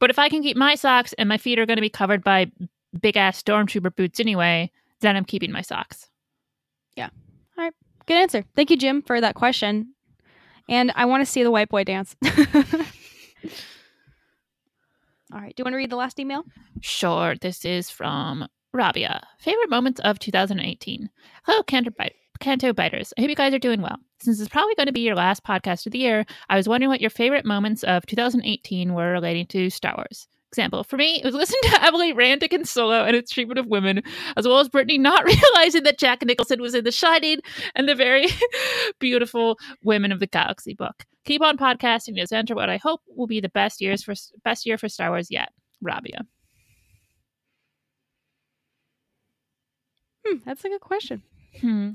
But 0.00 0.10
if 0.10 0.18
I 0.18 0.28
can 0.28 0.42
keep 0.42 0.56
my 0.56 0.76
socks 0.76 1.12
and 1.14 1.28
my 1.28 1.38
feet 1.38 1.58
are 1.58 1.66
going 1.66 1.76
to 1.76 1.80
be 1.82 1.90
covered 1.90 2.22
by 2.22 2.50
big 3.00 3.16
ass 3.16 3.42
stormtrooper 3.42 3.94
boots 3.96 4.20
anyway, 4.20 4.70
then 5.00 5.16
I'm 5.16 5.24
keeping 5.24 5.50
my 5.50 5.62
socks. 5.62 6.08
Good 8.08 8.16
answer. 8.16 8.42
Thank 8.56 8.70
you, 8.70 8.78
Jim, 8.78 9.02
for 9.02 9.20
that 9.20 9.34
question. 9.34 9.92
And 10.66 10.90
I 10.96 11.04
want 11.04 11.20
to 11.20 11.30
see 11.30 11.42
the 11.42 11.50
white 11.50 11.68
boy 11.68 11.84
dance. 11.84 12.16
All 12.24 12.32
right. 15.38 15.54
Do 15.54 15.60
you 15.60 15.64
want 15.64 15.74
to 15.74 15.76
read 15.76 15.90
the 15.90 15.96
last 15.96 16.18
email? 16.18 16.44
Sure, 16.80 17.34
this 17.38 17.66
is 17.66 17.90
from 17.90 18.48
Raabiah. 18.74 19.20
Favorite 19.40 19.68
moments 19.68 20.00
of 20.00 20.18
2018. 20.18 21.10
Hello, 21.44 21.62
Canto, 21.64 21.90
Bite- 21.90 22.14
Canto 22.40 22.72
Biters. 22.72 23.12
I 23.18 23.20
hope 23.20 23.28
you 23.28 23.36
guys 23.36 23.52
are 23.52 23.58
doing 23.58 23.82
well. 23.82 23.98
Since 24.20 24.40
it's 24.40 24.48
probably 24.48 24.74
going 24.74 24.86
to 24.86 24.92
be 24.92 25.00
your 25.00 25.14
last 25.14 25.44
podcast 25.44 25.84
of 25.84 25.92
the 25.92 25.98
year, 25.98 26.24
I 26.48 26.56
was 26.56 26.66
wondering 26.66 26.88
what 26.88 27.02
your 27.02 27.10
favorite 27.10 27.44
moments 27.44 27.82
of 27.84 28.06
2018 28.06 28.94
were 28.94 29.12
relating 29.12 29.44
to 29.48 29.68
Star 29.68 29.94
Wars. 29.98 30.28
Example, 30.50 30.82
for 30.82 30.96
me, 30.96 31.16
it 31.16 31.24
was 31.24 31.34
listening 31.34 31.60
to 31.64 31.84
Emily 31.84 32.14
Randick 32.14 32.54
and 32.54 32.66
Solo 32.66 33.04
and 33.04 33.14
its 33.14 33.30
treatment 33.30 33.58
of 33.58 33.66
women, 33.66 34.02
as 34.36 34.48
well 34.48 34.58
as 34.58 34.68
Brittani 34.68 34.98
not 34.98 35.24
realizing 35.54 35.82
that 35.82 35.98
Jack 35.98 36.24
Nicholson 36.24 36.62
was 36.62 36.74
in 36.74 36.84
The 36.84 36.92
Shining 36.92 37.40
and 37.74 37.86
the 37.86 37.94
very 37.94 38.26
beautiful 38.98 39.58
Women 39.82 40.10
of 40.10 40.20
the 40.20 40.26
Galaxy 40.26 40.72
book. 40.74 41.04
Keep 41.26 41.42
on 41.42 41.58
podcasting 41.58 42.18
as 42.18 42.32
enter 42.32 42.54
what 42.54 42.70
I 42.70 42.78
hope 42.78 43.02
will 43.14 43.26
be 43.26 43.40
the 43.40 43.50
best 43.50 43.82
years 43.82 44.02
for 44.02 44.14
best 44.42 44.64
year 44.64 44.78
for 44.78 44.88
Star 44.88 45.10
Wars 45.10 45.30
yet. 45.30 45.50
Raabiah. 45.84 46.26
Hmm, 50.26 50.38
that's 50.46 50.64
a 50.64 50.68
good 50.68 50.80
question. 50.80 51.22
Hmm. 51.60 51.90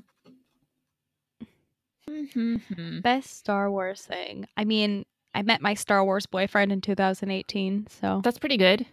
Best 3.02 3.38
Star 3.38 3.72
Wars 3.72 4.02
thing. 4.02 4.46
I 4.56 4.66
mean, 4.66 5.06
I 5.34 5.42
met 5.42 5.62
my 5.62 5.74
Star 5.74 6.04
Wars 6.04 6.26
boyfriend 6.26 6.72
in 6.72 6.82
2018, 6.82 7.88
so 7.90 8.22
That's 8.24 8.40
pretty 8.40 8.58
good. 8.58 8.86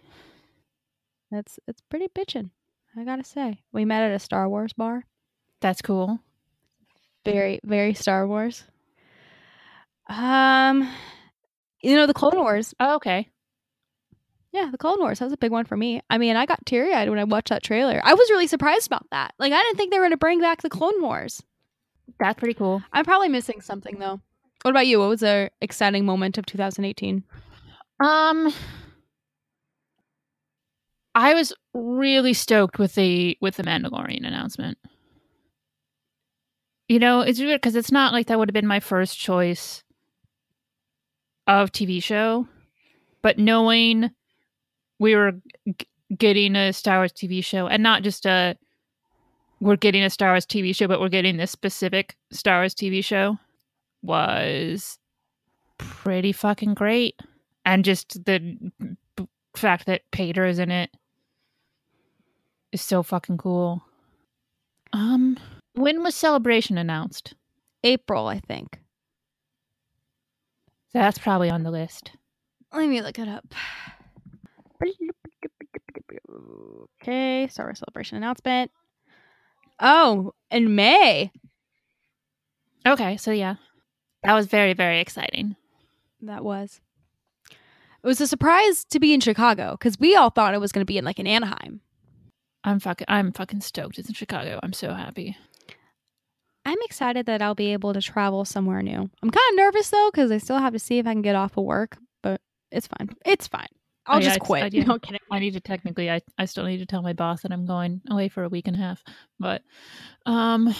that's 1.29 1.59
it's 1.67 1.81
pretty 1.89 2.07
bitchin'. 2.07 2.49
I 2.97 3.03
gotta 3.03 3.23
say, 3.23 3.61
we 3.71 3.85
met 3.85 4.03
at 4.03 4.15
a 4.15 4.19
Star 4.19 4.49
Wars 4.49 4.73
bar. 4.73 5.05
That's 5.61 5.81
cool. 5.81 6.19
Very, 7.23 7.59
very 7.63 7.93
Star 7.93 8.27
Wars. 8.27 8.63
Um, 10.07 10.89
you 11.81 11.95
know 11.95 12.05
the 12.07 12.13
Clone 12.13 12.35
Wars. 12.37 12.73
Oh, 12.79 12.95
okay. 12.95 13.29
Yeah, 14.51 14.69
the 14.69 14.77
Clone 14.77 14.99
Wars. 14.99 15.19
That 15.19 15.25
was 15.25 15.33
a 15.33 15.37
big 15.37 15.51
one 15.51 15.63
for 15.65 15.77
me. 15.77 16.01
I 16.09 16.17
mean, 16.17 16.35
I 16.35 16.45
got 16.45 16.65
teary 16.65 16.93
eyed 16.93 17.09
when 17.09 17.19
I 17.19 17.23
watched 17.23 17.49
that 17.49 17.63
trailer. 17.63 18.01
I 18.03 18.13
was 18.15 18.29
really 18.29 18.47
surprised 18.47 18.87
about 18.87 19.05
that. 19.11 19.33
Like, 19.39 19.53
I 19.53 19.61
didn't 19.63 19.77
think 19.77 19.91
they 19.91 19.97
were 19.99 20.03
going 20.05 20.11
to 20.11 20.17
bring 20.17 20.41
back 20.41 20.61
the 20.61 20.69
Clone 20.69 21.01
Wars. 21.01 21.41
That's 22.19 22.37
pretty 22.37 22.55
cool. 22.55 22.83
I'm 22.91 23.05
probably 23.05 23.29
missing 23.29 23.61
something 23.61 23.97
though. 23.99 24.19
What 24.63 24.71
about 24.71 24.87
you? 24.87 24.99
What 24.99 25.09
was 25.09 25.23
a 25.23 25.49
exciting 25.61 26.05
moment 26.05 26.37
of 26.37 26.45
2018? 26.45 27.23
Um 28.03 28.53
I 31.13 31.33
was 31.33 31.53
really 31.73 32.33
stoked 32.33 32.79
with 32.79 32.95
the 32.95 33.37
with 33.41 33.57
the 33.57 33.63
Mandalorian 33.63 34.25
announcement. 34.25 34.77
You 36.87 36.99
know, 36.99 37.21
it's 37.21 37.39
weird 37.39 37.61
because 37.61 37.75
it's 37.75 37.91
not 37.91 38.13
like 38.13 38.27
that 38.27 38.37
would 38.37 38.49
have 38.49 38.53
been 38.53 38.67
my 38.67 38.79
first 38.79 39.17
choice 39.17 39.83
of 41.47 41.71
TV 41.71 42.01
show, 42.01 42.47
but 43.21 43.37
knowing 43.37 44.11
we 44.99 45.15
were 45.15 45.33
g- 45.67 45.87
getting 46.17 46.55
a 46.55 46.73
Star 46.73 46.99
Wars 46.99 47.13
TV 47.13 47.43
show 47.43 47.67
and 47.67 47.81
not 47.81 48.03
just 48.03 48.25
a 48.25 48.57
we're 49.59 49.75
getting 49.75 50.03
a 50.03 50.09
Star 50.09 50.31
Wars 50.31 50.45
TV 50.45 50.75
show, 50.75 50.87
but 50.87 50.99
we're 50.99 51.09
getting 51.09 51.37
this 51.37 51.51
specific 51.51 52.15
Star 52.31 52.61
Wars 52.61 52.73
TV 52.73 53.03
show 53.03 53.37
was 54.01 54.97
pretty 55.77 56.31
fucking 56.31 56.73
great. 56.73 57.19
And 57.65 57.85
just 57.85 58.25
the 58.25 58.39
b- 59.15 59.27
fact 59.55 59.85
that 59.85 60.01
Pater 60.11 60.45
is 60.45 60.59
in 60.59 60.71
it 60.71 60.89
is 62.71 62.81
so 62.81 63.03
fucking 63.03 63.37
cool. 63.37 63.83
Um, 64.93 65.37
when 65.73 66.03
was 66.03 66.15
Celebration 66.15 66.77
announced? 66.77 67.33
April, 67.83 68.27
I 68.27 68.39
think. 68.39 68.79
That's 70.93 71.17
probably 71.17 71.49
on 71.49 71.63
the 71.63 71.71
list. 71.71 72.11
Let 72.73 72.87
me 72.87 73.01
look 73.01 73.19
it 73.19 73.27
up. 73.27 73.53
Okay, 77.01 77.47
Star 77.47 77.67
Wars 77.67 77.79
Celebration 77.79 78.17
announcement. 78.17 78.71
Oh, 79.79 80.33
in 80.49 80.75
May. 80.75 81.31
Okay, 82.85 83.17
so 83.17 83.31
yeah, 83.31 83.55
that 84.23 84.33
was 84.33 84.47
very 84.47 84.73
very 84.73 84.99
exciting. 84.99 85.55
That 86.21 86.43
was. 86.43 86.79
It 88.03 88.07
was 88.07 88.19
a 88.21 88.27
surprise 88.27 88.83
to 88.85 88.99
be 88.99 89.13
in 89.13 89.19
Chicago 89.21 89.71
because 89.73 89.99
we 89.99 90.15
all 90.15 90.31
thought 90.31 90.53
it 90.55 90.59
was 90.59 90.71
going 90.71 90.81
to 90.81 90.91
be 90.91 90.97
in 90.97 91.05
like 91.05 91.19
in 91.19 91.27
Anaheim. 91.27 91.81
I'm 92.63 92.79
fucking 92.79 93.05
I'm 93.07 93.31
fucking 93.31 93.61
stoked. 93.61 93.97
It's 93.99 94.07
in 94.09 94.15
Chicago. 94.15 94.59
I'm 94.63 94.73
so 94.73 94.93
happy. 94.93 95.37
I'm 96.65 96.77
excited 96.83 97.25
that 97.25 97.41
I'll 97.41 97.55
be 97.55 97.73
able 97.73 97.93
to 97.93 98.01
travel 98.01 98.45
somewhere 98.45 98.81
new. 98.83 99.09
I'm 99.21 99.31
kind 99.31 99.49
of 99.51 99.55
nervous 99.55 99.89
though 99.89 100.09
because 100.13 100.31
I 100.31 100.37
still 100.37 100.59
have 100.59 100.73
to 100.73 100.79
see 100.79 100.99
if 100.99 101.07
I 101.07 101.13
can 101.13 101.21
get 101.23 101.35
off 101.35 101.57
of 101.57 101.63
work, 101.63 101.97
but 102.21 102.39
it's 102.71 102.87
fine. 102.87 103.09
It's 103.25 103.47
fine. 103.47 103.67
I'll 104.05 104.17
Oh, 104.17 104.19
yeah, 104.19 104.29
just 104.29 104.39
quit. 104.41 104.63
I 104.63 104.69
do. 104.69 104.83
No 104.85 104.99
kidding. 104.99 105.19
I 105.31 105.39
need 105.39 105.53
to 105.53 105.59
technically 105.59 106.09
I, 106.11 106.21
I 106.37 106.45
still 106.45 106.65
need 106.65 106.77
to 106.77 106.85
tell 106.85 107.01
my 107.01 107.13
boss 107.13 107.41
that 107.41 107.51
I'm 107.51 107.65
going 107.65 108.01
away 108.09 108.29
for 108.29 108.43
a 108.43 108.49
week 108.49 108.67
and 108.67 108.75
a 108.75 108.79
half. 108.79 109.03
But 109.39 109.63
um 110.27 110.73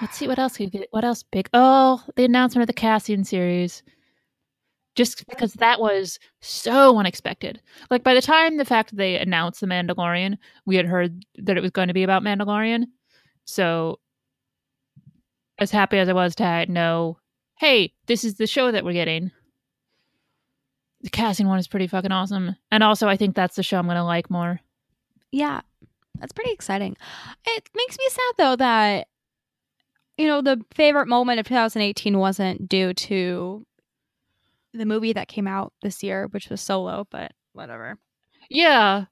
Let's 0.00 0.16
see 0.16 0.28
what 0.28 0.38
else 0.38 0.58
we 0.58 0.66
get. 0.66 0.88
What 0.90 1.04
else 1.04 1.22
big? 1.22 1.48
Oh, 1.52 2.02
the 2.16 2.24
announcement 2.24 2.62
of 2.62 2.66
the 2.66 2.72
Cassian 2.72 3.24
series. 3.24 3.82
Just 4.94 5.26
because 5.26 5.54
that 5.54 5.80
was 5.80 6.18
so 6.40 6.98
unexpected. 6.98 7.60
Like 7.90 8.04
by 8.04 8.14
the 8.14 8.22
time 8.22 8.56
the 8.56 8.64
fact 8.64 8.96
they 8.96 9.18
announced 9.18 9.60
the 9.60 9.66
Mandalorian, 9.66 10.38
we 10.66 10.76
had 10.76 10.86
heard 10.86 11.24
that 11.38 11.56
it 11.56 11.62
was 11.62 11.72
going 11.72 11.88
to 11.88 11.94
be 11.94 12.04
about 12.04 12.22
Mandalorian. 12.22 12.84
So 13.44 13.98
as 15.58 15.70
happy 15.70 15.98
as 15.98 16.08
I 16.08 16.12
was 16.12 16.34
to 16.36 16.66
know, 16.66 17.18
hey, 17.58 17.92
this 18.06 18.24
is 18.24 18.34
the 18.34 18.46
show 18.46 18.70
that 18.70 18.84
we're 18.84 18.92
getting. 18.92 19.32
The 21.02 21.10
Cassian 21.10 21.48
one 21.48 21.58
is 21.58 21.68
pretty 21.68 21.86
fucking 21.86 22.12
awesome. 22.12 22.56
And 22.70 22.82
also 22.82 23.08
I 23.08 23.16
think 23.16 23.34
that's 23.34 23.56
the 23.56 23.62
show 23.62 23.78
I'm 23.78 23.86
gonna 23.86 24.04
like 24.04 24.30
more. 24.30 24.60
Yeah, 25.32 25.60
that's 26.20 26.32
pretty 26.32 26.52
exciting. 26.52 26.96
It 27.46 27.68
makes 27.74 27.98
me 27.98 28.04
sad 28.08 28.32
though 28.38 28.56
that 28.56 29.08
you 30.16 30.26
know 30.26 30.40
the 30.42 30.60
favorite 30.74 31.08
moment 31.08 31.40
of 31.40 31.46
2018 31.46 32.18
wasn't 32.18 32.68
due 32.68 32.94
to 32.94 33.64
the 34.72 34.84
movie 34.86 35.12
that 35.12 35.28
came 35.28 35.46
out 35.46 35.72
this 35.82 36.02
year, 36.02 36.26
which 36.32 36.48
was 36.50 36.60
Solo, 36.60 37.06
but 37.10 37.32
whatever. 37.52 37.96
Yeah. 38.50 39.04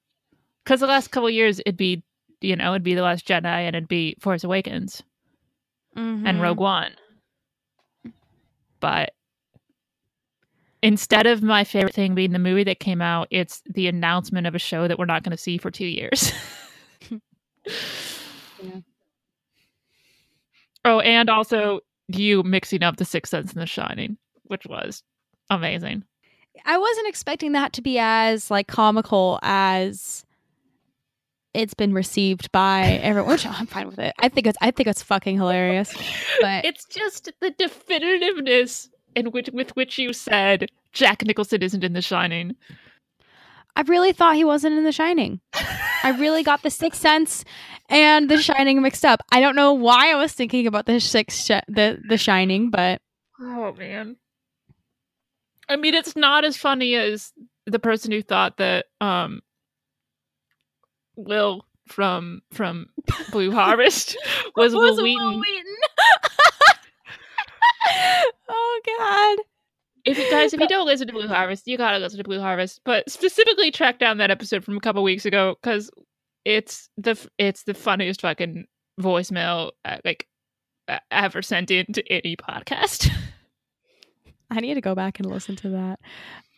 Cause 0.67 0.81
the 0.81 0.87
last 0.87 1.09
couple 1.11 1.31
years 1.31 1.61
it'd 1.61 1.77
be 1.77 2.03
you 2.41 2.57
know, 2.57 2.73
it'd 2.73 2.83
be 2.83 2.95
The 2.95 3.03
Last 3.03 3.27
Jedi 3.27 3.45
and 3.45 3.77
it'd 3.77 3.89
be 3.89 4.17
Force 4.21 4.43
Awakens 4.43 5.01
and 5.95 6.25
Mhm. 6.25 6.41
Rogue 6.41 6.59
One. 6.59 6.91
But 8.81 9.13
instead 10.83 11.27
of 11.27 11.41
my 11.43 11.63
favorite 11.63 11.95
thing 11.95 12.17
being 12.17 12.33
the 12.33 12.41
movie 12.41 12.65
that 12.65 12.81
came 12.81 13.01
out, 13.01 13.29
it's 13.31 13.63
the 13.67 13.87
announcement 13.87 14.49
of 14.49 14.57
a 14.57 14.59
show 14.59 14.89
that 14.89 14.99
we're 14.99 15.05
not 15.05 15.23
going 15.23 15.31
to 15.37 15.41
see 15.43 15.57
for 15.59 15.71
two 15.71 15.87
years. 15.87 16.33
Yeah. 18.63 18.81
Oh, 20.85 21.01
and 21.01 21.31
also 21.31 21.81
you 22.09 22.43
mixing 22.43 22.83
up 22.83 22.97
The 22.97 23.05
Sixth 23.05 23.31
Sense 23.31 23.53
and 23.53 23.63
The 23.63 23.67
Shining, 23.67 24.17
which 24.45 24.67
was 24.67 25.03
amazing. 25.51 26.05
I 26.65 26.77
wasn't 26.79 27.09
expecting 27.09 27.53
that 27.53 27.73
to 27.75 27.83
be 27.83 27.99
as 27.99 28.51
like 28.51 28.67
comical 28.67 29.39
as 29.43 30.25
it's 31.55 31.75
been 31.75 31.93
received 31.93 32.51
by 32.53 32.83
everyone. 33.03 33.33
Which 33.33 33.47
I'm 33.47 33.67
fine 33.67 33.89
with 33.89 33.99
it. 33.99 34.15
I 34.19 34.29
think 34.29 34.47
it's 34.47 34.59
I 34.61 34.71
think 34.71 34.89
it's 34.89 35.03
fucking 35.03 35.37
hilarious. 35.37 35.93
But 36.41 36.65
It's 36.65 36.85
just 36.87 37.31
the 37.41 37.51
definitiveness 37.53 38.89
in 39.15 39.27
which 39.31 39.49
with 39.53 39.75
which 39.77 39.99
you 39.99 40.13
said 40.13 40.67
Jack 40.93 41.25
Nicholson 41.25 41.63
isn't 41.63 41.85
in 41.85 41.93
The 41.93 42.03
Shining. 42.03 42.57
I 43.75 43.83
really 43.83 44.13
thought 44.13 44.37
he 44.37 44.45
wasn't 44.45 44.77
in 44.77 44.85
The 44.85 44.93
Shining. 44.93 45.41
I 46.03 46.11
really 46.11 46.43
got 46.43 46.63
the 46.63 46.71
Sixth 46.71 47.01
Sense 47.01 47.45
and 47.89 48.29
The 48.29 48.41
Shining 48.41 48.83
mixed 48.83 49.05
up. 49.05 49.23
I 49.31 49.41
don't 49.41 49.57
know 49.57 49.73
why 49.73 50.13
I 50.13 50.17
was 50.17 50.33
thinking 50.33 50.67
about 50.67 50.87
the 50.87 51.01
six 51.01 51.45
sh- 51.45 51.65
the 51.69 52.01
The 52.09 52.19
Shining, 52.19 52.71
but 52.71 53.01
Oh 53.41 53.73
man. 53.73 54.17
I 55.69 55.77
mean 55.77 55.95
it's 55.95 56.17
not 56.17 56.45
as 56.45 56.57
funny 56.57 56.95
as 56.95 57.33
the 57.67 57.79
person 57.79 58.11
who 58.13 58.23
thought 58.23 58.57
that 58.59 58.87
um 59.01 59.41
Will 61.17 61.65
from 61.89 62.43
from 62.53 62.87
Blue 63.31 63.53
Harvest 63.55 64.17
was, 64.57 64.75
Wil 64.75 65.03
Wheaton. 65.03 65.43
oh 68.49 68.81
God. 68.87 69.45
If 70.05 70.19
you 70.19 70.29
guys 70.31 70.53
if 70.53 70.61
you 70.61 70.67
don't 70.69 70.87
listen 70.87 71.07
to 71.07 71.13
Blue 71.13 71.29
Harvest, 71.29 71.67
you 71.67 71.79
gotta 71.79 71.99
listen 71.99 72.19
to 72.19 72.25
Blue 72.25 72.41
Harvest. 72.41 72.81
But 72.85 73.09
specifically 73.11 73.71
track 73.71 73.99
down 73.99 74.19
that 74.19 74.31
episode 74.31 74.65
from 74.65 74.77
a 74.77 74.81
couple 74.81 75.03
weeks 75.03 75.25
ago 75.25 75.57
because 75.63 75.91
it's 76.45 76.89
the 76.97 77.17
it's 77.39 77.65
the 77.65 77.75
funniest 77.75 78.21
fucking 78.23 78.67
voicemail 79.01 79.71
uh, 79.85 79.99
like 80.05 80.27
uh, 80.89 80.99
ever 81.11 81.43
sent 81.43 81.71
into 81.71 82.03
any 82.11 82.37
podcast. 82.37 83.11
I 84.51 84.61
need 84.61 84.75
to 84.75 84.81
go 84.81 84.95
back 84.95 85.19
and 85.19 85.31
listen 85.31 85.57
to 85.57 85.71
that. 85.71 86.01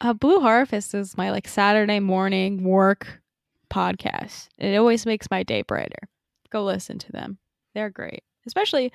Uh, 0.00 0.12
Blue 0.12 0.40
Harvest 0.40 0.94
is 0.94 1.16
my 1.16 1.30
like 1.30 1.46
Saturday 1.46 2.00
morning 2.00 2.64
work 2.64 3.20
podcast. 3.70 4.48
It 4.58 4.76
always 4.76 5.06
makes 5.06 5.30
my 5.30 5.42
day 5.42 5.62
brighter. 5.62 6.08
Go 6.50 6.64
listen 6.64 6.98
to 6.98 7.12
them. 7.12 7.38
They're 7.74 7.90
great. 7.90 8.22
Especially 8.46 8.92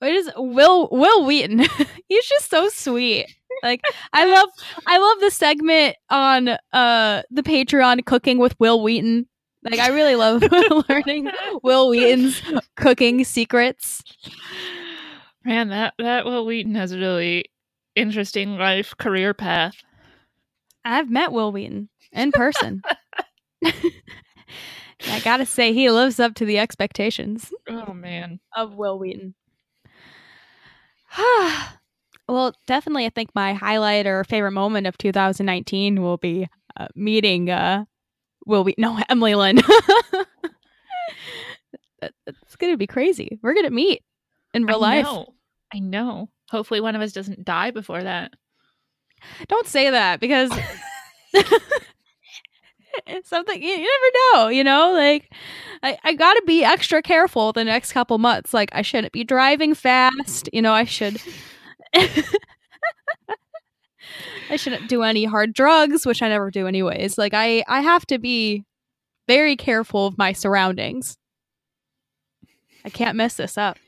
it 0.00 0.14
is 0.14 0.30
Will 0.36 0.88
Will 0.90 1.24
Wheaton. 1.24 1.58
He's 2.08 2.26
just 2.28 2.50
so 2.50 2.68
sweet. 2.68 3.26
Like 3.62 3.82
I 4.12 4.24
love 4.26 4.48
I 4.86 4.98
love 4.98 5.20
the 5.20 5.30
segment 5.30 5.96
on 6.08 6.48
uh 6.72 7.22
the 7.30 7.42
Patreon 7.42 8.04
cooking 8.04 8.38
with 8.38 8.58
Will 8.60 8.82
Wheaton. 8.82 9.26
Like 9.62 9.78
I 9.80 9.88
really 9.88 10.16
love 10.16 10.42
learning 10.88 11.30
Will 11.62 11.90
Wheaton's 11.90 12.40
cooking 12.76 13.24
secrets. 13.24 14.02
Man, 15.44 15.68
that 15.68 15.94
that 15.98 16.24
Will 16.24 16.46
Wheaton 16.46 16.74
has 16.76 16.92
a 16.92 16.98
really 16.98 17.44
interesting 17.94 18.56
life 18.56 18.94
career 18.98 19.34
path. 19.34 19.74
I've 20.84 21.10
met 21.10 21.32
Will 21.32 21.52
Wheaton 21.52 21.88
in 22.12 22.32
person. 22.32 22.82
I 25.08 25.20
gotta 25.24 25.46
say, 25.46 25.72
he 25.72 25.90
lives 25.90 26.20
up 26.20 26.34
to 26.36 26.44
the 26.44 26.58
expectations 26.58 27.52
Oh 27.68 27.92
man. 27.92 28.38
of 28.56 28.74
Will 28.74 28.98
Wheaton. 28.98 29.34
well, 32.28 32.54
definitely, 32.66 33.06
I 33.06 33.10
think 33.10 33.30
my 33.34 33.54
highlight 33.54 34.06
or 34.06 34.24
favorite 34.24 34.52
moment 34.52 34.86
of 34.86 34.96
2019 34.98 36.02
will 36.02 36.16
be 36.16 36.48
uh, 36.78 36.88
meeting 36.94 37.50
uh, 37.50 37.84
Will 38.46 38.64
we? 38.64 38.74
No, 38.78 38.98
Emily 39.08 39.34
Lynn. 39.34 39.60
It's 42.02 42.56
gonna 42.56 42.78
be 42.78 42.86
crazy. 42.86 43.38
We're 43.42 43.52
gonna 43.52 43.68
meet 43.68 44.02
in 44.54 44.64
real 44.64 44.82
I 44.82 45.02
life. 45.02 45.04
know. 45.04 45.34
I 45.74 45.80
know. 45.80 46.30
Hopefully 46.50 46.80
one 46.80 46.96
of 46.96 47.02
us 47.02 47.12
doesn't 47.12 47.44
die 47.44 47.72
before 47.72 48.02
that. 48.02 48.32
Don't 49.48 49.66
say 49.66 49.90
that 49.90 50.18
because 50.18 50.50
something 53.24 53.62
you, 53.62 53.76
never 53.76 53.86
know, 54.34 54.48
you 54.48 54.64
know? 54.64 54.92
Like 54.92 55.32
I, 55.82 55.98
I 56.04 56.14
gotta 56.14 56.42
be 56.46 56.64
extra 56.64 57.02
careful 57.02 57.52
the 57.52 57.64
next 57.64 57.92
couple 57.92 58.18
months. 58.18 58.54
Like 58.54 58.70
I 58.72 58.82
shouldn't 58.82 59.12
be 59.12 59.24
driving 59.24 59.74
fast, 59.74 60.48
you 60.52 60.62
know, 60.62 60.72
I 60.72 60.84
should 60.84 61.20
I 64.50 64.56
shouldn't 64.56 64.88
do 64.88 65.02
any 65.02 65.24
hard 65.24 65.52
drugs, 65.52 66.04
which 66.04 66.22
I 66.22 66.28
never 66.28 66.50
do 66.50 66.66
anyways. 66.66 67.18
Like 67.18 67.34
I 67.34 67.62
I 67.68 67.80
have 67.80 68.06
to 68.06 68.18
be 68.18 68.64
very 69.28 69.56
careful 69.56 70.06
of 70.06 70.18
my 70.18 70.32
surroundings. 70.32 71.16
I 72.84 72.90
can't 72.90 73.16
mess 73.16 73.34
this 73.34 73.58
up. 73.58 73.78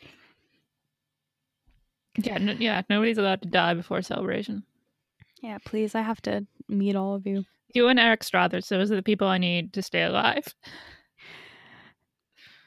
Yeah, 2.17 2.39
no, 2.39 2.53
yeah. 2.53 2.83
Nobody's 2.91 3.19
allowed 3.19 3.43
to 3.43 3.49
die 3.49 3.75
before 3.75 4.03
celebration. 4.03 4.65
Yeah, 5.41 5.59
please. 5.65 5.95
I 5.95 6.03
have 6.03 6.21
to 6.23 6.47
meet 6.69 6.95
all 6.95 7.15
of 7.15 7.27
you. 7.27 7.45
You 7.75 7.89
and 7.89 7.99
Eric 7.99 8.23
Strothers, 8.23 8.69
those 8.69 8.93
are 8.93 8.97
the 8.97 9.03
people 9.03 9.27
I 9.27 9.39
need 9.39 9.73
to 9.75 9.83
stay 9.83 10.03
alive. 10.03 10.55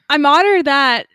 I'm 0.08 0.26
honored 0.26 0.64
that 0.66 1.06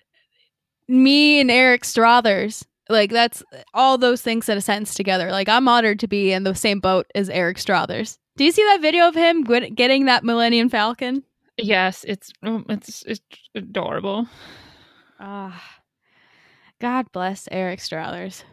me 0.87 1.39
and 1.39 1.49
Eric 1.49 1.83
Strothers, 1.83 2.65
like 2.89 3.11
that's 3.11 3.43
all 3.73 3.97
those 3.97 4.21
things 4.21 4.49
in 4.49 4.57
a 4.57 4.61
sentence 4.61 4.93
together. 4.93 5.31
Like 5.31 5.49
I'm 5.49 5.67
honored 5.67 5.99
to 5.99 6.07
be 6.07 6.31
in 6.31 6.43
the 6.43 6.53
same 6.55 6.79
boat 6.79 7.07
as 7.15 7.29
Eric 7.29 7.57
Strothers. 7.57 8.17
Do 8.37 8.43
you 8.43 8.51
see 8.51 8.63
that 8.63 8.81
video 8.81 9.07
of 9.07 9.15
him 9.15 9.43
getting 9.43 10.05
that 10.05 10.23
Millennium 10.23 10.69
Falcon? 10.69 11.23
Yes, 11.57 12.05
it's 12.07 12.31
um, 12.43 12.65
it's 12.69 13.03
it's 13.03 13.21
adorable. 13.55 14.27
Ah, 15.19 15.79
God 16.79 17.11
bless 17.11 17.47
Eric 17.51 17.79
Strothers. 17.79 18.43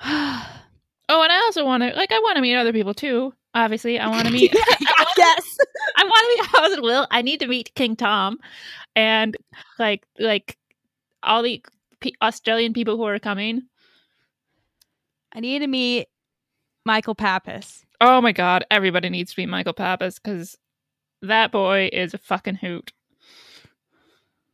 Oh, 1.14 1.22
and 1.22 1.30
I 1.30 1.36
also 1.40 1.62
want 1.66 1.82
to 1.82 1.90
like 1.94 2.10
I 2.10 2.18
want 2.20 2.36
to 2.36 2.42
meet 2.42 2.56
other 2.56 2.72
people 2.72 2.94
too. 2.94 3.34
Obviously, 3.54 3.98
I 3.98 4.08
want 4.08 4.26
to 4.26 4.32
meet. 4.32 4.50
yes. 5.18 5.56
I 5.98 6.04
want 6.04 6.24
to 6.24 6.28
meet 6.42 6.46
House 6.58 6.72
and 6.72 6.82
Will. 6.82 7.06
I 7.10 7.20
need 7.20 7.40
to 7.40 7.46
meet 7.46 7.74
King 7.74 7.96
Tom, 7.96 8.38
and 8.96 9.36
like 9.78 10.06
like 10.18 10.56
all 11.22 11.42
the 11.42 11.62
P- 12.00 12.14
Australian 12.22 12.72
people 12.72 12.96
who 12.96 13.04
are 13.04 13.18
coming. 13.18 13.62
I 15.34 15.40
need 15.40 15.58
to 15.58 15.66
meet 15.66 16.08
Michael 16.86 17.14
Pappas. 17.14 17.84
Oh 18.00 18.22
my 18.22 18.32
god, 18.32 18.64
everybody 18.70 19.10
needs 19.10 19.34
to 19.34 19.40
meet 19.40 19.50
Michael 19.50 19.74
Pappas 19.74 20.18
because 20.18 20.56
that 21.20 21.52
boy 21.52 21.90
is 21.92 22.14
a 22.14 22.18
fucking 22.18 22.54
hoot. 22.56 22.90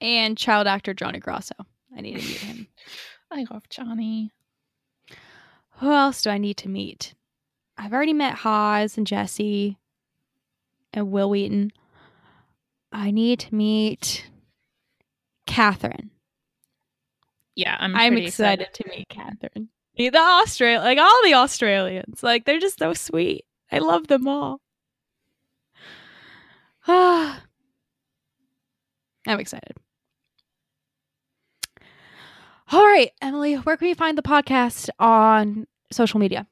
and 0.00 0.36
child 0.36 0.66
actor 0.66 0.92
Johnny 0.92 1.20
Grosso. 1.20 1.54
I 1.96 2.00
need 2.00 2.18
to 2.18 2.26
meet 2.26 2.36
him. 2.38 2.66
I 3.30 3.46
love 3.48 3.68
Johnny. 3.70 4.32
Who 5.78 5.92
else 5.92 6.22
do 6.22 6.30
I 6.30 6.38
need 6.38 6.56
to 6.58 6.68
meet? 6.68 7.14
I've 7.76 7.92
already 7.92 8.12
met 8.12 8.34
Haas 8.34 8.98
and 8.98 9.06
Jesse 9.06 9.78
and 10.92 11.12
Will 11.12 11.30
Wheaton. 11.30 11.72
I 12.90 13.12
need 13.12 13.40
to 13.40 13.54
meet 13.54 14.28
Catherine. 15.46 16.10
Yeah, 17.54 17.76
I'm. 17.78 17.94
I'm 17.94 18.12
pretty 18.12 18.26
excited, 18.26 18.68
to 18.72 18.88
meet 18.88 19.08
Catherine. 19.08 19.68
The 19.96 20.16
Australia, 20.16 20.80
like 20.80 20.98
all 20.98 21.22
the 21.24 21.34
Australians, 21.34 22.22
like 22.22 22.44
they're 22.44 22.60
just 22.60 22.78
so 22.78 22.94
sweet. 22.94 23.44
I 23.70 23.78
love 23.78 24.06
them 24.06 24.26
all. 24.26 24.60
Ah, 26.86 27.42
I'm 29.26 29.40
excited. 29.40 29.76
All 32.70 32.84
right, 32.84 33.12
Emily, 33.22 33.54
where 33.54 33.78
can 33.78 33.88
we 33.88 33.94
find 33.94 34.18
the 34.18 34.22
podcast 34.22 34.90
on 34.98 35.66
social 35.90 36.20
media? 36.20 36.46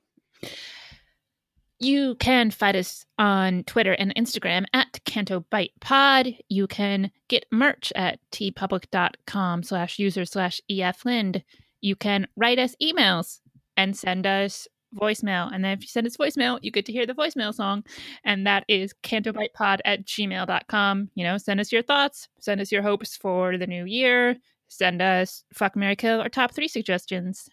You 1.79 2.15
can 2.15 2.51
find 2.51 2.75
us 2.75 3.05
on 3.19 3.65
Twitter 3.65 3.93
and 3.93 4.15
Instagram 4.15 4.65
at 4.73 5.05
Canto 5.05 5.45
Bight 5.51 5.73
Pod. 5.83 6.29
You 6.49 6.67
can 6.69 7.11
get 7.29 7.45
merch 7.53 7.93
at 7.95 8.19
teepublic.com 8.33 9.63
slash 9.63 9.99
user 9.99 10.25
slash 10.25 10.59
eflind. 10.71 11.43
You 11.83 11.95
can 11.97 12.27
write 12.35 12.59
us 12.59 12.75
emails 12.83 13.41
and 13.77 13.95
send 13.95 14.27
us 14.27 14.67
voicemail. 14.95 15.53
And 15.53 15.63
then 15.63 15.73
if 15.73 15.83
you 15.83 15.89
send 15.89 16.07
us 16.07 16.17
voicemail, 16.17 16.59
you 16.63 16.71
get 16.71 16.87
to 16.87 16.93
hear 16.93 17.05
the 17.05 17.13
voicemail 17.13 17.53
song. 17.53 17.85
And 18.25 18.47
that 18.47 18.65
is 18.69 18.95
cantobightpod 19.03 19.81
at 19.85 20.07
gmail.com. 20.07 21.11
You 21.15 21.25
know, 21.25 21.37
send 21.37 21.61
us 21.61 21.73
your 21.73 21.83
thoughts, 21.83 22.29
send 22.41 22.63
us 22.63 22.73
your 22.73 22.81
hopes 22.81 23.19
for 23.19 23.59
the 23.59 23.67
new 23.67 23.85
year, 23.85 24.37
send 24.69 25.03
us 25.03 25.45
fuck, 25.53 25.77
Mary 25.77 25.97
Kill, 25.97 26.23
or 26.23 26.29
top 26.29 26.53
three 26.53 26.69
suggestions. 26.69 27.49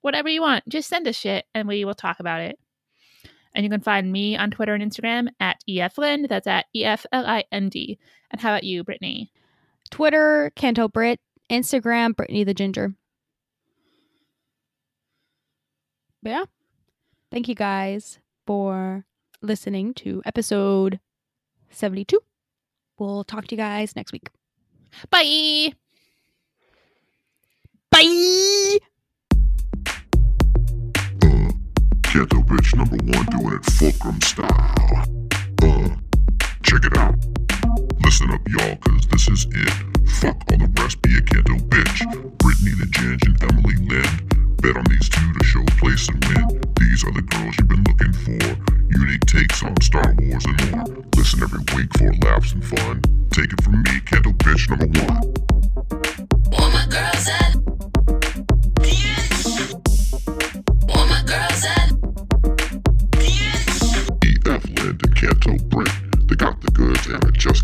Whatever 0.00 0.28
you 0.28 0.42
want, 0.42 0.68
just 0.68 0.88
send 0.88 1.06
us 1.06 1.16
shit 1.16 1.44
and 1.54 1.68
we 1.68 1.84
will 1.84 1.94
talk 1.94 2.20
about 2.20 2.40
it. 2.40 2.58
And 3.54 3.64
you 3.64 3.70
can 3.70 3.80
find 3.80 4.10
me 4.10 4.36
on 4.36 4.50
Twitter 4.50 4.74
and 4.74 4.82
Instagram 4.82 5.28
at 5.38 5.58
EFLind. 5.68 6.28
That's 6.28 6.46
at 6.46 6.66
E 6.74 6.84
F 6.84 7.04
L 7.12 7.26
I 7.26 7.44
N 7.52 7.68
D. 7.68 7.98
And 8.30 8.40
how 8.40 8.50
about 8.50 8.64
you, 8.64 8.82
Brittani? 8.82 9.28
Twitter, 9.90 10.50
Canto 10.56 10.88
Britt. 10.88 11.20
Instagram, 11.50 12.14
Brittani 12.14 12.46
the 12.46 12.54
Ginger. 12.54 12.94
But 16.22 16.30
yeah. 16.30 16.44
Thank 17.30 17.48
you 17.48 17.54
guys 17.54 18.18
for 18.46 19.04
listening 19.42 19.94
to 19.94 20.22
episode 20.24 21.00
72. 21.70 22.20
We'll 22.98 23.24
talk 23.24 23.46
to 23.48 23.54
you 23.54 23.60
guys 23.60 23.96
next 23.96 24.12
week. 24.12 24.28
Bye. 25.10 25.74
Bye. 27.92 28.78
Uh, 31.22 31.52
Ghetto 32.08 32.40
bitch 32.48 32.74
number 32.74 32.96
one 32.96 33.26
doing 33.26 33.52
it 33.52 33.64
fulcrum 33.72 34.18
style. 34.22 35.04
Uh, 35.62 35.88
check 36.62 36.86
it 36.86 36.96
out. 36.96 37.14
Listen 38.02 38.30
up, 38.30 38.40
y'all, 38.48 38.76
cause 38.76 39.06
this 39.08 39.28
is 39.28 39.46
it. 39.50 39.72
Fuck 40.20 40.40
all 40.50 40.56
the 40.56 40.72
rest, 40.80 41.02
be 41.02 41.18
a 41.18 41.20
Canto 41.20 41.56
bitch. 41.68 42.00
Brittani 42.38 42.78
the 42.80 42.86
Ginge 42.96 43.26
and 43.28 43.42
Emily 43.52 43.76
Lynn. 43.84 44.56
Bet 44.62 44.76
on 44.78 44.84
these 44.88 45.10
two 45.10 45.30
to 45.34 45.44
show 45.44 45.62
place 45.76 46.08
and 46.08 46.24
win. 46.24 46.62
These 46.80 47.04
are 47.04 47.12
the 47.12 47.20
girls 47.20 47.54
you've 47.58 47.68
been 47.68 47.84
looking 47.84 48.14
for. 48.24 48.40
Unique 48.88 49.26
takes 49.26 49.62
on 49.62 49.78
Star 49.82 50.14
Wars 50.18 50.46
and 50.46 50.72
more. 50.72 51.04
Listen 51.14 51.42
every 51.42 51.60
week 51.76 51.92
for 51.98 52.10
laughs 52.24 52.52
and 52.52 52.64
fun. 52.64 53.02
Take 53.32 53.52
it 53.52 53.62
from 53.62 53.82
me, 53.82 54.00
Canto 54.06 54.32
bitch 54.32 54.70
number 54.70 54.88
one. 55.04 55.52
All 56.56 56.70
my 56.70 56.86
girls 56.88 57.28
at 57.28 57.41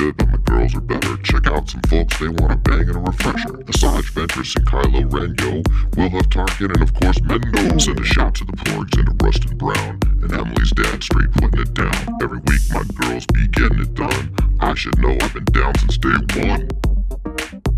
good, 0.00 0.16
but 0.16 0.28
my 0.28 0.36
girls 0.38 0.74
are 0.74 0.80
better. 0.80 1.16
Check 1.18 1.46
out 1.46 1.68
some 1.68 1.82
folks, 1.82 2.18
they 2.18 2.28
want 2.28 2.52
a 2.52 2.56
bang 2.56 2.88
and 2.88 2.96
a 2.96 3.00
refresher. 3.00 3.52
Asajj 3.70 4.10
Ventress 4.14 4.56
and 4.56 4.66
Kylo 4.66 5.02
Ren. 5.12 5.62
We'll 5.96 6.10
have 6.10 6.28
Tarkin 6.30 6.72
and 6.72 6.82
of 6.82 6.94
course 6.94 7.18
Mendo. 7.20 7.80
Send 7.80 8.00
a 8.00 8.04
shout 8.04 8.34
to 8.36 8.44
the 8.44 8.52
porgs 8.52 8.96
and 8.98 9.18
to 9.18 9.24
Rustin 9.24 9.58
Brown. 9.58 10.00
And 10.22 10.32
Emily's 10.32 10.70
dad 10.70 11.02
straight 11.02 11.30
putting 11.32 11.60
it 11.60 11.74
down. 11.74 12.22
Every 12.22 12.38
week 12.38 12.62
my 12.72 12.84
girls 12.96 13.26
be 13.26 13.46
getting 13.48 13.80
it 13.80 13.94
done. 13.94 14.34
I 14.60 14.74
should 14.74 14.98
know 14.98 15.16
I've 15.20 15.34
been 15.34 15.44
down 15.44 15.74
since 15.78 15.98
day 15.98 16.16
one. 16.48 17.69